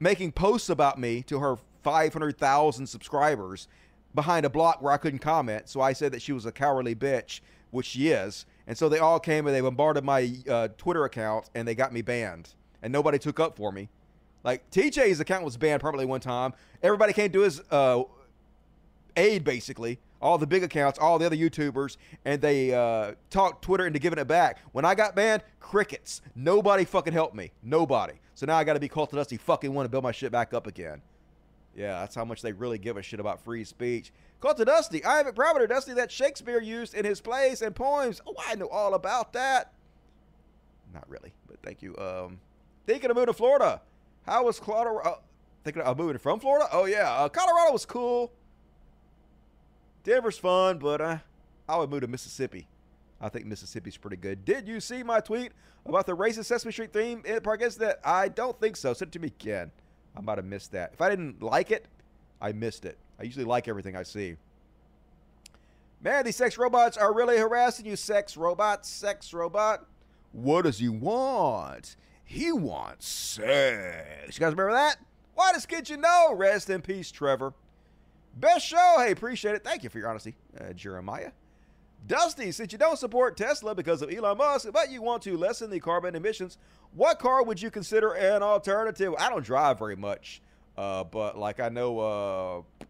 making 0.00 0.32
posts 0.32 0.68
about 0.68 0.98
me 0.98 1.22
to 1.28 1.38
her 1.38 1.56
500,000 1.84 2.88
subscribers 2.88 3.68
behind 4.12 4.44
a 4.44 4.50
block 4.50 4.82
where 4.82 4.92
I 4.92 4.96
couldn't 4.96 5.20
comment. 5.20 5.68
So 5.68 5.80
I 5.80 5.92
said 5.92 6.10
that 6.10 6.22
she 6.22 6.32
was 6.32 6.46
a 6.46 6.50
cowardly 6.50 6.96
bitch, 6.96 7.42
which 7.70 7.86
she 7.86 8.08
is. 8.08 8.44
And 8.66 8.76
so 8.76 8.88
they 8.88 8.98
all 8.98 9.18
came 9.18 9.46
and 9.46 9.54
they 9.54 9.60
bombarded 9.60 10.04
my 10.04 10.32
uh, 10.48 10.68
Twitter 10.78 11.04
account 11.04 11.50
and 11.54 11.66
they 11.66 11.74
got 11.74 11.92
me 11.92 12.02
banned. 12.02 12.54
And 12.82 12.92
nobody 12.92 13.18
took 13.18 13.40
up 13.40 13.56
for 13.56 13.72
me. 13.72 13.88
Like 14.44 14.68
TJ's 14.70 15.20
account 15.20 15.44
was 15.44 15.56
banned 15.56 15.80
permanently 15.80 16.06
one 16.06 16.20
time. 16.20 16.52
Everybody 16.82 17.12
came 17.12 17.30
to 17.32 17.40
his 17.40 17.60
uh, 17.70 18.02
aid 19.16 19.44
basically. 19.44 19.98
All 20.20 20.38
the 20.38 20.46
big 20.46 20.62
accounts, 20.62 21.00
all 21.00 21.18
the 21.18 21.26
other 21.26 21.36
YouTubers, 21.36 21.96
and 22.24 22.40
they 22.40 22.72
uh, 22.72 23.14
talked 23.28 23.62
Twitter 23.62 23.88
into 23.88 23.98
giving 23.98 24.20
it 24.20 24.28
back. 24.28 24.58
When 24.70 24.84
I 24.84 24.94
got 24.94 25.16
banned, 25.16 25.42
crickets. 25.58 26.20
Nobody 26.36 26.84
fucking 26.84 27.12
helped 27.12 27.34
me. 27.34 27.50
Nobody. 27.60 28.14
So 28.36 28.46
now 28.46 28.56
I 28.56 28.62
got 28.62 28.74
to 28.74 28.80
be 28.80 28.88
Cult 28.88 29.12
of 29.12 29.16
Dusty 29.16 29.36
fucking 29.36 29.74
one 29.74 29.84
to 29.84 29.88
build 29.88 30.04
my 30.04 30.12
shit 30.12 30.30
back 30.30 30.54
up 30.54 30.68
again. 30.68 31.02
Yeah, 31.74 32.00
that's 32.00 32.14
how 32.14 32.24
much 32.24 32.42
they 32.42 32.52
really 32.52 32.78
give 32.78 32.96
a 32.96 33.02
shit 33.02 33.18
about 33.18 33.42
free 33.42 33.64
speech. 33.64 34.12
Cult 34.42 34.58
of 34.58 34.66
Dusty. 34.66 35.04
I 35.04 35.20
am 35.20 35.28
a 35.28 35.32
parameter, 35.32 35.68
Dusty, 35.68 35.94
that 35.94 36.10
Shakespeare 36.10 36.60
used 36.60 36.94
in 36.94 37.04
his 37.04 37.20
plays 37.20 37.62
and 37.62 37.74
poems. 37.74 38.20
Oh, 38.26 38.34
I 38.46 38.56
know 38.56 38.66
all 38.66 38.94
about 38.94 39.32
that. 39.34 39.72
Not 40.92 41.08
really, 41.08 41.32
but 41.46 41.62
thank 41.62 41.80
you. 41.80 41.96
Um, 41.96 42.40
thinking 42.84 43.08
of 43.08 43.16
moving 43.16 43.28
to 43.28 43.32
Florida. 43.32 43.80
How 44.26 44.44
was 44.44 44.58
Colorado? 44.58 45.08
Uh, 45.08 45.14
thinking 45.62 45.82
of 45.82 45.96
moving 45.96 46.18
from 46.18 46.40
Florida? 46.40 46.66
Oh 46.72 46.86
yeah, 46.86 47.10
uh, 47.12 47.28
Colorado 47.28 47.72
was 47.72 47.86
cool. 47.86 48.32
Denver's 50.02 50.38
fun, 50.38 50.78
but 50.78 51.00
uh, 51.00 51.18
I 51.68 51.78
would 51.78 51.88
move 51.88 52.00
to 52.00 52.08
Mississippi. 52.08 52.66
I 53.20 53.28
think 53.28 53.46
Mississippi's 53.46 53.96
pretty 53.96 54.16
good. 54.16 54.44
Did 54.44 54.66
you 54.66 54.80
see 54.80 55.04
my 55.04 55.20
tweet 55.20 55.52
about 55.86 56.06
the 56.06 56.16
racist 56.16 56.46
Sesame 56.46 56.72
Street 56.72 56.92
theme 56.92 57.22
in 57.24 57.40
Park 57.40 57.60
that 57.60 58.00
I 58.04 58.28
don't 58.28 58.58
think 58.60 58.76
so. 58.76 58.92
Send 58.92 59.10
it 59.10 59.12
to 59.12 59.18
me 59.20 59.28
again. 59.28 59.70
I 60.16 60.20
might 60.20 60.38
have 60.38 60.44
missed 60.44 60.72
that. 60.72 60.90
If 60.92 61.00
I 61.00 61.10
didn't 61.10 61.42
like 61.42 61.70
it, 61.70 61.86
I 62.40 62.50
missed 62.52 62.84
it. 62.84 62.98
I 63.22 63.24
usually 63.24 63.44
like 63.44 63.68
everything 63.68 63.94
I 63.94 64.02
see. 64.02 64.34
Man, 66.02 66.24
these 66.24 66.34
sex 66.34 66.58
robots 66.58 66.96
are 66.96 67.14
really 67.14 67.38
harassing 67.38 67.86
you, 67.86 67.94
sex 67.94 68.36
robot, 68.36 68.84
sex 68.84 69.32
robot. 69.32 69.86
What 70.32 70.62
does 70.62 70.80
he 70.80 70.88
want? 70.88 71.94
He 72.24 72.50
wants 72.50 73.06
sex. 73.06 74.36
You 74.36 74.40
guys 74.40 74.50
remember 74.50 74.72
that? 74.72 74.96
Why 75.34 75.52
does 75.52 75.68
you 75.88 75.98
know? 75.98 76.34
Rest 76.34 76.68
in 76.68 76.82
peace, 76.82 77.12
Trevor. 77.12 77.54
Best 78.34 78.66
show. 78.66 78.96
Hey, 78.98 79.12
appreciate 79.12 79.54
it. 79.54 79.62
Thank 79.62 79.84
you 79.84 79.88
for 79.88 79.98
your 79.98 80.08
honesty, 80.08 80.34
uh, 80.60 80.72
Jeremiah. 80.72 81.30
Dusty, 82.08 82.50
since 82.50 82.72
you 82.72 82.78
don't 82.78 82.98
support 82.98 83.36
Tesla 83.36 83.72
because 83.72 84.02
of 84.02 84.12
Elon 84.12 84.36
Musk, 84.38 84.68
but 84.72 84.90
you 84.90 85.00
want 85.00 85.22
to 85.22 85.36
lessen 85.36 85.70
the 85.70 85.78
carbon 85.78 86.16
emissions, 86.16 86.58
what 86.92 87.20
car 87.20 87.44
would 87.44 87.62
you 87.62 87.70
consider 87.70 88.14
an 88.14 88.42
alternative? 88.42 89.14
I 89.16 89.30
don't 89.30 89.44
drive 89.44 89.78
very 89.78 89.94
much, 89.94 90.42
uh, 90.76 91.04
but 91.04 91.38
like 91.38 91.60
I 91.60 91.68
know 91.68 92.00
uh, 92.00 92.84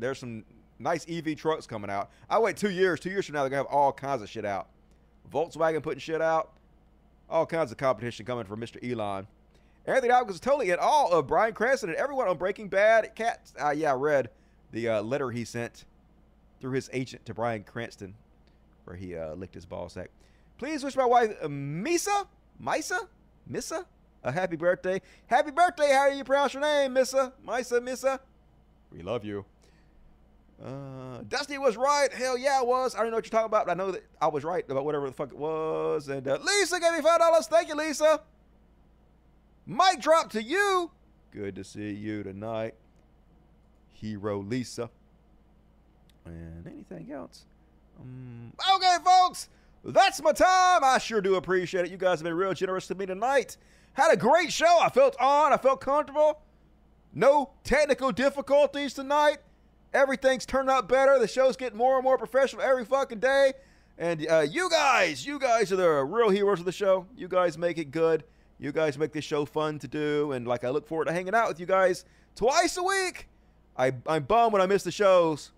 there's 0.00 0.18
some 0.18 0.44
nice 0.78 1.06
EV 1.08 1.36
trucks 1.36 1.66
coming 1.66 1.90
out. 1.90 2.10
I 2.28 2.38
wait 2.38 2.56
two 2.56 2.70
years. 2.70 3.00
Two 3.00 3.10
years 3.10 3.26
from 3.26 3.34
now, 3.34 3.42
they're 3.42 3.50
gonna 3.50 3.62
have 3.64 3.72
all 3.72 3.92
kinds 3.92 4.22
of 4.22 4.28
shit 4.28 4.44
out. 4.44 4.68
Volkswagen 5.32 5.82
putting 5.82 6.00
shit 6.00 6.20
out. 6.22 6.52
All 7.28 7.46
kinds 7.46 7.70
of 7.70 7.78
competition 7.78 8.26
coming 8.26 8.44
from 8.44 8.60
Mr. 8.60 8.82
Elon. 8.82 9.26
Anthony 9.86 10.12
Hopkins 10.12 10.36
is 10.36 10.40
totally 10.40 10.70
in 10.70 10.78
awe 10.80 11.08
of 11.10 11.26
Bryan 11.26 11.54
Cranston 11.54 11.90
and 11.90 11.98
everyone 11.98 12.28
on 12.28 12.36
Breaking 12.36 12.68
Bad. 12.68 13.14
Cat, 13.14 13.50
uh, 13.62 13.70
yeah, 13.70 13.92
I 13.92 13.94
read 13.94 14.30
the 14.72 14.88
uh, 14.88 15.02
letter 15.02 15.30
he 15.30 15.44
sent 15.44 15.84
through 16.60 16.72
his 16.72 16.90
agent 16.92 17.24
to 17.26 17.34
Bryan 17.34 17.62
Cranston 17.62 18.14
where 18.84 18.96
he 18.96 19.16
uh, 19.16 19.34
licked 19.34 19.54
his 19.54 19.64
ball 19.64 19.88
sack. 19.88 20.10
Please 20.58 20.84
wish 20.84 20.96
my 20.96 21.06
wife 21.06 21.36
uh, 21.40 21.46
Misa, 21.46 22.26
Misa, 22.62 23.08
Missa, 23.46 23.86
a 24.22 24.32
happy 24.32 24.56
birthday. 24.56 25.00
Happy 25.26 25.50
birthday! 25.50 25.92
How 25.92 26.10
do 26.10 26.16
you 26.16 26.24
pronounce 26.24 26.54
your 26.54 26.62
name, 26.62 26.92
Missa, 26.92 27.32
Misa, 27.46 27.82
Missa? 27.82 28.20
We 28.92 29.02
love 29.02 29.24
you. 29.24 29.44
Uh, 30.64 31.22
Dusty 31.28 31.56
was 31.56 31.76
right. 31.76 32.12
Hell 32.12 32.36
yeah, 32.36 32.58
I 32.60 32.62
was. 32.62 32.94
I 32.94 32.98
don't 33.00 33.10
know 33.10 33.16
what 33.16 33.24
you're 33.24 33.30
talking 33.30 33.46
about, 33.46 33.66
but 33.66 33.72
I 33.72 33.74
know 33.74 33.92
that 33.92 34.04
I 34.20 34.26
was 34.28 34.44
right 34.44 34.64
about 34.68 34.84
whatever 34.84 35.06
the 35.06 35.12
fuck 35.14 35.30
it 35.32 35.38
was. 35.38 36.08
And 36.08 36.26
uh, 36.28 36.38
Lisa 36.44 36.78
gave 36.78 36.92
me 36.92 37.00
five 37.00 37.18
dollars. 37.18 37.46
Thank 37.46 37.68
you, 37.68 37.74
Lisa. 37.74 38.20
Mic 39.66 40.00
drop 40.00 40.30
to 40.32 40.42
you. 40.42 40.90
Good 41.30 41.54
to 41.54 41.64
see 41.64 41.92
you 41.92 42.22
tonight, 42.22 42.74
hero 43.88 44.38
Lisa. 44.40 44.90
And 46.26 46.66
anything 46.66 47.10
else? 47.12 47.46
Um, 47.98 48.52
okay, 48.74 48.96
folks, 49.04 49.48
that's 49.84 50.20
my 50.22 50.32
time. 50.32 50.82
I 50.84 50.98
sure 50.98 51.20
do 51.20 51.36
appreciate 51.36 51.86
it. 51.86 51.90
You 51.90 51.96
guys 51.96 52.18
have 52.18 52.24
been 52.24 52.34
real 52.34 52.52
generous 52.52 52.86
to 52.88 52.94
me 52.94 53.06
tonight. 53.06 53.56
Had 53.94 54.12
a 54.12 54.16
great 54.16 54.52
show. 54.52 54.78
I 54.80 54.88
felt 54.88 55.16
on. 55.20 55.52
I 55.52 55.56
felt 55.56 55.80
comfortable. 55.80 56.42
No 57.14 57.50
technical 57.64 58.12
difficulties 58.12 58.94
tonight. 58.94 59.38
Everything's 59.92 60.46
turned 60.46 60.70
out 60.70 60.88
better. 60.88 61.18
The 61.18 61.28
show's 61.28 61.56
getting 61.56 61.78
more 61.78 61.96
and 61.96 62.04
more 62.04 62.16
professional 62.16 62.62
every 62.62 62.84
fucking 62.84 63.18
day. 63.18 63.52
And 63.98 64.26
uh, 64.28 64.40
you 64.40 64.70
guys, 64.70 65.26
you 65.26 65.38
guys 65.38 65.72
are 65.72 65.76
the 65.76 66.04
real 66.04 66.30
heroes 66.30 66.60
of 66.60 66.64
the 66.64 66.72
show. 66.72 67.06
You 67.16 67.28
guys 67.28 67.58
make 67.58 67.78
it 67.78 67.90
good. 67.90 68.24
You 68.58 68.72
guys 68.72 68.96
make 68.96 69.12
this 69.12 69.24
show 69.24 69.44
fun 69.44 69.78
to 69.80 69.88
do. 69.88 70.32
And 70.32 70.46
like, 70.46 70.64
I 70.64 70.70
look 70.70 70.86
forward 70.86 71.06
to 71.06 71.12
hanging 71.12 71.34
out 71.34 71.48
with 71.48 71.60
you 71.60 71.66
guys 71.66 72.04
twice 72.34 72.76
a 72.76 72.82
week. 72.82 73.28
I, 73.76 73.92
I'm 74.06 74.24
bummed 74.24 74.52
when 74.52 74.62
I 74.62 74.66
miss 74.66 74.82
the 74.82 74.90
shows 74.90 75.52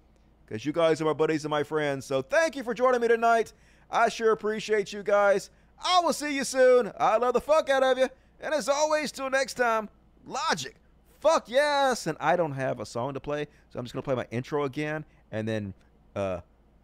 because 0.46 0.64
you 0.64 0.72
guys 0.72 1.00
are 1.00 1.04
my 1.04 1.12
buddies 1.12 1.44
and 1.44 1.50
my 1.50 1.62
friends. 1.62 2.06
So 2.06 2.22
thank 2.22 2.56
you 2.56 2.62
for 2.62 2.74
joining 2.74 3.00
me 3.00 3.08
tonight. 3.08 3.52
I 3.90 4.08
sure 4.08 4.32
appreciate 4.32 4.92
you 4.92 5.02
guys. 5.02 5.50
I 5.84 6.00
will 6.00 6.12
see 6.12 6.34
you 6.34 6.44
soon. 6.44 6.92
I 6.98 7.16
love 7.16 7.34
the 7.34 7.40
fuck 7.40 7.68
out 7.68 7.82
of 7.82 7.98
you. 7.98 8.08
And 8.40 8.54
as 8.54 8.68
always, 8.68 9.12
till 9.12 9.30
next 9.30 9.54
time, 9.54 9.88
Logic. 10.26 10.76
Fuck 11.22 11.48
yes. 11.48 12.08
And 12.08 12.18
I 12.20 12.34
don't 12.34 12.52
have 12.52 12.80
a 12.80 12.86
song 12.86 13.14
to 13.14 13.20
play, 13.20 13.46
so 13.70 13.78
I'm 13.78 13.84
just 13.84 13.94
going 13.94 14.02
to 14.02 14.06
play 14.06 14.16
my 14.16 14.26
intro 14.30 14.64
again 14.64 15.04
and 15.30 15.46
then 15.46 15.72
uh, 16.16 16.40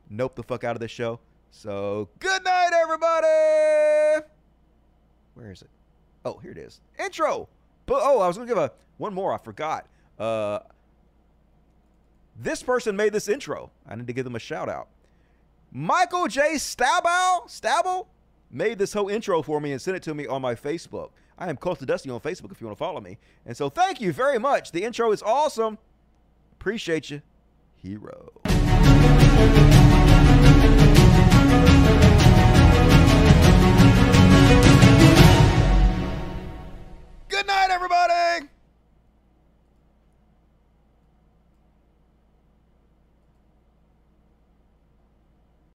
nope 0.09 0.37
the 0.37 0.45
fuck 0.45 0.63
out 0.65 0.77
of 0.77 0.81
this 0.81 0.93
show. 0.93 1.19
So 1.51 2.09
good 2.21 2.45
night, 2.45 2.71
everybody. 2.73 4.27
Where 5.35 5.51
is 5.51 5.63
it? 5.63 5.69
Oh, 6.25 6.39
here 6.39 6.53
it 6.53 6.59
is. 6.59 6.81
Intro. 6.99 7.49
But 7.87 8.01
oh, 8.05 8.21
I 8.21 8.29
was 8.29 8.37
going 8.37 8.49
to 8.49 8.55
give 8.55 8.63
a 8.63 8.71
one 8.97 9.13
more. 9.13 9.33
I 9.35 9.39
forgot. 9.39 9.87
Uh, 10.19 10.61
this 12.41 12.63
person 12.63 12.95
made 12.95 13.13
this 13.13 13.29
intro. 13.29 13.71
I 13.89 13.97
need 13.97 14.07
to 14.07 14.13
give 14.13 14.25
them 14.25 14.37
a 14.37 14.41
shout 14.41 14.69
out. 14.69 14.89
Michael 15.73 16.29
J. 16.29 16.55
Stabile, 16.55 17.49
Stabile 17.49 18.07
made 18.51 18.79
this 18.79 18.93
whole 18.93 19.09
intro 19.09 19.43
for 19.43 19.61
me 19.61 19.73
and 19.73 19.83
sent 19.83 19.97
it 19.97 20.03
to 20.05 20.15
me 20.15 20.27
on 20.27 20.41
my 20.41 20.55
Facebook. 20.55 21.11
I 21.39 21.49
am 21.49 21.57
Cult 21.57 21.81
of 21.81 21.87
Dusty 21.87 22.11
on 22.11 22.21
Facebook 22.21 22.51
if 22.51 22.61
you 22.61 22.67
want 22.67 22.77
to 22.77 22.85
follow 22.85 23.01
me. 23.01 23.17
And 23.47 23.57
so 23.57 23.71
thank 23.71 24.01
you 24.01 24.13
very 24.13 24.39
much. 24.39 24.73
The 24.73 24.83
intro 24.83 25.13
is 25.13 25.23
awesome. 25.23 25.79
Appreciate 26.53 27.11
you, 27.11 27.23
hero. 27.77 28.33
Good 37.29 37.47
night, 37.47 37.69
everybody. 37.71 38.49